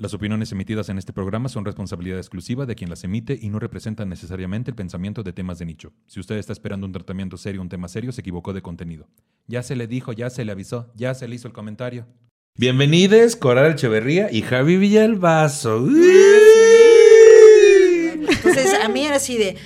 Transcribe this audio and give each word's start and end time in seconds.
Las 0.00 0.14
opiniones 0.14 0.50
emitidas 0.50 0.88
en 0.88 0.96
este 0.96 1.12
programa 1.12 1.50
son 1.50 1.66
responsabilidad 1.66 2.16
exclusiva 2.16 2.64
de 2.64 2.74
quien 2.74 2.88
las 2.88 3.04
emite 3.04 3.38
y 3.38 3.50
no 3.50 3.58
representan 3.58 4.08
necesariamente 4.08 4.70
el 4.70 4.74
pensamiento 4.74 5.22
de 5.22 5.34
temas 5.34 5.58
de 5.58 5.66
nicho. 5.66 5.92
Si 6.06 6.18
usted 6.18 6.38
está 6.38 6.54
esperando 6.54 6.86
un 6.86 6.92
tratamiento 6.94 7.36
serio, 7.36 7.60
un 7.60 7.68
tema 7.68 7.86
serio, 7.86 8.10
se 8.10 8.22
equivocó 8.22 8.54
de 8.54 8.62
contenido. 8.62 9.10
Ya 9.46 9.62
se 9.62 9.76
le 9.76 9.86
dijo, 9.86 10.14
ya 10.14 10.30
se 10.30 10.46
le 10.46 10.52
avisó, 10.52 10.90
ya 10.96 11.12
se 11.12 11.28
le 11.28 11.34
hizo 11.34 11.48
el 11.48 11.52
comentario. 11.52 12.06
Bienvenidos, 12.56 13.36
Coral 13.36 13.72
Echeverría 13.72 14.32
y 14.32 14.40
Javi 14.40 14.78
Villalbazo. 14.78 15.86
Entonces, 18.14 18.72
a 18.82 18.88
mí 18.88 19.04
era 19.04 19.16
así 19.16 19.36
de, 19.36 19.58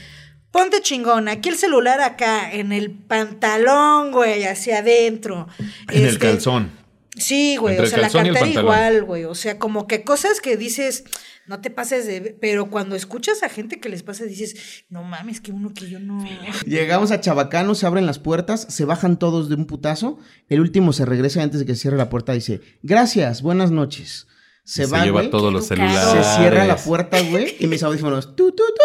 ponte 0.51 0.81
chingón, 0.81 1.29
aquí 1.29 1.49
el 1.49 1.55
celular 1.55 2.01
acá, 2.01 2.53
en 2.53 2.73
el 2.73 2.91
pantalón, 2.91 4.11
güey, 4.11 4.43
hacia 4.43 4.79
adentro. 4.79 5.47
En 5.93 6.03
el 6.03 6.09
Este, 6.09 6.19
calzón. 6.19 6.84
Sí, 7.17 7.57
güey, 7.57 7.77
Entre 7.77 7.87
o 7.87 7.91
sea, 7.91 8.01
la 8.01 8.11
cartera 8.11 8.47
igual, 8.47 9.05
güey. 9.05 9.25
O 9.25 9.35
sea, 9.35 9.59
como 9.59 9.87
que 9.87 10.03
cosas 10.03 10.41
que 10.41 10.57
dices, 10.57 11.05
no 11.47 11.61
te 11.61 11.71
pases 11.71 12.07
de. 12.07 12.37
Pero 12.41 12.71
cuando 12.71 12.97
escuchas 12.97 13.43
a 13.43 13.49
gente 13.49 13.79
que 13.81 13.89
les 13.89 14.03
pasa, 14.03 14.25
dices, 14.25 14.85
no 14.89 15.05
mames, 15.05 15.41
que 15.41 15.53
uno 15.53 15.73
que 15.73 15.89
yo 15.89 16.01
no. 16.01 16.25
Llegamos 16.67 17.13
a 17.13 17.21
Chabacano, 17.21 17.75
se 17.75 17.87
abren 17.87 18.07
las 18.07 18.19
puertas, 18.19 18.67
se 18.69 18.85
bajan 18.85 19.19
todos 19.19 19.49
de 19.49 19.55
un 19.55 19.67
putazo. 19.67 20.19
El 20.49 20.61
último 20.61 20.93
se 20.93 21.05
regresa 21.05 21.43
antes 21.43 21.61
de 21.61 21.67
que 21.67 21.75
se 21.75 21.83
cierre 21.83 21.97
la 21.97 22.11
puerta. 22.11 22.33
Dice, 22.33 22.61
gracias, 22.83 23.43
buenas 23.43 23.71
noches. 23.71 24.27
Se 24.65 24.87
Se 24.87 24.91
va, 24.91 25.05
lleva 25.05 25.31
todos 25.31 25.53
los 25.53 25.67
celulares. 25.67 26.27
Se 26.27 26.37
cierra 26.37 26.65
la 26.65 26.77
puerta, 26.77 27.21
güey, 27.21 27.55
y 27.61 27.67
mis 27.67 27.83
audífonos. 27.83 28.35
Tu, 28.35 28.53
tu, 28.53 28.65
tu. 28.65 28.83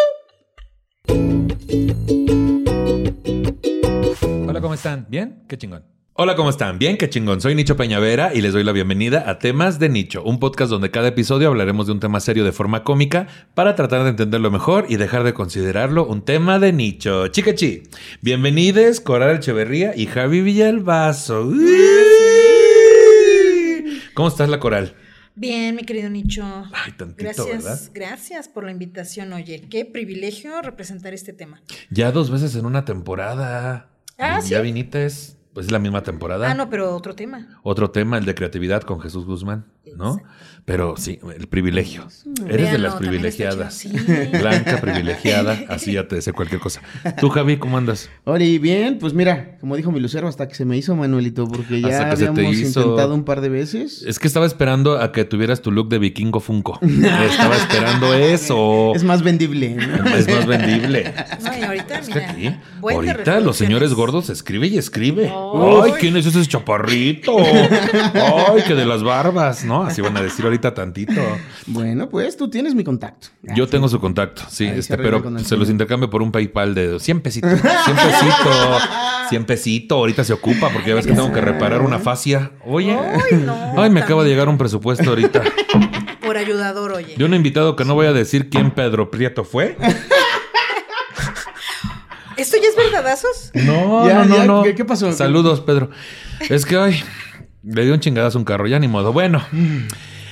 Hola, 4.47 4.61
¿cómo 4.61 4.73
están? 4.73 5.07
¿Bien? 5.09 5.45
Qué 5.47 5.57
chingón. 5.57 5.98
Hola, 6.21 6.35
¿cómo 6.35 6.49
están? 6.49 6.79
Bien, 6.79 6.97
qué 6.97 7.09
chingón. 7.09 7.39
Soy 7.39 7.55
Nicho 7.55 7.77
Peñavera 7.77 8.33
y 8.33 8.41
les 8.41 8.51
doy 8.51 8.65
la 8.65 8.73
bienvenida 8.73 9.29
a 9.29 9.39
Temas 9.39 9.79
de 9.79 9.87
Nicho, 9.87 10.21
un 10.21 10.37
podcast 10.37 10.69
donde 10.69 10.91
cada 10.91 11.07
episodio 11.07 11.47
hablaremos 11.47 11.85
de 11.87 11.93
un 11.93 12.01
tema 12.01 12.19
serio 12.19 12.43
de 12.43 12.51
forma 12.51 12.83
cómica 12.83 13.27
para 13.53 13.73
tratar 13.75 14.03
de 14.03 14.09
entenderlo 14.09 14.51
mejor 14.51 14.85
y 14.89 14.97
dejar 14.97 15.23
de 15.23 15.33
considerarlo 15.33 16.05
un 16.05 16.21
tema 16.25 16.59
de 16.59 16.73
nicho. 16.73 17.29
Chicachi, 17.29 17.83
bienvenidos 18.19 18.99
Coral 18.99 19.37
Echeverría 19.37 19.95
y 19.95 20.07
Javi 20.07 20.41
Villalbazo. 20.41 21.43
Uy. 21.45 21.63
¿Cómo 24.13 24.27
estás, 24.27 24.49
la 24.49 24.59
Coral? 24.59 24.95
Bien, 25.35 25.73
mi 25.73 25.83
querido 25.83 26.09
Nicho. 26.09 26.43
Ay, 26.73 26.91
tantito, 26.97 27.23
Gracias, 27.23 27.47
¿verdad? 27.47 27.79
gracias 27.93 28.49
por 28.49 28.65
la 28.65 28.71
invitación. 28.71 29.31
Oye, 29.31 29.61
qué 29.69 29.85
privilegio 29.85 30.61
representar 30.61 31.13
este 31.13 31.31
tema. 31.31 31.61
Ya 31.89 32.11
dos 32.11 32.29
veces 32.29 32.55
en 32.57 32.65
una 32.65 32.83
temporada. 32.83 33.87
Ah, 34.17 34.41
Ya 34.45 34.57
¿sí? 34.57 34.63
vinites. 34.63 35.37
Pues 35.59 35.67
es 35.67 35.73
la 35.73 35.79
misma 35.79 36.03
temporada. 36.03 36.49
Ah, 36.49 36.53
no, 36.53 36.69
pero 36.69 36.95
otro 36.95 37.15
tema. 37.15 37.45
Otro 37.63 37.91
tema, 37.91 38.17
el 38.17 38.23
de 38.23 38.33
creatividad 38.33 38.83
con 38.83 39.01
Jesús 39.01 39.25
Guzmán, 39.25 39.65
¿no? 39.97 40.11
Exacto. 40.13 40.29
Pero 40.63 40.95
sí, 40.97 41.19
el 41.35 41.47
privilegio. 41.47 42.07
Eres 42.47 42.71
de 42.71 42.77
las 42.77 42.93
está 42.93 42.99
privilegiadas. 42.99 43.73
Sí. 43.73 43.89
Blanca, 44.39 44.79
privilegiada, 44.79 45.59
así 45.67 45.93
ya 45.93 46.07
te 46.07 46.15
decía 46.15 46.31
cualquier 46.31 46.61
cosa. 46.61 46.81
Tú, 47.19 47.29
Javi, 47.29 47.57
¿cómo 47.57 47.77
andas? 47.77 48.07
Oli, 48.23 48.59
bien, 48.59 48.99
pues 48.99 49.13
mira, 49.13 49.57
como 49.59 49.75
dijo 49.75 49.91
mi 49.91 49.99
lucero, 49.99 50.27
hasta 50.27 50.47
que 50.47 50.53
se 50.53 50.65
me 50.65 50.77
hizo 50.77 50.95
Manuelito, 50.95 51.47
porque 51.47 51.81
ya 51.81 51.87
Hasta 51.87 52.09
que 52.11 52.15
se 52.17 52.23
te 52.25 52.29
habíamos 52.29 52.55
hizo. 52.57 52.81
intentado 52.81 53.15
un 53.15 53.23
par 53.23 53.41
de 53.41 53.49
veces. 53.49 54.03
Es 54.03 54.19
que 54.19 54.27
estaba 54.27 54.45
esperando 54.45 54.99
a 55.01 55.11
que 55.11 55.25
tuvieras 55.25 55.61
tu 55.61 55.71
look 55.71 55.89
de 55.89 55.97
vikingo 55.97 56.39
funko. 56.39 56.77
Estaba 56.81 57.55
esperando 57.55 58.13
eso. 58.13 58.93
Es 58.95 59.03
más 59.03 59.23
vendible, 59.23 59.75
¿no? 59.75 60.07
Es 60.15 60.29
más 60.29 60.45
vendible. 60.45 61.13
No, 61.43 61.57
y 61.57 61.63
ahorita, 61.63 61.99
Es 61.99 62.09
que 62.09 62.13
mira. 62.15 62.29
aquí, 62.29 62.55
ahorita 62.81 63.39
los 63.39 63.57
señores 63.57 63.95
gordos 63.95 64.29
escribe 64.29 64.67
y 64.67 64.77
escribe. 64.77 65.31
Ay. 65.55 65.91
Ay, 65.91 65.91
¿quién 65.99 66.17
es 66.17 66.25
ese 66.25 66.45
chaparrito? 66.45 67.37
Ay, 67.39 68.63
que 68.67 68.75
de 68.75 68.85
las 68.85 69.03
barbas, 69.03 69.63
¿no? 69.63 69.83
Así 69.83 70.01
van 70.01 70.17
a 70.17 70.21
decir 70.21 70.45
ahorita 70.45 70.73
tantito. 70.73 71.21
Bueno, 71.67 72.09
pues 72.09 72.37
tú 72.37 72.49
tienes 72.49 72.75
mi 72.75 72.83
contacto. 72.83 73.27
Yo 73.55 73.67
tengo 73.67 73.87
su 73.89 73.99
contacto, 73.99 74.43
sí, 74.49 74.65
este, 74.65 74.97
pero 74.97 75.23
se 75.39 75.57
los 75.57 75.69
intercambio 75.69 76.09
por 76.09 76.21
un 76.21 76.31
PayPal 76.31 76.75
de 76.75 76.99
100 76.99 77.21
pesitos. 77.21 77.51
100 77.51 77.61
pesitos. 77.97 78.83
100 79.29 79.45
pesitos. 79.45 79.95
Ahorita 79.97 80.23
se 80.23 80.33
ocupa 80.33 80.69
porque 80.69 80.89
ya 80.89 80.95
ves 80.95 81.05
que 81.05 81.13
tengo 81.13 81.31
que 81.31 81.41
reparar 81.41 81.81
una 81.81 81.99
fascia. 81.99 82.51
Oye. 82.65 82.97
Ay, 82.97 83.37
no. 83.45 83.73
Ay, 83.77 83.89
me 83.89 84.01
acaba 84.01 84.23
de 84.23 84.29
llegar 84.29 84.49
un 84.49 84.57
presupuesto 84.57 85.09
ahorita. 85.09 85.43
Por 86.25 86.37
ayudador, 86.37 86.91
oye. 86.91 87.15
De 87.17 87.25
un 87.25 87.33
invitado 87.33 87.75
que 87.75 87.85
no 87.85 87.95
voy 87.95 88.07
a 88.07 88.13
decir 88.13 88.49
quién 88.49 88.71
Pedro 88.71 89.09
Prieto 89.09 89.43
fue. 89.43 89.77
¿Esto 92.39 92.57
ya 92.61 92.69
es 92.69 92.75
verdadazos? 92.75 93.51
No, 93.53 94.07
Ya, 94.07 94.13
no, 94.19 94.25
no, 94.25 94.35
ya, 94.37 94.45
no. 94.45 94.63
¿qué- 94.63 94.75
qué 94.75 94.85
pasó? 94.85 95.11
Saludos, 95.11 95.61
Pedro. 95.61 95.89
Es 96.49 96.65
que 96.65 96.77
hoy 96.77 96.95
le 97.63 97.83
dio 97.85 97.93
un 97.93 97.99
chingadazo 97.99 98.37
a 98.37 98.41
un 98.41 98.45
carro, 98.45 98.67
ya 98.67 98.79
ni 98.79 98.87
modo. 98.87 99.11
Bueno, 99.13 99.43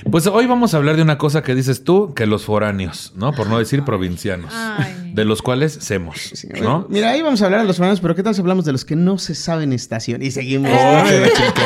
pues 0.10 0.26
hoy 0.28 0.46
vamos 0.46 0.74
a 0.74 0.78
hablar 0.78 0.96
de 0.96 1.02
una 1.02 1.18
cosa 1.18 1.44
que 1.44 1.54
dices 1.54 1.84
tú, 1.84 2.14
que 2.14 2.26
los 2.26 2.46
foráneos, 2.46 3.12
¿no? 3.16 3.34
Por 3.34 3.48
no 3.50 3.60
decir 3.60 3.84
provincianos. 3.84 4.54
Ay. 4.56 5.12
De 5.14 5.26
los 5.26 5.42
cuales 5.42 5.74
semos, 5.74 6.18
Sí, 6.34 6.48
¿no? 6.62 6.86
Mira, 6.90 7.10
ahí 7.12 7.22
vamos 7.22 7.42
a 7.42 7.46
hablar 7.46 7.62
de 7.62 7.68
los 7.68 7.78
fananos, 7.78 8.00
pero 8.00 8.16
¿qué 8.16 8.24
tal 8.24 8.36
si 8.36 8.42
hablamos 8.42 8.64
de 8.66 8.72
los 8.72 8.86
que 8.86 8.96
no 8.96 9.18
se 9.18 9.36
saben 9.36 9.74
estación? 9.74 10.22
Y 10.22 10.32
seguimos. 10.32 10.72
Oh, 10.72 11.04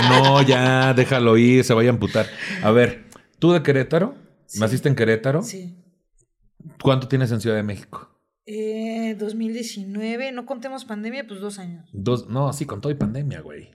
no, 0.09 0.41
ya, 0.41 0.94
déjalo 0.94 1.38
ir, 1.38 1.63
se 1.63 1.73
vaya 1.73 1.90
a 1.90 1.94
amputar. 1.94 2.25
A 2.63 2.72
ver, 2.72 3.06
¿tú 3.40 3.52
de 3.52 3.62
Querétaro? 3.62 4.16
¿Naciste 4.56 4.90
en 4.90 4.96
Querétaro? 4.96 5.44
Sí. 5.44 5.75
¿Cuánto 6.81 7.08
tienes 7.08 7.31
en 7.31 7.41
Ciudad 7.41 7.56
de 7.58 7.63
México? 7.63 8.09
Eh, 8.46 9.01
2019, 9.16 10.32
no 10.32 10.46
contemos 10.46 10.86
pandemia, 10.86 11.28
pues 11.28 11.40
dos 11.40 11.60
años. 11.60 11.90
Dos, 11.94 12.28
no, 12.30 12.52
sí, 12.54 12.66
con 12.66 12.82
todo 12.82 12.92
y 12.92 12.96
pandemia, 12.96 13.42
güey. 13.42 13.72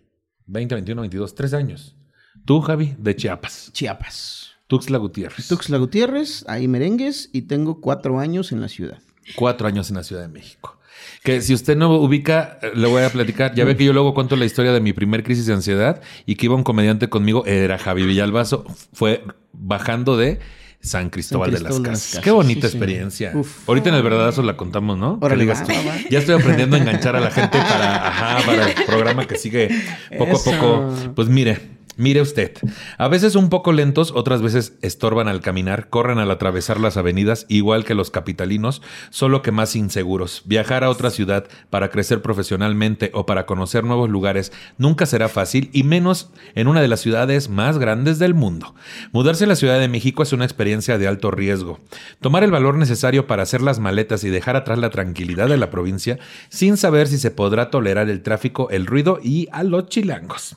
20, 0.46 0.74
21, 0.74 1.00
22, 1.02 1.34
tres 1.34 1.54
años. 1.54 1.96
Tú, 2.44 2.60
Javi, 2.60 2.94
de 2.98 3.16
Chiapas. 3.16 3.70
Chiapas. 3.72 4.52
Tuxtla 4.66 4.98
Gutiérrez. 4.98 5.48
Tuxtla 5.48 5.78
Gutiérrez, 5.78 6.44
ahí 6.48 6.68
merengues, 6.68 7.30
y 7.32 7.42
tengo 7.42 7.80
cuatro 7.80 8.18
años 8.18 8.52
en 8.52 8.60
la 8.60 8.68
ciudad. 8.68 8.98
Cuatro 9.34 9.66
años 9.66 9.90
en 9.90 9.96
la 9.96 10.04
Ciudad 10.04 10.22
de 10.22 10.28
México. 10.28 10.78
Que 11.22 11.40
si 11.40 11.54
usted 11.54 11.76
no 11.76 11.92
ubica, 11.96 12.58
eh, 12.62 12.72
le 12.74 12.86
voy 12.88 13.02
a 13.02 13.10
platicar. 13.10 13.54
Ya 13.54 13.64
ve 13.64 13.76
que 13.76 13.84
yo 13.84 13.92
luego 13.92 14.14
cuento 14.14 14.36
la 14.36 14.44
historia 14.44 14.72
de 14.72 14.80
mi 14.80 14.92
primer 14.92 15.22
crisis 15.22 15.46
de 15.46 15.54
ansiedad 15.54 16.00
y 16.24 16.36
que 16.36 16.46
iba 16.46 16.54
un 16.54 16.62
comediante 16.62 17.08
conmigo, 17.08 17.44
era 17.46 17.78
Javi 17.78 18.06
Villalbazo, 18.06 18.64
fue 18.92 19.24
bajando 19.52 20.16
de 20.16 20.38
San 20.86 21.10
Cristóbal, 21.10 21.50
de, 21.50 21.52
las 21.52 21.62
Cristóbal 21.62 21.82
de 21.82 21.90
las 21.90 22.02
Casas. 22.02 22.20
Qué 22.22 22.30
bonita 22.30 22.68
sí, 22.68 22.72
sí. 22.72 22.76
experiencia. 22.76 23.32
Uf. 23.34 23.68
Ahorita 23.68 23.88
en 23.88 23.96
el 23.96 24.02
verdadazo 24.02 24.42
la 24.42 24.56
contamos, 24.56 24.96
¿no? 24.96 25.18
Órale, 25.20 25.42
digas 25.42 25.64
tú. 25.64 25.72
Ya 26.10 26.18
estoy 26.18 26.36
aprendiendo 26.40 26.76
a 26.76 26.78
enganchar 26.78 27.16
a 27.16 27.20
la 27.20 27.30
gente 27.30 27.58
para, 27.58 28.08
ajá, 28.08 28.46
para 28.46 28.70
el 28.70 28.84
programa 28.84 29.26
que 29.26 29.36
sigue 29.36 29.68
poco 30.16 30.32
Eso. 30.32 30.50
a 30.50 30.58
poco. 30.58 30.94
Pues 31.14 31.28
mire, 31.28 31.75
mire 31.96 32.20
usted. 32.20 32.52
A 32.98 33.08
veces 33.08 33.34
un 33.34 33.48
poco 33.48 33.72
lentos, 33.72 34.12
otras 34.14 34.42
veces 34.42 34.74
estorban 34.82 35.28
al 35.28 35.40
caminar, 35.40 35.88
corren 35.88 36.18
al 36.18 36.30
atravesar 36.30 36.80
las 36.80 36.96
avenidas, 36.96 37.46
igual 37.48 37.84
que 37.84 37.94
los 37.94 38.10
capitalinos, 38.10 38.82
solo 39.10 39.42
que 39.42 39.52
más 39.52 39.76
inseguros. 39.76 40.42
Viajar 40.44 40.84
a 40.84 40.90
otra 40.90 41.10
ciudad 41.10 41.46
para 41.70 41.90
crecer 41.90 42.22
profesionalmente 42.22 43.10
o 43.14 43.26
para 43.26 43.46
conocer 43.46 43.84
nuevos 43.84 44.10
lugares 44.10 44.52
nunca 44.78 45.06
será 45.06 45.28
fácil 45.28 45.70
y 45.72 45.82
menos 45.82 46.30
en 46.54 46.68
una 46.68 46.80
de 46.80 46.88
las 46.88 47.00
ciudades 47.00 47.48
más 47.48 47.78
grandes 47.78 48.18
del 48.18 48.34
mundo. 48.34 48.74
Mudarse 49.12 49.44
a 49.44 49.48
la 49.48 49.56
Ciudad 49.56 49.80
de 49.80 49.88
México 49.88 50.22
es 50.22 50.32
una 50.32 50.44
experiencia 50.44 50.98
de 50.98 51.08
alto 51.08 51.30
riesgo. 51.30 51.80
Tomar 52.20 52.44
el 52.44 52.50
valor 52.50 52.76
necesario 52.76 53.26
para 53.26 53.42
hacer 53.42 53.62
las 53.62 53.78
maletas 53.78 54.24
y 54.24 54.30
dejar 54.30 54.56
atrás 54.56 54.78
la 54.78 54.90
tranquilidad 54.90 55.48
de 55.48 55.56
la 55.56 55.70
provincia 55.70 56.18
sin 56.48 56.76
saber 56.76 57.08
si 57.08 57.18
se 57.18 57.30
podrá 57.30 57.70
tolerar 57.70 58.08
el 58.08 58.22
tráfico, 58.22 58.68
el 58.70 58.86
ruido 58.86 59.18
y 59.22 59.48
a 59.52 59.62
los 59.62 59.88
chilangos. 59.88 60.56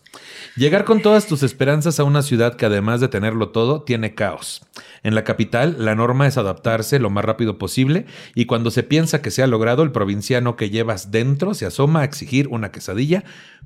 Llegar 0.56 0.84
con 0.84 1.02
todas 1.02 1.28
tus 1.30 1.44
esperanzas 1.44 2.00
a 2.00 2.04
una 2.04 2.22
ciudad 2.22 2.56
que 2.56 2.66
además 2.66 3.00
de 3.00 3.08
tenerlo 3.08 3.50
todo, 3.50 3.84
tiene 3.84 4.14
caos. 4.16 4.62
En 5.04 5.16
la 5.16 5.24
capital, 5.24 5.78
la 5.80 5.96
norma 5.96 6.28
es 6.28 6.38
adaptarse 6.38 7.00
lo 7.00 7.10
más 7.10 7.24
rápido 7.24 7.58
posible 7.58 8.06
y 8.36 8.46
cuando 8.46 8.72
se 8.72 8.84
piensa 8.84 9.22
que 9.22 9.32
se 9.32 9.42
ha 9.42 9.48
logrado, 9.48 9.84
el 9.84 9.94
provinciano 9.94 10.58
que 10.58 10.70
llevas 10.70 11.12
dentro 11.12 11.54
se 11.54 11.66
asoma 11.66 12.02
a 12.02 12.04
exigir 12.04 12.50
una 12.50 12.72
quesadilla 12.72 13.24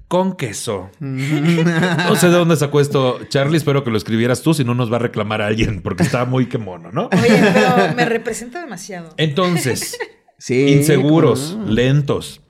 con 0.08 0.36
queso. 0.36 0.92
No 1.00 2.16
sé 2.16 2.28
de 2.28 2.34
dónde 2.38 2.56
sacó 2.58 2.80
esto 2.80 3.20
Charlie, 3.30 3.58
espero 3.58 3.84
que 3.84 3.90
lo 3.90 3.98
escribieras 3.98 4.44
tú, 4.44 4.54
si 4.54 4.64
no 4.64 4.76
nos 4.76 4.92
va 4.92 4.98
a 4.98 5.00
reclamar 5.00 5.42
a 5.42 5.48
alguien, 5.48 5.82
porque 5.82 6.04
está 6.04 6.26
muy 6.26 6.46
que 6.48 6.60
mono, 6.60 6.92
¿no? 6.92 7.10
Oye, 7.12 7.52
pero 7.54 7.96
me 7.96 8.06
representa 8.06 8.62
demasiado. 8.62 9.14
Entonces, 9.18 9.98
Sí. 10.38 10.68
inseguros, 10.74 11.58
lentos. 11.66 12.42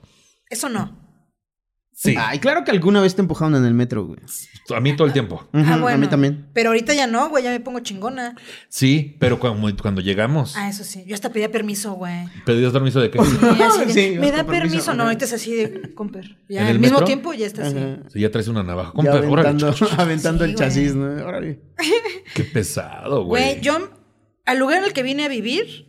Eso 0.50 0.68
no. 0.68 1.03
Sí, 2.04 2.14
Ay, 2.18 2.38
claro 2.38 2.64
que 2.64 2.70
alguna 2.70 3.00
vez 3.00 3.14
te 3.14 3.22
empujaron 3.22 3.54
en 3.56 3.64
el 3.64 3.72
metro, 3.72 4.04
güey. 4.06 4.18
a 4.76 4.80
mí 4.80 4.94
todo 4.94 5.06
el 5.06 5.12
tiempo. 5.14 5.36
Ujú, 5.54 5.64
ah, 5.66 5.78
bueno. 5.78 5.88
A 5.88 5.96
mí 5.96 6.06
también. 6.06 6.48
Pero 6.52 6.68
ahorita 6.70 6.92
ya 6.92 7.06
no, 7.06 7.30
güey, 7.30 7.42
ya 7.44 7.50
me 7.50 7.60
pongo 7.60 7.80
chingona. 7.80 8.36
Sí, 8.68 9.16
pero 9.18 9.38
cuando, 9.40 9.74
cuando 9.82 10.00
llegamos, 10.02 10.54
Ah, 10.56 10.68
eso 10.68 10.84
sí. 10.84 11.04
Yo 11.06 11.14
hasta 11.14 11.30
pedía 11.32 11.50
permiso, 11.50 11.92
güey. 11.94 12.26
¿pedías 12.44 12.72
permiso 12.72 13.00
de 13.00 13.10
qué? 13.10 13.18
Sí, 13.24 13.36
así 13.62 13.84
de, 13.86 13.92
Sí, 14.12 14.18
me 14.18 14.30
da 14.30 14.44
permiso. 14.44 14.46
permiso, 14.68 14.94
No, 14.94 15.04
ahorita 15.04 15.24
es 15.24 15.32
así 15.32 15.54
de 15.54 15.94
comper. 15.94 16.36
Ya 16.48 16.60
¿En 16.60 16.66
al 16.66 16.72
el 16.74 16.78
mismo 16.78 16.96
metro? 16.98 17.06
tiempo 17.06 17.32
ya 17.32 17.46
está 17.46 17.66
así. 17.66 17.76
Si 18.12 18.20
ya 18.20 18.30
traes 18.30 18.48
una 18.48 18.62
navaja. 18.62 18.90
Ya 18.90 19.10
Compa, 19.12 19.28
órale. 19.30 19.48
aventando, 19.48 19.74
aventando 19.98 20.44
Sí, 20.44 20.50
el 20.50 20.56
güey. 20.56 20.68
chasis, 20.68 20.94
¿no? 20.94 21.06
Órale. 21.26 21.60
Qué 22.34 22.44
pesado, 22.44 23.24
güey. 23.24 23.42
Güey, 23.54 23.60
yo 23.62 23.90
al 24.44 24.58
lugar 24.58 24.78
en 24.78 24.84
el 24.84 24.92
que 24.92 25.02
vine 25.02 25.24
a 25.24 25.28
vivir 25.28 25.86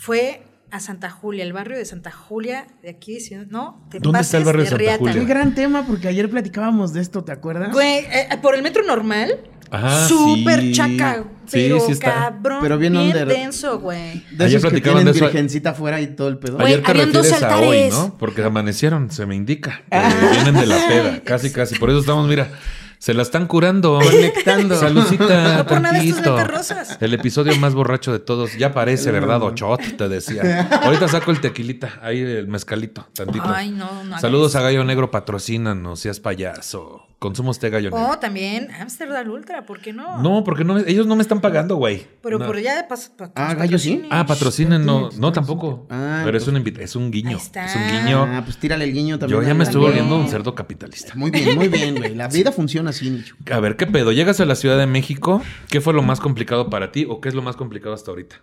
fue 0.00 0.42
a 0.70 0.80
Santa 0.80 1.10
Julia, 1.10 1.44
el 1.44 1.52
barrio 1.52 1.76
de 1.78 1.84
Santa 1.84 2.10
Julia, 2.10 2.66
de 2.82 2.90
aquí, 2.90 3.20
si 3.20 3.34
no, 3.34 3.86
te 3.90 4.00
¿Dónde 4.00 4.20
está 4.20 4.38
el 4.38 4.44
barrio 4.44 4.62
de 4.64 4.70
Santa 4.70 4.82
riata. 4.82 4.98
Julia? 4.98 5.14
Qué 5.14 5.24
gran 5.24 5.54
tema, 5.54 5.86
porque 5.86 6.08
ayer 6.08 6.28
platicábamos 6.28 6.92
de 6.92 7.00
esto, 7.00 7.22
¿te 7.24 7.32
acuerdas? 7.32 7.72
Güey, 7.72 7.98
eh, 8.06 8.28
por 8.42 8.54
el 8.54 8.62
metro 8.62 8.82
normal, 8.84 9.38
Ajá, 9.70 10.08
súper 10.08 10.60
sí. 10.60 10.72
chaca, 10.72 11.24
Sí, 11.46 11.66
pero 11.68 11.80
sí 11.80 11.92
está. 11.92 12.12
cabrón, 12.14 12.58
Pero 12.62 12.78
bien 12.78 12.92
bien, 12.94 13.06
under. 13.06 13.28
denso, 13.28 13.78
güey. 13.80 14.24
de 14.32 14.44
Ayer 14.44 14.58
esos 14.58 14.62
que 14.64 14.68
platicaban 14.70 14.98
tienen 14.98 15.04
de 15.12 15.18
eso. 15.18 15.24
virgencita 15.26 15.70
afuera 15.70 16.00
y 16.00 16.08
todo 16.08 16.28
el 16.28 16.38
pedo. 16.38 16.56
Güey, 16.56 16.74
Ayer 16.74 16.82
te 16.82 16.92
dos 17.06 17.28
refieres 17.30 17.42
a 17.42 17.58
hoy. 17.58 17.88
¿no? 17.90 18.16
Porque 18.18 18.42
amanecieron, 18.42 19.10
se 19.10 19.26
me 19.26 19.34
indica. 19.36 19.82
Ah. 19.90 20.10
Vienen 20.32 20.54
de 20.54 20.66
la 20.66 20.88
peda, 20.88 21.20
casi, 21.24 21.50
casi. 21.52 21.74
Por 21.78 21.90
eso 21.90 21.98
estamos, 22.00 22.26
mira, 22.28 22.48
se 23.04 23.12
la 23.12 23.20
están 23.20 23.46
curando. 23.46 23.98
Conectando. 24.02 24.80
Tantito. 24.80 26.44
rosas. 26.46 26.96
El 27.02 27.12
episodio 27.12 27.54
más 27.56 27.74
borracho 27.74 28.12
de 28.12 28.18
todos. 28.18 28.56
Ya 28.56 28.72
parece, 28.72 29.10
¿verdad? 29.10 29.42
Ochot, 29.42 29.98
te 29.98 30.08
decía. 30.08 30.66
Ahorita 30.82 31.06
saco 31.08 31.30
el 31.30 31.42
tequilita, 31.42 32.00
ahí 32.00 32.22
el 32.22 32.48
mezcalito, 32.48 33.06
tantito. 33.12 33.44
Ay, 33.46 33.72
no, 33.72 34.04
no 34.04 34.18
Saludos 34.18 34.56
a. 34.56 34.64
Gallo 34.64 34.82
Negro, 34.84 35.10
patrocínanos, 35.10 36.00
seas 36.00 36.18
payaso. 36.18 37.02
Consumo 37.24 37.52
Gallo 37.58 37.90
Negro. 37.90 38.10
O 38.10 38.18
también 38.18 38.68
Amsterdam 38.78 39.30
Ultra, 39.30 39.64
¿por 39.64 39.80
qué 39.80 39.94
no? 39.94 40.18
No, 40.20 40.44
porque 40.44 40.62
no, 40.62 40.76
ellos 40.76 41.06
no 41.06 41.16
me 41.16 41.22
están 41.22 41.40
pagando, 41.40 41.76
güey. 41.76 42.06
Pero 42.22 42.38
No. 42.38 42.44
por 42.44 42.60
ya 42.60 42.76
de 42.76 42.84
paso. 42.84 43.12
pa- 43.16 43.32
Ah, 43.34 43.54
gallo, 43.54 43.78
sí. 43.78 43.92
patrocinen. 43.94 44.06
Ah, 44.10 44.26
patrocinen, 44.26 44.84
no, 44.84 45.08
no 45.16 45.32
tampoco. 45.32 45.86
Ah, 45.88 46.20
Pero 46.22 46.36
es 46.36 46.46
un, 46.48 46.56
invit- 46.62 46.78
es 46.80 46.94
un 46.96 47.10
guiño. 47.10 47.30
Ahí 47.30 47.36
está. 47.36 47.64
Es 47.64 47.76
un 47.76 47.82
guiño. 48.04 48.24
Ah, 48.24 48.42
pues 48.44 48.58
tírale 48.58 48.84
el 48.84 48.92
guiño 48.92 49.18
también. 49.18 49.40
Yo 49.40 49.46
ya 49.48 49.54
me 49.54 49.64
estoy 49.64 49.82
también. 49.82 50.04
volviendo 50.04 50.22
un 50.22 50.28
cerdo 50.30 50.54
capitalista. 50.54 51.14
Muy 51.14 51.30
bien, 51.30 51.56
muy 51.56 51.68
bien, 51.68 51.94
güey. 51.94 52.14
La 52.14 52.28
vida 52.28 52.52
funciona 52.52 52.90
así, 52.90 53.08
Nicho. 53.08 53.36
A 53.50 53.58
ver, 53.58 53.76
¿qué 53.76 53.86
pedo? 53.86 54.12
¿Llegas 54.12 54.38
a 54.40 54.44
la 54.44 54.54
Ciudad 54.54 54.76
de 54.76 54.86
México? 54.86 55.40
¿Qué 55.70 55.80
fue 55.80 55.94
lo 55.94 56.02
más 56.02 56.20
complicado 56.20 56.68
para 56.68 56.92
ti 56.92 57.06
o 57.08 57.22
qué 57.22 57.30
es 57.30 57.34
lo 57.34 57.40
más 57.40 57.56
complicado 57.56 57.94
hasta 57.94 58.10
ahorita? 58.10 58.36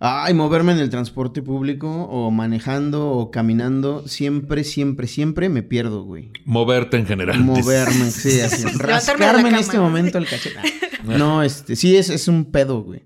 Ay, 0.00 0.32
moverme 0.32 0.72
en 0.72 0.78
el 0.78 0.90
transporte 0.90 1.42
público 1.42 1.88
o 1.90 2.30
manejando 2.30 3.10
o 3.10 3.32
caminando, 3.32 4.06
siempre, 4.06 4.62
siempre, 4.62 5.08
siempre 5.08 5.48
me 5.48 5.64
pierdo, 5.64 6.04
güey. 6.04 6.30
Moverte 6.44 6.98
en 6.98 7.06
general. 7.06 7.40
Moverme, 7.40 8.10
sí, 8.12 8.40
así. 8.40 8.64
Rascarme 8.78 9.48
en 9.48 9.56
este 9.56 9.78
momento 9.78 10.18
el 10.18 10.26
cachete. 10.26 10.58
No, 11.04 11.42
este, 11.42 11.74
sí, 11.74 11.96
es, 11.96 12.10
es 12.10 12.28
un 12.28 12.50
pedo, 12.50 12.82
güey. 12.82 13.02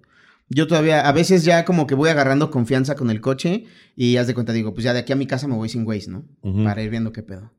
Yo 0.49 0.67
todavía, 0.67 1.07
a 1.07 1.13
veces 1.13 1.45
ya 1.45 1.65
como 1.65 1.87
que 1.87 1.95
voy 1.95 2.11
agarrando 2.11 2.51
confianza 2.51 2.97
con 2.97 3.11
el 3.11 3.21
coche 3.21 3.67
y 3.95 4.17
haz 4.17 4.27
de 4.27 4.35
cuenta, 4.35 4.53
digo, 4.53 4.75
pues 4.75 4.83
ya 4.85 4.93
de 4.93 5.01
aquí 5.01 5.13
a 5.13 5.17
mi 5.17 5.27
casa 5.27 5.47
me 5.47 5.55
voy 5.55 5.69
sin 5.69 5.87
Waze, 5.87 6.11
¿no? 6.11 6.25
Para 6.65 6.83
ir 6.83 6.91
viendo 6.91 7.13
qué 7.13 7.23
pedo. 7.23 7.53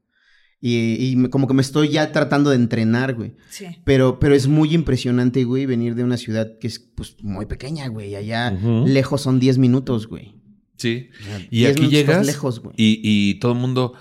Y, 0.65 1.09
y 1.09 1.15
me- 1.17 1.29
como 1.29 1.45
que 1.47 1.53
me 1.53 1.61
estoy 1.61 1.89
ya 1.89 2.13
tratando 2.13 2.49
de 2.49 2.55
entrenar, 2.55 3.15
güey. 3.15 3.33
Sí. 3.49 3.65
Pero, 3.83 4.17
pero 4.19 4.33
es 4.33 4.47
muy 4.47 4.73
impresionante, 4.73 5.43
güey, 5.43 5.65
venir 5.65 5.93
de 5.93 6.05
una 6.05 6.15
ciudad 6.15 6.57
que 6.57 6.67
es, 6.67 6.79
pues, 6.79 7.17
muy 7.21 7.45
pequeña, 7.47 7.87
güey. 7.89 8.15
Allá 8.15 8.51
lejos 8.85 9.21
son 9.21 9.41
10 9.41 9.57
minutos, 9.57 10.07
güey. 10.07 10.35
Sí. 10.77 11.09
sea, 11.25 11.39
Y 11.51 11.57
10 11.59 11.71
aquí 11.71 11.87
llegas 11.89 12.25
lejos, 12.25 12.61
güey. 12.61 12.73
y, 12.77 13.01
y 13.03 13.33
todo 13.39 13.51
el 13.51 13.57
mundo... 13.59 13.93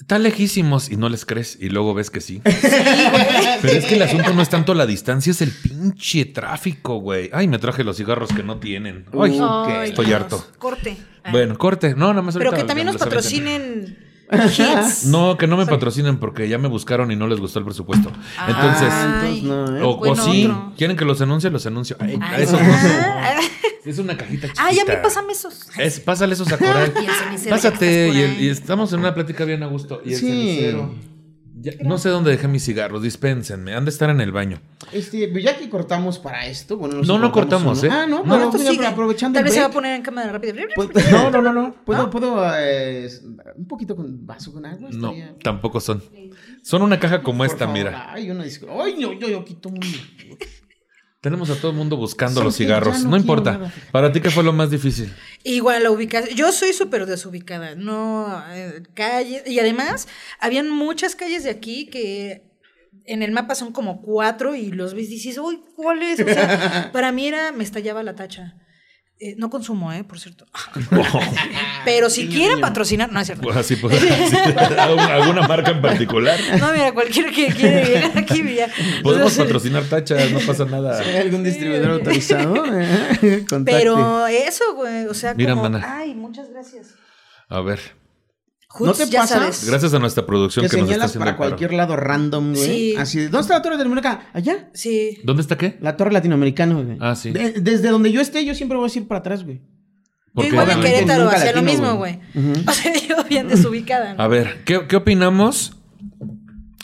Están 0.00 0.22
lejísimos 0.22 0.90
y 0.90 0.96
no 0.96 1.08
les 1.10 1.24
crees 1.26 1.58
y 1.60 1.68
luego 1.68 1.92
ves 1.94 2.10
que 2.10 2.20
sí. 2.22 2.40
Pero 3.62 3.72
es 3.78 3.84
que 3.84 3.94
el 3.96 4.02
asunto 4.02 4.32
no 4.32 4.40
es 4.42 4.48
tanto 4.48 4.74
la 4.74 4.86
distancia, 4.86 5.30
es 5.30 5.42
el 5.42 5.50
pinche 5.52 6.24
tráfico, 6.24 6.96
güey. 6.96 7.28
Ay, 7.32 7.46
me 7.48 7.58
traje 7.58 7.84
los 7.84 7.98
cigarros 7.98 8.30
que 8.32 8.42
no 8.42 8.58
tienen. 8.58 9.04
Ay, 9.12 9.38
Uh, 9.38 9.44
Ay, 9.66 9.90
estoy 9.90 10.12
harto. 10.12 10.44
Corte. 10.58 10.96
Bueno, 11.30 11.56
corte. 11.58 11.94
No, 11.94 12.08
nada 12.08 12.22
más 12.22 12.36
Pero 12.36 12.50
que 12.52 12.64
también 12.64 12.86
nos 12.86 12.96
patrocinen 12.96 13.98
hits. 14.32 15.04
No, 15.10 15.36
que 15.36 15.46
no 15.46 15.56
me 15.56 15.66
patrocinen 15.66 16.18
porque 16.18 16.48
ya 16.48 16.58
me 16.58 16.68
buscaron 16.68 17.10
y 17.10 17.16
no 17.16 17.26
les 17.26 17.40
gustó 17.40 17.58
el 17.58 17.64
presupuesto. 17.64 18.10
Entonces, 18.48 18.88
Ah, 18.90 19.20
Ay, 19.24 19.38
entonces 19.40 19.42
no, 19.44 19.76
¿eh? 19.78 19.82
o, 19.82 19.90
o 19.90 19.96
bueno, 19.98 20.24
sí, 20.24 20.44
otro. 20.46 20.72
quieren 20.76 20.96
que 20.96 21.04
los 21.04 21.20
anuncie, 21.20 21.50
los 21.50 21.64
anuncio. 21.66 21.96
Ay, 22.00 22.18
Ay, 22.20 22.42
eso 22.44 22.52
no. 22.52 22.72
ah, 22.72 23.34
Es 23.84 23.98
una 23.98 24.16
cajita 24.16 24.46
chiquita. 24.48 24.64
Ay, 24.66 24.78
a 24.78 24.84
mí 24.84 24.92
pásame 25.02 25.32
esos. 25.32 25.68
Es, 25.78 26.00
pásale 26.00 26.34
esos 26.34 26.50
a 26.52 26.58
Coral. 26.58 26.92
Y 27.02 27.06
el 27.06 27.12
cenicero 27.12 27.56
Pásate. 27.56 27.78
que 27.78 28.08
estás 28.08 28.16
Y, 28.16 28.18
por 28.20 28.24
el- 28.30 28.30
ahí. 28.38 28.44
y 28.44 28.48
estamos 28.50 28.92
en 28.92 29.00
una 29.00 29.14
plática 29.14 29.44
bien 29.44 29.62
a 29.62 29.66
gusto. 29.66 30.02
Y 30.04 30.12
el 30.14 30.20
Sí. 30.20 30.26
cenicero. 30.26 30.94
Ya- 31.62 31.72
no 31.82 31.98
sé 31.98 32.08
dónde 32.08 32.30
dejé 32.30 32.48
mis 32.48 32.64
cigarros, 32.64 33.02
dispénsenme. 33.02 33.74
Han 33.74 33.84
de 33.84 33.90
estar 33.90 34.08
en 34.10 34.20
el 34.20 34.32
baño. 34.32 34.60
Este, 34.92 35.28
pues 35.28 35.44
ya 35.44 35.58
que 35.58 35.68
cortamos 35.68 36.18
para 36.18 36.46
esto, 36.46 36.76
bueno, 36.78 36.96
No, 36.96 37.04
sé 37.04 37.18
no 37.18 37.32
cortamos, 37.32 37.84
¿eh? 37.84 37.88
Ah, 37.90 38.06
no, 38.08 38.18
No, 38.18 38.22
pero 38.24 38.36
esto 38.44 38.50
pues, 38.52 38.68
sigue. 38.68 38.86
aprovechando 38.86 39.36
Tal 39.36 39.44
vez 39.44 39.54
se 39.54 39.60
va 39.60 39.66
a 39.66 39.70
poner 39.70 39.96
en 39.96 40.02
cámara 40.02 40.32
rápida. 40.32 40.54
pues- 40.74 40.88
no, 41.12 41.30
no, 41.30 41.42
no, 41.42 41.52
no. 41.52 41.74
¿Puedo, 41.84 42.08
puedo 42.10 42.42
eh, 42.58 43.08
un 43.56 43.66
poquito 43.66 43.94
con 43.94 44.26
vaso 44.26 44.52
con 44.52 44.64
agua? 44.64 44.88
No, 44.92 45.10
Estaría- 45.12 45.34
tampoco 45.42 45.80
son. 45.80 46.02
Son 46.62 46.82
una 46.82 46.98
caja 47.00 47.22
como 47.22 47.38
Por 47.38 47.46
esta, 47.48 47.66
favor. 47.66 47.74
mira. 47.74 48.12
Ay, 48.12 48.30
una 48.30 48.44
disculpa. 48.44 48.74
Ay, 48.84 48.94
yo, 48.98 49.12
yo, 49.12 49.28
yo 49.28 49.44
quito 49.44 49.68
un... 49.68 49.80
Tenemos 51.20 51.50
a 51.50 51.56
todo 51.56 51.70
el 51.70 51.76
mundo 51.76 51.96
buscando 51.98 52.40
Sí, 52.40 52.44
los 52.44 52.56
cigarros. 52.56 53.04
No, 53.04 53.16
importa. 53.16 53.52
nada. 53.52 53.72
Para 53.92 54.10
ti, 54.10 54.20
¿qué 54.20 54.30
fue 54.30 54.42
lo 54.42 54.54
más 54.54 54.70
difícil? 54.70 55.12
Igual 55.44 55.82
la 55.82 55.90
ubicación. 55.90 56.34
Yo 56.34 56.50
soy 56.50 56.72
súper 56.72 57.04
desubicada. 57.04 57.74
No, 57.74 58.42
eh, 58.52 58.82
calles. 58.94 59.42
Y 59.46 59.58
además, 59.58 60.08
habían 60.38 60.70
muchas 60.70 61.16
calles 61.16 61.44
de 61.44 61.50
aquí 61.50 61.86
que 61.86 62.50
en 63.04 63.22
el 63.22 63.32
mapa 63.32 63.54
son 63.54 63.72
como 63.72 64.00
cuatro 64.00 64.54
y 64.54 64.70
los 64.72 64.94
ves 64.94 65.06
y 65.08 65.14
dices, 65.14 65.36
uy, 65.36 65.60
¿cuál 65.76 66.02
es? 66.02 66.20
O 66.20 66.24
sea, 66.24 66.90
para 66.92 67.12
mí 67.12 67.26
era, 67.28 67.52
me 67.52 67.64
estallaba 67.64 68.02
la 68.02 68.14
tacha. 68.14 68.54
Eh, 69.22 69.34
no 69.36 69.50
consumo, 69.50 69.92
¿eh? 69.92 70.02
Por 70.02 70.18
cierto. 70.18 70.46
Pero 71.84 72.08
si 72.08 72.26
quieren 72.26 72.58
patrocinar, 72.58 73.12
no 73.12 73.20
es 73.20 73.26
cierto. 73.26 73.42
Pues 73.42 73.54
así 73.54 73.76
pues, 73.76 74.02
así. 74.02 74.08
¿Alguna 74.78 75.46
marca 75.46 75.72
en 75.72 75.82
particular? 75.82 76.40
No, 76.58 76.72
mira, 76.72 76.92
cualquiera 76.94 77.30
que 77.30 77.48
quiera 77.48 77.84
llegar 77.84 78.12
aquí, 78.18 78.42
ya. 78.54 78.68
Podemos 79.02 79.34
patrocinar 79.34 79.84
tachas, 79.84 80.30
no 80.30 80.40
pasa 80.46 80.64
nada. 80.64 80.98
¿Hay 81.00 81.16
algún 81.18 81.44
distribuidor 81.44 81.90
autorizado? 81.90 82.64
Eh. 82.80 83.44
Pero 83.66 84.26
eso, 84.26 84.74
güey, 84.74 85.04
o 85.04 85.12
sea, 85.12 85.34
Mira, 85.34 85.50
como, 85.50 85.64
mana. 85.64 85.98
ay, 85.98 86.14
muchas 86.14 86.48
gracias. 86.48 86.94
A 87.50 87.60
ver. 87.60 87.99
¿No 88.78 88.86
Hoots, 88.86 88.98
te 88.98 89.06
ya 89.10 89.20
pasa? 89.22 89.34
sabes. 89.40 89.64
Gracias 89.66 89.92
a 89.94 89.98
nuestra 89.98 90.24
producción 90.24 90.64
que 90.64 90.70
que, 90.70 90.76
nos 90.76 90.82
está 90.84 90.92
señalas 90.94 91.10
haciendo 91.10 91.20
para 91.24 91.30
el 91.32 91.36
paro. 91.38 91.48
cualquier 91.50 91.72
lado 91.72 91.96
random, 91.96 92.54
güey. 92.54 92.64
Sí. 92.64 92.94
Así 92.96 93.18
de, 93.18 93.24
¿dónde 93.28 93.40
está 93.40 93.54
la 93.54 93.62
torre 93.62 93.74
latinoamericana? 93.76 94.30
Allá. 94.32 94.70
Sí. 94.74 95.18
¿Dónde 95.24 95.42
está 95.42 95.56
qué? 95.58 95.76
La 95.80 95.96
torre 95.96 96.12
latinoamericana, 96.12 96.74
güey. 96.74 96.96
Ah, 97.00 97.16
sí. 97.16 97.32
De- 97.32 97.52
desde 97.60 97.88
donde 97.88 98.12
yo 98.12 98.20
esté, 98.20 98.44
yo 98.44 98.54
siempre 98.54 98.78
voy 98.78 98.88
a 98.94 98.98
ir 98.98 99.08
para 99.08 99.18
atrás, 99.18 99.44
güey. 99.44 99.60
Igual 100.36 100.70
en 100.70 100.80
Querétaro 100.80 101.28
hacía 101.28 101.52
lo 101.52 101.62
mismo, 101.62 101.96
güey. 101.96 102.20
O 102.68 102.72
sea, 102.72 102.92
yo 103.08 103.16
bien 103.28 103.48
desubicada. 103.48 104.14
¿no? 104.14 104.22
A 104.22 104.28
ver, 104.28 104.62
¿qué, 104.64 104.86
qué 104.86 104.94
opinamos? 104.96 105.76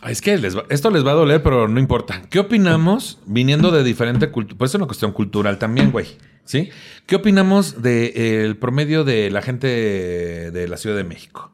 Ah, 0.03 0.11
Es 0.11 0.21
que 0.21 0.37
les 0.39 0.56
va- 0.56 0.65
esto 0.69 0.91
les 0.91 1.06
va 1.06 1.12
a 1.12 1.15
doler, 1.15 1.43
pero 1.44 1.69
no 1.69 1.79
importa. 1.79 2.23
¿Qué 2.29 2.41
opinamos 2.41 3.21
viniendo 3.27 3.71
de 3.71 3.85
diferente 3.85 4.31
cultura? 4.32 4.59
Pues 4.59 4.73
es 4.73 4.75
una 4.75 4.87
cuestión 4.87 5.12
cultural 5.12 5.59
también, 5.59 5.93
güey. 5.93 6.06
¿Sí? 6.44 6.69
¿Qué 7.06 7.17
opinamos 7.17 7.82
del 7.82 8.56
promedio 8.56 9.05
de 9.05 9.31
la 9.31 9.43
gente 9.43 9.67
de 9.69 10.69
la 10.69 10.77
Ciudad 10.77 10.97
de 10.97 11.05
México? 11.05 11.53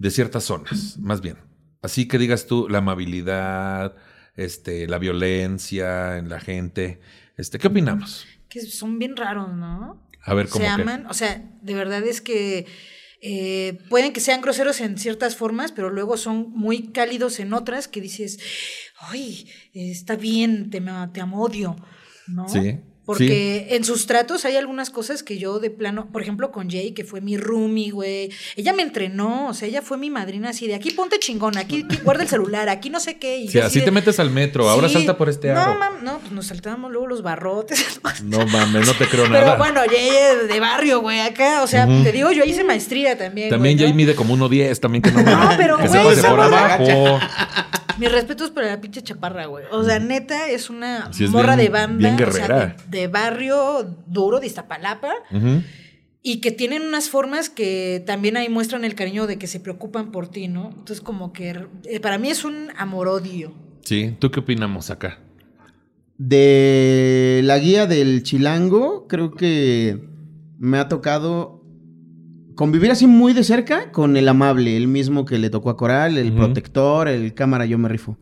De 0.00 0.10
ciertas 0.10 0.44
zonas, 0.44 0.96
más 0.98 1.20
bien. 1.20 1.36
Así 1.82 2.08
que 2.08 2.16
digas 2.18 2.46
tú, 2.46 2.68
la 2.70 2.78
amabilidad, 2.78 3.94
este, 4.34 4.86
la 4.88 4.98
violencia 4.98 6.16
en 6.16 6.28
la 6.30 6.40
gente. 6.40 7.00
Este, 7.36 7.58
¿Qué 7.58 7.68
opinamos? 7.68 8.26
Que 8.48 8.60
son 8.62 8.98
bien 8.98 9.14
raros, 9.16 9.54
¿no? 9.54 10.08
A 10.24 10.34
ver, 10.34 10.48
¿cómo 10.48 10.64
Se 10.64 10.66
qué? 10.74 10.82
aman. 10.82 11.06
O 11.06 11.14
sea, 11.14 11.42
de 11.62 11.74
verdad 11.74 12.02
es 12.06 12.20
que 12.22 12.66
eh, 13.20 13.78
pueden 13.90 14.12
que 14.14 14.20
sean 14.20 14.40
groseros 14.40 14.80
en 14.80 14.96
ciertas 14.98 15.36
formas, 15.36 15.70
pero 15.72 15.90
luego 15.90 16.16
son 16.16 16.50
muy 16.52 16.92
cálidos 16.92 17.38
en 17.38 17.52
otras 17.52 17.86
que 17.86 18.00
dices, 18.00 18.38
ay, 19.00 19.50
está 19.74 20.16
bien, 20.16 20.70
te, 20.70 20.80
ma- 20.80 21.12
te 21.12 21.20
amo, 21.20 21.42
odio, 21.42 21.76
¿no? 22.26 22.48
Sí, 22.48 22.80
Porque 23.18 23.66
en 23.70 23.84
sus 23.84 24.06
tratos 24.06 24.44
hay 24.44 24.56
algunas 24.56 24.90
cosas 24.90 25.22
que 25.22 25.38
yo 25.38 25.58
de 25.58 25.70
plano, 25.70 26.08
por 26.12 26.22
ejemplo 26.22 26.50
con 26.52 26.70
Jay, 26.70 26.92
que 26.92 27.04
fue 27.04 27.20
mi 27.20 27.36
roomie, 27.36 27.90
güey, 27.90 28.30
ella 28.56 28.72
me 28.72 28.82
entrenó, 28.82 29.48
o 29.48 29.54
sea, 29.54 29.68
ella 29.68 29.82
fue 29.82 29.98
mi 29.98 30.10
madrina 30.10 30.50
así 30.50 30.66
de 30.66 30.74
aquí 30.74 30.90
ponte 30.92 31.18
chingón, 31.18 31.56
aquí, 31.58 31.84
aquí 31.86 31.98
guarda 32.04 32.22
el 32.22 32.28
celular, 32.28 32.68
aquí 32.68 32.90
no 32.90 33.00
sé 33.00 33.18
qué. 33.18 33.38
Y 33.38 33.48
Sí, 33.48 33.58
así 33.58 33.80
de- 33.80 33.86
te 33.86 33.90
metes 33.90 34.18
al 34.20 34.30
metro, 34.30 34.68
ahora 34.68 34.88
Sí. 34.88 34.94
salta 34.94 35.16
por 35.16 35.28
este 35.28 35.50
aro. 35.50 35.72
No, 35.74 35.78
mam, 35.78 36.04
no, 36.04 36.18
pues 36.18 36.32
nos 36.32 36.46
saltábamos 36.46 36.90
luego 36.92 37.06
los 37.06 37.22
barrotes. 37.22 38.00
No 38.24 38.46
mames, 38.46 38.86
no 38.86 38.92
te 38.94 39.06
creo 39.06 39.24
Pero 39.24 39.40
nada. 39.40 39.56
bueno, 39.56 39.80
Jay 39.88 40.10
de 40.48 40.60
barrio, 40.60 41.00
güey, 41.00 41.20
acá, 41.20 41.62
o 41.62 41.66
sea, 41.66 41.86
te 41.86 42.12
digo, 42.12 42.30
yo 42.32 42.44
hice 42.44 42.64
maestría 42.64 43.16
también. 43.16 43.48
También 43.50 43.76
güey, 43.76 43.86
Jay 43.86 43.90
¿no? 43.92 43.96
mide 43.96 44.14
como 44.14 44.34
1.10, 44.36 44.78
también 44.80 45.02
que 45.02 45.10
no 45.10 45.18
me 45.22 45.30
No, 45.30 45.50
pero, 45.56 45.76
que 45.78 45.88
güey, 45.88 46.16
se 46.16 46.22
por 46.28 46.40
abajo. 46.40 47.18
Mis 47.98 48.10
respetos 48.10 48.50
para 48.50 48.68
la 48.68 48.80
pinche 48.80 49.02
chaparra, 49.02 49.44
güey. 49.46 49.64
O 49.70 49.84
sea, 49.84 49.98
neta, 49.98 50.48
es 50.48 50.70
una 50.70 51.12
Sí, 51.12 51.24
es 51.24 51.30
morra 51.30 51.54
bien- 51.54 51.66
de 51.66 51.68
banda. 51.72 51.98
bien 51.98 52.14
o 52.14 52.32
sea, 52.32 52.46
guerrera. 52.46 52.76
de, 52.88 52.99
de 53.00 53.08
barrio 53.08 53.96
duro 54.06 54.40
de 54.40 54.46
Iztapalapa. 54.46 55.12
Ujú. 55.30 55.62
Y 56.22 56.40
que 56.40 56.50
tienen 56.50 56.82
unas 56.82 57.08
formas 57.08 57.48
que 57.48 58.02
también 58.06 58.36
ahí 58.36 58.50
muestran 58.50 58.84
el 58.84 58.94
cariño 58.94 59.26
de 59.26 59.38
que 59.38 59.46
se 59.46 59.58
preocupan 59.58 60.12
por 60.12 60.28
ti, 60.28 60.48
¿no? 60.48 60.68
Entonces, 60.68 61.00
como 61.00 61.32
que 61.32 61.66
eh, 61.84 62.00
para 62.00 62.18
mí 62.18 62.28
es 62.28 62.44
un 62.44 62.68
amor-odio. 62.76 63.54
Sí, 63.82 64.14
¿tú 64.18 64.30
qué 64.30 64.40
opinamos 64.40 64.90
acá? 64.90 65.18
De 66.18 67.40
la 67.44 67.58
guía 67.58 67.86
del 67.86 68.22
chilango, 68.22 69.06
creo 69.08 69.30
que 69.30 70.06
me 70.58 70.76
ha 70.76 70.88
tocado 70.88 71.64
convivir 72.54 72.90
así 72.90 73.06
muy 73.06 73.32
de 73.32 73.42
cerca 73.42 73.90
con 73.90 74.18
el 74.18 74.28
amable, 74.28 74.76
el 74.76 74.86
mismo 74.86 75.24
que 75.24 75.38
le 75.38 75.48
tocó 75.48 75.70
a 75.70 75.78
Coral, 75.78 76.18
el 76.18 76.34
protector, 76.34 77.08
el 77.08 77.32
cámara, 77.32 77.64
yo 77.64 77.78
me 77.78 77.88
rifo. 77.88 78.18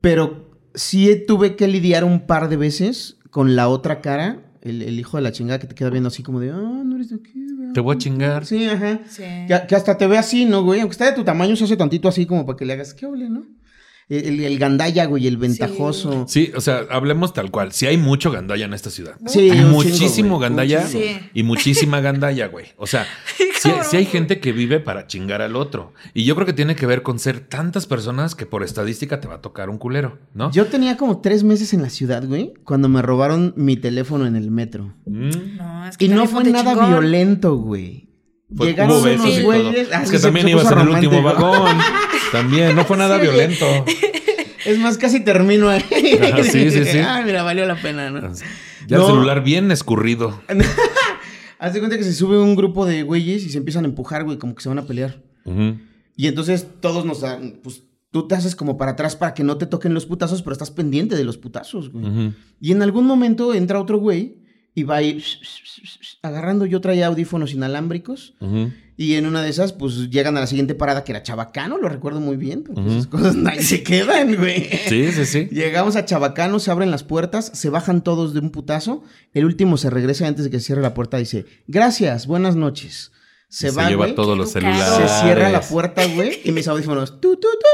Pero 0.00 0.49
sí 0.74 1.24
tuve 1.26 1.56
que 1.56 1.68
lidiar 1.68 2.04
un 2.04 2.26
par 2.26 2.48
de 2.48 2.56
veces 2.56 3.16
con 3.30 3.56
la 3.56 3.68
otra 3.68 4.00
cara 4.00 4.42
el, 4.62 4.82
el 4.82 4.98
hijo 4.98 5.16
de 5.16 5.22
la 5.22 5.32
chingada 5.32 5.58
que 5.58 5.66
te 5.66 5.74
queda 5.74 5.90
viendo 5.90 6.08
así 6.08 6.22
como 6.22 6.40
de, 6.40 6.50
ah, 6.50 6.82
no 6.84 6.96
eres 6.96 7.10
de 7.10 7.16
aquí, 7.16 7.46
güey. 7.56 7.72
Te 7.72 7.80
voy 7.80 7.94
a 7.94 7.98
chingar. 7.98 8.44
Sí, 8.44 8.66
ajá. 8.66 9.00
Sí. 9.08 9.22
Que, 9.48 9.62
que 9.68 9.74
hasta 9.74 9.96
te 9.96 10.06
ve 10.06 10.18
así, 10.18 10.44
¿no, 10.44 10.62
güey? 10.62 10.80
Aunque 10.80 10.92
está 10.92 11.06
de 11.06 11.12
tu 11.12 11.24
tamaño, 11.24 11.56
se 11.56 11.64
hace 11.64 11.76
tantito 11.76 12.08
así 12.08 12.26
como 12.26 12.44
para 12.44 12.56
que 12.56 12.64
le 12.64 12.74
hagas, 12.74 12.92
¿qué 12.94 13.06
ole, 13.06 13.30
no? 13.30 13.44
El, 14.10 14.40
el, 14.40 14.58
gandalla, 14.58 15.06
güey, 15.06 15.26
el 15.28 15.36
ventajoso. 15.36 16.26
Sí, 16.28 16.50
o 16.56 16.60
sea, 16.60 16.84
hablemos 16.90 17.32
tal 17.32 17.50
cual. 17.52 17.70
Sí 17.72 17.86
hay 17.86 17.96
mucho 17.96 18.32
gandalla 18.32 18.64
en 18.64 18.74
esta 18.74 18.90
ciudad. 18.90 19.14
Sí, 19.26 19.48
Hay 19.50 19.60
muchísimo 19.64 20.40
chingo, 20.44 20.64
chingo. 20.88 21.00
y 21.32 21.42
muchísima 21.44 22.00
gandalla, 22.00 22.48
güey. 22.48 22.66
O 22.76 22.88
sea, 22.88 23.06
sí, 23.60 23.70
sí 23.88 23.96
hay 23.96 24.06
gente 24.06 24.40
que 24.40 24.50
vive 24.50 24.80
para 24.80 25.06
chingar 25.06 25.42
al 25.42 25.54
otro. 25.54 25.92
Y 26.12 26.24
yo 26.24 26.34
creo 26.34 26.44
que 26.44 26.52
tiene 26.52 26.74
que 26.74 26.86
ver 26.86 27.02
con 27.02 27.20
ser 27.20 27.38
tantas 27.38 27.86
personas 27.86 28.34
que 28.34 28.46
por 28.46 28.64
estadística 28.64 29.20
te 29.20 29.28
va 29.28 29.36
a 29.36 29.40
tocar 29.40 29.70
un 29.70 29.78
culero, 29.78 30.18
¿no? 30.34 30.50
Yo 30.50 30.66
tenía 30.66 30.96
como 30.96 31.20
tres 31.20 31.44
meses 31.44 31.72
en 31.72 31.82
la 31.82 31.88
ciudad, 31.90 32.26
güey, 32.26 32.52
cuando 32.64 32.88
me 32.88 33.02
robaron 33.02 33.54
mi 33.56 33.76
teléfono 33.76 34.26
en 34.26 34.34
el 34.34 34.50
metro. 34.50 34.92
Mm. 35.06 35.56
No, 35.56 35.86
es 35.86 35.96
que 35.96 36.06
Y 36.06 36.08
no 36.08 36.26
fue 36.26 36.42
nada 36.44 36.72
chingón. 36.72 36.88
violento, 36.90 37.54
güey. 37.56 38.09
Fue- 38.56 38.66
Llegaron 38.68 38.96
unos 39.02 39.42
güeyes. 39.42 39.88
Ah, 39.92 40.02
Es 40.02 40.08
sí, 40.08 40.16
que 40.16 40.22
también 40.22 40.46
se 40.46 40.50
ibas 40.52 40.64
puso 40.64 40.74
en 40.76 40.80
el 40.80 40.88
último 40.94 41.22
vagón. 41.22 41.76
También, 42.32 42.74
no 42.76 42.84
fue 42.84 42.96
nada 42.96 43.16
Sí, 43.16 43.22
violento. 43.22 43.66
Es 44.64 44.78
más, 44.78 44.98
casi 44.98 45.20
termino 45.20 45.68
ahí. 45.68 45.82
Ajá, 46.22 46.42
sí, 46.44 46.70
sí, 46.70 46.84
sí. 46.84 46.98
Ah, 46.98 47.22
mira, 47.24 47.42
valió 47.42 47.64
la 47.66 47.74
pena, 47.80 48.10
¿no? 48.10 48.20
Ya 48.86 48.96
No. 48.98 49.02
el 49.02 49.06
celular 49.12 49.42
bien 49.42 49.70
escurrido. 49.72 50.40
Haz 51.58 51.74
de 51.74 51.78
cuenta 51.80 51.98
que 51.98 52.04
se 52.04 52.12
sube 52.14 52.38
un 52.38 52.56
grupo 52.56 52.86
de 52.86 53.02
güeyes 53.02 53.44
y 53.44 53.50
se 53.50 53.58
empiezan 53.58 53.84
a 53.84 53.88
empujar, 53.88 54.24
güey, 54.24 54.38
como 54.38 54.54
que 54.54 54.62
se 54.62 54.68
van 54.68 54.78
a 54.78 54.86
pelear. 54.86 55.22
Y 56.16 56.26
entonces 56.26 56.66
todos 56.80 57.04
nos 57.04 57.20
dan, 57.22 57.60
pues 57.62 57.82
tú 58.10 58.26
te 58.28 58.34
haces 58.34 58.54
como 58.56 58.76
para 58.78 58.92
atrás 58.92 59.16
para 59.16 59.34
que 59.34 59.42
no 59.44 59.56
te 59.58 59.66
toquen 59.66 59.92
los 59.94 60.06
putazos, 60.06 60.42
pero 60.42 60.52
estás 60.52 60.70
pendiente 60.70 61.16
de 61.16 61.24
los 61.24 61.36
putazos, 61.38 61.90
güey. 61.90 62.32
Y 62.60 62.72
en 62.72 62.82
algún 62.82 63.06
momento 63.06 63.54
entra 63.54 63.80
otro 63.80 63.98
güey 63.98 64.36
y 64.74 64.82
va 64.84 64.96
a 64.96 65.02
ir 65.02 65.22
agarrando. 66.22 66.66
Yo 66.66 66.80
traía 66.80 67.06
audífonos 67.06 67.52
inalámbricos. 67.52 68.34
Y 68.96 69.14
en 69.14 69.24
una 69.24 69.40
de 69.42 69.48
esas, 69.48 69.72
pues 69.72 70.10
llegan 70.10 70.36
a 70.36 70.40
la 70.40 70.46
siguiente 70.46 70.74
parada 70.74 71.04
que 71.04 71.12
era 71.12 71.22
Chabacano, 71.22 71.78
lo 71.78 71.88
recuerdo 71.88 72.20
muy 72.20 72.36
bien, 72.36 72.64
porque 72.64 72.82
esas 72.86 73.06
cosas 73.06 73.34
nadie 73.36 73.62
se 73.62 73.82
quedan, 73.82 74.36
güey. 74.36 74.68
Sí, 74.88 75.10
sí, 75.12 75.24
sí. 75.24 75.48
Llegamos 75.50 75.96
a 75.96 76.04
Chabacano, 76.04 76.58
se 76.58 76.70
abren 76.70 76.90
las 76.90 77.02
puertas, 77.02 77.50
se 77.54 77.70
bajan 77.70 78.02
todos 78.04 78.34
de 78.34 78.40
un 78.40 78.50
putazo. 78.50 79.02
El 79.32 79.46
último 79.46 79.78
se 79.78 79.88
regresa 79.88 80.26
antes 80.26 80.44
de 80.44 80.50
que 80.50 80.60
se 80.60 80.66
cierre 80.66 80.82
la 80.82 80.92
puerta. 80.92 81.16
Dice, 81.16 81.46
gracias, 81.66 82.26
buenas 82.26 82.56
noches. 82.56 83.10
Se 83.48 83.70
Se 83.70 83.76
va, 83.76 83.88
lleva 83.88 84.04
güey. 84.04 84.14
todos 84.14 84.36
los 84.36 84.52
celulares. 84.52 85.10
Se 85.10 85.22
cierra 85.22 85.48
la 85.48 85.62
puerta, 85.62 86.04
güey, 86.06 86.38
y 86.44 86.52
mis 86.52 86.68
audífonos, 86.68 87.22
tú, 87.22 87.36
tú, 87.36 87.48
tú. 87.48 87.66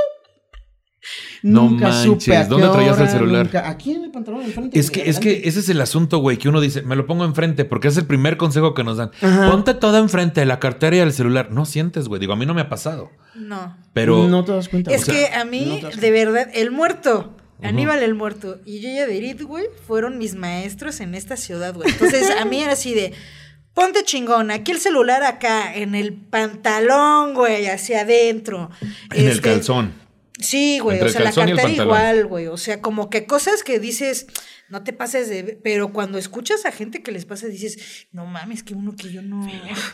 No 1.47 1.71
Nunca 1.71 1.93
supe 1.93 2.33
a 2.35 2.39
manches, 2.41 2.49
¿dónde 2.49 2.67
qué 2.67 2.73
traías 2.73 2.99
el 3.01 3.09
celular? 3.09 3.45
nunca- 3.47 3.69
Aquí 3.69 3.93
en 3.93 4.05
el 4.05 4.11
pantalón, 4.11 4.43
enfrente. 4.43 4.79
Es 4.79 4.91
que, 4.91 5.09
es 5.09 5.21
que 5.21 5.43
ese 5.45 5.61
es 5.61 5.69
el 5.69 5.81
asunto, 5.81 6.19
güey, 6.19 6.39
que 6.39 6.49
uno 6.49 6.61
dice, 6.61 6.83
me 6.83 6.97
lo 6.97 7.07
pongo 7.07 7.25
enfrente, 7.25 7.65
porque 7.65 7.87
es 7.89 7.97
el 7.97 8.05
primer 8.07 8.37
consejo 8.37 8.75
que 8.75 8.83
nos 8.83 8.97
dan. 8.97 9.11
Ajá. 9.23 9.51
Ponte 9.51 9.75
todo 9.75 9.99
enfrente, 9.99 10.45
la 10.45 10.59
cartera 10.59 10.97
y 10.97 10.99
el 10.99 11.13
celular. 11.13 11.53
No 11.53 11.65
sientes, 11.65 12.09
güey. 12.09 12.19
Digo, 12.21 12.33
a 12.33 12.37
mí 12.37 12.47
no 12.47 12.55
me 12.55 12.63
ha 12.63 12.69
pasado. 12.69 13.11
No. 13.35 13.77
Pero 13.93 14.27
No 14.29 14.45
te 14.45 14.53
das 14.53 14.69
cuenta. 14.69 14.91
Es 14.93 15.03
o 15.03 15.05
sea, 15.07 15.15
que 15.15 15.35
a 15.35 15.45
mí, 15.45 15.81
no 15.83 15.91
de 15.91 16.11
verdad, 16.11 16.49
el 16.55 16.71
muerto, 16.73 17.33
Aníbal 17.63 18.03
el 18.03 18.15
muerto 18.15 18.59
y 18.67 18.81
Yoya 18.81 19.07
de 19.07 19.15
Irit, 19.17 19.41
güey, 19.43 19.65
fueron 19.87 20.19
mis 20.19 20.35
maestros 20.35 21.01
en 21.01 21.15
esta 21.15 21.37
ciudad, 21.39 21.75
güey. 21.75 21.89
Entonces, 21.91 22.29
a 22.39 22.45
mí 22.45 22.61
era 22.63 22.73
así 22.73 22.93
de, 22.93 23.15
ponte 23.73 24.03
chingón, 24.05 24.51
aquí 24.51 24.73
el 24.73 24.79
celular 24.79 25.23
acá, 25.23 25.75
en 25.75 25.95
el 25.95 26.13
pantalón, 26.13 27.35
güey, 27.35 27.67
hacia 27.67 28.01
adentro. 28.03 28.71
en 29.15 29.25
el 29.27 29.29
Este, 29.33 29.41
calzón. 29.43 29.93
Sí, 30.39 30.79
güey, 30.81 30.99
Entre 30.99 31.11
o 31.11 31.13
sea, 31.13 31.23
la 31.23 31.33
cartera 31.33 31.71
igual, 31.71 32.27
güey. 32.27 32.47
O 32.47 32.57
sea, 32.57 32.81
como 32.81 33.09
que 33.09 33.27
cosas 33.27 33.63
que 33.63 33.79
dices, 33.79 34.27
no 34.69 34.83
te 34.83 34.93
pases 34.93 35.29
de... 35.29 35.59
Pero 35.63 35.93
cuando 35.93 36.19
escuchas 36.19 36.67
a 36.67 36.73
gente 36.73 37.03
que 37.03 37.13
les 37.13 37.25
pasa, 37.25 37.47
dices, 37.47 38.07
no 38.13 38.27
mames, 38.27 38.63
que 38.63 38.75
uno 38.75 38.95
que 38.97 39.13
yo 39.13 39.23
no... 39.23 39.49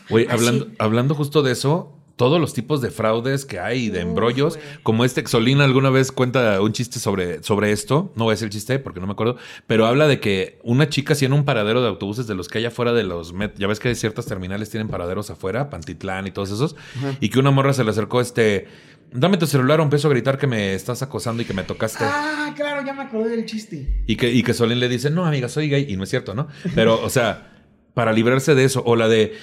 Güey, 0.09 0.27
hablando, 0.29 0.71
hablando 0.79 1.15
justo 1.15 1.43
de 1.43 1.53
eso, 1.53 2.03
todos 2.17 2.41
los 2.41 2.55
tipos 2.55 2.81
de 2.81 2.91
fraudes 2.91 3.45
que 3.45 3.59
hay 3.59 3.87
y 3.87 3.91
de 3.91 4.01
embrollos, 4.01 4.59
como 4.83 5.05
este 5.05 5.21
Exolín 5.21 5.61
alguna 5.61 5.91
vez 5.91 6.13
cuenta 6.13 6.61
un 6.61 6.73
chiste 6.73 6.99
sobre, 6.99 7.43
sobre 7.43 7.73
esto, 7.73 8.13
no 8.17 8.25
voy 8.25 8.33
a 8.33 8.35
decir 8.35 8.47
el 8.47 8.53
chiste 8.53 8.79
porque 8.79 9.01
no 9.01 9.07
me 9.07 9.13
acuerdo, 9.13 9.37
pero 9.67 9.87
habla 9.87 10.07
de 10.07 10.21
que 10.21 10.61
una 10.63 10.89
chica 10.89 11.15
sí 11.15 11.25
en 11.25 11.33
un 11.33 11.45
paradero 11.45 11.83
de 11.83 11.89
autobuses 11.89 12.27
de 12.27 12.35
los 12.35 12.49
que 12.49 12.59
hay 12.59 12.67
afuera 12.67 12.93
de 12.93 13.03
los 13.03 13.33
met, 13.33 13.59
ya 13.59 13.67
ves 13.67 13.81
que 13.81 13.95
ciertas 13.95 14.27
terminales 14.27 14.71
tienen 14.71 14.89
paraderos 14.89 15.31
afuera, 15.31 15.71
Pantitlán 15.71 16.27
y 16.27 16.31
todos 16.31 16.51
esos, 16.51 16.77
y 17.21 17.29
que 17.31 17.39
una 17.39 17.51
morra 17.51 17.73
se 17.73 17.85
le 17.85 17.91
acercó 17.91 18.21
este, 18.21 18.69
dame 19.13 19.37
tu 19.37 19.47
celular 19.47 19.81
o 19.81 19.83
empiezo 19.83 20.09
a 20.09 20.11
gritar 20.11 20.39
que 20.39 20.47
me 20.47 20.75
estás 20.75 21.03
acosando 21.03 21.43
y 21.43 21.45
que 21.45 21.55
me 21.55 21.63
tocaste. 21.63 22.05
Ah, 22.05 22.53
claro, 22.57 22.85
ya 22.85 22.93
me 22.93 23.03
acordé 23.03 23.31
del 23.31 23.47
chiste. 23.47 24.03
Y 24.07 24.17
que, 24.17 24.31
y 24.31 24.43
que 24.43 24.55
Solín 24.55 24.81
le 24.81 24.89
dice, 24.89 25.11
no, 25.11 25.27
amiga, 25.27 25.49
soy 25.49 25.69
gay. 25.69 25.87
Y 25.89 25.97
no 25.97 26.05
es 26.05 26.11
cierto, 26.11 26.35
¿no? 26.35 26.49
Pero, 26.75 27.03
o 27.03 27.11
sea, 27.11 27.53
para 27.95 28.13
librarse 28.13 28.55
de 28.55 28.65
eso. 28.65 28.83
O 28.85 28.97
la 28.97 29.09
de, 29.09 29.35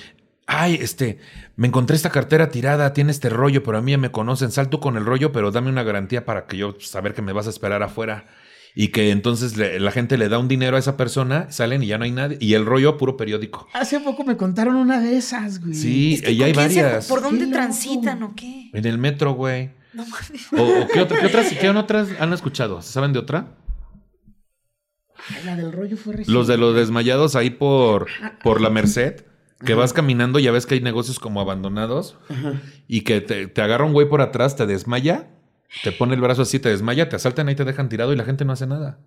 ay, 0.47 0.79
este, 0.81 1.19
me 1.55 1.67
encontré 1.67 1.95
esta 1.95 2.09
cartera 2.09 2.49
tirada, 2.49 2.93
tiene 2.93 3.11
este 3.11 3.29
rollo, 3.29 3.63
pero 3.63 3.77
a 3.77 3.81
mí 3.81 3.91
ya 3.91 3.97
me 3.97 4.11
conocen. 4.11 4.51
Sal 4.51 4.69
tú 4.69 4.79
con 4.79 4.97
el 4.97 5.05
rollo, 5.05 5.31
pero 5.31 5.51
dame 5.51 5.69
una 5.69 5.83
garantía 5.83 6.25
para 6.25 6.47
que 6.47 6.57
yo 6.57 6.75
saber 6.79 7.13
que 7.13 7.21
me 7.21 7.33
vas 7.33 7.47
a 7.47 7.51
esperar 7.51 7.83
afuera. 7.83 8.27
Y 8.81 8.89
que 8.89 9.11
entonces 9.11 9.57
le- 9.57 9.77
la 9.81 9.91
gente 9.91 10.17
le 10.17 10.29
da 10.29 10.39
un 10.39 10.47
dinero 10.47 10.77
a 10.77 10.79
esa 10.79 10.95
persona, 10.95 11.51
salen 11.51 11.83
y 11.83 11.87
ya 11.87 11.97
no 11.97 12.05
hay 12.05 12.11
nadie. 12.11 12.37
Y 12.39 12.53
el 12.53 12.65
rollo, 12.65 12.95
puro 12.95 13.17
periódico. 13.17 13.67
Hace 13.73 13.99
poco 13.99 14.23
me 14.23 14.37
contaron 14.37 14.77
una 14.77 15.01
de 15.01 15.17
esas, 15.17 15.59
güey. 15.59 15.73
Sí, 15.73 16.13
Es 16.13 16.21
que 16.21 16.31
y 16.31 16.37
¿con 16.37 16.45
hay 16.45 16.53
se- 16.53 16.81
varias. 16.81 17.07
¿Por 17.07 17.21
dónde 17.21 17.39
Qué 17.39 17.45
loco. 17.47 17.55
transitan 17.57 18.23
o 18.23 18.33
qué? 18.37 18.69
En 18.71 18.85
el 18.85 18.97
metro, 18.97 19.33
güey. 19.33 19.71
No 19.91 20.05
mames. 20.05 20.53
O, 20.53 20.83
o 20.83 20.87
qué, 20.87 21.01
otra- 21.01 21.19
qué 21.19 21.25
otras, 21.25 21.51
qué 21.59 21.69
otras 21.69 22.07
han 22.21 22.31
escuchado? 22.31 22.81
¿Saben 22.81 23.11
de 23.11 23.19
otra? 23.19 23.57
La 25.45 25.57
del 25.57 25.73
rollo 25.73 25.97
fue 25.97 26.13
recién. 26.15 26.33
Los 26.33 26.47
de 26.47 26.57
los 26.57 26.73
desmayados 26.73 27.35
ahí 27.35 27.49
por, 27.49 28.07
por 28.43 28.61
la 28.61 28.69
Merced, 28.69 29.25
que 29.65 29.73
vas 29.73 29.91
caminando 29.91 30.39
y 30.39 30.43
ya 30.43 30.51
ves 30.51 30.65
que 30.65 30.75
hay 30.75 30.81
negocios 30.81 31.19
como 31.19 31.41
abandonados 31.41 32.17
y 32.87 33.01
que 33.01 33.19
te, 33.19 33.47
te 33.47 33.61
agarra 33.61 33.83
un 33.83 33.91
güey 33.93 34.07
por 34.07 34.21
atrás, 34.21 34.55
te 34.55 34.65
desmaya, 34.65 35.27
te 35.83 35.91
pone 35.91 36.15
el 36.15 36.21
brazo 36.21 36.41
así, 36.43 36.59
te 36.59 36.69
desmaya, 36.69 37.09
te 37.09 37.15
asaltan 37.15 37.47
ahí, 37.47 37.55
te 37.55 37.65
dejan 37.65 37.89
tirado 37.89 38.13
y 38.13 38.15
la 38.15 38.25
gente 38.25 38.45
no 38.45 38.53
hace 38.53 38.67
nada. 38.67 38.99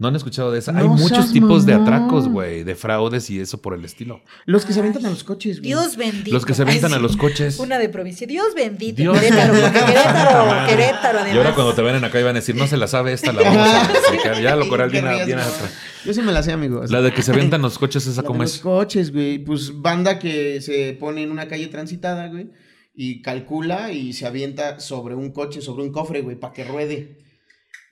¿No 0.00 0.08
han 0.08 0.16
escuchado 0.16 0.50
de 0.50 0.58
esa? 0.60 0.74
hay 0.74 0.88
muchos 0.88 1.30
tipos 1.30 1.66
de 1.66 1.74
atracos, 1.74 2.26
güey, 2.26 2.64
de 2.64 2.74
fraudes 2.74 3.28
y 3.28 3.38
eso 3.38 3.60
por 3.60 3.74
el 3.74 3.84
estilo. 3.84 4.22
Los 4.46 4.64
que 4.64 4.72
se 4.72 4.80
aventan 4.80 5.04
a 5.04 5.10
los 5.10 5.24
coches, 5.24 5.58
güey. 5.58 5.68
Dios 5.68 5.98
bendito. 5.98 6.32
Los 6.32 6.46
que 6.46 6.54
se 6.54 6.62
aventan 6.62 6.92
Ay, 6.94 6.98
a 6.98 7.02
los 7.02 7.18
coches. 7.18 7.58
Una 7.58 7.78
de 7.78 7.90
provincia. 7.90 8.26
Dios 8.26 8.54
bendito. 8.54 8.96
Dios 9.02 9.20
Querétaro, 9.20 9.52
bendito. 9.52 9.72
Querétaro. 9.86 10.66
Querétaro, 10.66 11.18
además. 11.18 11.34
Y 11.34 11.36
ahora 11.36 11.54
cuando 11.54 11.74
te 11.74 11.82
ven 11.82 12.02
acá 12.02 12.18
iban 12.18 12.34
a 12.34 12.38
decir, 12.40 12.56
no 12.56 12.66
se 12.66 12.78
la 12.78 12.86
sabe 12.86 13.12
esta, 13.12 13.30
la 13.34 13.42
vamos 13.42 13.68
a. 13.68 14.40
Ya 14.40 14.56
lo 14.56 14.70
coral 14.70 14.88
viene, 14.88 15.22
viene 15.26 15.42
atrás. 15.42 15.70
Yo 16.06 16.14
sí 16.14 16.22
me 16.22 16.32
la 16.32 16.42
sé, 16.42 16.52
amigo. 16.52 16.82
La 16.88 17.02
de 17.02 17.12
que 17.12 17.20
se 17.22 17.32
aventan 17.32 17.60
los 17.60 17.78
coches, 17.78 18.06
esa 18.06 18.16
La 18.16 18.22
de 18.22 18.26
como 18.26 18.42
los 18.42 18.54
es. 18.54 18.60
coches, 18.60 19.12
güey. 19.12 19.38
Pues 19.38 19.82
banda 19.82 20.18
que 20.18 20.62
se 20.62 20.96
pone 20.98 21.24
en 21.24 21.30
una 21.30 21.46
calle 21.46 21.66
transitada, 21.66 22.28
güey. 22.28 22.48
Y 22.94 23.22
calcula 23.22 23.92
y 23.92 24.12
se 24.12 24.26
avienta 24.26 24.80
sobre 24.80 25.14
un 25.14 25.30
coche, 25.30 25.60
sobre 25.60 25.82
un 25.84 25.92
cofre, 25.92 26.22
güey, 26.22 26.36
para 26.36 26.52
que 26.52 26.64
ruede. 26.64 27.18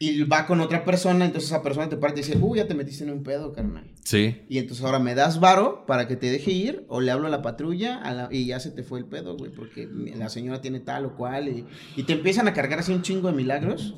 Y 0.00 0.22
va 0.24 0.46
con 0.46 0.60
otra 0.60 0.84
persona, 0.84 1.24
entonces 1.24 1.50
esa 1.50 1.60
persona 1.62 1.88
te 1.88 1.96
parte 1.96 2.20
y 2.20 2.22
dice, 2.22 2.38
uy, 2.40 2.58
ya 2.58 2.68
te 2.68 2.74
metiste 2.74 3.02
en 3.02 3.10
un 3.10 3.24
pedo, 3.24 3.52
carnal. 3.52 3.90
Sí. 4.04 4.42
Y 4.48 4.58
entonces 4.58 4.84
ahora 4.84 5.00
me 5.00 5.16
das 5.16 5.40
varo 5.40 5.86
para 5.86 6.06
que 6.06 6.14
te 6.14 6.30
deje 6.30 6.52
ir, 6.52 6.84
o 6.88 7.00
le 7.00 7.10
hablo 7.10 7.26
a 7.26 7.30
la 7.30 7.42
patrulla 7.42 7.96
a 7.96 8.14
la- 8.14 8.28
y 8.30 8.46
ya 8.46 8.60
se 8.60 8.70
te 8.70 8.84
fue 8.84 9.00
el 9.00 9.06
pedo, 9.06 9.36
güey, 9.36 9.50
porque 9.50 9.88
la 10.16 10.28
señora 10.28 10.60
tiene 10.60 10.78
tal 10.78 11.04
o 11.06 11.16
cual. 11.16 11.48
Y, 11.48 11.64
y 11.96 12.04
te 12.04 12.12
empiezan 12.12 12.46
a 12.46 12.54
cargar 12.54 12.78
así 12.78 12.92
un 12.92 13.02
chingo 13.02 13.28
de 13.28 13.34
milagros. 13.36 13.96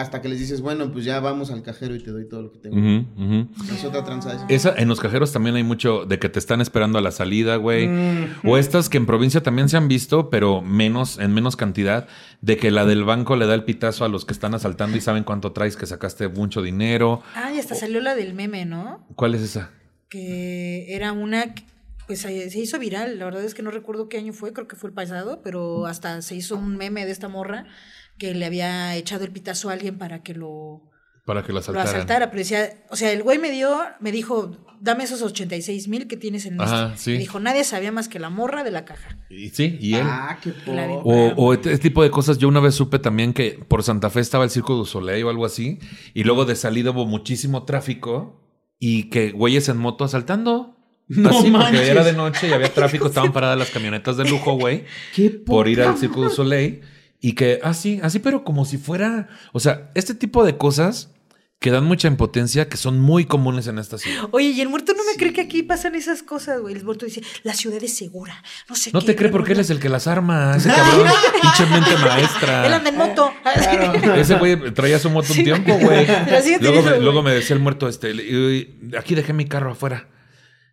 Hasta 0.00 0.22
que 0.22 0.28
les 0.28 0.38
dices, 0.38 0.60
bueno, 0.60 0.92
pues 0.92 1.04
ya 1.04 1.18
vamos 1.18 1.50
al 1.50 1.62
cajero 1.62 1.96
y 1.96 2.02
te 2.02 2.12
doy 2.12 2.28
todo 2.28 2.42
lo 2.42 2.52
que 2.52 2.58
tengo. 2.58 3.04
Es 3.74 3.84
otra 3.84 4.04
tranza 4.04 4.46
esa. 4.48 4.72
En 4.76 4.88
los 4.88 5.00
cajeros 5.00 5.32
también 5.32 5.56
hay 5.56 5.64
mucho 5.64 6.04
de 6.04 6.20
que 6.20 6.28
te 6.28 6.38
están 6.38 6.60
esperando 6.60 6.98
a 6.98 7.00
la 7.00 7.10
salida, 7.10 7.56
güey. 7.56 7.88
Mm. 7.88 8.28
O 8.44 8.58
estas 8.58 8.88
que 8.88 8.96
en 8.96 9.06
provincia 9.06 9.42
también 9.42 9.68
se 9.68 9.76
han 9.76 9.88
visto, 9.88 10.30
pero 10.30 10.62
menos, 10.62 11.18
en 11.18 11.34
menos 11.34 11.56
cantidad, 11.56 12.06
de 12.40 12.56
que 12.56 12.70
la 12.70 12.84
del 12.84 13.02
banco 13.02 13.34
le 13.34 13.46
da 13.46 13.54
el 13.54 13.64
pitazo 13.64 14.04
a 14.04 14.08
los 14.08 14.24
que 14.24 14.32
están 14.32 14.54
asaltando 14.54 14.96
y 14.96 15.00
saben 15.00 15.24
cuánto 15.24 15.50
traes, 15.52 15.76
que 15.76 15.86
sacaste 15.86 16.28
mucho 16.28 16.62
dinero. 16.62 17.22
Ah, 17.34 17.52
y 17.52 17.58
hasta 17.58 17.74
salió 17.74 18.00
la 18.00 18.14
del 18.14 18.34
meme, 18.34 18.66
¿no? 18.66 19.04
¿Cuál 19.16 19.34
es 19.34 19.42
esa? 19.42 19.72
Que 20.08 20.94
era 20.94 21.10
una. 21.10 21.54
que, 21.54 21.64
Pues 22.06 22.20
se 22.20 22.58
hizo 22.58 22.78
viral. 22.78 23.18
La 23.18 23.24
verdad 23.24 23.42
es 23.42 23.54
que 23.54 23.62
no 23.62 23.72
recuerdo 23.72 24.08
qué 24.08 24.18
año 24.18 24.32
fue, 24.32 24.52
creo 24.52 24.68
que 24.68 24.76
fue 24.76 24.90
el 24.90 24.94
pasado, 24.94 25.40
pero 25.42 25.86
hasta 25.86 26.22
se 26.22 26.36
hizo 26.36 26.54
un 26.54 26.76
meme 26.76 27.04
de 27.04 27.10
esta 27.10 27.28
morra 27.28 27.66
que 28.18 28.34
le 28.34 28.44
había 28.44 28.94
echado 28.96 29.24
el 29.24 29.30
pitazo 29.30 29.70
a 29.70 29.72
alguien 29.72 29.98
para 29.98 30.22
que 30.22 30.34
lo, 30.34 30.82
Para 31.24 31.42
que 31.42 31.52
lo 31.52 31.60
asaltaran. 31.60 31.88
asaltara. 31.88 32.30
Pero 32.30 32.38
decía, 32.38 32.84
o 32.90 32.96
sea, 32.96 33.12
el 33.12 33.22
güey 33.22 33.38
me 33.38 33.50
dio, 33.50 33.78
me 34.00 34.12
dijo, 34.12 34.56
dame 34.80 35.04
esos 35.04 35.22
86 35.22 35.88
mil 35.88 36.06
que 36.06 36.16
tienes 36.16 36.46
en 36.46 36.60
Ajá, 36.60 36.94
sí. 36.96 37.12
Y 37.12 37.18
dijo, 37.18 37.40
nadie 37.40 37.64
sabía 37.64 37.92
más 37.92 38.08
que 38.08 38.18
la 38.18 38.30
morra 38.30 38.64
de 38.64 38.70
la 38.70 38.84
caja. 38.84 39.16
Y, 39.30 39.50
sí, 39.50 39.76
y 39.80 39.94
él. 39.94 40.02
Ah, 40.04 40.38
qué. 40.42 40.52
O, 41.04 41.32
o 41.36 41.54
este 41.54 41.72
este 41.72 41.88
tipo 41.88 42.02
de 42.02 42.10
cosas. 42.10 42.38
Yo 42.38 42.48
una 42.48 42.60
vez 42.60 42.74
supe 42.74 42.98
también 42.98 43.32
que 43.32 43.60
por 43.68 43.82
Santa 43.82 44.10
Fe 44.10 44.20
estaba 44.20 44.44
el 44.44 44.50
Circo 44.50 44.74
du 44.74 44.84
Soleil 44.84 45.24
o 45.24 45.30
algo 45.30 45.44
así. 45.46 45.78
Y 46.14 46.24
luego 46.24 46.44
de 46.44 46.56
salida 46.56 46.90
hubo 46.90 47.06
muchísimo 47.06 47.64
tráfico. 47.64 48.44
Y 48.80 49.10
que 49.10 49.32
güeyes 49.32 49.68
en 49.68 49.76
moto 49.76 50.04
asaltando. 50.04 50.76
No 51.08 51.30
así 51.30 51.50
porque 51.50 51.88
era 51.90 52.04
de 52.04 52.12
noche 52.12 52.48
y 52.48 52.52
había 52.52 52.72
tráfico. 52.72 53.06
Estaban 53.08 53.32
paradas 53.32 53.58
las 53.58 53.70
camionetas 53.70 54.16
de 54.16 54.28
lujo, 54.28 54.52
güey. 54.54 54.84
Qué 55.14 55.30
por 55.30 55.66
ir 55.66 55.80
al 55.82 55.96
Circo 55.98 56.22
du 56.22 56.30
Soleil. 56.30 56.82
Y 57.20 57.32
que 57.32 57.60
así, 57.62 58.00
así, 58.02 58.18
pero 58.18 58.44
como 58.44 58.64
si 58.64 58.78
fuera. 58.78 59.28
O 59.52 59.60
sea, 59.60 59.90
este 59.94 60.14
tipo 60.14 60.44
de 60.44 60.56
cosas 60.56 61.10
que 61.60 61.72
dan 61.72 61.84
mucha 61.84 62.06
impotencia, 62.06 62.68
que 62.68 62.76
son 62.76 63.00
muy 63.00 63.24
comunes 63.24 63.66
en 63.66 63.78
esta 63.80 63.98
ciudad. 63.98 64.28
Oye, 64.30 64.50
y 64.50 64.60
el 64.60 64.68
muerto 64.68 64.92
no 64.96 65.02
me 65.04 65.16
cree 65.18 65.32
que 65.32 65.40
aquí 65.40 65.64
pasan 65.64 65.96
esas 65.96 66.22
cosas, 66.22 66.60
güey. 66.60 66.76
El 66.76 66.84
muerto 66.84 67.04
dice, 67.04 67.20
la 67.42 67.52
ciudad 67.52 67.82
es 67.82 67.96
segura. 67.96 68.44
No 68.68 68.76
sé 68.76 68.92
No 68.92 69.00
qué, 69.00 69.06
te 69.06 69.16
cree 69.16 69.30
porque 69.30 69.54
él 69.54 69.60
es 69.60 69.70
el 69.70 69.80
que 69.80 69.88
las 69.88 70.06
arma, 70.06 70.54
ese 70.56 70.68
cabrón, 70.68 71.08
pinche 71.42 71.66
mente 71.66 71.96
bla. 71.96 72.14
Él 72.16 72.22
maestra. 72.22 72.76
anda 72.76 72.90
en 72.90 72.96
moto. 72.96 73.32
Ese 74.16 74.36
güey 74.36 74.72
traía 74.72 75.00
su 75.00 75.10
moto 75.10 75.32
un 75.36 75.42
tiempo, 75.42 75.76
güey. 75.78 76.06
Luego, 76.60 76.82
me, 76.82 77.00
luego 77.00 77.22
me 77.24 77.32
decía 77.32 77.56
el 77.56 77.62
muerto, 77.62 77.88
este, 77.88 78.12
aquí 78.96 79.16
dejé 79.16 79.32
mi 79.32 79.46
carro 79.46 79.72
afuera. 79.72 80.08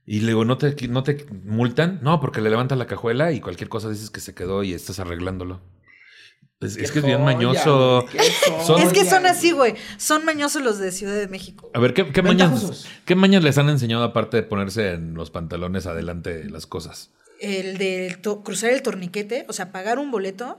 Y 0.06 0.20
le 0.20 0.28
digo, 0.28 0.46
¿no 0.46 0.60
te, 0.60 0.76
¿no 0.88 1.02
te 1.02 1.26
multan? 1.46 2.00
No, 2.04 2.20
porque 2.20 2.42
le 2.42 2.52
levantas 2.52 2.78
la 2.78 2.86
cajuela 2.86 3.32
y 3.32 3.40
cualquier 3.40 3.70
cosa 3.70 3.90
dices 3.90 4.12
que 4.12 4.20
se 4.20 4.36
quedó 4.36 4.62
y 4.62 4.74
estás 4.74 5.00
arreglándolo. 5.00 5.62
Es, 6.66 6.78
es 6.78 6.92
que 6.92 7.00
es 7.00 7.06
bien 7.06 7.24
mañoso. 7.24 8.06
Son- 8.66 8.82
Es 8.82 8.92
que 8.94 9.06
son 9.06 9.26
así, 9.26 9.52
güey. 9.52 9.76
Son 9.98 10.26
mañosos 10.26 10.62
los 10.62 10.80
de 10.80 10.92
Ciudad 10.92 11.16
de 11.16 11.28
México. 11.28 11.70
A 11.74 11.80
ver, 11.80 11.94
¿qué, 11.94 12.12
qué 12.12 12.22
mañas. 12.22 12.86
¿qué 13.06 13.16
mañas 13.16 13.44
les 13.44 13.58
han 13.58 13.70
enseñado 13.70 14.04
aparte 14.04 14.38
de 14.38 14.44
ponerse 14.44 14.92
en 14.94 15.14
los 15.14 15.32
pantalones 15.32 15.86
adelante 15.86 16.34
de 16.38 16.50
las 16.50 16.66
cosas? 16.66 17.12
El 17.40 17.78
de 17.78 18.18
cruzar 18.44 18.72
el 18.72 18.82
torniquete, 18.82 19.46
o 19.50 19.54
sea, 19.54 19.72
pagar 19.72 20.00
un 20.00 20.12
boleto. 20.12 20.58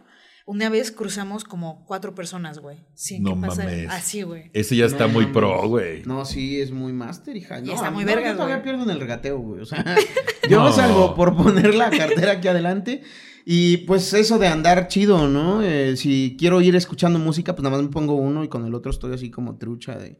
Una 0.48 0.68
vez 0.68 0.92
cruzamos 0.92 1.42
como 1.42 1.84
cuatro 1.86 2.14
personas, 2.14 2.60
güey. 2.60 2.76
Sin 2.94 3.24
No 3.24 3.34
que 3.34 3.48
pasara- 3.48 3.64
mames. 3.68 3.90
Así, 3.90 4.22
güey. 4.22 4.50
Ese 4.52 4.76
ya 4.76 4.84
No 4.84 4.90
está 4.92 5.06
muy 5.08 5.24
mames. 5.24 5.36
pro, 5.36 5.68
güey. 5.68 6.02
No, 6.04 6.24
sí, 6.24 6.60
es 6.60 6.70
muy 6.70 6.92
máster, 6.92 7.36
hija. 7.36 7.60
No, 7.60 7.74
está 7.74 7.90
muy 7.90 8.04
no, 8.04 8.12
vergas, 8.12 8.30
Yo 8.30 8.36
todavía 8.36 8.62
pierdo 8.62 8.84
en 8.84 8.90
el 8.90 9.00
regateo, 9.00 9.38
güey. 9.40 9.62
O 9.62 9.64
sea, 9.66 9.84
yo 10.48 10.60
No. 10.62 10.72
salgo 10.72 11.16
por 11.16 11.36
poner 11.36 11.74
la 11.74 11.90
cartera 11.90 12.32
aquí 12.34 12.46
adelante. 12.46 13.02
Y 13.48 13.76
pues 13.78 14.12
eso 14.12 14.40
de 14.40 14.48
andar 14.48 14.88
chido, 14.88 15.28
¿no? 15.28 15.62
Eh, 15.62 15.96
si 15.96 16.34
quiero 16.36 16.60
ir 16.60 16.74
escuchando 16.74 17.20
música, 17.20 17.54
pues 17.54 17.62
nada 17.62 17.76
más 17.76 17.86
me 17.86 17.92
pongo 17.92 18.14
uno 18.14 18.42
y 18.42 18.48
con 18.48 18.66
el 18.66 18.74
otro 18.74 18.90
estoy 18.90 19.14
así 19.14 19.30
como 19.30 19.56
trucha 19.56 19.94
de... 19.96 20.18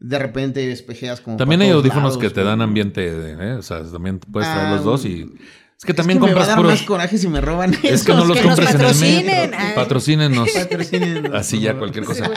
De 0.00 0.18
repente 0.18 0.72
espejeas 0.72 1.20
como... 1.20 1.36
También 1.36 1.58
para 1.60 1.66
hay 1.66 1.70
todos 1.72 1.84
audífonos 1.84 2.12
lados, 2.14 2.22
que 2.22 2.30
te 2.30 2.42
dan 2.42 2.62
ambiente, 2.62 3.06
¿eh? 3.08 3.52
o 3.52 3.62
sea, 3.62 3.84
también 3.84 4.18
puedes 4.18 4.50
traer 4.50 4.68
Ah, 4.68 4.74
los 4.76 4.84
dos 4.84 5.04
y... 5.04 5.30
Es 5.78 5.84
que 5.84 5.92
también 5.92 6.16
es 6.16 6.24
que 6.24 6.30
me 6.30 6.34
va 6.34 6.44
a 6.44 6.46
compras 6.46 6.48
dar 6.48 6.56
puros... 6.56 6.72
más 6.72 6.82
coraje 6.82 7.18
si 7.18 7.28
me 7.28 7.42
roban 7.42 7.74
Es 7.82 8.04
que 8.04 8.14
no 8.14 8.24
los 8.24 8.38
que 8.38 8.46
nos 8.46 8.56
compres 8.58 8.74
en 8.74 8.80
el 8.80 8.86
patrocinen. 8.86 9.50
metro. 9.50 9.58
Patrocínenos. 9.74 10.48
Patrocínenos, 10.54 11.34
Así 11.34 11.60
ya 11.60 11.76
cualquier 11.76 12.06
cosa. 12.06 12.30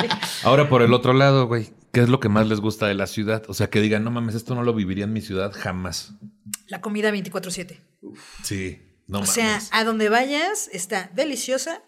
Ahora 0.43 0.67
por 0.67 0.81
el 0.81 0.91
otro 0.93 1.13
lado, 1.13 1.47
güey, 1.47 1.69
¿qué 1.93 2.01
es 2.01 2.09
lo 2.09 2.19
que 2.19 2.27
más 2.27 2.47
les 2.49 2.59
gusta 2.59 2.87
de 2.87 2.93
la 2.95 3.07
ciudad? 3.07 3.43
O 3.47 3.53
sea, 3.53 3.69
que 3.69 3.79
digan, 3.79 4.03
no 4.03 4.11
mames, 4.11 4.35
esto 4.35 4.53
no 4.53 4.63
lo 4.63 4.73
viviría 4.73 5.05
en 5.05 5.13
mi 5.13 5.21
ciudad 5.21 5.53
jamás. 5.55 6.13
La 6.67 6.81
comida 6.81 7.09
24-7. 7.09 7.77
Sí, 8.43 8.79
no 9.07 9.19
o 9.19 9.21
mames. 9.21 9.29
sea, 9.33 9.59
a 9.71 9.83
donde 9.83 10.09
vayas 10.09 10.69
está 10.73 11.09
deliciosa. 11.15 11.81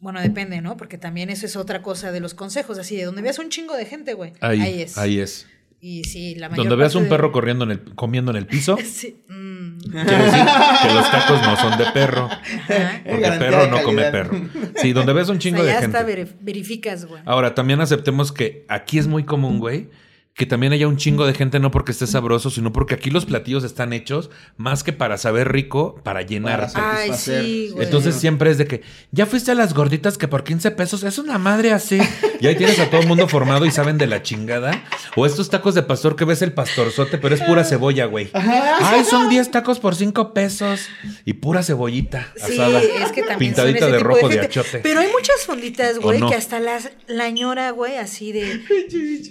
Bueno, 0.00 0.20
depende, 0.20 0.60
¿no? 0.60 0.76
Porque 0.76 0.98
también 0.98 1.30
eso 1.30 1.46
es 1.46 1.56
otra 1.56 1.80
cosa 1.82 2.12
de 2.12 2.20
los 2.20 2.34
consejos. 2.34 2.78
Así, 2.78 2.96
de 2.96 3.04
donde 3.04 3.22
veas 3.22 3.38
un 3.38 3.48
chingo 3.48 3.74
de 3.74 3.86
gente, 3.86 4.12
güey. 4.14 4.32
ahí, 4.40 4.60
Ahí 4.60 4.82
es. 4.82 4.98
Ahí 4.98 5.18
es. 5.20 5.46
Y 5.80 6.04
sí, 6.04 6.34
la 6.34 6.48
mayor 6.48 6.64
Donde 6.66 6.76
veas 6.76 6.92
parte 6.92 6.98
un 6.98 7.04
de- 7.04 7.10
perro 7.10 7.32
corriendo 7.32 7.64
en 7.64 7.70
el, 7.72 7.94
comiendo 7.94 8.30
en 8.30 8.38
el 8.38 8.46
piso, 8.46 8.76
Sí. 8.84 9.22
mm, 9.28 9.78
quiere 9.78 10.24
decir 10.24 10.44
que 10.82 10.94
los 10.94 11.10
tacos 11.10 11.42
no 11.42 11.56
son 11.56 11.78
de 11.78 11.84
perro. 11.92 12.26
ajá. 12.30 13.00
Porque 13.04 13.20
Garantía 13.20 13.50
perro 13.50 13.66
no 13.68 13.82
come 13.82 14.10
perro. 14.10 14.40
Sí, 14.76 14.92
donde 14.92 15.12
ves 15.12 15.28
un 15.28 15.36
O 15.36 15.38
chingo 15.38 15.58
sea, 15.58 15.66
de 15.66 15.72
ya 15.72 15.80
gente. 15.80 15.96
hasta 15.98 16.10
verif- 16.10 16.34
verificas, 16.40 17.04
güey. 17.04 17.22
Ahora, 17.26 17.54
también 17.54 17.80
aceptemos 17.80 18.32
que 18.32 18.64
aquí 18.68 18.98
es 18.98 19.06
muy 19.06 19.24
común, 19.24 19.58
güey, 19.58 19.90
que 20.36 20.44
también 20.44 20.74
haya 20.74 20.86
un 20.86 20.98
chingo 20.98 21.26
de 21.26 21.32
gente, 21.32 21.58
no 21.60 21.70
porque 21.70 21.92
esté 21.92 22.06
sabroso, 22.06 22.50
sino 22.50 22.70
porque 22.70 22.94
aquí 22.94 23.08
los 23.08 23.24
platillos 23.24 23.64
están 23.64 23.94
hechos 23.94 24.30
más 24.58 24.84
que 24.84 24.92
para 24.92 25.16
saber 25.16 25.50
rico, 25.50 25.98
para 26.04 26.20
llenar. 26.20 26.70
Para 26.72 26.98
Ay, 26.98 27.12
sí, 27.14 27.70
güey. 27.72 27.86
Entonces 27.86 28.16
siempre 28.16 28.50
es 28.50 28.58
de 28.58 28.66
que 28.66 28.82
ya 29.12 29.24
fuiste 29.24 29.52
a 29.52 29.54
las 29.54 29.72
gorditas 29.72 30.18
que 30.18 30.28
por 30.28 30.44
15 30.44 30.72
pesos 30.72 31.04
es 31.04 31.16
una 31.16 31.38
madre 31.38 31.72
así. 31.72 31.98
Y 32.38 32.46
ahí 32.48 32.54
tienes 32.54 32.78
a 32.80 32.90
todo 32.90 33.00
el 33.00 33.06
mundo 33.08 33.26
formado 33.28 33.64
y 33.64 33.70
saben 33.70 33.96
de 33.96 34.06
la 34.06 34.22
chingada. 34.22 34.84
O 35.16 35.24
estos 35.24 35.48
tacos 35.48 35.74
de 35.74 35.82
pastor 35.82 36.16
que 36.16 36.26
ves 36.26 36.42
el 36.42 36.52
pastorzote, 36.52 37.16
pero 37.16 37.34
es 37.34 37.40
pura 37.40 37.64
cebolla, 37.64 38.04
güey. 38.04 38.28
Ay, 38.34 39.04
son 39.06 39.30
10 39.30 39.50
tacos 39.50 39.80
por 39.80 39.94
5 39.96 40.34
pesos. 40.34 40.82
Y 41.24 41.32
pura 41.32 41.62
cebollita 41.62 42.30
Sí, 42.36 42.52
asada. 42.60 42.82
es 42.82 43.10
que 43.12 43.22
también 43.22 43.54
son 43.56 43.64
Pintadita 43.64 43.78
ese 43.86 43.92
de 43.92 43.98
tipo 43.98 44.04
rojo 44.10 44.28
de, 44.28 44.34
gente. 44.40 44.46
achote. 44.60 44.78
Pero 44.80 45.00
hay 45.00 45.08
muchas 45.10 45.46
fonditas, 45.46 45.98
güey, 45.98 46.20
no? 46.20 46.28
que 46.28 46.34
hasta 46.34 46.60
las, 46.60 46.90
la 47.06 47.30
ñora, 47.30 47.70
güey, 47.70 47.96
así 47.96 48.32
de 48.32 48.60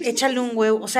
échale 0.00 0.40
un 0.40 0.50
huevo. 0.54 0.80
O 0.82 0.88
sea, 0.88 0.95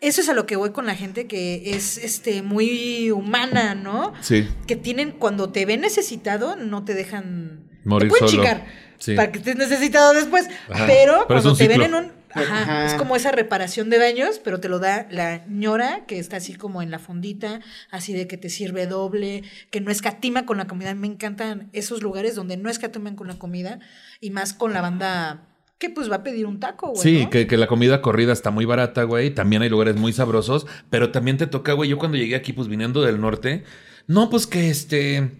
eso 0.00 0.20
es 0.20 0.28
a 0.28 0.34
lo 0.34 0.46
que 0.46 0.56
voy 0.56 0.70
con 0.70 0.86
la 0.86 0.94
gente 0.94 1.26
que 1.26 1.70
es 1.74 1.98
este 1.98 2.42
muy 2.42 3.10
humana, 3.10 3.74
¿no? 3.74 4.12
Sí. 4.20 4.48
Que 4.66 4.76
tienen, 4.76 5.12
cuando 5.12 5.50
te 5.50 5.64
ven 5.66 5.80
necesitado, 5.80 6.56
no 6.56 6.84
te 6.84 6.94
dejan. 6.94 7.60
Morir 7.84 8.08
te 8.08 8.18
pueden 8.18 8.28
solo. 8.28 8.42
chingar 8.44 8.66
Sí. 8.98 9.14
para 9.14 9.32
que 9.32 9.38
estés 9.38 9.56
necesitado 9.56 10.14
después. 10.14 10.48
Ajá. 10.70 10.86
Pero, 10.86 11.26
cuando 11.26 11.54
te 11.56 11.68
ven 11.68 11.82
en 11.82 11.94
un. 11.94 12.12
Ajá, 12.36 12.62
Ajá. 12.62 12.86
Es 12.86 12.94
como 12.94 13.14
esa 13.14 13.30
reparación 13.30 13.90
de 13.90 13.98
daños, 13.98 14.40
pero 14.42 14.58
te 14.58 14.68
lo 14.68 14.80
da 14.80 15.06
la 15.10 15.44
ñora 15.46 16.04
que 16.06 16.18
está 16.18 16.38
así 16.38 16.54
como 16.54 16.82
en 16.82 16.90
la 16.90 16.98
fondita, 16.98 17.60
así 17.90 18.12
de 18.12 18.26
que 18.26 18.36
te 18.36 18.48
sirve 18.50 18.86
doble, 18.88 19.44
que 19.70 19.80
no 19.80 19.92
escatima 19.92 20.44
con 20.44 20.56
la 20.56 20.66
comida. 20.66 20.94
Me 20.94 21.06
encantan 21.06 21.68
esos 21.72 22.02
lugares 22.02 22.34
donde 22.34 22.56
no 22.56 22.70
escatiman 22.70 23.14
con 23.14 23.28
la 23.28 23.38
comida 23.38 23.78
y 24.20 24.30
más 24.30 24.52
con 24.52 24.72
la 24.72 24.80
banda 24.80 25.46
que 25.78 25.90
pues 25.90 26.10
va 26.10 26.16
a 26.16 26.22
pedir 26.22 26.46
un 26.46 26.60
taco, 26.60 26.88
güey. 26.88 27.02
Sí, 27.02 27.24
¿no? 27.24 27.30
que, 27.30 27.46
que 27.46 27.56
la 27.56 27.66
comida 27.66 28.00
corrida 28.00 28.32
está 28.32 28.50
muy 28.50 28.64
barata, 28.64 29.02
güey. 29.04 29.30
También 29.30 29.62
hay 29.62 29.68
lugares 29.68 29.96
muy 29.96 30.12
sabrosos, 30.12 30.66
pero 30.90 31.10
también 31.10 31.36
te 31.36 31.46
toca, 31.46 31.72
güey. 31.72 31.90
Yo 31.90 31.98
cuando 31.98 32.16
llegué 32.16 32.36
aquí, 32.36 32.52
pues 32.52 32.68
viniendo 32.68 33.02
del 33.02 33.20
norte, 33.20 33.64
no, 34.06 34.30
pues 34.30 34.46
que 34.46 34.70
este. 34.70 35.30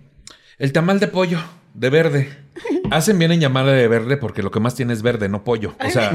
El 0.58 0.72
tamal 0.72 1.00
de 1.00 1.08
pollo, 1.08 1.38
de 1.74 1.90
verde. 1.90 2.28
Hacen 2.90 3.18
bien 3.18 3.32
en 3.32 3.40
llamarle 3.40 3.72
de 3.72 3.88
verde 3.88 4.16
porque 4.16 4.42
lo 4.42 4.50
que 4.50 4.60
más 4.60 4.74
tiene 4.74 4.92
es 4.92 5.02
verde, 5.02 5.28
no 5.28 5.42
pollo. 5.44 5.74
O 5.84 5.90
sea, 5.90 6.12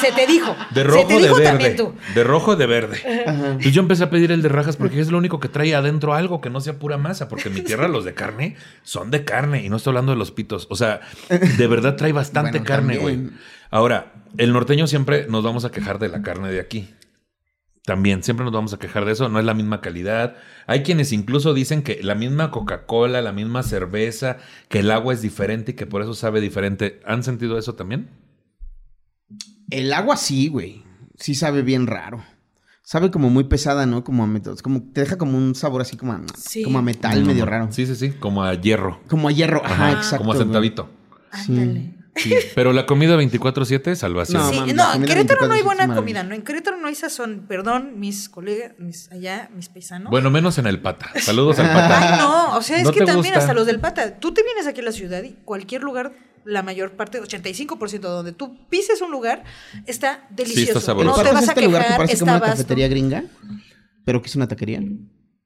Se 0.00 0.12
te 0.12 0.26
dijo. 0.26 0.54
de 0.70 0.82
Se 0.82 0.84
rojo 0.84 1.06
te 1.08 1.14
de 1.14 1.20
dijo 1.20 1.34
verde. 1.36 1.48
también 1.50 1.76
tú. 1.76 1.94
De 2.14 2.24
rojo 2.24 2.56
de 2.56 2.66
verde. 2.66 3.00
Entonces 3.26 3.72
yo 3.72 3.80
empecé 3.82 4.04
a 4.04 4.10
pedir 4.10 4.32
el 4.32 4.42
de 4.42 4.48
rajas 4.48 4.76
porque 4.76 5.00
es 5.00 5.10
lo 5.10 5.18
único 5.18 5.40
que 5.40 5.48
trae 5.48 5.74
adentro 5.74 6.14
algo 6.14 6.40
que 6.40 6.50
no 6.50 6.60
sea 6.60 6.78
pura 6.78 6.98
masa. 6.98 7.28
Porque 7.28 7.48
en 7.48 7.54
mi 7.54 7.60
tierra 7.62 7.88
los 7.88 8.04
de 8.04 8.14
carne 8.14 8.56
son 8.82 9.10
de 9.10 9.24
carne 9.24 9.64
y 9.64 9.68
no 9.68 9.76
estoy 9.76 9.90
hablando 9.92 10.12
de 10.12 10.18
los 10.18 10.30
pitos. 10.30 10.66
O 10.70 10.76
sea, 10.76 11.00
de 11.30 11.66
verdad 11.66 11.96
trae 11.96 12.12
bastante 12.12 12.58
Bueno, 12.58 12.64
carne, 12.66 12.96
güey. 12.98 13.30
Ahora, 13.70 14.12
el 14.38 14.52
norteño 14.52 14.86
siempre 14.86 15.26
nos 15.28 15.42
vamos 15.42 15.64
a 15.64 15.70
quejar 15.70 15.98
de 15.98 16.08
la 16.08 16.22
carne 16.22 16.50
de 16.52 16.60
aquí. 16.60 16.92
También, 17.84 18.24
siempre 18.24 18.42
nos 18.44 18.52
vamos 18.52 18.74
a 18.74 18.78
quejar 18.80 19.04
de 19.04 19.12
eso, 19.12 19.28
no 19.28 19.38
es 19.38 19.44
la 19.44 19.54
misma 19.54 19.80
calidad. 19.80 20.34
Hay 20.66 20.82
quienes 20.82 21.12
incluso 21.12 21.54
dicen 21.54 21.82
que 21.82 22.00
la 22.02 22.16
misma 22.16 22.50
Coca-Cola, 22.50 23.22
la 23.22 23.30
misma 23.30 23.62
cerveza, 23.62 24.38
que 24.68 24.80
el 24.80 24.90
agua 24.90 25.14
es 25.14 25.22
diferente 25.22 25.70
y 25.70 25.74
que 25.74 25.86
por 25.86 26.02
eso 26.02 26.12
sabe 26.14 26.40
diferente. 26.40 27.00
¿Han 27.06 27.22
sentido 27.22 27.58
eso 27.58 27.76
también? 27.76 28.08
El 29.70 29.92
agua 29.92 30.16
sí, 30.16 30.48
güey. 30.48 30.84
Sí 31.18 31.34
sabe 31.34 31.62
bien 31.62 31.86
raro. 31.86 32.22
Sabe 32.82 33.10
como 33.10 33.30
muy 33.30 33.44
pesada, 33.44 33.84
¿no? 33.86 34.04
Como 34.04 34.22
a 34.22 34.26
metal. 34.28 34.54
Como 34.62 34.82
te 34.92 35.00
deja 35.00 35.18
como 35.18 35.36
un 35.36 35.54
sabor 35.56 35.82
así 35.82 35.96
como 35.96 36.12
a, 36.12 36.20
Sí. 36.36 36.62
como 36.62 36.78
a 36.78 36.82
metal 36.82 37.24
medio 37.24 37.44
raro. 37.44 37.68
Sí, 37.72 37.84
sí, 37.86 37.96
sí, 37.96 38.10
como 38.12 38.44
a 38.44 38.54
hierro, 38.54 39.00
Como 39.08 39.28
a 39.28 39.32
hierro. 39.32 39.60
Ajá, 39.64 39.92
exacto. 39.92 40.18
como 40.18 40.32
a 40.32 40.36
centavito. 40.36 40.88
Ándale. 41.32 41.94
Sí. 42.14 42.32
Pero 42.54 42.72
la 42.72 42.86
comida 42.86 43.16
24/7, 43.16 43.94
salvación. 43.96 44.40
No, 44.40 44.50
Sí, 44.50 44.60
mames, 44.60 44.74
no, 44.76 44.94
en 44.94 45.02
Querétaro 45.04 45.48
no 45.48 45.52
hay 45.54 45.60
24 45.62 45.64
buena 45.64 45.94
comida, 45.96 46.22
¿no? 46.22 46.34
En 46.34 46.42
Querétaro 46.42 46.76
no 46.78 46.86
hay 46.86 46.94
sazón, 46.94 47.44
perdón, 47.48 47.98
mis 47.98 48.28
colegas, 48.28 48.72
mis 48.78 49.10
allá, 49.10 49.50
mis 49.54 49.68
paisanos. 49.68 50.10
Bueno, 50.10 50.30
menos 50.30 50.56
en 50.58 50.66
el 50.68 50.80
pata. 50.80 51.10
Saludos 51.20 51.58
al 51.58 51.66
pata. 51.72 52.14
Ay, 52.14 52.18
no, 52.20 52.56
o 52.56 52.62
sea, 52.62 52.78
es 52.78 52.84
¿No 52.84 52.92
que 52.92 53.00
también 53.00 53.34
gusta? 53.34 53.38
hasta 53.40 53.52
los 53.52 53.66
del 53.66 53.80
pata. 53.80 54.18
Tú 54.20 54.32
te 54.32 54.42
vienes 54.44 54.66
aquí 54.68 54.80
a 54.80 54.84
la 54.84 54.92
ciudad 54.92 55.22
y 55.24 55.32
cualquier 55.44 55.82
lugar, 55.82 56.12
la 56.46 56.62
mayor 56.62 56.92
parte, 56.92 57.20
85% 57.20 57.90
de 57.90 57.98
donde 58.08 58.32
tú 58.32 58.56
pises 58.70 59.00
un 59.02 59.10
lugar, 59.10 59.44
está 59.86 60.26
delicioso. 60.30 60.78
está 60.78 60.80
sabroso. 60.80 61.10
no 61.10 61.16
Pero 61.16 61.28
te 61.28 61.34
vas 61.34 61.48
a 61.48 61.52
este 61.52 61.62
lugar 61.62 61.82
que 61.82 61.86
quejar, 61.86 61.96
parece 61.98 62.12
está 62.14 62.24
como 62.24 62.32
una 62.36 62.40
vasto. 62.40 62.56
cafetería 62.56 62.88
gringa, 62.88 63.24
pero 64.04 64.22
que 64.22 64.28
es 64.28 64.36
una 64.36 64.48
taquería. 64.48 64.80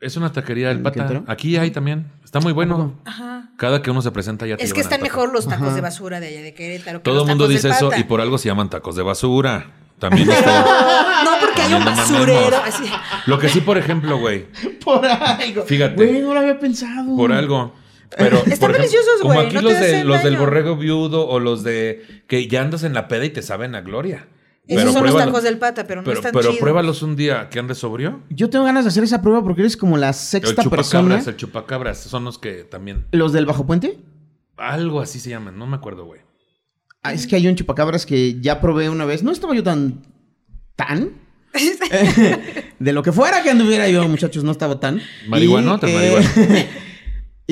Es 0.00 0.16
una 0.16 0.32
taquería 0.32 0.68
del 0.68 0.78
¿En 0.78 0.82
pata. 0.82 1.24
Aquí 1.26 1.56
hay 1.58 1.70
también. 1.72 2.10
Está 2.24 2.40
muy 2.40 2.52
bueno. 2.52 3.00
Ajá. 3.04 3.50
Cada 3.58 3.82
que 3.82 3.90
uno 3.90 4.00
se 4.00 4.10
presenta 4.10 4.46
ya 4.46 4.56
te 4.56 4.64
Es 4.64 4.72
que 4.72 4.80
están 4.80 5.02
mejor 5.02 5.30
los 5.30 5.46
tacos 5.46 5.66
Ajá. 5.66 5.74
de 5.74 5.80
basura 5.82 6.20
de 6.20 6.28
allá 6.28 6.40
de 6.40 6.54
Querétaro. 6.54 7.00
que 7.00 7.04
Todo 7.04 7.22
el 7.22 7.28
mundo 7.28 7.46
dice 7.48 7.68
eso 7.68 7.90
y 7.94 8.04
por 8.04 8.22
algo 8.22 8.38
se 8.38 8.48
llaman 8.48 8.70
tacos 8.70 8.96
de 8.96 9.02
basura. 9.02 9.72
También 9.98 10.30
está. 10.30 10.64
No, 11.24 11.32
porque 11.38 11.60
hay 11.60 11.74
un 11.74 11.84
basurero. 11.84 12.56
Así. 12.64 12.84
Lo 13.26 13.38
que 13.38 13.50
sí, 13.50 13.60
por 13.60 13.76
ejemplo, 13.76 14.18
güey, 14.18 14.46
Por 14.84 15.04
algo. 15.04 15.64
Fíjate. 15.64 15.94
Güey, 15.94 16.22
no 16.22 16.32
lo 16.32 16.40
había 16.40 16.58
pensado. 16.58 17.14
por 17.14 17.30
algo. 17.32 17.74
Pero, 18.16 18.38
Están 18.38 18.58
por 18.58 18.70
ejemplo, 18.70 18.78
deliciosos, 18.78 19.20
Como 19.22 19.34
güey, 19.34 19.46
aquí 19.46 19.54
no 19.56 19.60
te 19.62 19.68
los, 19.68 19.74
de, 19.80 19.86
hacen 19.86 20.08
los 20.08 20.22
del 20.22 20.36
borrego 20.36 20.76
viudo 20.76 21.28
o 21.28 21.38
los 21.38 21.62
de 21.62 22.04
que 22.26 22.48
ya 22.48 22.60
andas 22.62 22.82
en 22.82 22.92
la 22.94 23.06
peda 23.08 23.24
y 23.24 23.30
te 23.30 23.42
saben 23.42 23.74
a 23.74 23.82
gloria. 23.82 24.26
Esos 24.66 24.92
son 24.92 25.04
los 25.04 25.16
tacos 25.16 25.42
del 25.42 25.58
pata, 25.58 25.84
pero 25.86 26.00
no 26.00 26.04
Pero, 26.04 26.18
están 26.18 26.32
pero 26.32 26.42
chidos. 26.50 26.58
pruébalos 26.58 27.02
un 27.02 27.16
día 27.16 27.48
que 27.50 27.58
andes 27.58 27.78
sobrio. 27.78 28.20
Yo 28.30 28.50
tengo 28.50 28.64
ganas 28.64 28.84
de 28.84 28.88
hacer 28.88 29.02
esa 29.02 29.20
prueba 29.20 29.42
porque 29.42 29.62
eres 29.62 29.76
como 29.76 29.96
la 29.96 30.08
El 30.08 30.14
sexta 30.14 30.62
persona. 30.64 31.02
chupacabras, 31.16 31.26
el 31.26 31.36
chupacabras, 31.36 31.98
son 31.98 32.24
los 32.24 32.38
que 32.38 32.64
también. 32.64 33.06
¿Los 33.12 33.32
del 33.32 33.46
Bajo 33.46 33.66
Puente? 33.66 33.98
Algo 34.56 35.00
así 35.00 35.18
se 35.18 35.30
llaman, 35.30 35.58
no 35.58 35.66
me 35.66 35.76
acuerdo, 35.76 36.04
güey. 36.04 36.20
Ah, 37.02 37.12
es 37.14 37.26
que 37.26 37.34
hay 37.36 37.48
un 37.48 37.56
chupacabras 37.56 38.06
que 38.06 38.40
ya 38.40 38.60
probé 38.60 38.90
una 38.90 39.04
vez. 39.06 39.22
No 39.22 39.32
estaba 39.32 39.54
yo 39.54 39.62
tan. 39.62 40.02
tan. 40.76 41.12
de 42.78 42.92
lo 42.92 43.02
que 43.02 43.10
fuera 43.12 43.42
que 43.42 43.50
anduviera 43.50 43.88
yo, 43.88 44.06
muchachos, 44.08 44.44
no 44.44 44.52
estaba 44.52 44.78
tan. 44.78 45.00
Marihuanote, 45.28 45.88
Y, 45.90 45.94
eh, 45.94 45.94
marihuana. 45.96 46.66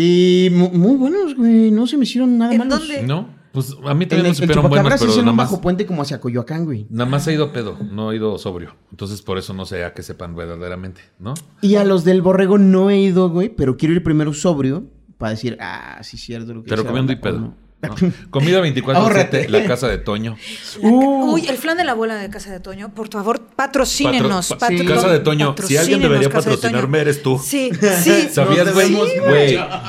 Y 0.01 0.51
mu- 0.53 0.71
muy 0.71 0.97
buenos, 0.97 1.35
güey. 1.35 1.71
No 1.71 1.87
se 1.87 1.97
me 1.97 2.05
hicieron 2.05 2.39
nada 2.39 2.53
¿En 2.53 2.59
malos. 2.59 2.79
dónde? 2.81 3.03
¿No? 3.03 3.37
Pues 3.53 3.75
a 3.85 3.95
mí 3.95 4.05
El, 4.05 4.09
también 4.11 4.23
me 4.25 4.29
el 4.29 4.35
supieron 4.37 4.69
buenos, 4.69 4.93
pero 5.01 5.11
nada 5.17 5.33
más, 5.33 5.51
bajo 5.51 5.61
puente 5.61 5.87
como 5.87 6.03
hacia 6.03 6.21
Coyoacán, 6.21 6.65
güey. 6.67 6.87
nada 6.91 7.09
más 7.11 7.27
he 7.27 7.33
ido 7.33 7.51
pedo, 7.53 7.77
no 7.91 8.13
he 8.13 8.17
ido 8.17 8.39
sobrio. 8.39 8.77
Entonces 8.91 9.23
por 9.23 9.39
eso 9.39 9.55
no 9.55 9.65
sé 9.65 9.85
a 9.85 9.95
qué 9.95 10.03
sepan 10.03 10.37
verdaderamente, 10.37 11.01
¿no? 11.19 11.35
Y 11.63 11.75
a 11.77 11.85
los 11.85 12.05
del 12.05 12.23
borrego 12.23 12.59
no 12.59 12.91
he 12.91 13.01
ido, 13.01 13.31
güey, 13.31 13.49
pero 13.49 13.77
quiero 13.77 13.95
ir 13.95 14.03
primero 14.05 14.33
sobrio 14.35 14.85
para 15.17 15.31
decir, 15.31 15.57
ah, 15.61 15.99
sí, 16.03 16.17
cierto. 16.19 16.55
Lo 16.55 16.63
que 16.63 16.69
Pero 16.69 16.85
comiendo 16.85 17.11
y 17.13 17.17
pedo. 17.17 17.55
¿No? 17.83 17.95
Comida 18.31 18.61
24-7, 18.61 18.95
Ahórrate. 18.97 19.49
la 19.49 19.65
casa 19.67 19.89
de 19.89 19.99
Toño. 19.99 20.37
La- 20.83 20.89
Uh. 20.89 21.33
Uy, 21.35 21.47
el 21.47 21.57
flan 21.57 21.77
de 21.77 21.85
la 21.85 21.93
abuela 21.93 22.17
de 22.17 22.29
Casa 22.31 22.51
de 22.53 22.61
Toño. 22.61 22.93
Por 22.95 23.09
favor, 23.11 23.41
patrocínenos. 23.55 24.49
Patro- 24.49 24.59
pa- 24.59 24.69
patro- 24.69 24.95
Casa 24.95 25.13
de 25.13 25.21
Toño, 25.21 25.55
si 25.65 25.77
alguien 25.77 26.01
debería 26.01 26.29
de 26.29 26.35
patrocinarme, 26.35 26.99
Toño. 26.99 27.03
eres 27.03 27.23
tú. 27.23 27.39
Sí, 27.39 27.71
sí. 28.03 28.29
¿Sabías, 28.31 28.73
güey? 28.75 28.91
mucho. 28.91 29.13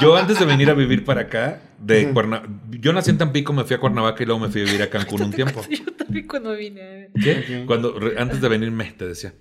yo 0.02 0.15
antes 0.17 0.39
de 0.39 0.45
venir 0.45 0.69
a 0.69 0.73
vivir 0.73 1.04
para 1.04 1.21
acá, 1.21 1.62
de 1.80 2.12
Cuerna- 2.13 2.43
yo 2.69 2.91
nací 2.93 3.10
en 3.10 3.17
Tampico, 3.17 3.54
me 3.54 3.63
fui 3.63 3.75
a 3.75 3.80
Cuernavaca 3.80 4.21
y 4.21 4.25
luego 4.25 4.41
me 4.41 4.49
fui 4.49 4.62
a 4.62 4.65
vivir 4.65 4.82
a 4.84 4.89
Cancún 4.91 5.21
un 5.23 5.32
tiempo. 5.32 5.62
Yo 5.69 5.86
también 5.93 6.28
cuando 6.28 6.54
vine. 6.56 7.10
¿Qué? 7.21 7.63
Cuando, 7.65 7.97
re- 7.99 8.19
antes 8.19 8.41
de 8.41 8.49
venirme, 8.49 8.93
te 8.97 9.08
decía. 9.08 9.34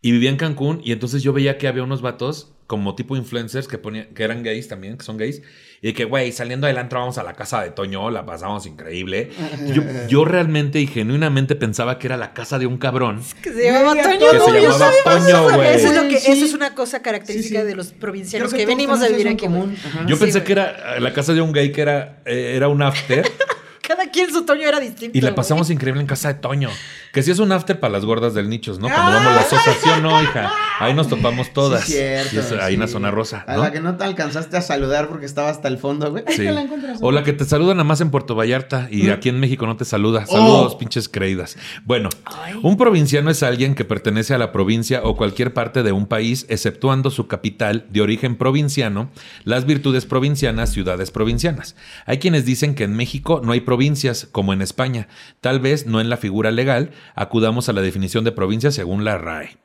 Y 0.00 0.12
vivía 0.12 0.28
en 0.30 0.36
Cancún 0.36 0.80
y 0.84 0.92
entonces 0.92 1.22
yo 1.22 1.32
veía 1.32 1.56
que 1.56 1.66
había 1.66 1.82
unos 1.82 2.02
vatos 2.02 2.52
como 2.66 2.94
tipo 2.94 3.16
influencers 3.16 3.66
que 3.68 3.78
ponían, 3.78 4.12
que 4.14 4.22
eran 4.22 4.42
gays 4.42 4.68
también, 4.68 4.98
que 4.98 5.04
son 5.04 5.16
gays, 5.16 5.40
y 5.86 5.92
que, 5.92 6.06
güey, 6.06 6.32
saliendo 6.32 6.66
del 6.66 6.78
antro 6.78 6.98
vamos 6.98 7.18
a 7.18 7.22
la 7.22 7.34
casa 7.34 7.60
de 7.62 7.70
Toño, 7.70 8.08
la 8.10 8.24
pasamos 8.24 8.64
increíble. 8.64 9.30
Yo, 9.66 9.82
yo 10.08 10.24
realmente 10.24 10.80
y 10.80 10.86
genuinamente 10.86 11.56
pensaba 11.56 11.98
que 11.98 12.06
era 12.06 12.16
la 12.16 12.32
casa 12.32 12.58
de 12.58 12.64
un 12.66 12.78
cabrón. 12.78 13.22
Que 13.42 13.52
se 13.52 13.64
llamaba 13.70 13.94
Toño. 14.02 14.18
Que 14.18 14.38
se 14.38 14.38
güey, 14.38 14.62
llamaba 14.62 14.62
yo 14.62 14.72
sabía 14.72 15.04
Toño, 15.04 15.26
eso. 15.48 15.56
güey. 15.56 15.68
Eso 15.76 15.88
es, 15.88 15.94
lo 16.02 16.08
que, 16.08 16.18
Sí. 16.20 16.32
eso 16.32 16.44
es 16.46 16.54
una 16.54 16.74
cosa 16.74 17.02
característica 17.02 17.58
Sí, 17.60 17.62
sí. 17.64 17.68
de 17.68 17.76
los 17.76 17.88
provincianos 17.92 18.48
Creo 18.48 18.60
que, 18.60 18.66
venimos 18.66 19.02
a 19.02 19.08
vivir 19.08 19.28
aquí. 19.28 19.44
común. 19.44 19.76
Ajá. 19.86 20.06
Yo 20.06 20.16
Sí, 20.16 20.22
pensé 20.24 20.42
que 20.42 20.52
era 20.52 20.98
la 21.00 21.12
casa 21.12 21.34
de 21.34 21.42
un 21.42 21.52
gay 21.52 21.70
que 21.70 21.82
era, 21.82 22.18
eh, 22.24 22.54
era 22.56 22.68
un 22.68 22.80
after 22.82 23.30
Cada 23.86 24.10
quien 24.10 24.30
su 24.32 24.46
Toño 24.46 24.66
era 24.66 24.80
distinto. 24.80 25.18
y 25.18 25.20
la 25.20 25.34
pasamos 25.34 25.68
increíble 25.68 26.00
en 26.00 26.06
casa 26.06 26.28
de 26.28 26.40
Toño. 26.40 26.70
Que 27.14 27.22
sí 27.22 27.30
es 27.30 27.38
un 27.38 27.52
after 27.52 27.78
para 27.80 27.92
las 27.92 28.04
gordas 28.04 28.34
del 28.34 28.48
nichos, 28.50 28.78
¿no? 28.80 28.88
Cuando 28.88 29.12
vamos 29.12 29.32
a 29.32 29.34
la 29.36 29.40
asociación, 29.42 30.02
no, 30.02 30.20
hija. 30.22 30.52
Ahí 30.80 30.92
nos 30.94 31.08
topamos 31.08 31.52
todas. 31.52 31.84
Sí, 31.84 31.92
cierto, 31.92 32.34
Y 32.34 32.38
es 32.40 32.52
ahí 32.52 32.74
en 32.74 32.80
la 32.80 32.88
zona 32.88 33.10
rosa, 33.12 33.44
A 33.46 33.54
¿no? 33.54 33.62
la 33.62 33.70
que 33.72 33.80
no 33.80 33.96
te 33.96 34.02
alcanzaste 34.04 34.56
a 34.56 34.60
saludar 34.60 35.08
porque 35.08 35.24
estaba 35.24 35.48
hasta 35.48 35.68
el 35.68 35.78
fondo, 35.78 36.10
güey. 36.10 36.24
Ahí 36.26 36.34
Sí. 36.34 36.42
te 36.42 36.50
la 36.50 36.62
encuentras. 36.62 36.98
O 37.00 37.12
la 37.12 37.22
que 37.22 37.32
te 37.32 37.44
saluda 37.44 37.72
nada 37.74 37.84
más 37.84 38.00
en 38.00 38.10
Puerto 38.10 38.34
Vallarta 38.34 38.88
y 38.90 39.04
Mm. 39.04 39.10
aquí 39.12 39.28
en 39.28 39.38
México 39.38 39.64
no 39.66 39.76
te 39.76 39.84
saluda. 39.84 40.26
Saludos, 40.26 40.72
Oh. 40.74 40.78
pinches 40.78 41.08
creídas. 41.08 41.56
Bueno, 41.84 42.08
Ay. 42.24 42.58
un 42.62 42.76
provinciano 42.76 43.30
es 43.30 43.44
alguien 43.44 43.76
que 43.76 43.84
pertenece 43.84 44.34
a 44.34 44.38
la 44.38 44.50
provincia 44.50 45.00
o 45.04 45.16
cualquier 45.16 45.54
parte 45.54 45.84
de 45.84 45.92
un 45.92 46.06
país, 46.06 46.46
exceptuando 46.48 47.10
su 47.10 47.28
capital 47.28 47.86
de 47.90 48.00
origen 48.00 48.34
provinciano, 48.36 49.10
las 49.44 49.66
virtudes 49.66 50.04
provincianas, 50.04 50.70
ciudades 50.72 51.12
provincianas. 51.12 51.76
Hay 52.06 52.18
quienes 52.18 52.44
dicen 52.44 52.74
que 52.74 52.82
en 52.82 52.96
México 52.96 53.40
no 53.44 53.52
hay 53.52 53.60
provincias, 53.60 54.26
como 54.32 54.52
en 54.52 54.60
España. 54.62 55.06
Tal 55.40 55.60
vez 55.60 55.86
no 55.86 56.00
en 56.00 56.08
la 56.10 56.16
figura 56.16 56.50
legal, 56.50 56.90
acudamos 57.14 57.68
a 57.68 57.72
la 57.72 57.82
definición 57.82 58.24
de 58.24 58.32
provincia 58.32 58.70
según 58.70 59.04
la 59.04 59.18
RAE. 59.18 59.58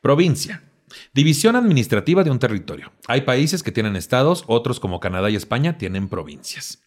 Provincia. 0.00 0.62
División 1.12 1.56
administrativa 1.56 2.24
de 2.24 2.30
un 2.30 2.38
territorio. 2.38 2.92
Hay 3.08 3.22
países 3.22 3.62
que 3.62 3.72
tienen 3.72 3.96
estados, 3.96 4.44
otros 4.46 4.80
como 4.80 5.00
Canadá 5.00 5.30
y 5.30 5.36
España 5.36 5.78
tienen 5.78 6.08
provincias. 6.08 6.86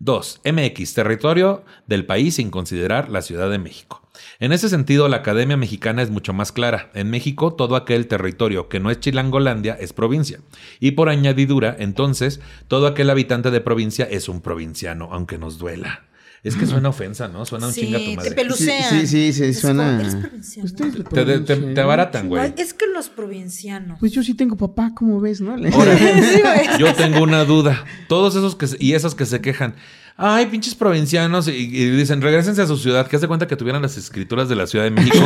2. 0.00 0.42
MX, 0.44 0.94
territorio 0.94 1.64
del 1.86 2.06
país 2.06 2.36
sin 2.36 2.50
considerar 2.50 3.08
la 3.10 3.20
Ciudad 3.20 3.50
de 3.50 3.58
México. 3.58 4.08
En 4.38 4.52
ese 4.52 4.68
sentido, 4.68 5.08
la 5.08 5.18
Academia 5.18 5.56
Mexicana 5.56 6.02
es 6.02 6.10
mucho 6.10 6.32
más 6.32 6.52
clara. 6.52 6.90
En 6.94 7.10
México, 7.10 7.54
todo 7.54 7.74
aquel 7.74 8.06
territorio 8.06 8.68
que 8.68 8.78
no 8.78 8.90
es 8.90 9.00
Chilangolandia 9.00 9.74
es 9.74 9.92
provincia. 9.92 10.40
Y 10.78 10.92
por 10.92 11.08
añadidura, 11.08 11.74
entonces, 11.78 12.40
todo 12.68 12.86
aquel 12.86 13.10
habitante 13.10 13.50
de 13.50 13.60
provincia 13.60 14.04
es 14.08 14.28
un 14.28 14.40
provinciano, 14.40 15.08
aunque 15.10 15.38
nos 15.38 15.58
duela. 15.58 16.04
Es 16.48 16.56
que 16.56 16.66
suena 16.66 16.88
ofensa, 16.88 17.28
¿no? 17.28 17.44
Suena 17.44 17.66
un 17.68 17.72
Sí, 17.72 17.82
chinga 17.82 17.98
tu 17.98 18.04
te 18.04 18.16
madre. 18.16 18.30
pelucean. 18.32 18.90
Sí, 18.90 19.00
sí, 19.06 19.06
sí, 19.06 19.32
sí, 19.32 19.44
Es 19.44 19.60
suena- 19.60 19.84
como, 19.86 20.00
Eres 20.00 20.14
provinciano. 20.16 20.66
Ustedes 20.66 20.94
de 20.94 21.04
Te, 21.04 21.24
te- 21.24 21.38
te- 21.40 21.74
te 21.74 21.80
abaratan, 21.80 22.28
güey. 22.28 22.52
Es 22.56 22.74
que 22.74 22.86
los 22.86 23.08
provincianos. 23.08 23.98
Pues 24.00 24.12
yo 24.12 24.22
sí 24.22 24.34
tengo 24.34 24.56
papá, 24.56 24.92
¿cómo 24.94 25.20
ves, 25.20 25.40
no? 25.40 25.52
Ahora, 25.52 25.96
Sí, 25.98 26.40
güey. 26.42 26.78
yo 26.78 26.94
tengo 26.94 27.22
una 27.22 27.44
duda. 27.44 27.84
Todos 28.08 28.34
esos 28.34 28.56
que 28.56 28.66
se- 28.66 28.76
y 28.80 28.94
esas 28.94 29.14
que 29.14 29.26
se 29.26 29.40
quejan. 29.40 29.74
Ay, 30.20 30.46
pinches 30.46 30.74
provincianos. 30.74 31.46
Y, 31.46 31.52
y 31.52 31.90
dicen, 31.90 32.20
regresense 32.20 32.60
a 32.62 32.66
su 32.66 32.76
ciudad. 32.76 33.06
Que 33.06 33.14
hace 33.16 33.28
cuenta 33.28 33.46
que 33.46 33.54
tuvieran 33.54 33.82
las 33.82 33.96
escrituras 33.96 34.48
de 34.48 34.56
la 34.56 34.66
Ciudad 34.66 34.84
de 34.84 34.90
México 34.90 35.16
y 35.16 35.20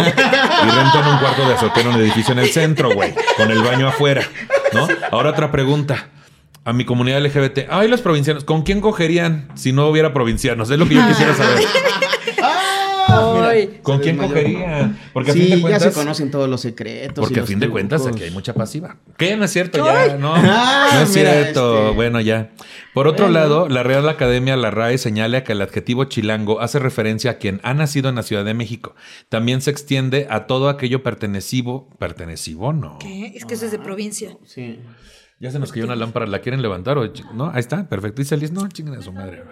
rentan 0.71 1.09
un 1.15 1.19
cuarto 1.19 1.49
de 1.49 1.55
azotea 1.55 1.83
en 1.85 1.89
un 1.89 1.95
edificio 2.01 2.33
en 2.33 2.41
el 2.41 2.49
centro, 2.51 2.93
güey. 2.95 3.15
Con 3.39 3.51
el 3.51 3.63
baño 3.63 3.89
afuera. 3.89 4.23
¿No? 4.75 4.87
Ahora 5.11 5.31
otra 5.31 5.51
pregunta. 5.51 6.09
A 6.64 6.72
mi 6.72 6.85
comunidad 6.85 7.20
LGBT. 7.25 7.66
Ay, 7.70 7.88
los 7.88 8.03
provincianos. 8.03 8.44
¿Con 8.44 8.62
quién 8.62 8.81
cogerían 8.81 9.48
si 9.55 9.72
no 9.72 9.88
hubiera 9.88 10.12
provincianos? 10.14 10.70
Es 10.70 10.79
lo 10.79 10.87
que 10.88 10.94
yo 10.94 11.07
quisiera 11.09 11.35
saber. 11.35 11.59
Ah, 13.14 13.53
mira, 13.55 13.83
¿Con 13.83 13.98
quién 14.01 14.16
cogerían? 14.16 14.98
Porque 15.12 15.33
a 15.33 15.35
sí, 15.35 15.40
fin 15.40 15.51
de 15.51 15.57
ya 15.57 15.61
cuentas. 15.62 15.83
se 15.83 15.92
conocen 15.92 16.31
todos 16.31 16.48
los 16.48 16.61
secretos. 16.62 17.22
Porque 17.22 17.40
y 17.40 17.42
a 17.42 17.46
fin 17.46 17.59
de 17.61 17.68
cuentas 17.68 18.01
trucos. 18.01 18.16
aquí 18.16 18.25
hay 18.25 18.31
mucha 18.31 18.55
pasiva. 18.55 18.96
¿Qué? 19.18 19.37
No 19.37 19.44
es 19.44 19.51
cierto, 19.53 19.85
ya, 19.85 20.16
no. 20.16 20.33
Ah, 20.35 20.88
no 20.94 21.01
es 21.03 21.12
cierto. 21.12 21.83
este. 21.83 21.94
Bueno, 21.94 22.20
ya. 22.20 22.53
Por 22.94 23.09
otro 23.09 23.27
Bueno. 23.27 23.40
lado, 23.40 23.68
la 23.68 23.83
Real 23.83 24.09
Academia, 24.09 24.57
la 24.57 24.70
RAE, 24.70 24.96
señala 24.96 25.44
que 25.44 25.53
el 25.53 25.61
adjetivo 25.61 26.05
chilango 26.05 26.61
hace 26.61 26.79
referencia 26.79 27.33
a 27.33 27.35
quien 27.35 27.61
ha 27.64 27.75
nacido 27.75 28.09
en 28.09 28.14
la 28.14 28.22
Ciudad 28.22 28.44
de 28.46 28.55
México. 28.55 28.94
También 29.29 29.61
se 29.61 29.70
extiende 29.70 30.27
a 30.31 30.46
todo 30.46 30.68
aquello 30.70 31.03
pertenecivo. 31.03 31.90
¿Pertenecivo? 31.98 32.72
No. 32.72 32.98
¿Qué? 32.98 33.33
Es 33.35 33.44
que 33.44 33.55
eso 33.55 33.66
es 33.66 33.72
de 33.72 33.79
provincia. 33.79 34.37
Sí. 34.46 34.79
Ya 35.43 35.51
se 35.51 35.59
nos 35.59 35.73
cayó 35.73 35.87
una 35.87 35.97
lámpara. 35.97 36.25
¿La 36.29 36.39
quieren 36.39 36.63
levantar? 36.63 36.97
O 36.99 37.13
no, 37.35 37.51
ahí 37.51 37.59
está. 37.59 37.89
Perfecto. 37.89 38.23
Dice 38.23 38.37
Liz, 38.37 38.53
no, 38.53 38.69
chinguen 38.69 38.95
a 38.95 39.03
su 39.03 39.13
madre. 39.13 39.43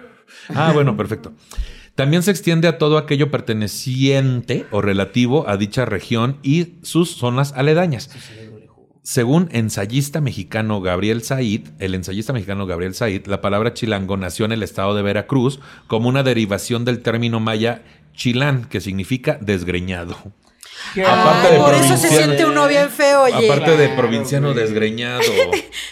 Ah, 0.54 0.70
bueno, 0.72 0.96
perfecto. 0.96 1.32
También 1.96 2.22
se 2.22 2.30
extiende 2.30 2.68
a 2.68 2.78
todo 2.78 2.96
aquello 2.96 3.32
perteneciente 3.32 4.66
o 4.70 4.82
relativo 4.82 5.48
a 5.48 5.56
dicha 5.56 5.86
región 5.86 6.36
y 6.44 6.74
sus 6.82 7.16
zonas 7.16 7.54
aledañas. 7.54 8.08
Según 9.02 9.48
ensayista 9.50 10.20
mexicano 10.20 10.80
Gabriel 10.80 11.24
Said, 11.24 11.66
el 11.80 11.96
ensayista 11.96 12.32
mexicano 12.32 12.66
Gabriel 12.66 12.94
Said, 12.94 13.26
la 13.26 13.40
palabra 13.40 13.74
chilango 13.74 14.16
nació 14.16 14.44
en 14.44 14.52
el 14.52 14.62
estado 14.62 14.94
de 14.94 15.02
Veracruz 15.02 15.58
como 15.88 16.08
una 16.08 16.22
derivación 16.22 16.84
del 16.84 17.00
término 17.00 17.40
maya 17.40 17.82
chilán, 18.14 18.66
que 18.66 18.80
significa 18.80 19.38
desgreñado. 19.40 20.16
Aparte 21.06 21.48
Ay, 21.48 21.52
de 21.54 21.58
por 21.58 21.74
eso 21.74 21.82
se 21.82 21.88
provinciano. 22.08 22.16
siente 22.24 22.44
uno 22.46 22.66
bien 22.68 22.90
feo, 22.90 23.22
oye. 23.22 23.46
Aparte 23.50 23.76
de 23.76 23.88
provinciano 23.90 24.52
güey. 24.52 24.60
desgreñado. 24.64 25.20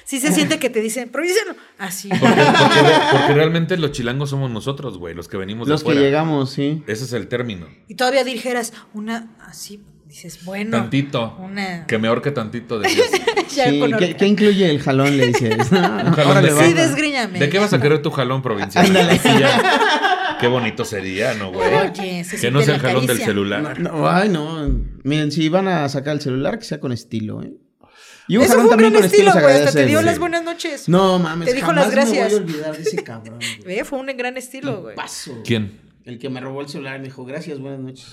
Sí 0.04 0.20
se 0.20 0.32
siente 0.32 0.58
que 0.58 0.70
te 0.70 0.80
dicen 0.80 1.10
provinciano. 1.10 1.54
Así. 1.78 2.08
Porque, 2.08 2.24
porque 2.26 2.80
re- 2.80 2.94
porque 3.12 3.34
realmente 3.34 3.76
los 3.76 3.92
chilangos 3.92 4.30
somos 4.30 4.50
nosotros, 4.50 4.96
güey, 4.96 5.14
los 5.14 5.28
que 5.28 5.36
venimos 5.36 5.68
Los 5.68 5.80
de 5.80 5.84
que 5.84 5.92
fuera. 5.92 6.00
llegamos, 6.00 6.50
sí. 6.50 6.82
Ese 6.86 7.04
es 7.04 7.12
el 7.12 7.28
término. 7.28 7.66
Y 7.88 7.94
todavía 7.94 8.24
dijeras 8.24 8.72
una 8.94 9.36
así, 9.46 9.82
dices, 10.06 10.44
bueno. 10.46 10.70
Tantito. 10.78 11.36
Una. 11.38 11.86
Que 11.86 11.98
me 11.98 12.08
ahorque 12.08 12.30
tantito. 12.30 12.80
Ya 13.54 13.70
Sí, 13.70 13.80
¿qué, 14.18 14.26
incluye 14.26 14.68
el 14.70 14.78
jalón? 14.80 15.16
Le 15.16 15.28
dices. 15.28 15.56
Un 15.72 15.78
jalón 16.12 16.30
Órale, 16.30 16.52
de. 16.52 16.66
Sí, 16.66 16.72
desgríñame. 16.74 17.38
¿De 17.38 17.48
qué 17.48 17.58
vas 17.58 17.72
a 17.72 17.80
querer 17.80 18.00
tu 18.02 18.10
jalón 18.10 18.40
provincial? 18.42 18.84
Ándale. 18.86 19.18
Qué 20.40 20.46
bonito 20.46 20.84
sería, 20.84 21.34
¿no, 21.34 21.52
güey? 21.52 21.68
Oye, 21.74 22.24
se 22.24 22.38
que 22.38 22.50
no 22.50 22.62
sea 22.62 22.76
el 22.76 22.80
jalón 22.80 23.06
del 23.06 23.18
celular. 23.18 23.78
No, 23.80 23.90
no, 23.90 24.08
ay, 24.08 24.28
no. 24.28 24.68
Miren, 25.04 25.32
si 25.32 25.48
van 25.48 25.68
a 25.68 25.88
sacar 25.88 26.14
el 26.14 26.20
celular, 26.20 26.58
que 26.58 26.64
sea 26.64 26.80
con 26.80 26.92
estilo, 26.92 27.42
¿eh? 27.42 27.52
Y 28.28 28.36
un 28.36 28.42
Eso 28.42 28.52
jalón 28.52 28.66
fue 28.66 28.74
un 28.74 28.82
también 28.82 28.92
gran 28.92 29.02
con 29.02 29.10
estilo, 29.10 29.32
güey. 29.32 29.56
Hasta 29.56 29.72
te 29.72 29.86
dio 29.86 30.02
las 30.02 30.18
buenas 30.18 30.44
noches. 30.44 30.88
No, 30.88 31.18
mames. 31.18 31.48
Te 31.48 31.54
dijo 31.54 31.66
jamás 31.66 31.86
las 31.86 31.94
gracias. 31.94 32.32
Me 32.32 32.38
voy 32.38 32.48
a 32.48 32.52
olvidar 32.52 32.76
de 32.76 32.82
ese 32.82 33.02
cabrón. 33.02 33.38
güey. 33.64 33.84
Fue 33.84 33.98
un 33.98 34.06
gran 34.06 34.36
estilo, 34.36 34.82
güey. 34.82 34.94
Paso. 34.94 35.42
¿Quién? 35.44 35.80
El 36.04 36.18
que 36.18 36.28
me 36.28 36.40
robó 36.40 36.60
el 36.60 36.68
celular 36.68 36.98
me 36.98 37.06
dijo, 37.06 37.24
gracias, 37.24 37.58
buenas 37.58 37.80
noches. 37.80 38.06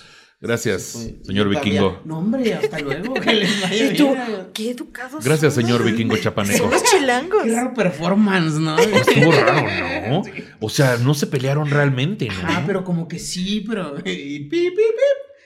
Gracias, 0.45 0.83
Fue- 0.93 1.15
señor 1.23 1.47
todavía- 1.49 1.61
vikingo. 1.61 2.01
No, 2.05 2.19
hombre, 2.19 2.53
hasta 2.53 2.79
luego. 2.79 3.13
Que 3.15 3.33
les 3.33 3.61
vaya 3.61 3.85
Y 3.93 3.95
tú, 3.97 4.13
bien. 4.13 4.25
qué 4.53 4.71
educados. 4.71 5.23
Gracias, 5.23 5.53
son. 5.53 5.63
señor 5.63 5.83
vikingo 5.83 6.15
chapaneco. 6.17 6.57
Somos 6.57 6.83
chilangos. 6.83 7.43
Qué 7.43 7.51
raro 7.55 7.73
performance, 7.73 8.53
¿no? 8.55 8.77
Estuvo 8.77 9.31
raro, 9.33 9.67
¿no? 10.09 10.23
O 10.59 10.69
sea, 10.69 10.97
no 10.97 11.13
se 11.13 11.27
pelearon 11.27 11.69
realmente, 11.69 12.27
¿no? 12.27 12.33
Ah, 12.43 12.63
pero 12.65 12.83
como 12.83 13.07
que 13.07 13.19
sí, 13.19 13.63
pero. 13.67 13.95
Y 14.05 14.39
pi, 14.41 14.49
pi, 14.49 14.71
pi. 14.71 14.81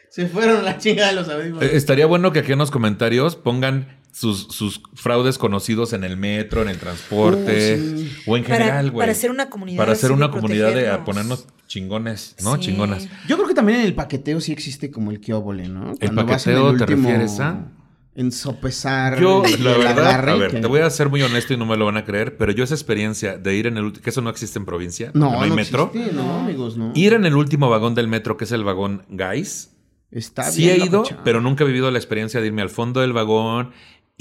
Se 0.09 0.27
fueron 0.27 0.65
la 0.65 0.77
chingada 0.79 1.09
de 1.09 1.15
los 1.15 1.29
audífonos. 1.29 1.63
Eh, 1.63 1.71
Estaría 1.77 2.07
bueno 2.07 2.31
que 2.33 2.39
aquí 2.39 2.51
en 2.51 2.57
los 2.59 2.71
comentarios 2.71 3.35
pongan 3.35 3.98
sus, 4.11 4.47
sus 4.47 4.81
fraudes 4.95 5.37
conocidos 5.37 5.93
en 5.93 6.03
el 6.03 6.17
metro, 6.17 6.61
en 6.61 6.69
el 6.69 6.77
transporte 6.77 7.77
Uh, 7.79 7.97
sí. 7.99 8.11
o 8.27 8.37
en 8.37 8.43
general, 8.43 8.91
güey. 8.91 9.01
para 9.03 9.11
hacer 9.11 9.31
una 9.31 9.49
comunidad 9.49 9.77
Para 9.77 9.91
hacer 9.93 10.11
así 10.11 10.13
una 10.17 10.31
comunidad 10.31 10.73
de 10.73 10.89
a 10.89 11.03
ponernos 11.05 11.47
chingones, 11.67 12.35
¿no? 12.43 12.55
Sí. 12.55 12.61
Chingonas. 12.61 13.07
Yo 13.27 13.35
creo 13.37 13.47
que 13.47 13.53
también 13.53 13.79
en 13.81 13.85
el 13.85 13.93
paqueteo 13.95 14.41
sí 14.41 14.51
existe 14.51 14.91
como 14.91 15.11
el 15.11 15.19
kióbole, 15.19 15.67
¿no? 15.69 15.93
¿El 15.99 16.09
vas 16.15 16.47
en 16.47 16.55
paqueteo 16.55 16.75
te 16.77 16.85
refieres 16.85 17.39
a? 17.39 17.71
En 18.15 18.31
sopesar. 18.33 19.19
Yo, 19.21 19.43
el- 19.45 19.63
la 19.63 19.71
el 19.73 19.77
verdad, 19.77 19.99
agarre 20.07 20.31
a 20.31 20.35
ver, 20.35 20.51
que- 20.51 20.59
te 20.59 20.67
voy 20.67 20.81
a 20.81 20.89
ser 20.89 21.09
muy 21.09 21.21
honesto 21.21 21.53
y 21.53 21.57
no 21.57 21.65
me 21.65 21.77
lo 21.77 21.85
van 21.85 21.95
a 21.97 22.03
creer, 22.03 22.35
pero 22.37 22.51
yo 22.51 22.63
esa 22.63 22.73
experiencia 22.73 23.37
de 23.37 23.55
ir 23.55 23.67
en 23.67 23.77
el 23.77 23.83
último, 23.85 24.03
que 24.03 24.09
eso 24.09 24.21
no 24.21 24.29
existe 24.29 24.59
en 24.59 24.65
provincia, 24.65 25.11
No, 25.13 25.31
no 25.31 25.41
hay 25.41 25.49
no 25.49 25.55
metro. 25.55 25.91
existe, 25.93 26.13
no, 26.13 26.39
amigos, 26.39 26.75
no. 26.75 26.91
Ir 26.95 27.13
en 27.13 27.25
el 27.25 27.35
último 27.35 27.69
vagón 27.69 27.95
del 27.95 28.07
metro, 28.07 28.35
que 28.35 28.43
es 28.45 28.51
el 28.51 28.63
vagón 28.63 29.03
Guys, 29.09 29.71
Está 30.11 30.49
sí 30.51 30.63
bien 30.63 30.81
he 30.81 30.85
ido, 30.85 31.03
pero 31.23 31.39
nunca 31.39 31.63
he 31.63 31.67
vivido 31.67 31.91
la 31.91 31.99
experiencia 31.99 32.41
de 32.41 32.47
irme 32.47 32.63
al 32.63 32.71
fondo 32.71 32.99
del 33.01 33.13
vagón 33.13 33.69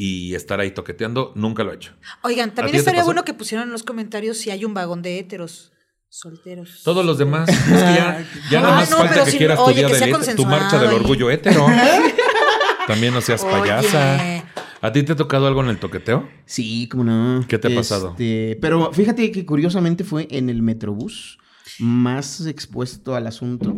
y 0.00 0.34
estar 0.36 0.60
ahí 0.60 0.70
toqueteando, 0.70 1.32
nunca 1.34 1.64
lo 1.64 1.72
he 1.72 1.74
hecho. 1.74 1.92
Oigan, 2.22 2.50
¿A 2.50 2.54
también 2.54 2.76
estaría 2.76 3.02
bueno 3.02 3.24
que 3.24 3.34
pusieran 3.34 3.66
en 3.66 3.72
los 3.72 3.82
comentarios 3.82 4.38
si 4.38 4.50
hay 4.50 4.64
un 4.64 4.72
vagón 4.72 5.02
de 5.02 5.18
héteros. 5.18 5.72
Solteros. 6.08 6.82
Todos 6.84 7.04
los 7.04 7.18
demás. 7.18 7.48
Es 7.50 7.58
que 7.58 7.74
ya, 7.74 8.24
ya 8.50 8.60
nada 8.62 8.74
Ah, 8.74 8.76
más 8.76 8.90
no, 8.90 8.96
falta 8.98 9.24
que 9.24 9.30
sí, 9.32 9.38
quieras 9.38 9.58
tu 9.58 9.64
oye, 9.64 9.84
día 9.84 9.88
que 9.88 10.06
del 10.06 10.36
tu 10.36 10.46
marcha 10.46 10.78
del 10.78 10.92
orgullo 10.94 11.30
hétero. 11.30 11.66
También 12.86 13.12
no 13.12 13.20
seas 13.20 13.42
Oye. 13.42 13.52
payasa. 13.52 14.44
¿A 14.80 14.92
ti 14.92 15.02
te 15.02 15.12
ha 15.12 15.16
tocado 15.16 15.46
algo 15.48 15.60
en 15.62 15.68
el 15.68 15.78
toqueteo? 15.78 16.28
Sí, 16.46 16.88
cómo 16.88 17.02
no. 17.04 17.44
¿Qué 17.48 17.58
te 17.58 17.70
ha 17.70 17.74
pasado? 17.74 18.10
Este, 18.12 18.56
Pero 18.62 18.92
fíjate 18.92 19.30
que 19.32 19.44
curiosamente 19.44 20.04
fue 20.04 20.28
en 20.30 20.48
el 20.48 20.62
Metrobús 20.62 21.38
más 21.80 22.46
expuesto 22.46 23.14
al 23.16 23.26
asunto. 23.26 23.76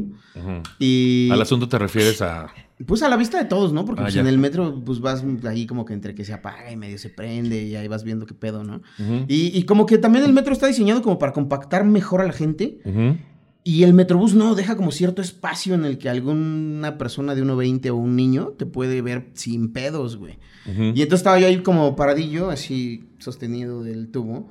Y 0.78 1.30
Al 1.32 1.40
asunto 1.42 1.68
te 1.68 1.78
refieres 1.78 2.20
a. 2.22 2.52
pues 2.86 3.02
a 3.02 3.08
la 3.08 3.16
vista 3.16 3.38
de 3.38 3.44
todos, 3.44 3.72
¿no? 3.72 3.84
Porque 3.84 4.00
Ah, 4.02 4.04
pues, 4.04 4.16
en 4.16 4.26
el 4.26 4.38
metro 4.38 4.82
pues 4.84 5.00
vas 5.00 5.24
ahí 5.46 5.66
como 5.66 5.84
que 5.84 5.92
entre 5.92 6.14
que 6.14 6.24
se 6.24 6.32
apaga 6.32 6.70
y 6.72 6.76
medio 6.76 6.98
se 6.98 7.10
prende 7.10 7.62
y 7.62 7.76
ahí 7.76 7.88
vas 7.88 8.04
viendo 8.04 8.26
qué 8.26 8.34
pedo, 8.34 8.64
¿no? 8.64 8.82
Y, 9.28 9.56
y 9.56 9.64
como 9.64 9.86
que 9.86 9.98
también 9.98 10.24
el 10.24 10.32
metro 10.32 10.52
está 10.52 10.66
diseñado 10.66 11.02
como 11.02 11.18
para 11.18 11.32
compactar 11.32 11.84
mejor 11.84 12.20
a 12.20 12.24
la 12.24 12.32
gente. 12.32 12.78
Y 13.62 13.82
el 13.82 13.92
Metrobús 13.92 14.34
no, 14.34 14.54
deja 14.54 14.74
como 14.74 14.90
cierto 14.90 15.20
espacio 15.20 15.74
en 15.74 15.84
el 15.84 15.98
que 15.98 16.08
alguna 16.08 16.96
persona 16.96 17.34
de 17.34 17.44
1.20 17.44 17.90
o 17.90 17.96
un 17.96 18.16
niño 18.16 18.54
te 18.58 18.64
puede 18.64 19.02
ver 19.02 19.28
sin 19.34 19.72
pedos, 19.72 20.16
güey. 20.16 20.38
Y 20.66 21.02
entonces 21.02 21.20
estaba 21.20 21.38
yo 21.38 21.46
ahí 21.46 21.58
como 21.58 21.94
paradillo, 21.94 22.48
así 22.50 23.10
sostenido 23.18 23.82
del 23.82 24.08
tubo. 24.10 24.48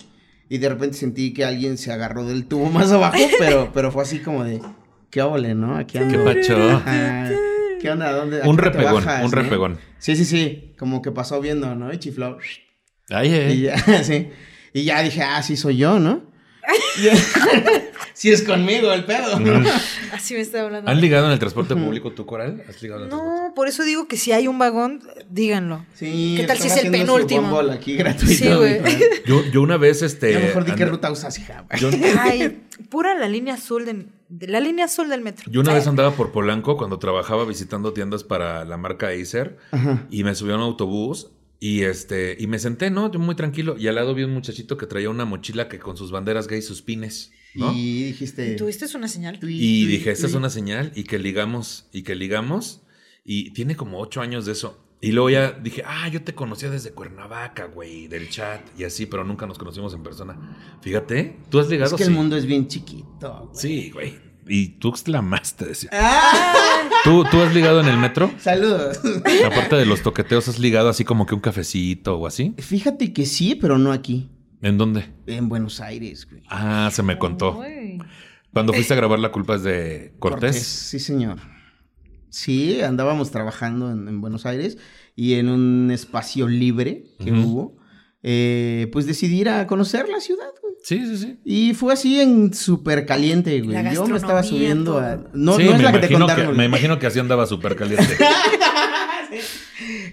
Y 0.47 0.59
de 0.59 0.69
repente 0.69 0.95
sentí 0.97 1.33
que 1.33 1.43
alguien 1.45 1.77
se 1.79 1.91
agarró 1.91 2.25
del 2.25 2.45
tubo 2.45 2.69
más 2.69 2.91
abajo, 2.91 3.17
pero, 3.39 3.71
pero 3.73 3.91
fue 3.91 4.03
así 4.03 4.19
como 4.19 4.43
de, 4.43 4.61
¿qué 5.09 5.23
óvole, 5.23 5.55
no? 5.55 5.75
Aquí 5.75 5.97
ando. 5.97 6.15
¿Qué 6.15 6.23
pacho? 6.23 6.55
Ajá. 6.69 7.31
¿Qué 7.79 7.89
onda? 7.89 8.11
¿Dónde? 8.11 8.41
Un 8.41 8.57
repegón, 8.57 9.05
bajas, 9.05 9.25
un 9.25 9.37
eh? 9.37 9.41
repegón. 9.41 9.79
Sí, 9.97 10.15
sí, 10.15 10.25
sí. 10.25 10.73
Como 10.77 11.01
que 11.01 11.11
pasó 11.11 11.39
viendo, 11.39 11.75
¿no? 11.75 11.93
Y 11.93 11.97
chifló. 11.97 12.37
Ay, 13.09 13.33
eh. 13.33 13.53
Y 13.53 13.61
ya, 13.61 14.03
sí. 14.03 14.29
Y 14.73 14.83
ya 14.83 15.01
dije, 15.01 15.23
ah, 15.23 15.41
sí 15.41 15.55
soy 15.57 15.77
yo, 15.77 15.99
¿no? 15.99 16.29
sí 18.13 18.31
es 18.31 18.43
conmigo 18.43 18.91
el 18.91 19.05
pedo, 19.05 19.39
¿no? 19.39 19.67
Así 20.13 20.33
me 20.35 20.41
está 20.41 20.61
hablando. 20.61 20.91
¿Han 20.91 21.01
ligado 21.01 21.25
en 21.27 21.31
el 21.31 21.39
transporte 21.39 21.75
público 21.75 22.11
tu 22.11 22.25
coral? 22.25 22.63
¿Has 22.67 22.81
ligado 22.81 23.01
en 23.01 23.05
el 23.05 23.09
transporte? 23.09 23.41
No, 23.47 23.53
por 23.55 23.67
eso 23.67 23.83
digo 23.83 24.07
que 24.07 24.17
si 24.17 24.31
hay 24.31 24.47
un 24.47 24.59
vagón, 24.59 25.01
díganlo. 25.29 25.85
Sí, 25.93 26.35
¿Qué 26.37 26.43
tal 26.43 26.57
si 26.57 26.67
es 26.67 26.77
el 26.77 26.91
penúltimo? 26.91 27.49
Bumble 27.49 27.73
aquí 27.73 27.95
gratuito. 27.95 28.33
Sí, 28.33 28.53
güey. 28.53 28.81
Yo, 29.25 29.43
yo 29.51 29.61
una 29.61 29.77
vez, 29.77 30.01
este. 30.01 30.33
Ya 30.33 30.39
mejor 30.39 30.65
di 30.65 30.73
qué 30.73 30.85
ruta 30.85 31.11
usas, 31.11 31.39
hija. 31.39 31.65
Yo, 31.77 31.89
Ay, 32.19 32.61
pura 32.89 33.15
la 33.15 33.27
línea 33.27 33.55
azul 33.55 33.85
de, 33.85 34.05
de 34.29 34.47
la 34.47 34.59
línea 34.59 34.85
azul 34.85 35.09
del 35.09 35.21
metro. 35.21 35.51
yo 35.51 35.61
una 35.61 35.73
vez 35.73 35.87
andaba 35.87 36.11
por 36.15 36.31
Polanco 36.31 36.77
cuando 36.77 36.99
trabajaba 36.99 37.45
visitando 37.45 37.93
tiendas 37.93 38.23
para 38.23 38.63
la 38.63 38.77
marca 38.77 39.07
Acer 39.09 39.57
Ajá. 39.71 40.07
y 40.11 40.23
me 40.23 40.35
subí 40.35 40.51
a 40.51 40.55
un 40.55 40.61
autobús 40.61 41.31
y 41.59 41.81
este 41.81 42.37
y 42.39 42.47
me 42.47 42.59
senté, 42.59 42.89
¿no? 42.89 43.11
Yo 43.11 43.19
muy 43.19 43.35
tranquilo 43.35 43.75
y 43.77 43.87
al 43.87 43.95
lado 43.95 44.13
vi 44.15 44.23
un 44.23 44.33
muchachito 44.33 44.77
que 44.77 44.85
traía 44.85 45.09
una 45.09 45.25
mochila 45.25 45.67
que 45.67 45.79
con 45.79 45.97
sus 45.97 46.11
banderas 46.11 46.47
gay 46.47 46.61
sus 46.61 46.81
pines, 46.81 47.31
¿no? 47.55 47.73
Y, 47.73 47.77
Y 47.77 48.03
dijiste. 48.05 48.55
¿Tuviste 48.55 48.85
una 48.95 49.07
señal? 49.07 49.39
tui, 49.39 49.85
dije, 49.85 50.11
esta 50.11 50.27
es 50.27 50.35
una 50.35 50.49
señal 50.49 50.91
y 50.95 51.03
que 51.03 51.19
ligamos 51.19 51.87
y 51.91 52.03
que 52.03 52.15
ligamos 52.15 52.81
y 53.25 53.51
tiene 53.51 53.75
como 53.75 53.99
ocho 53.99 54.21
años 54.21 54.45
de 54.45 54.53
eso. 54.53 54.77
Y 55.01 55.13
luego 55.13 55.29
ya 55.29 55.51
dije, 55.51 55.81
ah, 55.85 56.09
yo 56.09 56.21
te 56.23 56.35
conocía 56.35 56.69
desde 56.69 56.91
Cuernavaca, 56.91 57.65
güey, 57.65 58.07
del 58.07 58.29
chat 58.29 58.61
y 58.77 58.83
así, 58.83 59.05
pero 59.05 59.23
nunca 59.23 59.45
nos 59.47 59.57
conocimos 59.57 59.93
en 59.93 60.03
persona. 60.03 60.37
Fíjate, 60.81 61.37
tú 61.49 61.59
has 61.59 61.69
ligado 61.69 61.91
Es 61.95 61.97
que 61.97 62.03
sí? 62.03 62.09
el 62.09 62.15
mundo 62.15 62.35
es 62.35 62.45
bien 62.45 62.67
chiquito. 62.67 63.49
güey. 63.51 63.61
Sí, 63.61 63.91
güey. 63.91 64.29
Y 64.45 64.67
tú 64.79 64.93
la 65.05 65.21
más 65.21 65.55
te 65.55 65.65
decía. 65.65 65.89
¡Ah! 65.93 66.89
¿Tú, 67.03 67.23
¿Tú 67.31 67.39
has 67.39 67.53
ligado 67.53 67.79
en 67.79 67.87
el 67.87 67.97
metro? 67.97 68.31
Saludos. 68.39 68.99
Aparte 69.45 69.75
de 69.77 69.85
los 69.85 70.01
toqueteos, 70.01 70.47
¿has 70.49 70.59
ligado 70.59 70.89
así 70.89 71.05
como 71.05 71.25
que 71.25 71.35
un 71.35 71.39
cafecito 71.39 72.17
o 72.17 72.27
así? 72.27 72.53
Fíjate 72.57 73.13
que 73.13 73.25
sí, 73.25 73.55
pero 73.55 73.77
no 73.77 73.91
aquí. 73.93 74.27
¿En 74.61 74.77
dónde? 74.77 75.05
En 75.27 75.47
Buenos 75.47 75.79
Aires, 75.79 76.27
güey. 76.29 76.43
Ah, 76.49 76.89
se 76.91 77.03
me 77.03 77.17
contó. 77.17 77.59
Uy. 77.59 78.01
Cuando 78.51 78.73
fuiste 78.73 78.93
a 78.93 78.97
grabar 78.97 79.19
La 79.19 79.31
culpa 79.31 79.55
es 79.55 79.63
de 79.63 80.13
Cortés. 80.19 80.61
Sí, 80.61 80.99
señor. 80.99 81.37
Sí, 82.29 82.81
andábamos 82.81 83.31
trabajando 83.31 83.91
en, 83.91 84.07
en 84.07 84.21
Buenos 84.21 84.45
Aires 84.45 84.77
y 85.15 85.33
en 85.35 85.49
un 85.49 85.91
espacio 85.91 86.47
libre 86.47 87.05
que 87.23 87.31
hubo, 87.31 87.77
eh, 88.23 88.87
pues 88.91 89.05
decidí 89.05 89.41
ir 89.41 89.49
a 89.49 89.67
conocer 89.67 90.07
la 90.09 90.19
ciudad, 90.19 90.49
güey. 90.61 90.75
Sí, 90.83 91.05
sí, 91.05 91.17
sí. 91.17 91.39
Y 91.43 91.73
fue 91.73 91.91
así 91.93 92.19
en 92.21 92.53
súper 92.53 93.05
caliente, 93.05 93.59
güey. 93.61 93.73
La 93.73 93.93
Yo 93.93 94.05
me 94.07 94.15
estaba 94.17 94.43
subiendo 94.43 94.97
a... 94.97 95.17
No, 95.33 95.57
Sí, 95.57 95.63
no 95.65 95.75
es 95.75 95.81
la 95.81 95.91
que 95.91 95.99
te 95.99 96.13
contaron. 96.13 96.55
me 96.55 96.65
imagino 96.65 96.97
que 96.99 97.07
así 97.07 97.19
andaba 97.19 97.45
súper 97.45 97.75
caliente. 97.75 98.05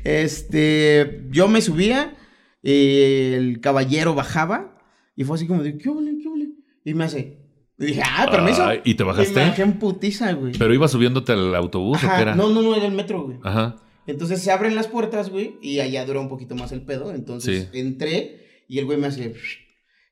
Este, 0.04 1.24
yo 1.30 1.48
me 1.48 1.60
subía, 1.60 2.16
eh, 2.62 3.34
el 3.36 3.60
caballero 3.60 4.14
bajaba 4.14 4.78
y 5.16 5.24
fue 5.24 5.36
así 5.36 5.46
como 5.46 5.62
de, 5.62 5.76
¿qué 5.78 5.88
ole, 5.88 6.16
qué 6.22 6.28
ole? 6.28 6.48
Y 6.84 6.94
me 6.94 7.04
hace, 7.04 7.38
y 7.78 7.86
dije, 7.86 8.02
ah, 8.04 8.28
permiso. 8.30 8.64
Ay, 8.64 8.80
¿y 8.84 8.94
te 8.94 9.04
bajaste? 9.04 9.32
Y 9.32 9.50
me 9.58 9.62
en 9.64 9.78
putiza, 9.78 10.32
güey. 10.32 10.52
¿Pero 10.58 10.72
iba 10.72 10.88
subiéndote 10.88 11.32
al 11.32 11.54
autobús 11.54 12.02
o 12.02 12.08
qué 12.08 12.22
era? 12.22 12.34
No, 12.34 12.48
no, 12.48 12.62
no, 12.62 12.74
era 12.74 12.86
el 12.86 12.92
metro, 12.92 13.24
güey. 13.24 13.38
Ajá. 13.42 13.76
Entonces 14.06 14.40
se 14.42 14.50
abren 14.50 14.74
las 14.74 14.86
puertas, 14.88 15.30
güey, 15.30 15.56
y 15.60 15.80
allá 15.80 16.04
duró 16.06 16.20
un 16.20 16.28
poquito 16.28 16.54
más 16.54 16.72
el 16.72 16.82
pedo. 16.82 17.12
Entonces 17.12 17.68
Sí. 17.72 17.78
entré 17.78 18.46
y 18.68 18.78
el 18.78 18.84
güey 18.86 18.98
me 18.98 19.08
hace. 19.08 19.34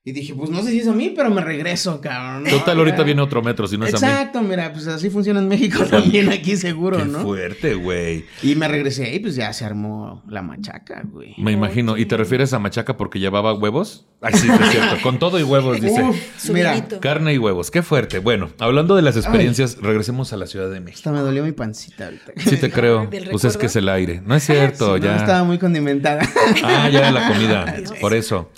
Y 0.07 0.11
dije, 0.11 0.35
pues 0.35 0.51
no 0.51 0.61
sé 0.61 0.69
si 0.69 0.81
es 0.81 0.87
a 0.87 0.91
mí, 0.93 1.11
pero 1.15 1.31
me 1.31 1.41
regreso, 1.41 1.99
cabrón. 1.99 2.43
¿no? 2.43 2.49
Total, 2.51 2.77
ahorita 2.77 3.01
viene 3.01 3.23
otro 3.23 3.41
metro, 3.41 3.67
si 3.67 3.75
no 3.75 3.87
es 3.87 3.95
a 3.95 3.97
mí. 3.97 4.05
Exacto, 4.05 4.39
mira, 4.43 4.71
pues 4.71 4.85
así 4.85 5.09
funciona 5.09 5.39
en 5.39 5.47
México 5.47 5.83
también, 5.89 6.29
aquí 6.31 6.55
seguro, 6.57 6.97
Qué 6.99 7.05
¿no? 7.05 7.21
fuerte, 7.23 7.73
güey. 7.73 8.23
Y 8.43 8.53
me 8.53 8.67
regresé 8.67 9.15
y 9.15 9.19
pues 9.19 9.35
ya 9.35 9.51
se 9.51 9.65
armó 9.65 10.21
la 10.29 10.43
machaca, 10.43 11.01
güey. 11.11 11.33
Me 11.39 11.51
imagino. 11.53 11.97
¿Y 11.97 12.05
te 12.05 12.17
refieres 12.17 12.53
a 12.53 12.59
machaca 12.59 12.97
porque 12.97 13.19
llevaba 13.19 13.55
huevos? 13.55 14.05
Ay, 14.21 14.33
sí, 14.35 14.47
es 14.47 14.69
cierto. 14.69 14.97
Con 15.01 15.17
todo 15.17 15.39
y 15.39 15.43
huevos, 15.43 15.81
dice. 15.81 16.03
Uf, 16.03 16.49
mira. 16.51 16.87
Carne 17.01 17.33
y 17.33 17.39
huevos. 17.39 17.71
Qué 17.71 17.81
fuerte. 17.81 18.19
Bueno, 18.19 18.51
hablando 18.59 18.95
de 18.95 19.01
las 19.01 19.17
experiencias, 19.17 19.77
regresemos 19.81 20.31
a 20.33 20.37
la 20.37 20.45
Ciudad 20.45 20.69
de 20.69 20.81
México. 20.81 20.99
hasta 20.99 21.11
me 21.13 21.19
dolió 21.21 21.43
mi 21.43 21.51
pancita 21.51 22.05
ahorita. 22.05 22.31
Sí 22.47 22.57
te 22.57 22.69
creo. 22.69 23.07
¿Del 23.07 23.29
Pues 23.31 23.43
es 23.43 23.57
que 23.57 23.65
es 23.65 23.75
el 23.75 23.89
aire. 23.89 24.21
No 24.23 24.35
es 24.35 24.43
cierto, 24.45 24.97
Sí, 24.97 25.01
ya. 25.01 25.13
no, 25.13 25.17
estaba 25.17 25.43
muy 25.43 25.57
condimentada. 25.57 26.21
Ah, 26.63 26.89
ya 26.89 27.09
la 27.11 27.27
comida. 27.27 27.65
Dios. 27.75 27.91
Por 27.99 28.13
eso. 28.13 28.51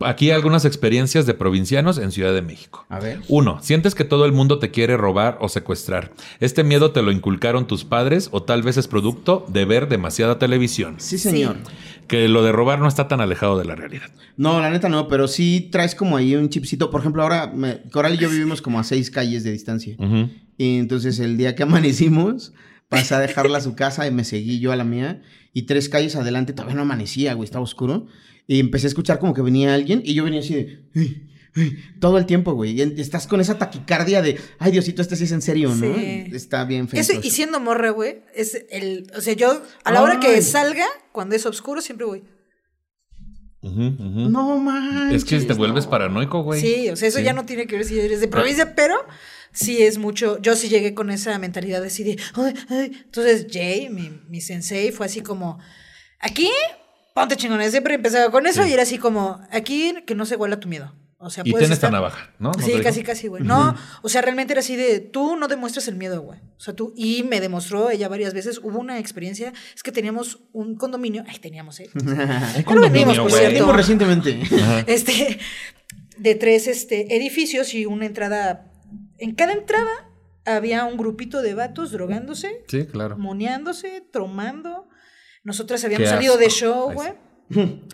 Aquí 0.00 0.30
algunas 0.30 0.66
experiencias 0.66 1.24
de 1.24 1.32
provincianos 1.32 1.96
en 1.96 2.12
Ciudad 2.12 2.34
de 2.34 2.42
México. 2.42 2.84
A 2.90 3.00
ver. 3.00 3.20
Uno, 3.28 3.58
sientes 3.62 3.94
que 3.94 4.04
todo 4.04 4.26
el 4.26 4.32
mundo 4.32 4.58
te 4.58 4.70
quiere 4.70 4.96
robar 4.98 5.38
o 5.40 5.48
secuestrar. 5.48 6.12
Este 6.38 6.64
miedo 6.64 6.92
te 6.92 7.00
lo 7.00 7.10
inculcaron 7.12 7.66
tus 7.66 7.84
padres 7.84 8.28
o 8.30 8.42
tal 8.42 8.62
vez 8.62 8.76
es 8.76 8.88
producto 8.88 9.46
de 9.48 9.64
ver 9.64 9.88
demasiada 9.88 10.38
televisión. 10.38 10.96
Sí, 10.98 11.16
señor. 11.16 11.56
Que 12.08 12.28
lo 12.28 12.42
de 12.42 12.52
robar 12.52 12.78
no 12.78 12.88
está 12.88 13.08
tan 13.08 13.20
alejado 13.22 13.58
de 13.58 13.64
la 13.64 13.74
realidad. 13.74 14.10
No, 14.36 14.60
la 14.60 14.68
neta 14.70 14.88
no, 14.90 15.08
pero 15.08 15.26
sí 15.28 15.68
traes 15.72 15.94
como 15.94 16.16
ahí 16.18 16.34
un 16.36 16.50
chipcito. 16.50 16.90
Por 16.90 17.00
ejemplo, 17.00 17.22
ahora 17.22 17.46
me- 17.54 17.80
Coral 17.90 18.14
y 18.14 18.18
yo 18.18 18.28
vivimos 18.28 18.60
como 18.60 18.78
a 18.80 18.84
seis 18.84 19.10
calles 19.10 19.44
de 19.44 19.52
distancia. 19.52 19.96
Y 20.58 20.76
entonces 20.78 21.18
el 21.20 21.38
día 21.38 21.54
que 21.54 21.62
amanecimos, 21.64 22.52
pasé 22.90 23.14
a 23.14 23.20
dejarla 23.20 23.56
a 23.56 23.60
su 23.62 23.74
casa 23.74 24.06
y 24.06 24.10
me 24.10 24.24
seguí 24.24 24.60
yo 24.60 24.72
a 24.72 24.76
la 24.76 24.84
mía. 24.84 25.22
Y 25.54 25.62
tres 25.62 25.88
calles 25.88 26.14
adelante 26.16 26.52
todavía 26.52 26.76
no 26.76 26.82
amanecía, 26.82 27.32
güey, 27.32 27.46
estaba 27.46 27.64
oscuro. 27.64 28.06
Y 28.46 28.60
empecé 28.60 28.86
a 28.86 28.88
escuchar 28.88 29.18
como 29.18 29.32
que 29.32 29.40
venía 29.40 29.72
alguien 29.72 30.02
y 30.04 30.12
yo 30.12 30.24
venía 30.24 30.40
así 30.40 30.54
de... 30.54 31.30
Todo 31.98 32.18
el 32.18 32.26
tiempo, 32.26 32.52
güey. 32.52 32.80
Y 32.80 33.00
estás 33.00 33.26
con 33.26 33.40
esa 33.40 33.58
taquicardia 33.58 34.22
de, 34.22 34.38
ay, 34.58 34.70
Diosito, 34.70 35.02
este 35.02 35.16
sí 35.16 35.24
es 35.24 35.32
en 35.32 35.42
serio, 35.42 35.74
¿no? 35.74 35.94
Sí. 35.94 36.26
Está 36.32 36.64
bien 36.64 36.86
feo. 36.86 37.00
Eso, 37.00 37.12
y 37.20 37.30
siendo 37.30 37.58
morra, 37.58 37.90
güey, 37.90 38.22
es 38.34 38.66
el. 38.70 39.10
O 39.16 39.20
sea, 39.20 39.34
yo, 39.34 39.60
a 39.82 39.92
la 39.92 40.02
hora 40.02 40.20
que 40.20 40.40
salga, 40.42 40.86
cuando 41.10 41.34
es 41.34 41.46
oscuro, 41.46 41.80
siempre 41.80 42.06
voy. 42.06 42.22
No 43.62 44.58
manches. 44.58 45.22
es 45.22 45.24
que 45.24 45.40
te 45.40 45.52
vuelves 45.52 45.84
no. 45.84 45.90
paranoico, 45.90 46.42
güey. 46.42 46.60
Sí, 46.60 46.88
o 46.88 46.96
sea, 46.96 47.08
eso 47.08 47.18
Sí. 47.18 47.24
ya 47.24 47.32
no 47.32 47.44
tiene 47.44 47.66
que 47.66 47.76
ver 47.76 47.84
si 47.84 47.98
eres 47.98 48.20
de 48.20 48.28
provincia, 48.28 48.74
pero 48.74 48.94
sí 49.52 49.82
es 49.82 49.98
mucho. 49.98 50.40
Yo 50.40 50.56
sí 50.56 50.68
llegué 50.68 50.94
con 50.94 51.10
esa 51.10 51.38
mentalidad 51.38 51.80
de 51.80 51.88
así 51.88 52.02
de. 52.04 52.18
"Ay, 52.34 52.54
ay". 52.68 52.92
Entonces, 53.04 53.46
Jay, 53.50 53.88
mi, 53.90 54.10
mi 54.28 54.40
sensei, 54.40 54.92
fue 54.92 55.06
así 55.06 55.20
como. 55.20 55.58
Aquí, 56.18 56.50
ponte 57.14 57.36
chingones. 57.36 57.70
Siempre 57.70 57.94
empezaba 57.94 58.30
con 58.30 58.46
eso 58.46 58.62
Sí. 58.64 58.70
y 58.70 58.72
era 58.72 58.82
así 58.82 58.98
como. 58.98 59.40
Aquí, 59.50 59.94
que 60.06 60.14
no 60.14 60.26
se 60.26 60.36
huela 60.36 60.58
tu 60.60 60.68
miedo. 60.68 60.94
O 61.22 61.28
sea, 61.28 61.42
Y 61.44 61.50
tienes 61.50 61.64
esta 61.70 61.88
estar- 61.88 61.92
navaja, 61.92 62.30
¿no? 62.38 62.50
¿No 62.50 62.64
Sí, 62.64 62.72
casi, 62.82 63.02
casi, 63.02 63.28
güey. 63.28 63.42
No, 63.42 63.76
o 64.00 64.08
sea, 64.08 64.22
realmente 64.22 64.54
era 64.54 64.60
así 64.60 64.74
de, 64.74 65.00
tú 65.00 65.36
no 65.36 65.48
demuestras 65.48 65.86
el 65.86 65.96
miedo, 65.96 66.22
güey. 66.22 66.38
O 66.56 66.60
sea, 66.60 66.74
tú, 66.74 66.94
y 66.96 67.24
me 67.24 67.42
demostró 67.42 67.90
ella 67.90 68.08
varias 68.08 68.32
veces, 68.32 68.56
hubo 68.62 68.78
una 68.78 68.98
experiencia, 68.98 69.52
es 69.76 69.82
que 69.82 69.92
teníamos 69.92 70.38
un 70.52 70.76
condominio, 70.76 71.22
ay, 71.28 71.36
teníamos, 71.38 71.78
¿eh? 71.80 71.90
Lo 72.74 72.80
vendimos, 72.80 73.18
por 73.18 73.30
cierto. 73.30 73.48
Vendimos 73.48 73.76
recientemente. 73.76 74.40
Ajá. 74.50 74.80
Este, 74.86 75.38
de 76.16 76.34
tres 76.36 76.66
este, 76.66 77.14
edificios 77.14 77.74
y 77.74 77.84
una 77.84 78.06
entrada, 78.06 78.69
en 79.20 79.34
cada 79.34 79.52
entrada 79.52 79.90
había 80.44 80.84
un 80.84 80.96
grupito 80.96 81.42
de 81.42 81.54
vatos 81.54 81.92
drogándose, 81.92 82.64
Sí, 82.68 82.86
claro. 82.86 83.16
moneándose, 83.18 84.02
tromando. 84.12 84.88
Nosotras 85.44 85.84
habíamos 85.84 86.08
salido 86.08 86.36
de 86.36 86.48
show, 86.48 86.92
güey. 86.92 87.12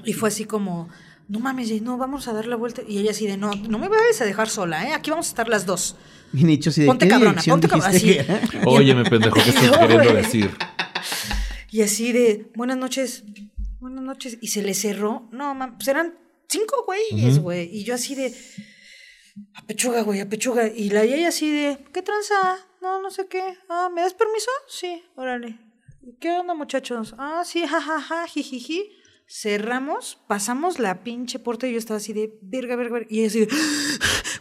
Y 0.04 0.12
fue 0.12 0.28
así 0.28 0.44
como, 0.44 0.88
no 1.28 1.40
mames, 1.40 1.80
no, 1.82 1.96
vamos 1.98 2.28
a 2.28 2.32
dar 2.32 2.46
la 2.46 2.56
vuelta. 2.56 2.82
Y 2.86 2.98
ella 2.98 3.10
así 3.10 3.26
de, 3.26 3.36
no, 3.36 3.50
no 3.52 3.78
me 3.78 3.88
vayas 3.88 4.20
a 4.20 4.24
dejar 4.24 4.48
sola, 4.48 4.88
¿eh? 4.88 4.92
Aquí 4.92 5.10
vamos 5.10 5.26
a 5.26 5.30
estar 5.30 5.48
las 5.48 5.66
dos. 5.66 5.96
Y 6.32 6.44
Nicho 6.44 6.70
así 6.70 6.82
de, 6.82 6.86
Ponte 6.88 7.06
¿qué 7.06 7.10
cabrona, 7.10 7.42
ponte 7.46 7.68
cabrona, 7.68 7.90
así. 7.90 8.18
Oye, 8.66 8.94
mi 8.94 9.04
pendejo, 9.04 9.36
¿qué 9.42 9.50
estás 9.50 9.78
queriendo 9.78 10.12
decir? 10.12 10.50
Y 11.70 11.82
así 11.82 12.12
de, 12.12 12.50
buenas 12.54 12.76
noches, 12.76 13.24
buenas 13.80 14.02
noches. 14.02 14.38
Y 14.40 14.48
se 14.48 14.62
le 14.62 14.74
cerró. 14.74 15.28
No, 15.32 15.54
mam, 15.54 15.76
pues 15.76 15.88
eran 15.88 16.14
cinco 16.48 16.84
güeyes, 16.86 17.38
güey. 17.38 17.68
Y 17.72 17.84
yo 17.84 17.94
así 17.94 18.14
de, 18.14 18.32
A 19.54 19.62
pechuga, 19.66 20.02
güey, 20.02 20.20
a 20.20 20.28
pechuga. 20.28 20.68
Y 20.68 20.90
la 20.90 21.02
ella 21.02 21.28
así 21.28 21.50
de, 21.50 21.78
¿qué 21.92 22.02
tranza? 22.02 22.34
No, 22.80 23.00
no 23.00 23.10
sé 23.10 23.26
qué. 23.26 23.58
Ah, 23.68 23.90
¿me 23.92 24.00
das 24.02 24.14
permiso? 24.14 24.50
Sí, 24.68 25.02
órale. 25.14 25.58
¿Qué 26.20 26.30
onda, 26.30 26.54
muchachos? 26.54 27.14
Ah, 27.18 27.42
sí, 27.44 27.66
jajaja, 27.66 28.26
jijiji. 28.26 28.92
Cerramos, 29.28 30.22
pasamos 30.28 30.78
la 30.78 31.02
pinche 31.02 31.40
puerta 31.40 31.66
y 31.66 31.72
yo 31.72 31.78
estaba 31.78 31.98
así 31.98 32.12
de, 32.12 32.38
verga, 32.42 32.76
verga, 32.76 32.94
verga. 32.94 33.08
Y 33.10 33.20
ella 33.20 33.28
así 33.28 33.40
de, 33.40 33.48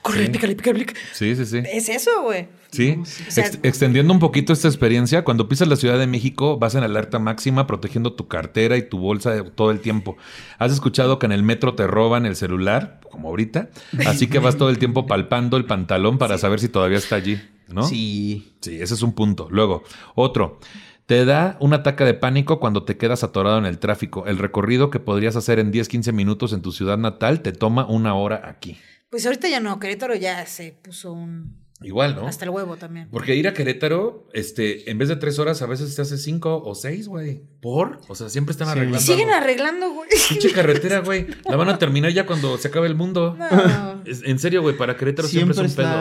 corre, 0.05 0.25
Sí. 0.25 0.31
pícale, 0.31 0.55
pícale, 0.55 0.79
pícale. 0.79 0.99
Sí, 1.13 1.35
sí, 1.35 1.45
sí. 1.45 1.61
Es 1.71 1.89
eso, 1.89 2.09
güey. 2.23 2.47
Sí, 2.71 2.97
O 2.99 3.05
sea- 3.31 3.45
Ex- 3.47 3.59
extendiendo 3.63 4.13
un 4.13 4.19
poquito 4.19 4.51
esta 4.53 4.67
experiencia, 4.67 5.23
cuando 5.23 5.47
pisas 5.47 5.67
la 5.67 5.75
Ciudad 5.77 5.97
de 5.97 6.07
México 6.07 6.57
vas 6.59 6.75
en 6.75 6.83
alerta 6.83 7.19
máxima 7.19 7.67
protegiendo 7.67 8.13
tu 8.13 8.27
cartera 8.27 8.75
y 8.77 8.87
tu 8.87 8.99
bolsa 8.99 9.43
todo 9.55 9.71
el 9.71 9.79
tiempo. 9.79 10.17
¿Has 10.59 10.71
escuchado 10.73 11.17
que 11.17 11.25
en 11.25 11.31
el 11.31 11.41
metro 11.43 11.73
te 11.73 11.87
roban 11.87 12.25
el 12.25 12.35
celular, 12.35 12.99
como 13.09 13.29
ahorita? 13.29 13.69
Así 14.05 14.27
que 14.27 14.39
vas 14.39 14.57
todo 14.57 14.69
el 14.69 14.77
tiempo 14.77 15.07
palpando 15.07 15.57
el 15.57 15.65
pantalón 15.65 16.17
para 16.17 16.37
saber 16.37 16.59
si 16.59 16.67
todavía 16.69 16.97
está 16.97 17.15
allí, 17.15 17.41
¿no? 17.69 17.83
Sí. 17.83 18.53
Sí, 18.61 18.75
ese 18.81 18.93
es 18.93 19.01
un 19.01 19.13
punto. 19.13 19.47
Luego, 19.49 19.83
otro. 20.15 20.59
Te 21.05 21.23
da 21.23 21.55
un 21.61 21.73
ataque 21.73 22.03
de 22.03 22.15
pánico 22.15 22.59
cuando 22.59 22.83
te 22.83 22.97
quedas 22.97 23.23
atorado 23.23 23.59
en 23.59 23.65
el 23.67 23.77
tráfico. 23.77 24.25
El 24.25 24.37
recorrido 24.39 24.89
que 24.89 24.99
podrías 24.99 25.35
hacer 25.35 25.59
en 25.59 25.71
10-15 25.71 26.11
minutos 26.13 26.51
en 26.51 26.61
tu 26.63 26.71
ciudad 26.71 26.97
natal 26.97 27.41
te 27.41 27.51
toma 27.51 27.85
una 27.85 28.15
hora 28.15 28.41
aquí. 28.49 28.77
Pues 29.15 29.25
ahorita 29.25 29.47
ya 29.47 29.61
no, 29.61 29.79
Querétaro 29.79 30.13
ya 30.13 30.45
se 30.45 30.73
puso 30.73 31.13
un... 31.13 31.55
Igual, 31.81 32.15
¿no? 32.17 32.27
Hasta 32.27 32.43
el 32.43 32.49
huevo 32.51 32.75
también. 32.75 33.07
Porque 33.09 33.33
ir 33.33 33.47
a 33.47 33.53
Querétaro, 33.53 34.27
este, 34.33 34.91
en 34.91 34.97
vez 34.97 35.07
de 35.07 35.15
tres 35.15 35.39
horas, 35.39 35.61
a 35.61 35.67
veces 35.67 35.95
te 35.95 36.01
hace 36.01 36.17
cinco 36.17 36.61
o 36.65 36.75
seis, 36.75 37.07
güey. 37.07 37.43
¿Por? 37.61 38.01
O 38.09 38.15
sea, 38.15 38.27
siempre 38.27 38.51
están 38.51 38.67
Sí. 38.67 38.73
Y 38.73 38.77
arreglando. 38.77 38.99
siguen 39.05 39.29
algo. 39.29 39.41
arreglando, 39.41 39.89
güey. 39.91 40.09
Pinche 40.29 40.51
carretera, 40.51 40.99
güey. 40.99 41.27
La 41.49 41.55
van 41.55 41.69
a 41.69 41.77
terminar 41.77 42.11
ya 42.11 42.25
cuando 42.25 42.57
se 42.57 42.67
acabe 42.67 42.87
el 42.87 42.95
mundo. 42.95 43.37
No. 43.39 44.03
En 44.05 44.37
serio, 44.37 44.61
güey, 44.61 44.75
para 44.75 44.97
Querétaro 44.97 45.29
siempre, 45.29 45.53
Siempre, 45.53 45.67
es 45.67 45.77
un 45.77 45.83
pedo. 45.85 45.91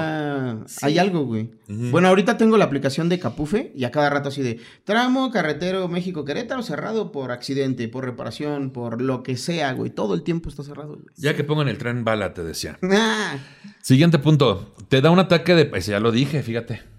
Sí. 0.66 0.78
Hay 0.82 0.98
algo, 0.98 1.24
güey. 1.24 1.50
Bueno, 1.68 2.08
ahorita 2.08 2.36
tengo 2.36 2.56
la 2.56 2.64
aplicación 2.64 3.08
de 3.08 3.18
Capufe 3.18 3.72
y 3.74 3.84
a 3.84 3.90
cada 3.90 4.10
rato 4.10 4.28
así 4.28 4.42
de 4.42 4.60
tramo 4.84 5.30
carretero 5.30 5.88
México-Querétaro 5.88 6.62
cerrado 6.62 7.12
por 7.12 7.30
accidente, 7.32 7.88
por 7.88 8.04
reparación, 8.04 8.70
por 8.70 9.00
lo 9.00 9.22
que 9.22 9.36
sea, 9.36 9.72
güey. 9.72 9.90
Todo 9.90 10.14
el 10.14 10.22
tiempo 10.22 10.48
está 10.48 10.62
cerrado, 10.62 10.94
güey. 10.94 11.06
Ya 11.16 11.34
que 11.34 11.44
pongan 11.44 11.68
el 11.68 11.78
tren 11.78 12.04
bala, 12.04 12.34
te 12.34 12.42
decía. 12.44 12.78
Ah. 12.96 13.36
Siguiente 13.82 14.18
punto. 14.18 14.74
Te 14.88 15.00
da 15.00 15.10
un 15.10 15.18
ataque 15.18 15.54
de. 15.54 15.66
Pues 15.66 15.86
ya 15.86 16.00
lo 16.00 16.10
dije, 16.12 16.42
fíjate. 16.42 16.94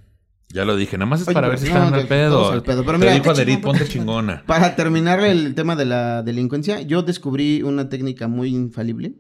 Ya 0.49 0.63
lo 0.63 0.75
dije. 0.75 0.97
Nada 0.97 1.09
más 1.09 1.21
es 1.21 1.27
Oye, 1.27 1.33
para 1.33 1.49
ver 1.49 1.57
si 1.59 1.67
no, 1.67 1.75
están 1.75 1.93
al 1.93 2.07
pedo. 2.07 2.51
al 2.51 2.63
pedo. 2.63 2.85
Pero 2.85 2.99
te 2.99 3.05
mira, 3.05 3.13
dijo 3.13 3.25
ponte 3.25 3.41
Aderit, 3.41 3.87
chingona. 3.87 4.43
Para 4.45 4.75
terminar 4.75 5.19
el 5.21 5.55
tema 5.55 5.75
de 5.75 5.85
la 5.85 6.23
delincuencia, 6.23 6.81
yo 6.81 7.01
descubrí 7.01 7.61
una 7.61 7.89
técnica 7.89 8.27
muy 8.27 8.49
infalible, 8.49 9.15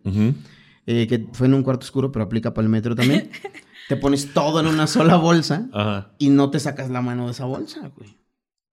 eh, 0.85 1.07
que 1.07 1.27
fue 1.33 1.47
en 1.47 1.55
un 1.55 1.63
cuarto 1.63 1.83
oscuro, 1.83 2.11
pero 2.11 2.23
aplica 2.25 2.53
para 2.53 2.63
el 2.65 2.69
metro 2.69 2.95
también. 2.95 3.29
te 3.87 3.97
pones 3.97 4.33
todo 4.33 4.59
en 4.59 4.67
una 4.67 4.87
sola 4.87 5.15
bolsa 5.17 5.67
Ajá. 5.73 6.13
y 6.17 6.29
no 6.29 6.49
te 6.49 6.59
sacas 6.59 6.89
la 6.89 7.01
mano 7.01 7.25
de 7.25 7.31
esa 7.31 7.45
bolsa, 7.45 7.91
güey. 7.95 8.17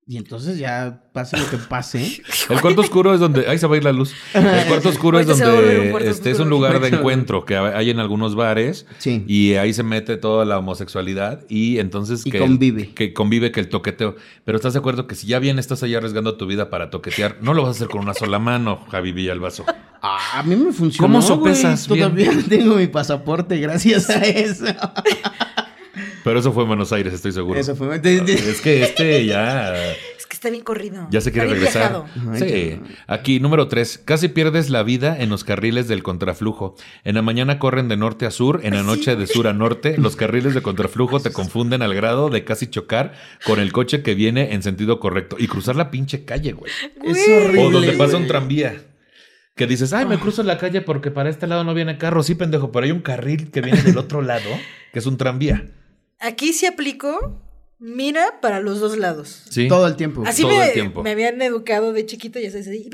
Y 0.05 0.17
entonces 0.17 0.59
ya 0.59 1.05
pase 1.13 1.37
lo 1.37 1.49
que 1.49 1.57
pase. 1.59 2.23
El 2.51 2.61
cuarto 2.61 2.81
oscuro 2.81 3.15
es 3.15 3.21
donde. 3.21 3.47
Ahí 3.49 3.57
se 3.59 3.69
va 3.69 3.75
a 3.75 3.79
ir 3.79 3.85
la 3.85 3.93
luz. 3.93 4.13
El 4.35 4.67
cuarto 4.67 4.89
oscuro 4.89 5.21
es 5.21 5.29
un 5.29 5.39
donde. 5.39 6.09
Este 6.09 6.33
es 6.33 6.41
un 6.41 6.51
lugar 6.51 6.81
de 6.81 6.89
encuentro 6.97 7.45
que 7.45 7.57
hay 7.57 7.91
en 7.91 8.01
algunos 8.01 8.35
bares. 8.35 8.85
Sí. 8.99 9.25
Y 9.29 9.55
ahí 9.55 9.73
se 9.73 9.85
mete 9.85 10.17
toda 10.17 10.45
la 10.45 10.59
homosexualidad 10.59 11.45
y 11.49 11.79
entonces 11.79 12.27
Y 12.27 12.33
que 12.33 12.41
convive. 12.41 12.91
que 12.95 13.13
convive 13.15 13.53
que 13.53 13.61
el 13.61 13.69
toqueteo. 13.69 14.17
Pero 14.45 14.57
estás 14.57 14.73
de 14.73 14.81
acuerdo 14.81 15.07
que 15.07 15.15
si 15.15 15.29
ya 15.29 15.39
bien 15.39 15.61
estás 15.61 15.85
ahí 15.85 15.95
arriesgando 15.95 16.37
tu 16.37 16.47
vida 16.47 16.69
para 16.69 16.91
toquetear, 16.91 17.37
no 17.41 17.55
lo 17.55 17.63
vas 17.63 17.69
a 17.69 17.71
hacer 17.77 17.89
con 17.89 18.01
una 18.01 18.15
sola 18.15 18.41
mano, 18.41 18.85
Javi 18.91 19.13
Villalbazo. 19.13 19.65
Ah, 20.05 20.41
a 20.41 20.43
mí 20.43 20.57
me 20.57 20.73
funcionó. 20.73 21.07
¿Cómo 21.07 21.23
sopesas 21.23 21.87
bien? 21.87 22.01
Todavía 22.13 22.33
tengo 22.49 22.75
mi 22.75 22.89
pasaporte 22.89 23.57
gracias 23.61 24.11
a 24.11 24.17
eso. 24.25 24.65
Pero 26.25 26.39
eso 26.41 26.53
fue 26.53 26.63
en 26.63 26.69
Buenos 26.69 26.93
Aires, 26.93 27.13
estoy 27.13 27.33
seguro. 27.33 27.59
Eso 27.59 27.77
fue. 27.77 27.97
Es 27.97 28.61
que 28.61 28.83
este 28.83 29.27
ya, 29.27 29.75
Es 30.19 30.27
que 30.27 30.35
está 30.35 30.51
bien 30.51 30.63
corrido. 30.63 31.09
ya 31.11 31.21
se 31.21 31.33
quiere 31.33 31.49
regresar. 31.49 32.05
Ay, 32.33 32.39
Sí. 32.39 32.93
Aquí, 33.07 33.41
número 33.41 33.69
tres. 33.69 34.01
Casi 34.05 34.29
pierdes 34.29 34.71
la 34.71 34.83
vida 34.83 35.17
en 35.21 35.29
los 35.29 35.45
carriles 35.45 35.89
del 35.89 36.03
contraflujo. 36.03 36.77
En 37.05 37.17
la 37.17 37.23
mañana 37.23 37.59
corren 37.59 37.89
de 37.89 37.97
norte 37.97 38.25
a 38.25 38.31
sur, 38.31 38.61
en 38.63 38.75
la 38.75 38.83
noche 38.83 39.17
de 39.17 39.27
sur 39.27 39.47
a 39.49 39.53
norte. 39.53 39.99
Los 39.99 40.17
carriles 40.17 40.55
de 40.55 40.63
contraflujo 40.63 41.21
te 41.21 41.33
confunden 41.33 41.83
al 41.83 41.95
grado 41.95 42.31
de 42.31 42.45
casi 42.45 42.69
chocar 42.69 43.13
con 43.45 43.61
el 43.61 43.73
coche 43.73 44.03
que 44.03 44.15
viene 44.15 44.55
en 44.55 44.63
sentido 44.63 45.01
correcto 45.01 45.37
y 45.39 45.49
cruzar 45.49 45.77
la 45.77 45.91
pinche 45.91 46.25
calle, 46.25 46.53
güey. 46.53 46.73
Es 47.05 47.29
horrible. 47.29 47.65
O 47.65 47.71
donde 47.71 47.93
pasa 47.93 48.17
un 48.17 48.27
tranvía. 48.27 48.77
Que 49.55 49.67
dices, 49.67 49.93
ay, 49.93 50.07
me 50.07 50.19
cruzo 50.19 50.43
la 50.45 50.57
calle 50.57 50.81
porque 50.81 51.11
para 51.11 51.29
este 51.29 51.47
lado 51.47 51.63
no 51.63 51.75
viene 51.75 51.99
carro. 51.99 52.23
Sí, 52.23 52.35
pendejo, 52.35 52.73
pero 52.73 52.87
hay 52.87 52.91
un 52.93 53.03
carril 53.03 53.51
que 53.51 53.61
viene 53.61 53.83
del 53.83 53.99
otro 53.99 54.23
lado, 54.23 54.49
que 54.95 54.99
es 54.99 55.05
un 55.05 55.19
tranvía. 55.19 55.67
Aquí 56.25 56.53
sí 56.53 56.67
aplico, 56.67 57.41
mira 57.81 58.41
para 58.41 58.61
los 58.61 58.79
dos 58.79 58.97
lados. 58.97 59.43
Sí. 59.51 59.67
Todo 59.67 59.89
el 59.89 59.97
tiempo. 59.97 60.23
Así 60.25 60.43
todo 60.43 60.53
me, 60.53 60.67
el 60.69 60.73
tiempo. 60.73 61.03
me 61.03 61.11
habían 61.11 61.43
educado 61.43 61.93
de 61.93 62.07
chiquito 62.07 62.39
y 62.39 62.47
así, 62.47 62.89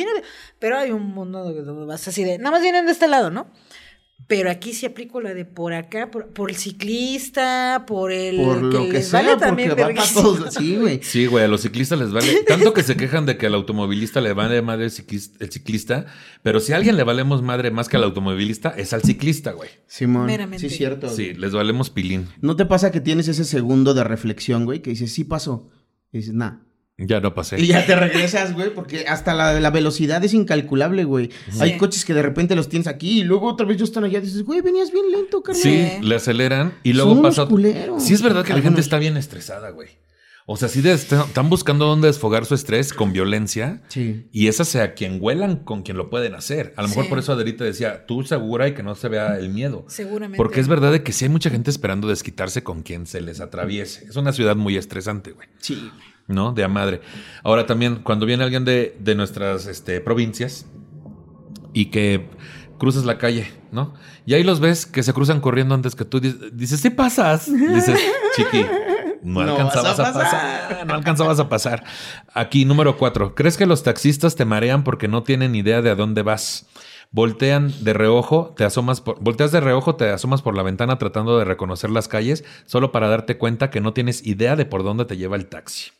pero 0.58 0.78
hay 0.78 0.92
un 0.92 1.02
mundo 1.02 1.44
donde 1.44 1.84
vas 1.84 2.08
así 2.08 2.24
de, 2.24 2.38
nada 2.38 2.52
más 2.52 2.62
vienen 2.62 2.86
de 2.86 2.92
este 2.92 3.06
lado, 3.06 3.30
¿no? 3.30 3.46
Pero 4.28 4.50
aquí 4.50 4.74
sí 4.74 4.84
aplico 4.84 5.22
la 5.22 5.32
de 5.32 5.46
por 5.46 5.72
acá, 5.72 6.10
por, 6.10 6.26
por 6.28 6.50
el 6.50 6.56
ciclista, 6.56 7.84
por 7.86 8.12
el 8.12 8.36
Por 8.36 8.62
lo 8.62 8.84
que 8.84 8.92
les 8.92 9.08
sea, 9.08 9.22
vale 9.22 9.36
también 9.38 9.70
porque 9.70 9.82
va 9.94 10.04
todos. 10.12 10.54
Sí, 10.54 10.76
güey. 10.76 11.00
Sí, 11.08 11.24
güey, 11.26 11.44
a 11.44 11.48
los 11.48 11.62
ciclistas 11.62 11.98
les 11.98 12.12
vale. 12.12 12.42
Tanto 12.46 12.74
que 12.74 12.82
se 12.82 12.94
quejan 12.96 13.24
de 13.24 13.38
que 13.38 13.46
al 13.46 13.54
automovilista 13.54 14.20
le 14.20 14.34
vale 14.34 14.60
madre 14.60 14.84
el 14.84 14.90
ciclis- 14.90 15.32
el 15.40 15.50
ciclista, 15.50 16.04
pero 16.42 16.60
si 16.60 16.72
a 16.72 16.76
alguien 16.76 16.96
le 16.98 17.04
valemos 17.04 17.42
madre 17.42 17.70
más 17.70 17.88
que 17.88 17.96
al 17.96 18.04
automovilista, 18.04 18.68
es 18.76 18.92
al 18.92 19.02
ciclista, 19.02 19.52
güey. 19.52 19.70
Simón. 19.86 20.26
Meramente. 20.26 20.68
Sí, 20.68 20.76
cierto. 20.76 21.08
Sí, 21.08 21.32
les 21.32 21.52
valemos 21.52 21.88
pilín. 21.88 22.28
¿No 22.42 22.54
te 22.54 22.66
pasa 22.66 22.90
que 22.90 23.00
tienes 23.00 23.28
ese 23.28 23.44
segundo 23.44 23.94
de 23.94 24.04
reflexión, 24.04 24.66
güey? 24.66 24.82
Que 24.82 24.90
dices, 24.90 25.10
sí 25.10 25.24
pasó. 25.24 25.70
Y 26.12 26.18
dices, 26.18 26.34
nah. 26.34 26.58
Ya 27.00 27.20
no 27.20 27.32
pasé. 27.32 27.61
Y 27.61 27.68
ya 27.68 27.87
te 27.87 27.94
regresas, 27.94 28.54
güey, 28.54 28.74
porque 28.74 29.06
hasta 29.06 29.32
la, 29.32 29.61
la 29.61 29.70
velocidad 29.70 30.22
es 30.24 30.34
incalculable, 30.34 31.04
güey. 31.04 31.30
Hay 31.61 31.76
coches 31.76 32.04
que 32.04 32.12
de 32.12 32.22
repente 32.22 32.56
los 32.56 32.68
tienes 32.68 32.88
aquí 32.88 33.20
y 33.20 33.24
luego 33.24 33.46
otra 33.46 33.64
vez 33.66 33.76
ellos 33.76 33.90
están 33.90 34.02
allá. 34.04 34.20
Dices, 34.20 34.42
güey, 34.42 34.61
venías 34.62 34.90
bien 34.90 35.11
lento, 35.12 35.40
carnal. 35.42 35.62
Sí, 35.62 35.88
le 36.02 36.14
aceleran 36.16 36.74
y 36.82 36.94
luego 36.94 37.12
Son 37.14 37.22
pasa. 37.22 37.46
culeros. 37.46 38.02
Sí, 38.02 38.14
es 38.14 38.22
verdad 38.22 38.44
que 38.44 38.52
la 38.52 38.62
gente 38.62 38.80
está 38.80 38.98
bien 38.98 39.16
estresada, 39.16 39.70
güey. 39.70 39.90
O 40.50 40.56
sea, 40.56 40.68
sí 40.68 40.80
de- 40.80 40.92
están 40.94 41.50
buscando 41.50 41.84
dónde 41.87 42.06
desfogar 42.08 42.46
su 42.46 42.54
estrés 42.54 42.92
con 42.94 43.12
violencia. 43.12 43.82
Sí. 43.88 44.26
Y 44.32 44.48
es 44.48 44.58
hacia 44.61 44.94
quien 44.94 45.18
huelan 45.20 45.56
con 45.58 45.82
quien 45.82 45.98
lo 45.98 46.08
pueden 46.11 46.34
hacer. 46.34 46.72
A 46.76 46.82
lo 46.82 46.88
mejor 46.88 47.04
Sí. 47.04 47.11
por 47.11 47.18
eso 47.18 47.32
Aderita 47.34 47.64
decía, 47.64 48.06
tú 48.06 48.24
segura 48.24 48.66
y 48.66 48.72
que 48.74 48.82
no 48.82 48.94
se 48.94 49.08
vea 49.08 49.38
el 49.38 49.50
miedo. 49.50 49.84
Seguramente. 49.88 50.38
Porque 50.38 50.58
es 50.61 50.66
verdad 50.66 50.90
de 50.90 51.02
que 51.02 51.12
sí 51.12 51.26
hay 51.26 51.28
mucha 51.28 51.50
gente 51.50 51.70
esperando 51.70 52.08
desquitarse 52.08 52.62
con 52.64 52.82
quien 52.82 53.06
se 53.06 53.20
les 53.20 53.40
atraviese. 53.40 54.06
Es 54.06 54.16
una 54.16 54.32
ciudad 54.32 54.56
muy 54.56 54.76
estresante, 54.78 55.32
güey. 55.32 55.48
Sí. 55.61 55.90
¿No? 56.28 56.52
De 56.52 56.62
a 56.62 56.68
madre. 56.68 57.00
Ahora 57.42 57.66
también, 57.66 57.96
cuando 57.96 58.26
viene 58.26 58.44
alguien 58.44 58.64
de, 58.64 58.96
de 59.00 59.14
nuestras 59.14 59.66
este, 59.66 60.00
provincias 60.00 60.66
y 61.72 61.86
que 61.86 62.28
cruzas 62.78 63.04
la 63.04 63.18
calle, 63.18 63.50
¿no? 63.72 63.94
Y 64.24 64.34
ahí 64.34 64.42
los 64.42 64.60
ves 64.60 64.86
que 64.86 65.02
se 65.02 65.12
cruzan 65.12 65.40
corriendo 65.40 65.74
antes 65.74 65.94
que 65.94 66.04
tú. 66.04 66.20
Dices, 66.20 66.80
sí 66.80 66.90
pasas. 66.90 67.50
Dices, 67.50 68.00
chiqui. 68.36 68.64
No 69.22 69.42
No 69.44 69.52
alcanzabas 69.52 69.98
a 69.98 70.08
a 70.08 70.12
pasar. 70.12 70.86
No 70.86 70.94
alcanzabas 70.94 71.40
a 71.40 71.48
pasar. 71.48 71.84
Aquí, 72.32 72.64
número 72.64 72.96
cuatro. 72.96 73.34
¿Crees 73.34 73.56
que 73.56 73.66
los 73.66 73.82
taxistas 73.82 74.36
te 74.36 74.44
marean 74.44 74.84
porque 74.84 75.08
no 75.08 75.22
tienen 75.24 75.54
idea 75.54 75.82
de 75.82 75.90
a 75.90 75.94
dónde 75.94 76.22
vas? 76.22 76.66
Voltean 77.10 77.72
de 77.82 77.94
reojo, 77.94 78.54
te 78.56 78.64
asomas 78.64 79.00
por, 79.00 79.18
volteas 79.20 79.50
de 79.50 79.60
reojo, 79.60 79.96
te 79.96 80.10
asomas 80.10 80.42
por 80.42 80.54
la 80.54 80.62
ventana 80.62 80.98
tratando 80.98 81.38
de 81.38 81.46
reconocer 81.46 81.88
las 81.88 82.06
calles, 82.06 82.44
solo 82.66 82.92
para 82.92 83.08
darte 83.08 83.38
cuenta 83.38 83.70
que 83.70 83.80
no 83.80 83.94
tienes 83.94 84.26
idea 84.26 84.56
de 84.56 84.66
por 84.66 84.84
dónde 84.84 85.06
te 85.06 85.16
lleva 85.16 85.36
el 85.36 85.46
taxi. 85.46 85.90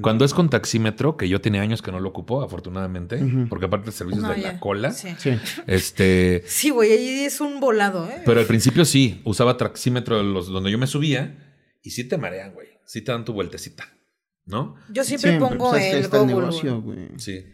Cuando 0.00 0.24
es 0.24 0.34
con 0.34 0.50
taxímetro, 0.50 1.16
que 1.16 1.28
yo 1.28 1.40
tenía 1.40 1.62
años 1.62 1.82
que 1.82 1.92
no 1.92 2.00
lo 2.00 2.08
ocupo, 2.08 2.42
afortunadamente, 2.42 3.20
porque 3.48 3.66
aparte 3.66 3.86
de 3.86 3.92
servicios 3.92 4.22
No, 4.24 4.30
de 4.34 4.40
ya. 4.40 4.52
la 4.54 4.60
cola, 4.60 4.92
Sí. 4.92 5.08
Sí. 5.18 5.30
este, 5.66 6.42
Sí, 6.48 6.70
güey, 6.70 6.92
ahí 6.92 7.20
es 7.24 7.40
un 7.40 7.60
volado, 7.60 8.08
¿eh? 8.08 8.22
pero 8.24 8.40
al 8.40 8.46
principio 8.46 8.84
sí, 8.84 9.20
usaba 9.24 9.56
taxímetro 9.56 10.22
los, 10.22 10.48
donde 10.48 10.70
yo 10.70 10.78
me 10.78 10.86
subía 10.86 11.36
y 11.82 11.90
sí 11.90 12.04
te 12.04 12.18
marean, 12.18 12.52
güey, 12.54 12.68
sí 12.84 13.02
te 13.02 13.12
dan 13.12 13.24
tu 13.24 13.32
vueltecita, 13.32 13.88
¿no? 14.46 14.74
Yo 14.92 15.04
siempre, 15.04 15.38
pongo 15.38 15.70
pues, 15.70 15.84
el 15.94 15.98
el 16.04 16.08
Google, 16.08 16.26
negocio, 16.26 16.80
güey. 16.82 17.08
Sí. 17.16 17.44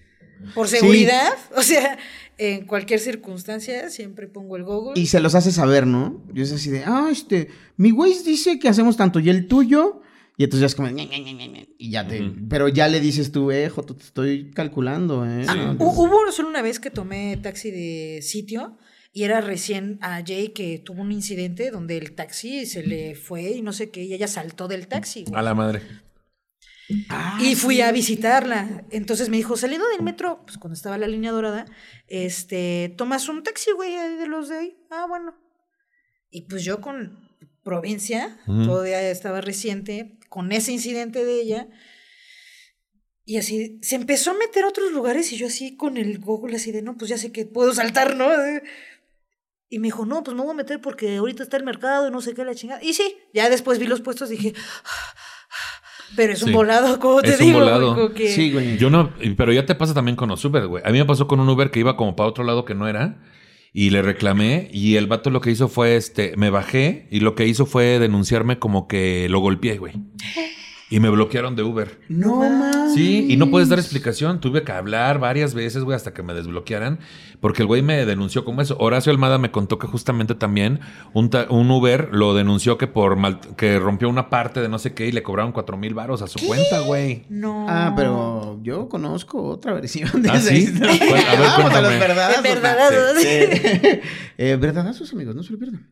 Por 0.55 0.67
Sí. 0.69 0.77
seguridad, 0.79 1.29
o 1.57 1.63
sea, 1.63 1.99
en 2.39 2.67
cualquier 2.67 3.01
circunstancia 3.01 3.91
siempre 3.91 4.27
pongo 4.29 4.57
el 4.57 4.65
Google. 4.65 5.01
Y 5.01 5.07
se 5.07 5.21
los 5.21 5.35
hace 5.35 5.53
saber, 5.53 5.87
¿no? 5.87 6.25
Y 6.35 6.41
es 6.43 6.53
así 6.53 6.71
de, 6.71 6.85
ah, 6.85 7.09
este, 7.11 7.49
mi 7.77 7.91
güey 7.91 8.15
dice 8.25 8.59
que 8.59 8.69
hacemos 8.69 8.97
tanto 8.97 9.21
y 9.21 9.29
el 9.31 9.47
tuyo. 9.47 10.01
Y 10.37 10.45
entonces 10.45 10.61
ya 10.63 10.67
es 10.67 10.75
como, 10.75 10.89
y 11.79 11.91
ya 11.91 12.07
te, 12.09 12.21
pero 12.49 12.67
ya 12.69 12.89
le 12.89 13.01
dices 13.01 13.31
tú, 13.31 13.53
eh, 13.53 13.69
Joto, 13.69 13.95
te 13.95 14.03
estoy 14.03 14.51
calculando, 14.51 15.25
eh. 15.25 15.45
Ah, 15.49 15.77
No, 15.79 15.85
hubo 15.85 16.33
solo 16.33 16.49
una 16.49 16.61
vez 16.63 16.81
que 16.81 16.91
tomé 16.91 17.37
taxi 17.37 17.71
de 17.71 18.21
sitio 18.21 18.77
y 19.13 19.23
era 19.23 19.41
recién 19.41 19.99
a 20.03 20.25
Jay 20.27 20.49
que 20.49 20.81
tuvo 20.81 21.03
un 21.03 21.13
incidente 21.13 21.71
donde 21.71 21.97
el 21.99 22.17
taxi 22.17 22.67
se 22.67 22.83
le 22.85 23.15
fue 23.15 23.43
y 23.53 23.63
no 23.63 23.73
sé 23.73 23.91
qué, 23.91 24.03
y 24.03 24.13
ella 24.13 24.27
saltó 24.27 24.67
del 24.67 24.89
taxi. 24.89 25.23
güey. 25.25 25.39
A 25.39 25.43
la 25.43 25.55
madre. 25.55 25.83
Ah, 27.09 27.39
Y 27.41 27.55
fui 27.55 27.77
sí. 27.77 27.81
a 27.83 27.93
visitarla. 27.93 28.85
Entonces 28.91 29.29
me 29.29 29.37
dijo, 29.37 29.57
saliendo 29.57 29.87
del 29.89 30.03
metro, 30.03 30.43
pues 30.45 30.59
cuando 30.59 30.75
estaba 30.75 30.99
la 30.99 31.07
línea 31.07 31.31
dorada, 31.31 31.65
este, 32.09 32.93
tomas 32.99 33.29
un 33.29 33.43
taxi, 33.45 33.71
güey, 33.71 33.95
ahí 33.97 34.17
de 34.17 34.27
los 34.27 34.49
de 34.49 34.57
ahí. 34.59 34.77
Ah, 34.91 35.07
bueno. 35.09 35.33
Y 36.31 36.43
pues 36.43 36.65
yo 36.65 36.81
con 36.81 37.25
provincia, 37.63 38.37
todavía 38.47 39.01
estaba 39.11 39.41
reciente, 39.41 40.19
con 40.35 40.51
ese 40.51 40.73
incidente 40.73 41.25
de 41.25 41.41
ella. 41.41 41.69
Y 43.25 43.37
así, 43.37 43.79
se 43.83 43.95
empezó 43.95 44.33
a 44.33 44.35
meter 44.35 44.65
a 44.65 44.69
otros 44.69 44.91
lugares 44.91 45.31
y 45.33 45.37
yo 45.37 45.47
así 45.47 45.77
con 45.77 45.97
el 45.97 46.19
Google 46.19 46.57
así 46.57 46.73
de, 46.73 46.83
no, 46.83 46.97
pues 46.97 47.09
ya 47.09 47.17
sé 47.19 47.31
que 47.31 47.47
puedo 47.47 47.73
saltar, 47.73 48.17
¿no? 48.17 48.27
Y 49.71 49.79
me 49.79 49.87
dijo, 49.87 50.05
no, 50.07 50.25
pues 50.25 50.37
me 50.37 50.43
voy 50.43 50.51
a 50.51 50.55
meter 50.55 50.81
porque 50.81 51.19
ahorita 51.19 51.45
está 51.45 51.57
el 51.57 51.63
mercado 51.63 52.09
y 52.09 52.11
no 52.11 52.21
sé 52.21 52.35
qué, 52.35 52.45
la 52.45 52.57
chingada. 52.57 52.83
Y 52.83 52.95
sí, 52.95 53.17
ya 53.33 53.49
después 53.49 53.79
vi 53.79 53.87
los 53.87 54.01
puestos 54.01 54.33
y 54.33 54.37
dije, 54.39 54.55
pero 56.17 56.33
es 56.33 56.43
un 56.43 56.49
Sí. 56.49 56.55
volado, 56.55 56.99
como 56.99 57.23
te 57.23 57.31
Es 57.31 57.41
un 57.41 57.47
digo. 57.47 57.61
volado. 57.61 57.95
Como 57.95 58.13
que- 58.13 58.29
Sí, 58.35 58.51
güey. 58.53 58.77
Yo 58.77 58.91
no, 58.91 59.15
pero 59.37 59.53
ya 59.53 59.65
te 59.67 59.77
pasa 59.77 59.95
también 59.95 60.17
con 60.17 60.29
los 60.31 60.45
Uber, 60.45 60.67
güey. 60.67 60.83
A 60.85 60.91
mí 60.91 60.99
me 60.99 61.05
pasó 61.05 61.29
con 61.29 61.39
un 61.39 61.49
Uber 61.49 61.71
que 61.71 61.79
iba 61.79 61.97
como 61.97 62.17
para 62.17 62.29
otro 62.29 62.43
lado 62.43 62.65
que 62.65 62.75
no 62.75 62.89
era. 62.89 63.23
Y 63.77 63.91
le 63.91 64.01
reclamé 64.03 64.71
y 64.73 64.95
el 64.95 65.09
vato 65.09 65.31
lo 65.31 65.41
que 65.41 65.51
hizo 65.51 65.69
fue, 65.69 65.97
este, 65.97 66.35
me 66.37 66.49
bajé 66.49 67.09
y 67.11 67.21
lo 67.21 67.35
que 67.35 67.47
hizo 67.47 67.67
fue 67.67 67.99
denunciarme 67.99 68.59
como 68.59 68.87
que 68.87 69.29
lo 69.29 69.41
golpeé, 69.41 69.79
güey. 69.79 69.95
Y 70.91 71.01
me 71.01 71.09
bloquearon 71.09 71.57
de 71.57 71.63
Uber. 71.63 71.99
No 72.09 72.37
mames. 72.37 72.95
Sí, 72.95 73.27
y 73.29 73.37
no 73.37 73.51
puedes 73.51 73.69
dar 73.71 73.79
explicación. 73.79 74.39
Tuve 74.41 74.63
que 74.63 74.71
hablar 74.71 75.19
varias 75.19 75.55
veces, 75.55 75.83
güey, 75.83 75.97
hasta 75.97 76.13
que 76.13 76.23
me 76.23 76.35
desbloquearan. 76.35 77.01
Porque 77.41 77.63
el 77.63 77.67
güey 77.67 77.83
me 77.83 78.05
denunció 78.07 78.45
como 78.45 78.61
eso. 78.63 78.77
Horacio 78.79 79.11
Almada 79.11 79.39
me 79.39 79.51
contó 79.51 79.79
que 79.79 79.87
justamente 79.87 80.35
también 80.35 80.81
un, 81.15 81.31
ta- 81.31 81.47
un 81.51 81.71
Uber 81.71 82.11
lo 82.13 82.35
denunció 82.35 82.79
que 82.79 82.87
por 82.87 83.17
mal- 83.17 83.41
que 83.57 83.79
rompió 83.79 84.09
una 84.09 84.29
parte 84.31 84.61
de 84.61 84.69
no 84.69 84.79
sé 84.79 84.93
qué 84.95 85.09
y 85.09 85.13
le 85.13 85.23
cobraron 85.23 85.53
cuatro 85.53 85.77
mil 85.77 85.95
varos 85.95 86.23
a 86.23 86.29
su 86.29 86.39
cuenta, 86.47 86.81
güey. 86.81 87.25
No. 87.29 87.67
Ah, 87.69 87.95
pero 87.97 88.61
yo 88.63 88.89
conozco 88.89 89.43
otra 89.43 89.73
versión 89.73 90.23
de 90.23 90.31
¿Ah, 90.31 90.37
esa 90.37 90.51
sí? 90.51 90.67
A 90.77 90.81
ver, 90.87 91.41
Vamos 91.41 91.73
a 91.75 91.81
los 91.81 91.91
verdadazos. 91.99 92.43
De 92.43 92.49
verdadazos. 92.51 93.23
Sí. 93.23 94.01
Eh, 94.37 94.57
verdadazos, 94.61 95.13
amigos, 95.13 95.35
no 95.37 95.43
se 95.45 95.53
lo 95.53 95.59
pierdan. 95.59 95.89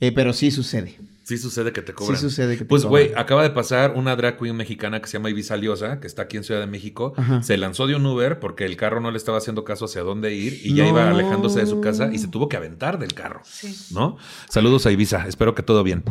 Eh, 0.00 0.12
pero 0.12 0.32
sí 0.32 0.50
sucede. 0.50 0.96
Sí 1.28 1.36
sucede 1.36 1.74
que 1.74 1.82
te 1.82 1.92
cobran. 1.92 2.16
Sí 2.16 2.22
sucede 2.22 2.54
que 2.54 2.60
te 2.60 2.64
Pues, 2.64 2.86
güey, 2.86 3.12
acaba 3.14 3.42
de 3.42 3.50
pasar 3.50 3.92
una 3.96 4.16
drag 4.16 4.38
queen 4.38 4.56
mexicana 4.56 5.02
que 5.02 5.08
se 5.08 5.18
llama 5.18 5.28
Ibiza 5.28 5.58
Liosa, 5.58 6.00
que 6.00 6.06
está 6.06 6.22
aquí 6.22 6.38
en 6.38 6.42
Ciudad 6.42 6.58
de 6.58 6.66
México. 6.66 7.12
Ajá. 7.18 7.42
Se 7.42 7.58
lanzó 7.58 7.86
de 7.86 7.94
un 7.94 8.06
Uber 8.06 8.40
porque 8.40 8.64
el 8.64 8.78
carro 8.78 9.00
no 9.00 9.10
le 9.10 9.18
estaba 9.18 9.36
haciendo 9.36 9.62
caso 9.62 9.84
hacia 9.84 10.00
dónde 10.00 10.34
ir 10.34 10.58
y 10.64 10.74
ya 10.74 10.88
iba 10.88 11.06
alejándose 11.10 11.60
de 11.60 11.66
su 11.66 11.82
casa 11.82 12.08
y 12.10 12.18
se 12.18 12.28
tuvo 12.28 12.48
que 12.48 12.56
aventar 12.56 12.98
del 12.98 13.12
carro. 13.12 13.42
Sí. 13.44 13.76
¿No? 13.92 14.16
Saludos 14.48 14.86
a 14.86 14.90
Ibiza, 14.90 15.28
espero 15.28 15.54
que 15.54 15.62
todo 15.62 15.82
bien. 15.82 16.02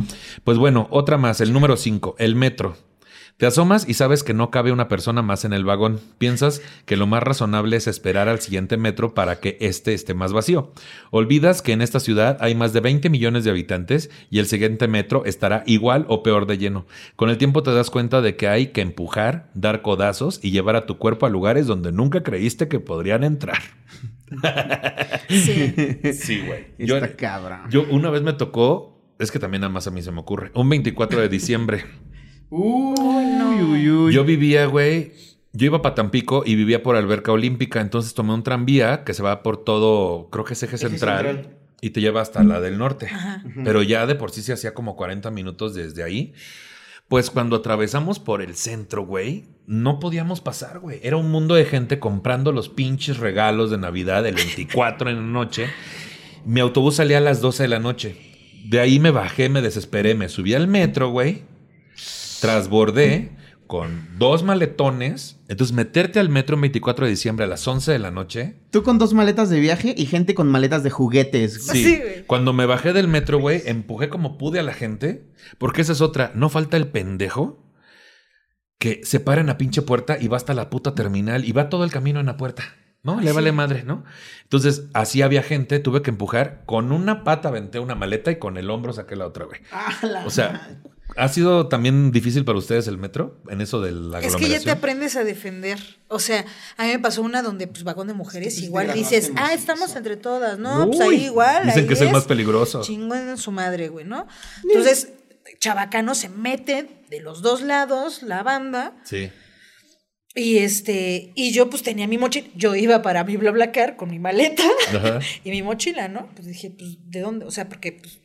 Pues 0.44 0.56
bueno, 0.56 0.86
otra 0.92 1.18
más, 1.18 1.40
el 1.40 1.52
número 1.52 1.76
5, 1.76 2.14
el 2.20 2.36
metro. 2.36 2.76
Te 3.38 3.46
asomas 3.46 3.88
y 3.88 3.94
sabes 3.94 4.24
que 4.24 4.34
no 4.34 4.50
cabe 4.50 4.72
una 4.72 4.88
persona 4.88 5.22
más 5.22 5.44
en 5.44 5.52
el 5.52 5.64
vagón. 5.64 6.00
Piensas 6.18 6.60
que 6.86 6.96
lo 6.96 7.06
más 7.06 7.22
razonable 7.22 7.76
es 7.76 7.86
esperar 7.86 8.28
al 8.28 8.40
siguiente 8.40 8.76
metro 8.76 9.14
para 9.14 9.38
que 9.38 9.56
éste 9.60 9.94
esté 9.94 10.12
más 10.12 10.32
vacío. 10.32 10.72
Olvidas 11.12 11.62
que 11.62 11.70
en 11.70 11.80
esta 11.80 12.00
ciudad 12.00 12.36
hay 12.40 12.56
más 12.56 12.72
de 12.72 12.80
20 12.80 13.08
millones 13.10 13.44
de 13.44 13.50
habitantes 13.50 14.10
y 14.28 14.40
el 14.40 14.46
siguiente 14.46 14.88
metro 14.88 15.24
estará 15.24 15.62
igual 15.66 16.04
o 16.08 16.24
peor 16.24 16.46
de 16.46 16.58
lleno. 16.58 16.86
Con 17.14 17.30
el 17.30 17.38
tiempo 17.38 17.62
te 17.62 17.72
das 17.72 17.90
cuenta 17.90 18.22
de 18.22 18.34
que 18.34 18.48
hay 18.48 18.72
que 18.72 18.80
empujar, 18.80 19.50
dar 19.54 19.82
codazos 19.82 20.40
y 20.42 20.50
llevar 20.50 20.74
a 20.74 20.86
tu 20.86 20.98
cuerpo 20.98 21.24
a 21.24 21.30
lugares 21.30 21.68
donde 21.68 21.92
nunca 21.92 22.24
creíste 22.24 22.66
que 22.66 22.80
podrían 22.80 23.22
entrar. 23.22 23.58
Sí. 25.28 25.74
Sí, 26.14 26.42
güey. 26.46 26.66
Yo, 26.78 26.96
Está 26.96 27.14
cabrón. 27.14 27.60
yo 27.70 27.84
una 27.90 28.08
vez 28.10 28.22
me 28.22 28.32
tocó, 28.32 28.98
es 29.18 29.30
que 29.30 29.38
también 29.38 29.60
nada 29.60 29.72
más 29.72 29.86
a 29.86 29.90
mí 29.90 30.00
se 30.02 30.10
me 30.10 30.20
ocurre, 30.20 30.50
un 30.54 30.68
24 30.70 31.20
de 31.20 31.28
diciembre. 31.28 31.84
Uy, 32.50 33.26
no. 33.26 33.50
uy, 33.50 33.90
uy. 33.90 34.12
Yo 34.12 34.24
vivía, 34.24 34.66
güey, 34.66 35.12
yo 35.52 35.66
iba 35.66 35.82
para 35.82 35.94
Tampico 35.94 36.42
y 36.46 36.54
vivía 36.54 36.82
por 36.82 36.96
Alberca 36.96 37.32
Olímpica, 37.32 37.80
entonces 37.80 38.14
tomé 38.14 38.32
un 38.34 38.42
tranvía 38.42 39.04
que 39.04 39.14
se 39.14 39.22
va 39.22 39.42
por 39.42 39.64
todo, 39.64 40.28
creo 40.30 40.44
que 40.44 40.54
es 40.54 40.62
eje, 40.62 40.76
Eje 40.76 40.88
central, 40.88 41.26
central. 41.26 41.56
y 41.80 41.90
te 41.90 42.00
lleva 42.00 42.20
hasta 42.20 42.42
la 42.42 42.60
del 42.60 42.78
norte. 42.78 43.06
Ajá. 43.06 43.42
Pero 43.64 43.82
ya 43.82 44.06
de 44.06 44.14
por 44.14 44.30
sí 44.30 44.42
se 44.42 44.52
hacía 44.52 44.74
como 44.74 44.96
40 44.96 45.30
minutos 45.30 45.74
desde 45.74 46.02
ahí. 46.02 46.32
Pues 47.08 47.30
cuando 47.30 47.56
atravesamos 47.56 48.18
por 48.18 48.42
el 48.42 48.54
centro, 48.54 49.06
güey, 49.06 49.46
no 49.66 49.98
podíamos 49.98 50.42
pasar, 50.42 50.78
güey. 50.78 51.00
Era 51.02 51.16
un 51.16 51.30
mundo 51.30 51.54
de 51.54 51.64
gente 51.64 51.98
comprando 51.98 52.52
los 52.52 52.68
pinches 52.68 53.16
regalos 53.16 53.70
de 53.70 53.78
Navidad 53.78 54.22
del 54.24 54.34
24 54.34 55.08
en 55.08 55.16
la 55.16 55.22
noche. 55.22 55.68
Mi 56.44 56.60
autobús 56.60 56.96
salía 56.96 57.16
a 57.16 57.22
las 57.22 57.40
12 57.40 57.62
de 57.62 57.68
la 57.70 57.78
noche. 57.78 58.16
De 58.66 58.78
ahí 58.80 59.00
me 59.00 59.10
bajé, 59.10 59.48
me 59.48 59.62
desesperé, 59.62 60.14
me 60.14 60.28
subí 60.28 60.52
al 60.52 60.68
metro, 60.68 61.08
güey. 61.08 61.44
Trasbordé 62.40 63.32
con 63.66 64.06
dos 64.18 64.42
maletones. 64.44 65.38
Entonces, 65.48 65.74
meterte 65.76 66.18
al 66.18 66.28
metro 66.30 66.56
el 66.56 66.62
24 66.62 67.04
de 67.04 67.10
diciembre 67.10 67.44
a 67.44 67.48
las 67.48 67.66
11 67.68 67.92
de 67.92 67.98
la 67.98 68.10
noche. 68.10 68.56
Tú 68.70 68.82
con 68.82 68.98
dos 68.98 69.12
maletas 69.14 69.50
de 69.50 69.60
viaje 69.60 69.94
y 69.96 70.06
gente 70.06 70.34
con 70.34 70.48
maletas 70.48 70.82
de 70.82 70.90
juguetes. 70.90 71.66
güey. 71.66 71.78
Sí. 71.78 71.84
Sí, 71.84 71.96
güey. 72.00 72.24
Cuando 72.26 72.52
me 72.52 72.66
bajé 72.66 72.92
del 72.92 73.08
metro, 73.08 73.38
güey, 73.38 73.62
empujé 73.66 74.08
como 74.08 74.38
pude 74.38 74.58
a 74.58 74.62
la 74.62 74.72
gente. 74.72 75.26
Porque 75.58 75.82
esa 75.82 75.92
es 75.92 76.00
otra. 76.00 76.32
No 76.34 76.48
falta 76.48 76.76
el 76.76 76.88
pendejo 76.88 77.62
que 78.78 79.00
se 79.04 79.20
para 79.20 79.40
en 79.40 79.48
la 79.48 79.58
pinche 79.58 79.82
puerta 79.82 80.16
y 80.20 80.28
va 80.28 80.36
hasta 80.36 80.54
la 80.54 80.70
puta 80.70 80.94
terminal 80.94 81.44
y 81.44 81.52
va 81.52 81.68
todo 81.68 81.84
el 81.84 81.90
camino 81.90 82.20
en 82.20 82.26
la 82.26 82.36
puerta. 82.36 82.62
¿No? 83.02 83.20
Le 83.20 83.28
Sí. 83.30 83.34
vale 83.34 83.52
madre, 83.52 83.84
¿no? 83.84 84.04
Entonces, 84.42 84.86
así 84.92 85.22
había 85.22 85.42
gente, 85.42 85.78
tuve 85.78 86.02
que 86.02 86.10
empujar. 86.10 86.62
Con 86.66 86.90
una 86.90 87.22
pata 87.22 87.48
aventé 87.48 87.78
una 87.78 87.94
maleta 87.94 88.30
y 88.32 88.36
con 88.36 88.56
el 88.56 88.70
hombro 88.70 88.92
saqué 88.92 89.14
la 89.14 89.26
otra, 89.26 89.44
güey. 89.44 89.60
Ah, 89.72 89.94
la 90.02 90.26
O 90.26 90.30
sea, 90.30 90.80
¿ha 91.18 91.28
sido 91.28 91.68
también 91.68 92.12
difícil 92.12 92.44
para 92.44 92.58
ustedes 92.58 92.86
el 92.86 92.96
metro 92.96 93.42
en 93.50 93.60
eso 93.60 93.80
de 93.80 93.92
la 93.92 94.20
Es 94.20 94.36
que 94.36 94.48
ya 94.48 94.60
te 94.60 94.70
aprendes 94.70 95.16
a 95.16 95.24
defender. 95.24 95.78
O 96.08 96.18
sea, 96.18 96.44
a 96.76 96.84
mí 96.84 96.90
me 96.90 96.98
pasó 96.98 97.22
una 97.22 97.42
donde, 97.42 97.66
pues, 97.66 97.84
vagón 97.84 98.06
de 98.08 98.14
mujeres, 98.14 98.60
igual 98.60 98.92
dices, 98.94 99.32
ah, 99.36 99.52
estamos 99.52 99.94
entre 99.96 100.16
todas. 100.16 100.58
No, 100.58 100.86
pues 100.86 101.00
ahí 101.00 101.24
igual. 101.26 101.66
Dicen 101.66 101.80
ahí 101.82 101.86
que 101.86 101.94
es 101.94 102.00
el 102.00 102.12
más 102.12 102.24
peligroso. 102.24 102.82
Chingón 102.82 103.28
en 103.28 103.38
su 103.38 103.50
madre, 103.50 103.88
güey, 103.88 104.04
¿no? 104.04 104.26
Entonces, 104.64 105.08
Chabacano 105.58 106.14
se 106.14 106.28
mete 106.28 107.04
de 107.10 107.20
los 107.20 107.42
dos 107.42 107.62
lados, 107.62 108.22
la 108.22 108.42
banda, 108.42 108.96
Sí. 109.04 109.30
y 110.34 110.58
este, 110.58 111.32
y 111.34 111.52
yo 111.52 111.68
pues 111.70 111.82
tenía 111.82 112.06
mi 112.06 112.18
mochila, 112.18 112.46
yo 112.54 112.76
iba 112.76 113.02
para 113.02 113.24
mi 113.24 113.36
BlaBlaCar 113.36 113.96
con 113.96 114.10
mi 114.10 114.18
maleta 114.18 114.62
Ajá. 114.94 115.20
y 115.44 115.50
mi 115.50 115.62
mochila, 115.62 116.08
¿no? 116.08 116.28
Pues 116.34 116.46
dije, 116.46 116.70
pues, 116.70 116.98
¿de 117.10 117.20
dónde? 117.20 117.46
O 117.46 117.50
sea, 117.50 117.68
porque, 117.68 117.92
pues, 117.92 118.20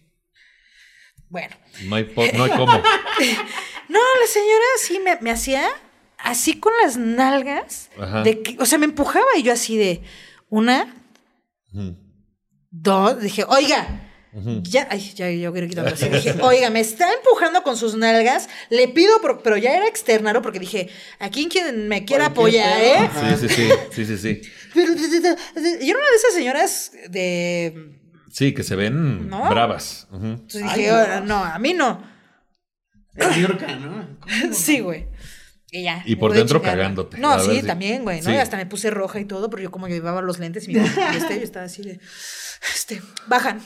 bueno. 1.34 1.56
No 1.86 1.96
hay, 1.96 2.14
no 2.36 2.44
hay 2.44 2.52
cómo. 2.52 2.72
No, 3.90 4.00
la 4.00 4.28
señora 4.28 4.66
sí 4.78 5.00
me, 5.00 5.18
me 5.20 5.30
hacía 5.30 5.68
así 6.18 6.58
con 6.58 6.72
las 6.82 6.96
nalgas, 6.96 7.90
Ajá. 8.00 8.24
de 8.24 8.42
que, 8.42 8.56
o 8.58 8.66
sea, 8.66 8.78
me 8.78 8.86
empujaba 8.86 9.26
y 9.36 9.44
yo 9.44 9.52
así 9.52 9.78
de, 9.78 10.02
una, 10.50 10.96
dos, 12.72 13.20
dije, 13.20 13.44
oiga, 13.48 14.10
ya, 14.64 14.88
ay, 14.90 15.12
ya, 15.14 15.30
yo 15.30 15.52
quiero 15.52 15.68
quitarlo 15.68 15.92
así. 15.92 16.08
Dije, 16.08 16.36
oiga, 16.42 16.70
me 16.70 16.80
está 16.80 17.12
empujando 17.14 17.62
con 17.62 17.76
sus 17.76 17.96
nalgas, 17.96 18.50
le 18.70 18.88
pido, 18.88 19.20
pero, 19.22 19.44
pero 19.44 19.58
ya 19.58 19.76
era 19.76 19.88
externa, 19.88 20.32
¿no? 20.32 20.42
Porque 20.42 20.60
dije, 20.60 20.90
aquí 21.20 21.50
quien 21.50 21.90
me 21.90 22.06
quiera 22.06 22.28
apoyar. 22.28 22.82
¿eh? 22.82 23.10
Sí, 23.38 23.48
sí, 23.48 23.56
sí. 23.56 23.70
Sí, 23.92 24.06
sí, 24.06 24.18
sí. 24.18 24.42
Pero, 24.74 24.94
yo 24.96 25.02
era 25.04 26.00
una 26.00 26.10
de 26.10 26.16
esas 26.16 26.34
señoras 26.34 26.92
de, 27.10 28.00
Sí, 28.34 28.52
que 28.54 28.64
se 28.64 28.76
ven 28.76 29.30
¿No? 29.30 29.48
bravas. 29.48 30.08
Entonces 30.12 30.64
Ay, 30.66 30.80
dije, 30.80 30.90
no. 30.92 30.98
"Ahora, 30.98 31.20
no, 31.22 31.44
a 31.44 31.60
mí 31.60 31.74
no. 31.74 32.04
Yorka, 33.40 33.68
¿no? 33.76 34.08
Sí, 34.52 34.80
güey. 34.80 35.06
Y 35.72 35.84
ya. 35.84 36.02
Y 36.06 36.16
por 36.16 36.34
dentro 36.34 36.60
cagándote. 36.62 37.18
No, 37.20 37.40
sí, 37.40 37.62
si- 37.62 37.68
también, 37.68 38.04
güey, 38.04 38.22
¿no? 38.22 38.30
Sí. 38.32 38.36
Hasta 38.38 38.58
me 38.58 38.66
puse 38.66 38.90
roja 38.90 39.20
y 39.20 39.26
todo, 39.26 39.50
pero 39.52 39.62
yo 39.62 39.72
como 39.72 39.88
llevaba 39.88 40.22
los 40.22 40.40
lentes 40.40 40.68
y, 40.68 40.74
mi, 40.74 40.80
y 40.80 40.86
este, 41.16 41.38
yo 41.38 41.44
estaba 41.44 41.66
así 41.66 41.84
de, 41.84 42.00
este, 42.76 43.02
bajan. 43.28 43.62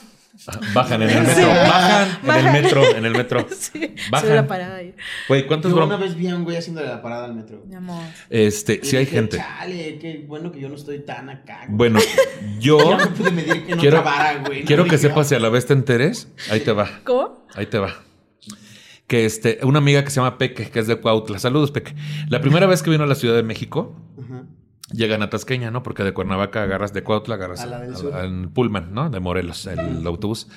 Bajan 0.72 1.02
en 1.02 1.10
el 1.10 1.26
Sí. 1.26 1.36
metro. 1.36 1.48
Bajan 1.48 2.18
en 2.24 2.36
el 2.46 2.52
metro. 2.52 2.96
En 2.96 3.04
el 3.06 3.12
metro. 3.12 3.46
Sí, 3.58 3.94
Bajan. 4.10 4.34
la 4.36 4.46
parada 4.46 4.76
ahí. 4.76 4.94
Güey, 5.28 5.46
¿cuántos 5.46 5.72
Yo 5.72 5.84
una 5.84 5.96
vez 5.96 6.14
vi 6.14 6.28
a 6.28 6.36
un 6.36 6.44
güey 6.44 6.56
haciéndole 6.56 6.88
la 6.88 7.02
parada 7.02 7.24
al 7.26 7.34
metro. 7.34 7.62
Mi 7.66 7.74
amor. 7.74 8.02
Este, 8.30 8.80
Y 8.82 8.86
sí 8.86 8.96
hay 8.96 9.04
dije, 9.04 9.16
gente. 9.16 9.36
Chale, 9.38 9.98
qué 9.98 10.24
bueno 10.26 10.50
que 10.52 10.60
yo 10.60 10.68
no 10.68 10.76
estoy 10.76 11.00
tan 11.00 11.28
acá. 11.28 11.60
güey". 11.66 11.76
Bueno, 11.90 12.00
yo 12.60 12.78
Ya 12.90 12.96
me 12.96 13.06
pude 13.08 13.30
medir 13.30 13.66
que 13.66 13.74
no 13.74 13.80
quiero, 13.80 14.00
trabara, 14.02 14.38
güey. 14.46 14.60
¿no? 14.60 14.66
quiero 14.66 14.84
que 14.84 14.96
sepas 14.98 15.28
si 15.28 15.34
a 15.34 15.40
la 15.40 15.48
vez 15.48 15.66
te 15.66 15.72
enteres. 15.72 16.28
Ahí 16.50 16.60
te 16.60 16.72
va. 16.72 16.88
¿Cómo? 17.04 17.46
Ahí 17.54 17.66
te 17.66 17.78
va. 17.78 17.94
Que 19.06 19.24
este, 19.24 19.58
una 19.62 19.78
amiga 19.78 20.04
que 20.04 20.10
se 20.10 20.16
llama 20.16 20.36
Peque, 20.36 20.68
que 20.70 20.78
es 20.80 20.86
de 20.86 20.96
Cuautla. 20.96 21.38
Saludos, 21.38 21.70
Peque. 21.70 21.94
La 22.28 22.40
primera 22.42 22.66
vez 22.66 22.82
que 22.82 22.90
vino 22.90 23.04
a 23.04 23.06
la 23.06 23.14
Ciudad 23.14 23.34
de 23.36 23.42
México. 23.42 23.96
Llegan 24.92 25.22
a 25.22 25.30
Tasqueña, 25.30 25.70
¿no? 25.70 25.82
Porque 25.82 26.02
de 26.04 26.12
Cuernavaca 26.12 26.62
agarras 26.62 26.92
de 26.92 27.02
Cuautla, 27.02 27.34
agarras 27.36 27.60
al- 28.14 28.48
Pullman, 28.50 28.92
¿no? 28.94 29.10
De 29.10 29.20
Morelos, 29.20 29.66
el 29.66 30.06
autobús. 30.06 30.48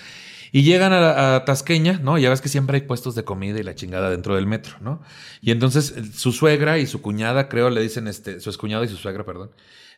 Y 0.53 0.63
llegan 0.63 0.91
a, 0.91 1.35
a 1.37 1.45
Tasqueña, 1.45 1.99
¿no? 2.03 2.17
Ya 2.17 2.29
ves 2.29 2.41
que 2.41 2.49
siempre 2.49 2.75
hay 2.77 2.81
puestos 2.83 3.15
de 3.15 3.23
comida 3.23 3.59
y 3.59 3.63
la 3.63 3.73
chingada 3.75 4.09
dentro 4.09 4.35
del 4.35 4.47
metro, 4.47 4.75
¿no? 4.81 5.01
Y 5.39 5.51
entonces 5.51 5.93
eh, 5.95 6.03
su 6.13 6.33
suegra 6.33 6.77
y 6.77 6.87
su 6.87 7.01
cuñada, 7.01 7.47
creo, 7.47 7.69
le 7.69 7.81
dicen, 7.81 8.07
este, 8.07 8.39
su 8.41 8.49
excuñada 8.49 8.83
y 8.83 8.89
su 8.89 8.97
suegra, 8.97 9.23
perdón, 9.25 9.51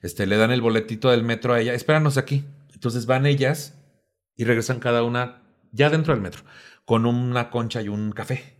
este, 0.03 0.27
le 0.27 0.38
dan 0.38 0.51
el 0.51 0.61
boletito 0.61 1.09
del 1.09 1.23
metro 1.23 1.53
a 1.53 1.59
ella, 1.59 1.73
espéranos 1.73 2.17
aquí. 2.17 2.45
Entonces 2.73 3.05
van 3.07 3.25
ellas 3.25 3.79
y 4.36 4.43
regresan 4.43 4.79
cada 4.79 5.03
una 5.03 5.41
ya 5.71 5.89
dentro 5.89 6.13
del 6.13 6.21
metro, 6.21 6.43
con 6.86 7.05
una 7.07 7.49
concha 7.49 7.81
y 7.81 7.88
un 7.89 8.11
café. 8.11 8.55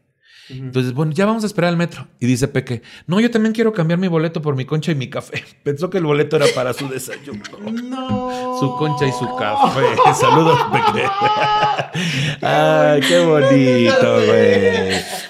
Entonces, 0.50 0.94
bueno, 0.94 1.12
ya 1.14 1.26
vamos 1.26 1.44
a 1.44 1.48
esperar 1.48 1.70
al 1.70 1.78
metro. 1.78 2.08
Y 2.20 2.26
dice 2.26 2.48
Peque, 2.48 2.82
no, 3.08 3.20
yo 3.20 3.32
también 3.32 3.54
quiero 3.54 3.72
cambiar 3.74 3.98
mi 4.00 4.08
boleto 4.08 4.42
por 4.42 4.56
mi 4.56 4.66
concha 4.66 4.92
y 4.92 4.96
mi 4.96 5.10
café. 5.10 5.44
Pensó 5.64 5.90
que 5.90 6.00
el 6.00 6.04
boleto 6.06 6.36
era 6.36 6.46
para 6.54 6.74
su 6.74 6.88
desayuno. 6.90 7.42
No. 7.72 8.58
Su 8.60 8.76
concha 8.76 9.06
y 9.08 9.12
su 9.12 9.36
café. 9.36 9.82
Saludos, 10.20 10.60
Peque. 10.72 11.06
Ay, 12.42 13.02
qué 13.02 13.20
bonito, 13.26 14.14
güey. 14.26 15.24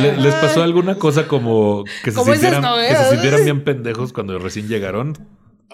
¿Le- 0.00 0.16
¿Les 0.18 0.34
pasó 0.36 0.62
alguna 0.62 0.94
cosa 0.96 1.28
como 1.28 1.84
que 2.02 2.10
se, 2.10 2.22
sintieran, 2.24 2.62
que 2.88 2.96
se 2.96 3.10
sintieran 3.10 3.44
bien 3.44 3.62
pendejos 3.64 4.12
cuando 4.12 4.38
recién 4.38 4.66
llegaron? 4.68 5.12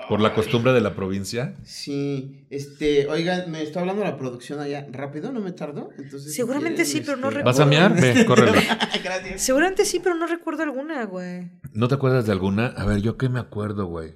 Por 0.08 0.20
la 0.20 0.34
costumbre 0.34 0.72
de 0.72 0.80
la 0.80 0.94
provincia. 0.94 1.54
Sí, 1.64 2.46
este, 2.50 3.08
oigan, 3.08 3.50
me 3.50 3.62
está 3.62 3.80
hablando 3.80 4.04
la 4.04 4.16
producción 4.16 4.60
allá 4.60 4.86
rápido, 4.90 5.32
¿no 5.32 5.40
me 5.40 5.52
tardó? 5.52 5.90
Entonces, 5.98 6.34
Seguramente 6.34 6.84
sí, 6.84 7.02
pero 7.04 7.16
no 7.16 7.28
este, 7.28 7.42
¿Vas 7.42 7.60
a 7.60 7.66
mear? 7.66 7.98
Ve, 8.00 8.24
córrele. 8.24 8.58
Gracias. 9.04 9.42
Seguramente 9.42 9.84
sí, 9.84 10.00
pero 10.02 10.14
no 10.14 10.26
recuerdo 10.26 10.62
alguna, 10.62 11.04
güey. 11.04 11.50
¿No 11.72 11.88
te 11.88 11.94
acuerdas 11.94 12.26
de 12.26 12.32
alguna? 12.32 12.68
A 12.68 12.86
ver, 12.86 13.00
¿yo 13.00 13.16
qué 13.16 13.28
me 13.28 13.40
acuerdo, 13.40 13.86
güey? 13.86 14.14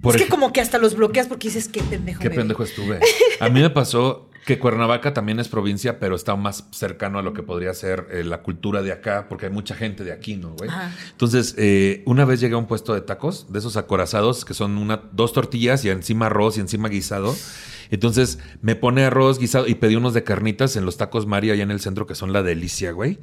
Por 0.00 0.16
es 0.16 0.22
que 0.22 0.28
como 0.28 0.52
que 0.52 0.60
hasta 0.60 0.78
los 0.78 0.96
bloqueas 0.96 1.26
porque 1.28 1.48
dices, 1.48 1.68
qué 1.68 1.82
pendejo. 1.82 2.20
Qué 2.20 2.30
me 2.30 2.36
pendejo 2.36 2.64
estuve. 2.64 3.00
A 3.40 3.48
mí 3.48 3.60
me 3.60 3.70
pasó 3.70 4.30
que 4.44 4.58
Cuernavaca 4.58 5.14
también 5.14 5.40
es 5.40 5.48
provincia, 5.48 5.98
pero 5.98 6.14
está 6.14 6.36
más 6.36 6.66
cercano 6.70 7.18
a 7.18 7.22
lo 7.22 7.32
que 7.32 7.42
podría 7.42 7.72
ser 7.72 8.08
eh, 8.10 8.24
la 8.24 8.42
cultura 8.42 8.82
de 8.82 8.92
acá, 8.92 9.26
porque 9.28 9.46
hay 9.46 9.52
mucha 9.52 9.74
gente 9.74 10.04
de 10.04 10.12
aquí, 10.12 10.36
¿no, 10.36 10.50
güey? 10.54 10.68
Ajá. 10.68 10.92
Entonces, 11.12 11.54
eh, 11.56 12.02
una 12.04 12.24
vez 12.24 12.40
llegué 12.40 12.54
a 12.54 12.58
un 12.58 12.66
puesto 12.66 12.94
de 12.94 13.00
tacos, 13.00 13.52
de 13.52 13.58
esos 13.58 13.76
acorazados, 13.76 14.44
que 14.44 14.52
son 14.52 14.76
una, 14.76 15.02
dos 15.12 15.32
tortillas 15.32 15.84
y 15.84 15.90
encima 15.90 16.26
arroz 16.26 16.58
y 16.58 16.60
encima 16.60 16.88
guisado. 16.88 17.34
Entonces, 17.90 18.38
me 18.60 18.76
pone 18.76 19.04
arroz 19.04 19.38
guisado 19.38 19.66
y 19.66 19.76
pedí 19.76 19.96
unos 19.96 20.12
de 20.12 20.24
carnitas 20.24 20.76
en 20.76 20.84
los 20.84 20.98
tacos 20.98 21.26
María 21.26 21.54
allá 21.54 21.62
en 21.62 21.70
el 21.70 21.80
centro, 21.80 22.06
que 22.06 22.14
son 22.14 22.32
la 22.32 22.42
delicia, 22.42 22.92
güey. 22.92 23.20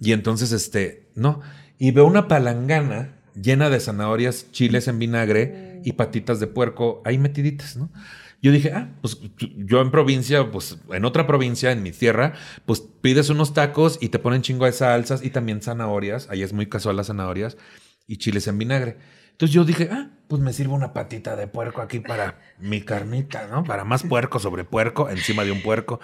Y 0.00 0.12
entonces, 0.12 0.52
este, 0.52 1.10
no. 1.14 1.40
Y 1.78 1.90
veo 1.90 2.06
una 2.06 2.26
palangana 2.26 3.16
llena 3.34 3.68
de 3.68 3.80
zanahorias, 3.80 4.50
chiles 4.50 4.88
en 4.88 4.98
vinagre 4.98 5.80
y 5.84 5.92
patitas 5.92 6.40
de 6.40 6.46
puerco 6.46 7.02
ahí 7.04 7.18
metiditas, 7.18 7.76
¿no? 7.76 7.90
Yo 8.44 8.52
dije, 8.52 8.72
ah, 8.74 8.90
pues 9.00 9.18
yo 9.38 9.80
en 9.80 9.90
provincia, 9.90 10.50
pues 10.50 10.76
en 10.90 11.06
otra 11.06 11.26
provincia, 11.26 11.72
en 11.72 11.82
mi 11.82 11.92
tierra, 11.92 12.34
pues 12.66 12.82
pides 13.00 13.30
unos 13.30 13.54
tacos 13.54 13.96
y 14.02 14.10
te 14.10 14.18
ponen 14.18 14.42
chingo 14.42 14.66
de 14.66 14.72
salsas 14.72 15.24
y 15.24 15.30
también 15.30 15.62
zanahorias. 15.62 16.28
Ahí 16.28 16.42
es 16.42 16.52
muy 16.52 16.66
casual 16.66 16.96
las 16.96 17.06
zanahorias 17.06 17.56
y 18.06 18.18
chiles 18.18 18.46
en 18.46 18.58
vinagre. 18.58 18.98
Entonces 19.30 19.54
yo 19.54 19.64
dije, 19.64 19.88
ah, 19.90 20.10
pues 20.28 20.42
me 20.42 20.52
sirvo 20.52 20.74
una 20.74 20.92
patita 20.92 21.36
de 21.36 21.46
puerco 21.46 21.80
aquí 21.80 22.00
para 22.00 22.38
mi 22.58 22.82
carnita, 22.82 23.46
¿no? 23.46 23.64
Para 23.64 23.84
más 23.84 24.02
puerco 24.02 24.38
sobre 24.38 24.64
puerco, 24.64 25.08
encima 25.08 25.42
de 25.42 25.52
un 25.52 25.62
puerco. 25.62 26.00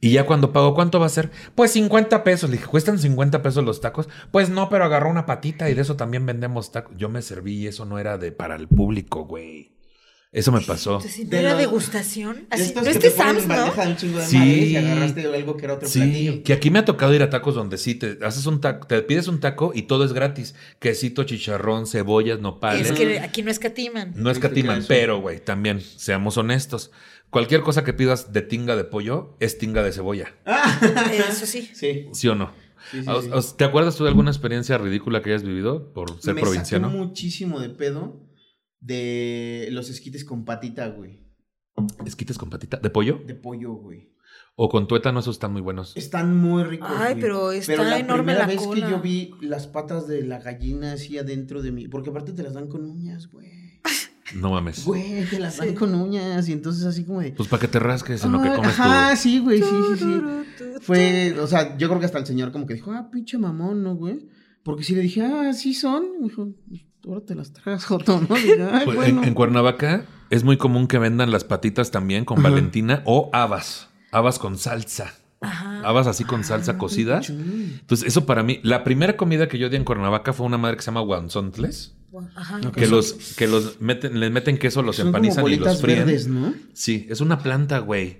Y 0.00 0.12
ya 0.12 0.24
cuando 0.24 0.54
pago, 0.54 0.74
¿cuánto 0.74 0.98
va 0.98 1.04
a 1.04 1.10
ser? 1.10 1.30
Pues 1.54 1.72
50 1.72 2.24
pesos. 2.24 2.48
Le 2.48 2.56
dije, 2.56 2.70
¿cuestan 2.70 2.98
50 2.98 3.42
pesos 3.42 3.62
los 3.62 3.82
tacos? 3.82 4.08
Pues 4.30 4.48
no, 4.48 4.70
pero 4.70 4.86
agarró 4.86 5.10
una 5.10 5.26
patita 5.26 5.68
y 5.68 5.74
de 5.74 5.82
eso 5.82 5.96
también 5.96 6.24
vendemos 6.24 6.72
tacos. 6.72 6.96
Yo 6.96 7.10
me 7.10 7.20
serví 7.20 7.56
y 7.56 7.66
eso 7.66 7.84
no 7.84 7.98
era 7.98 8.16
de 8.16 8.32
para 8.32 8.56
el 8.56 8.66
público, 8.66 9.26
güey. 9.26 9.69
Eso 10.32 10.52
me 10.52 10.60
pasó. 10.60 10.96
Entonces, 10.98 11.24
¿no 11.24 11.30
De 11.30 11.42
los- 11.42 11.58
degustación? 11.58 12.46
Así, 12.50 12.72
¿no 12.72 12.82
que 12.82 12.90
este 12.90 13.10
Sam's, 13.10 13.48
no? 13.48 13.56
bandeja 13.56 13.84
de 13.84 13.90
un 13.90 13.96
chingo 13.96 14.18
de 14.20 14.26
Sí. 14.26 14.76
agarraste 14.76 15.26
algo 15.26 15.56
que 15.56 15.64
era 15.64 15.74
otro 15.74 15.88
Sí, 15.88 15.98
platillo. 15.98 16.42
que 16.44 16.52
aquí 16.52 16.70
me 16.70 16.78
ha 16.78 16.84
tocado 16.84 17.12
ir 17.14 17.22
a 17.24 17.30
tacos 17.30 17.56
donde 17.56 17.76
sí 17.78 17.96
te 17.96 18.16
haces 18.24 18.46
un 18.46 18.60
taco, 18.60 18.86
te 18.86 19.02
pides 19.02 19.26
un 19.26 19.40
taco 19.40 19.72
y 19.74 19.82
todo 19.82 20.04
es 20.04 20.12
gratis. 20.12 20.54
Quesito, 20.78 21.24
chicharrón, 21.24 21.88
cebollas, 21.88 22.38
nopales. 22.38 22.90
Es 22.90 22.92
que 22.96 23.18
aquí 23.18 23.42
no 23.42 23.50
escatiman. 23.50 24.12
No 24.14 24.30
escatiman, 24.30 24.84
pero 24.86 25.20
güey, 25.20 25.40
también 25.40 25.80
seamos 25.80 26.36
honestos. 26.36 26.92
Cualquier 27.30 27.62
cosa 27.62 27.82
que 27.82 27.92
pidas 27.92 28.32
de 28.32 28.42
tinga 28.42 28.76
de 28.76 28.84
pollo 28.84 29.36
es 29.40 29.58
tinga 29.58 29.82
de 29.82 29.90
cebolla. 29.92 30.32
Eso 31.28 31.44
sí. 31.46 31.70
Sí. 31.74 32.06
¿Sí 32.12 32.28
o 32.28 32.36
no? 32.36 32.52
sí, 32.92 33.02
sí, 33.02 33.08
¿Os- 33.08 33.24
sí. 33.24 33.30
os- 33.32 33.56
¿Te 33.56 33.64
acuerdas 33.64 33.96
tú 33.96 34.04
de 34.04 34.10
alguna 34.10 34.30
experiencia 34.30 34.78
ridícula 34.78 35.22
que 35.22 35.30
hayas 35.30 35.42
vivido 35.42 35.92
por 35.92 36.20
ser 36.20 36.34
me 36.34 36.40
provinciano? 36.40 36.88
sacó 36.88 36.98
muchísimo 36.98 37.58
de 37.60 37.68
pedo 37.70 38.16
de 38.80 39.68
los 39.70 39.88
esquites 39.90 40.24
con 40.24 40.44
patita, 40.44 40.88
güey. 40.88 41.20
¿Esquites 42.04 42.38
con 42.38 42.50
patita? 42.50 42.78
¿De 42.78 42.90
pollo? 42.90 43.20
De 43.26 43.34
pollo, 43.34 43.72
güey. 43.74 44.10
¿O 44.56 44.68
con 44.68 44.86
tuétano? 44.88 45.20
Esos 45.20 45.36
están 45.36 45.52
muy 45.52 45.62
buenos. 45.62 45.96
Están 45.96 46.36
muy 46.36 46.64
ricos. 46.64 46.90
Ay, 46.92 47.12
güey. 47.12 47.20
pero 47.22 47.52
está 47.52 47.82
la 47.82 47.98
enorme 47.98 48.24
primera 48.34 48.40
la 48.40 48.46
vez 48.46 48.58
cola. 48.58 48.86
que 48.86 48.90
yo 48.92 49.00
vi 49.00 49.30
las 49.40 49.66
patas 49.66 50.06
de 50.06 50.22
la 50.22 50.38
gallina 50.40 50.92
así 50.92 51.16
adentro 51.18 51.62
de 51.62 51.72
mí. 51.72 51.88
Porque 51.88 52.10
aparte 52.10 52.32
te 52.32 52.42
las 52.42 52.54
dan 52.54 52.68
con 52.68 52.84
uñas, 52.84 53.28
güey. 53.30 53.48
No 54.34 54.50
mames. 54.52 54.84
Güey, 54.84 55.24
te 55.28 55.40
las 55.40 55.56
dan 55.56 55.70
Sí. 55.70 55.74
con 55.74 55.94
uñas. 55.94 56.48
Y 56.48 56.52
entonces 56.52 56.84
así 56.84 57.04
como 57.04 57.20
de. 57.20 57.32
Pues 57.32 57.48
para 57.48 57.60
que 57.62 57.68
te 57.68 57.78
rasques 57.78 58.22
en 58.24 58.32
lo 58.32 58.42
que 58.42 58.48
comes 58.50 58.78
Ajá, 58.78 59.10
tú. 59.12 59.16
sí, 59.16 59.38
güey, 59.40 59.60
sí, 59.60 59.64
sí, 59.96 60.04
sí. 60.04 60.64
Fue, 60.82 61.34
o 61.40 61.46
sea, 61.46 61.76
yo 61.78 61.88
creo 61.88 61.98
que 62.00 62.06
hasta 62.06 62.18
el 62.18 62.26
señor 62.26 62.52
como 62.52 62.66
que 62.66 62.74
dijo, 62.74 62.92
ah, 62.92 63.08
pinche 63.10 63.38
mamón, 63.38 63.82
¿no, 63.82 63.96
güey? 63.96 64.28
Porque 64.62 64.84
si 64.84 64.94
le 64.94 65.00
dije, 65.00 65.22
ah, 65.22 65.52
sí 65.54 65.74
son. 65.74 66.04
Me 66.20 66.28
dijo, 66.28 66.48
"Pues, 66.68 66.82
ahora 67.06 67.20
te 67.24 67.34
las 67.34 67.52
tragas, 67.52 67.84
Joto, 67.84 68.20
¿no? 68.28 68.34
Ay, 68.34 68.84
Pues, 68.84 68.96
bueno. 68.96 69.22
en, 69.22 69.28
en 69.28 69.34
Cuernavaca 69.34 70.04
es 70.30 70.44
muy 70.44 70.56
común 70.56 70.86
que 70.86 70.98
vendan 70.98 71.30
las 71.30 71.44
patitas 71.44 71.90
también 71.90 72.24
con 72.24 72.38
Ajá. 72.38 72.48
Valentina 72.50 73.02
o 73.04 73.30
habas. 73.32 73.88
Habas 74.12 74.38
con 74.38 74.58
salsa. 74.58 75.14
Ajá. 75.40 75.80
Habas 75.84 76.06
así 76.06 76.24
con 76.24 76.44
salsa 76.44 76.76
cocida. 76.78 77.20
Entonces, 77.26 78.06
eso 78.06 78.26
para 78.26 78.42
mí, 78.42 78.60
la 78.62 78.84
primera 78.84 79.16
comida 79.16 79.48
que 79.48 79.58
yo 79.58 79.68
di 79.70 79.76
en 79.76 79.84
Cuernavaca 79.84 80.32
fue 80.32 80.44
una 80.46 80.58
madre 80.58 80.76
que 80.76 80.82
se 80.82 80.86
llama 80.90 81.00
guanzontles, 81.00 81.94
Ajá. 82.34 82.60
Que 82.72 82.86
los, 82.88 83.12
que 83.36 83.46
los 83.46 83.80
meten, 83.80 84.18
les 84.20 84.30
meten 84.32 84.58
queso, 84.58 84.82
los 84.82 84.96
Son 84.96 85.06
como 85.12 85.18
empanizan 85.18 85.46
y 85.48 85.56
los 85.56 85.80
fríen. 85.80 86.00
verdes, 86.00 86.26
¿no? 86.26 86.52
Sí, 86.74 87.06
es 87.08 87.20
una 87.20 87.38
planta, 87.38 87.78
güey. 87.78 88.18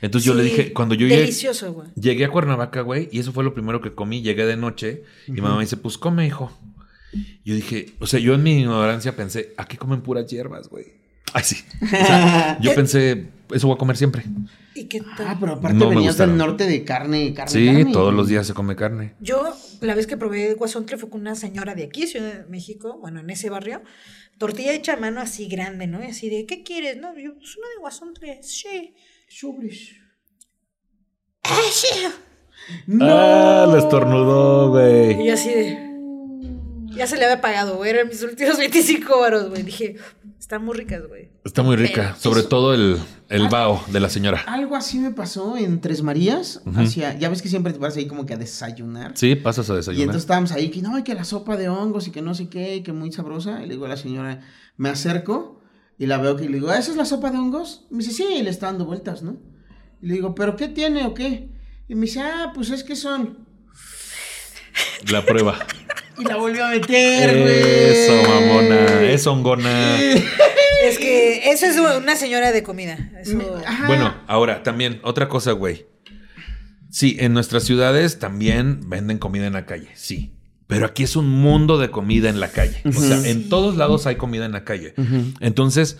Entonces 0.00 0.26
yo 0.26 0.34
le 0.34 0.42
dije, 0.42 0.72
cuando 0.72 0.94
yo 0.94 1.06
llegué, 1.06 1.20
Delicioso, 1.20 1.72
güey. 1.72 1.88
llegué 1.94 2.24
a 2.24 2.30
Cuernavaca, 2.30 2.80
güey, 2.80 3.08
y 3.12 3.18
eso 3.20 3.32
fue 3.32 3.44
lo 3.44 3.54
primero 3.54 3.80
que 3.80 3.94
comí, 3.94 4.22
llegué 4.22 4.44
de 4.46 4.56
noche, 4.56 5.04
y 5.26 5.32
mi 5.32 5.40
mamá 5.42 5.56
me 5.56 5.62
dice, 5.62 5.76
pues 5.76 5.96
come, 5.98 6.26
hijo. 6.26 6.50
Yo 7.44 7.54
dije, 7.54 7.86
o 8.00 8.06
sea, 8.06 8.20
yo 8.20 8.34
en 8.34 8.42
mi 8.42 8.60
ignorancia 8.60 9.14
pensé, 9.16 9.54
aquí 9.56 9.76
comen 9.76 10.02
puras 10.02 10.26
hierbas, 10.26 10.68
güey. 10.68 10.86
Ay, 11.32 11.42
sí. 11.44 11.56
O 11.82 11.86
sea, 11.86 12.58
yo 12.62 12.74
pensé, 12.74 13.28
eso 13.52 13.66
voy 13.66 13.74
a 13.74 13.78
comer 13.78 13.96
siempre. 13.96 14.24
¿Y 14.74 14.84
qué 14.84 15.00
tal? 15.00 15.26
Ah, 15.28 15.36
pero 15.40 15.52
aparte 15.54 15.76
No 15.76 15.88
venías 15.88 16.16
del 16.18 16.36
norte 16.36 16.66
de 16.66 16.84
carne, 16.84 17.32
carne, 17.34 17.50
Sí, 17.50 17.66
carne. 17.66 17.92
todos 17.92 18.12
los 18.14 18.28
días 18.28 18.46
se 18.46 18.54
come 18.54 18.76
carne. 18.76 19.14
Yo, 19.20 19.42
la 19.80 19.94
vez 19.94 20.06
que 20.06 20.16
probé 20.16 20.54
guasontle 20.54 20.98
fue 20.98 21.08
con 21.10 21.20
una 21.22 21.34
señora 21.34 21.74
de 21.74 21.84
aquí, 21.84 22.06
Ciudad 22.06 22.32
de 22.32 22.44
México, 22.46 22.98
bueno, 23.00 23.20
en 23.20 23.30
ese 23.30 23.50
barrio, 23.50 23.82
tortilla 24.38 24.72
hecha 24.72 24.94
a 24.94 24.96
mano 24.96 25.20
así 25.20 25.46
grande, 25.48 25.86
¿no? 25.86 26.02
Y 26.02 26.08
así 26.08 26.28
de, 26.30 26.46
¿qué 26.46 26.62
quieres? 26.62 26.96
No, 26.98 27.16
yo, 27.18 27.34
pues 27.34 27.56
una 27.56 27.68
de 27.68 27.80
guasontle, 27.80 28.40
sí. 28.42 28.94
Sobres. 29.28 29.92
¡Ah, 31.42 31.58
sí! 31.72 32.06
Ah, 33.00 33.66
lo 33.68 33.78
estornudó, 33.78 34.66
Y 34.66 35.14
güey. 35.14 35.26
yo 35.26 35.34
así 35.34 35.50
de, 35.50 35.78
ya 36.96 37.06
se 37.06 37.16
le 37.16 37.24
había 37.24 37.40
pagado, 37.40 37.76
güey, 37.76 37.90
eran 37.90 38.08
mis 38.08 38.22
últimos 38.22 38.58
25 38.58 39.20
varos, 39.20 39.48
güey. 39.50 39.62
Dije, 39.62 39.96
están 40.38 40.64
muy 40.64 40.76
ricas, 40.76 41.06
güey. 41.08 41.30
Está 41.44 41.62
muy 41.62 41.76
rica, 41.76 42.02
Pero 42.12 42.16
sobre 42.20 42.40
eso- 42.40 42.48
todo 42.48 42.74
el, 42.74 42.98
el 43.28 43.48
bao 43.48 43.82
de 43.88 44.00
la 44.00 44.08
señora. 44.08 44.42
Algo 44.46 44.76
así 44.76 44.98
me 44.98 45.10
pasó 45.10 45.56
en 45.56 45.80
Tres 45.80 46.02
Marías. 46.02 46.62
hacia, 46.74 47.16
ya 47.18 47.28
ves 47.28 47.42
que 47.42 47.48
siempre 47.48 47.72
te 47.72 47.78
vas 47.78 47.96
ahí 47.96 48.06
como 48.06 48.26
que 48.26 48.34
a 48.34 48.36
desayunar. 48.36 49.12
Sí, 49.16 49.34
pasas 49.36 49.68
a 49.70 49.74
Y 49.74 49.76
desayunar. 49.76 50.02
entonces 50.04 50.22
estábamos 50.22 50.52
ahí, 50.52 50.70
que 50.70 50.82
no, 50.82 50.98
y 50.98 51.02
que 51.02 51.14
la 51.14 51.24
sopa 51.24 51.56
de 51.56 51.68
hongos 51.68 52.06
y 52.08 52.10
que 52.10 52.22
no 52.22 52.34
sé 52.34 52.48
qué, 52.48 52.76
y 52.76 52.82
que 52.82 52.92
muy 52.92 53.12
sabrosa. 53.12 53.60
Y 53.62 53.66
le 53.66 53.74
digo 53.74 53.86
a 53.86 53.88
la 53.88 53.96
señora, 53.96 54.40
me 54.76 54.88
acerco 54.88 55.60
y 55.98 56.06
la 56.06 56.18
veo 56.18 56.36
que 56.36 56.44
le 56.48 56.54
digo, 56.58 56.72
¿esa 56.72 56.90
es 56.90 56.96
la 56.96 57.04
sopa 57.04 57.30
de 57.30 57.38
hongos? 57.38 57.86
Y 57.90 57.94
me 57.94 58.04
dice, 58.04 58.12
sí, 58.12 58.26
y 58.38 58.42
le 58.42 58.50
está 58.50 58.66
dando 58.66 58.84
vueltas, 58.84 59.22
¿no? 59.22 59.36
Y 60.02 60.06
le 60.08 60.14
digo, 60.14 60.34
¿pero 60.34 60.56
qué 60.56 60.68
tiene 60.68 61.04
o 61.06 61.14
qué? 61.14 61.48
Y 61.88 61.94
me 61.94 62.02
dice, 62.02 62.20
ah, 62.20 62.52
pues 62.54 62.70
es 62.70 62.84
que 62.84 62.96
son. 62.96 63.46
La 65.10 65.24
prueba. 65.24 65.58
Y 66.18 66.24
la 66.24 66.36
volvió 66.36 66.64
a 66.64 66.70
meter, 66.70 67.42
güey. 67.42 67.54
Eso, 67.54 68.28
mamona. 68.28 69.02
Es 69.02 69.26
hongona. 69.26 70.00
Es 70.00 70.98
que 70.98 71.50
eso 71.50 71.66
es 71.66 71.76
una 71.78 72.16
señora 72.16 72.52
de 72.52 72.62
comida. 72.62 73.10
Eso... 73.20 73.60
Ajá. 73.66 73.86
Bueno, 73.86 74.14
ahora 74.26 74.62
también, 74.62 75.00
otra 75.02 75.28
cosa, 75.28 75.52
güey. 75.52 75.86
Sí, 76.90 77.16
en 77.20 77.34
nuestras 77.34 77.64
ciudades 77.64 78.18
también 78.18 78.88
venden 78.88 79.18
comida 79.18 79.46
en 79.46 79.52
la 79.52 79.66
calle, 79.66 79.88
sí. 79.94 80.32
Pero 80.66 80.86
aquí 80.86 81.02
es 81.02 81.14
un 81.14 81.28
mundo 81.28 81.78
de 81.78 81.90
comida 81.90 82.28
en 82.28 82.40
la 82.40 82.48
calle. 82.48 82.80
O 82.86 82.92
sea, 82.92 83.28
en 83.28 83.48
todos 83.48 83.76
lados 83.76 84.06
hay 84.06 84.16
comida 84.16 84.46
en 84.46 84.52
la 84.52 84.64
calle. 84.64 84.94
Entonces, 85.40 85.98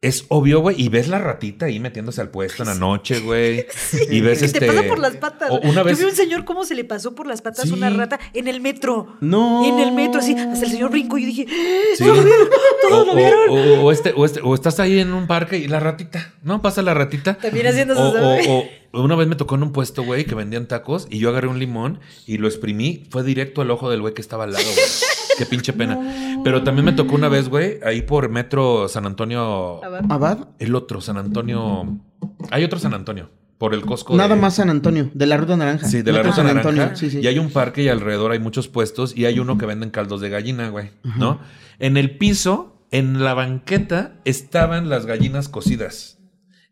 es 0.00 0.26
obvio, 0.28 0.60
güey. 0.60 0.80
Y 0.80 0.88
ves 0.90 1.08
la 1.08 1.18
ratita 1.18 1.66
ahí 1.66 1.80
metiéndose 1.80 2.20
al 2.20 2.30
puesto 2.30 2.62
en 2.62 2.68
la 2.68 2.74
noche, 2.76 3.18
güey. 3.20 3.66
Y 4.10 4.20
ves 4.20 4.38
Que 4.38 4.44
este. 4.46 4.60
te 4.60 4.66
pasa 4.66 4.82
por 4.84 4.98
las 4.98 5.16
patas. 5.16 5.50
o 5.50 5.58
una 5.60 5.82
vez. 5.82 5.98
Yo 5.98 6.04
vi 6.06 6.10
un 6.10 6.16
señor 6.16 6.44
cómo 6.44 6.64
se 6.64 6.74
le 6.74 6.84
pasó 6.84 7.14
por 7.14 7.26
las 7.26 7.42
patas 7.42 7.68
Sí. 7.68 7.74
una 7.74 7.90
rata 7.90 8.18
en 8.34 8.46
el 8.48 8.60
metro. 8.60 9.16
No. 9.20 9.64
En 9.66 9.78
el 9.80 9.92
metro, 9.92 10.20
así. 10.20 10.34
Hasta 10.34 10.64
el 10.66 10.70
señor 10.70 10.90
brincó 10.90 11.18
y 11.18 11.22
yo 11.22 11.26
dije, 11.26 11.46
Sí. 11.96 12.04
¿todo 12.04 12.14
lo 12.14 12.22
vieron? 12.24 12.48
¿Todo 12.88 13.02
O, 13.02 13.04
lo 13.06 13.14
vieron? 13.14 13.80
o- 13.84 13.92
este, 13.92 14.12
o, 14.16 14.24
este- 14.24 14.40
o 14.42 14.54
estás 14.54 14.78
ahí 14.80 14.98
en 15.00 15.12
un 15.12 15.26
parque 15.26 15.58
y 15.58 15.66
la 15.68 15.80
ratita, 15.80 16.32
¿no? 16.42 16.62
Pasa 16.62 16.82
la 16.82 16.94
ratita. 16.94 17.34
También 17.38 17.66
haciendo 17.66 17.94
O, 17.94 18.12
sus- 18.12 18.46
o- 18.48 18.64
o 18.92 19.02
una 19.02 19.16
vez 19.16 19.26
me 19.28 19.34
tocó 19.36 19.56
en 19.56 19.64
un 19.64 19.72
puesto, 19.72 20.02
güey, 20.04 20.24
que 20.24 20.34
vendían 20.34 20.66
tacos 20.66 21.06
y 21.10 21.18
yo 21.18 21.28
agarré 21.30 21.48
un 21.48 21.58
limón 21.58 22.00
y 22.26 22.38
lo 22.38 22.46
exprimí. 22.48 23.04
Fue 23.10 23.22
directo 23.24 23.60
al 23.62 23.70
ojo 23.70 23.90
del 23.90 24.00
güey 24.00 24.14
que 24.14 24.22
estaba 24.22 24.44
al 24.44 24.52
lado, 24.52 24.64
güey. 24.64 24.86
Qué 25.38 25.46
pinche 25.46 25.72
pena. 25.72 25.98
Pero 26.44 26.62
también 26.64 26.84
me 26.84 26.92
tocó 26.92 27.14
una 27.14 27.28
vez, 27.28 27.48
güey, 27.48 27.78
ahí 27.84 28.02
por 28.02 28.28
Metro 28.28 28.88
San 28.88 29.06
Antonio. 29.06 29.82
Abad. 29.84 30.04
¿Abad? 30.10 30.38
El 30.58 30.74
otro, 30.74 31.00
San 31.00 31.16
Antonio. 31.16 31.96
Hay 32.50 32.64
otro 32.64 32.78
San 32.78 32.92
Antonio. 32.94 33.30
por 33.58 33.74
el 33.74 33.80
Costco. 33.84 34.16
Nada 34.16 34.36
de- 34.36 34.40
más 34.40 34.54
San 34.54 34.70
Antonio, 34.70 35.10
de 35.14 35.26
la 35.26 35.36
Ruta 35.36 35.56
Naranja. 35.56 35.84
Sí, 35.88 36.02
de 36.02 36.12
la 36.12 36.22
Ruta 36.22 36.36
San 36.36 36.46
Naranja. 36.46 36.68
Antonio, 36.68 36.96
sí, 36.96 37.10
sí. 37.10 37.18
Y 37.20 37.26
hay 37.26 37.40
un 37.40 37.50
parque 37.50 37.82
y 37.82 37.88
alrededor 37.88 38.30
hay 38.30 38.38
muchos 38.38 38.68
puestos 38.68 39.16
y 39.16 39.24
hay 39.26 39.40
uno 39.40 39.58
que 39.58 39.66
venden 39.66 39.90
caldos 39.90 40.20
de 40.20 40.28
gallina, 40.28 40.68
güey, 40.68 40.90
¿no? 41.16 41.40
En 41.80 41.96
el 41.96 42.16
piso, 42.18 42.76
en 42.92 43.24
la 43.24 43.34
banqueta, 43.34 44.14
estaban 44.24 44.88
las 44.88 45.06
gallinas 45.06 45.48
cocidas. 45.48 46.17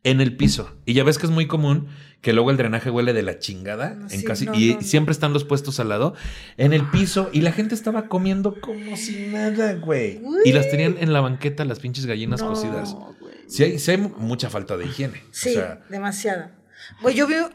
En 0.06 0.20
el 0.20 0.36
piso. 0.36 0.70
Y 0.84 0.94
ya 0.94 1.02
ves 1.04 1.18
que 1.18 1.26
es 1.26 1.32
muy 1.32 1.46
común 1.48 1.88
que 2.20 2.32
luego 2.32 2.50
el 2.52 2.56
drenaje 2.56 2.90
huele 2.90 3.12
de 3.12 3.22
la 3.22 3.38
chingada 3.40 3.92
en 3.92 4.08
Sí, 4.08 4.24
casi 4.24 4.46
no, 4.46 4.54
y 4.54 4.74
no, 4.76 4.80
siempre 4.80 5.12
están 5.12 5.32
los 5.32 5.44
puestos 5.44 5.80
al 5.80 5.88
lado 5.88 6.14
en 6.56 6.72
el 6.72 6.88
piso 6.90 7.28
y 7.32 7.40
la 7.40 7.50
gente 7.52 7.74
estaba 7.74 8.08
comiendo 8.08 8.60
como 8.60 8.96
si 8.96 9.26
nada, 9.26 9.74
güey. 9.74 10.20
Y 10.44 10.52
las 10.52 10.70
tenían 10.70 10.96
en 11.00 11.12
la 11.12 11.20
banqueta 11.20 11.64
las 11.64 11.80
pinches 11.80 12.06
gallinas 12.06 12.40
No, 12.40 12.48
cocidas. 12.50 12.94
güey. 12.94 13.34
Sí 13.48 13.64
hay, 13.64 13.78
sí 13.78 13.90
hay 13.90 13.98
mucha 13.98 14.48
falta 14.48 14.76
de 14.76 14.86
higiene. 14.86 15.22
Sí, 15.32 15.50
O 15.50 15.52
sea, 15.54 15.84
demasiada. 15.90 16.56
Güey, 17.02 17.14
yo 17.16 17.26
veo 17.26 17.50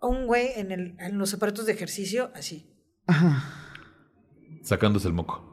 a 0.00 0.06
un 0.08 0.26
güey 0.26 0.48
en, 0.56 0.72
el, 0.72 0.94
en 0.98 1.18
los 1.18 1.32
aparatos 1.34 1.66
de 1.66 1.72
ejercicio 1.72 2.30
así. 2.34 2.66
Ajá. 3.06 3.44
sacándose 4.62 5.06
el 5.08 5.14
moco. 5.14 5.48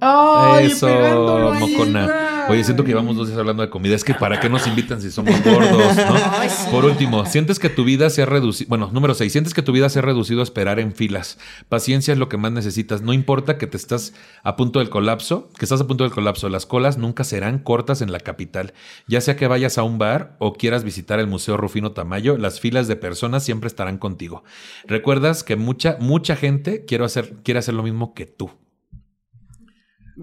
Ay, 0.00 0.66
Eso, 0.66 0.86
pegándolo 0.86 1.52
ahí, 1.52 1.60
mocona. 1.72 2.06
Oye, 2.48 2.62
siento 2.64 2.84
que 2.84 2.90
llevamos 2.90 3.16
dos 3.16 3.28
días 3.28 3.38
hablando 3.38 3.62
de 3.62 3.70
comida. 3.70 3.94
Es 3.94 4.04
que 4.04 4.14
¿para 4.14 4.38
qué 4.40 4.48
nos 4.48 4.66
invitan 4.66 5.00
si 5.00 5.10
somos 5.10 5.42
gordos, 5.42 5.96
no? 5.96 6.14
Ay, 6.38 6.48
sí. 6.48 6.70
Por 6.70 6.84
último, 6.84 7.26
sientes 7.26 7.58
que 7.58 7.68
tu 7.68 7.84
vida 7.84 8.08
se 8.10 8.22
ha 8.22 8.26
reducido. 8.26 8.68
Bueno, 8.68 8.90
número 8.92 9.14
seis, 9.14 9.32
sientes 9.32 9.54
que 9.54 9.62
tu 9.62 9.72
vida 9.72 9.88
se 9.88 9.98
ha 9.98 10.02
reducido 10.02 10.40
a 10.40 10.42
esperar 10.42 10.78
en 10.78 10.92
filas. 10.92 11.38
Paciencia 11.68 12.12
es 12.12 12.18
lo 12.18 12.28
que 12.28 12.36
más 12.36 12.52
necesitas. 12.52 13.02
No 13.02 13.12
importa 13.12 13.58
que 13.58 13.66
te 13.66 13.76
estás 13.76 14.14
a 14.42 14.56
punto 14.56 14.78
del 14.78 14.90
colapso, 14.90 15.50
que 15.58 15.64
estás 15.64 15.80
a 15.80 15.86
punto 15.86 16.04
del 16.04 16.12
colapso. 16.12 16.48
Las 16.48 16.66
colas 16.66 16.98
nunca 16.98 17.24
serán 17.24 17.58
cortas 17.58 18.00
en 18.02 18.12
la 18.12 18.20
capital. 18.20 18.74
Ya 19.08 19.20
sea 19.20 19.36
que 19.36 19.48
vayas 19.48 19.78
a 19.78 19.82
un 19.82 19.98
bar 19.98 20.36
o 20.38 20.54
quieras 20.54 20.84
visitar 20.84 21.18
el 21.18 21.26
Museo 21.26 21.56
Rufino 21.56 21.92
Tamayo, 21.92 22.36
las 22.36 22.60
filas 22.60 22.88
de 22.88 22.96
personas 22.96 23.44
siempre 23.44 23.66
estarán 23.68 23.98
contigo. 23.98 24.44
Recuerdas 24.86 25.42
que 25.42 25.56
mucha, 25.56 25.96
mucha 26.00 26.36
gente 26.36 26.84
quiere 26.84 27.04
hacer, 27.04 27.34
quiere 27.42 27.58
hacer 27.58 27.74
lo 27.74 27.82
mismo 27.82 28.14
que 28.14 28.26
tú. 28.26 28.50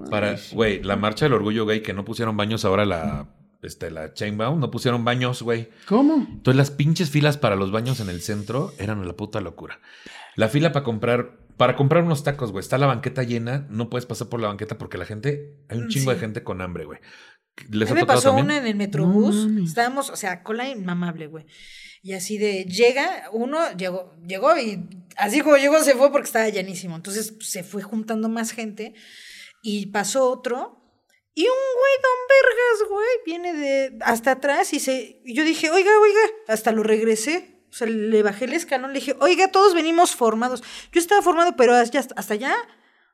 Para, 0.10 0.38
güey, 0.54 0.82
la 0.82 0.96
marcha 0.96 1.26
del 1.26 1.34
orgullo 1.34 1.66
gay 1.66 1.82
que 1.82 1.94
no 1.94 2.04
pusieron 2.06 2.36
baños 2.36 2.66
ahora 2.66 2.86
la, 2.86 3.28
este, 3.62 3.92
la 3.92 4.14
Chainbound, 4.14 4.60
no 4.60 4.72
pusieron 4.72 5.06
baños, 5.06 5.42
güey. 5.44 5.70
¿Cómo? 5.88 6.16
Entonces 6.30 6.58
las 6.58 6.72
pinches 6.72 7.10
filas 7.12 7.38
para 7.38 7.56
los 7.56 7.72
baños 7.72 8.00
en 8.00 8.10
el 8.10 8.22
centro 8.22 8.74
eran 8.80 9.06
la 9.08 9.14
puta 9.14 9.40
locura. 9.42 9.80
La 10.36 10.50
fila 10.50 10.72
para 10.72 10.84
comprar, 10.84 11.38
para 11.58 11.76
comprar 11.76 12.04
unos 12.04 12.24
tacos, 12.24 12.52
güey, 12.52 12.62
está 12.62 12.78
la 12.80 12.88
banqueta 12.88 13.22
llena, 13.24 13.68
no 13.70 13.90
puedes 13.90 14.06
pasar 14.08 14.30
por 14.30 14.40
la 14.42 14.48
banqueta 14.48 14.78
porque 14.80 14.98
la 14.98 15.06
gente, 15.06 15.58
hay 15.70 15.78
un 15.78 15.90
chingo 15.90 16.10
Sí. 16.12 16.16
de 16.16 16.20
gente 16.22 16.44
con 16.44 16.62
hambre, 16.62 16.86
güey. 16.86 17.00
A 17.00 17.62
¿Les 17.70 17.90
mí 17.92 17.96
me 18.00 18.06
pasó 18.08 18.30
también? 18.30 18.46
una 18.48 18.58
en 18.58 18.66
el 18.66 18.76
Metrobús. 18.76 19.46
No. 19.48 19.64
Estábamos, 19.64 20.10
o 20.10 20.16
sea, 20.16 20.42
cola 20.42 20.68
inmamable, 20.68 21.28
güey. 21.28 21.46
Y 22.02 22.14
así 22.14 22.40
de, 22.40 22.66
llega, 22.66 23.26
uno 23.32 23.60
llegó, 23.78 24.12
llegó 24.28 24.58
y 24.58 24.84
así 25.18 25.42
como 25.42 25.58
llegó 25.58 25.80
se 25.82 25.94
fue 25.94 26.12
porque 26.12 26.26
estaba 26.26 26.50
llenísimo. 26.50 26.96
Entonces 26.96 27.36
se 27.42 27.64
fue 27.64 27.84
juntando 27.84 28.28
más 28.28 28.52
gente 28.52 28.96
y 29.64 29.88
pasó 29.88 30.30
otro. 30.30 30.80
Y 31.34 31.42
un 31.42 31.48
güey, 31.48 31.94
don 32.04 32.20
Vergas, 32.30 32.90
güey, 32.92 33.08
viene 33.26 33.54
de 33.54 33.98
hasta 34.02 34.32
atrás 34.34 34.72
y 34.74 34.80
se. 34.80 35.22
Y 35.26 35.34
yo 35.34 35.44
dije, 35.44 35.72
oiga, 35.72 35.90
oiga, 36.00 36.20
hasta 36.48 36.72
lo 36.72 36.84
regresé. 36.84 37.64
O 37.72 37.76
sea, 37.76 37.88
le 37.88 38.22
bajé 38.22 38.46
el 38.46 38.54
escalón, 38.54 38.94
le 38.94 39.00
dije, 39.00 39.16
oiga, 39.20 39.48
todos 39.48 39.74
venimos 39.74 40.16
formados. 40.16 40.62
Yo 40.92 41.00
estaba 41.00 41.24
formado, 41.24 41.56
pero 41.56 41.74
hasta, 41.74 42.06
hasta 42.16 42.34
allá. 42.36 42.54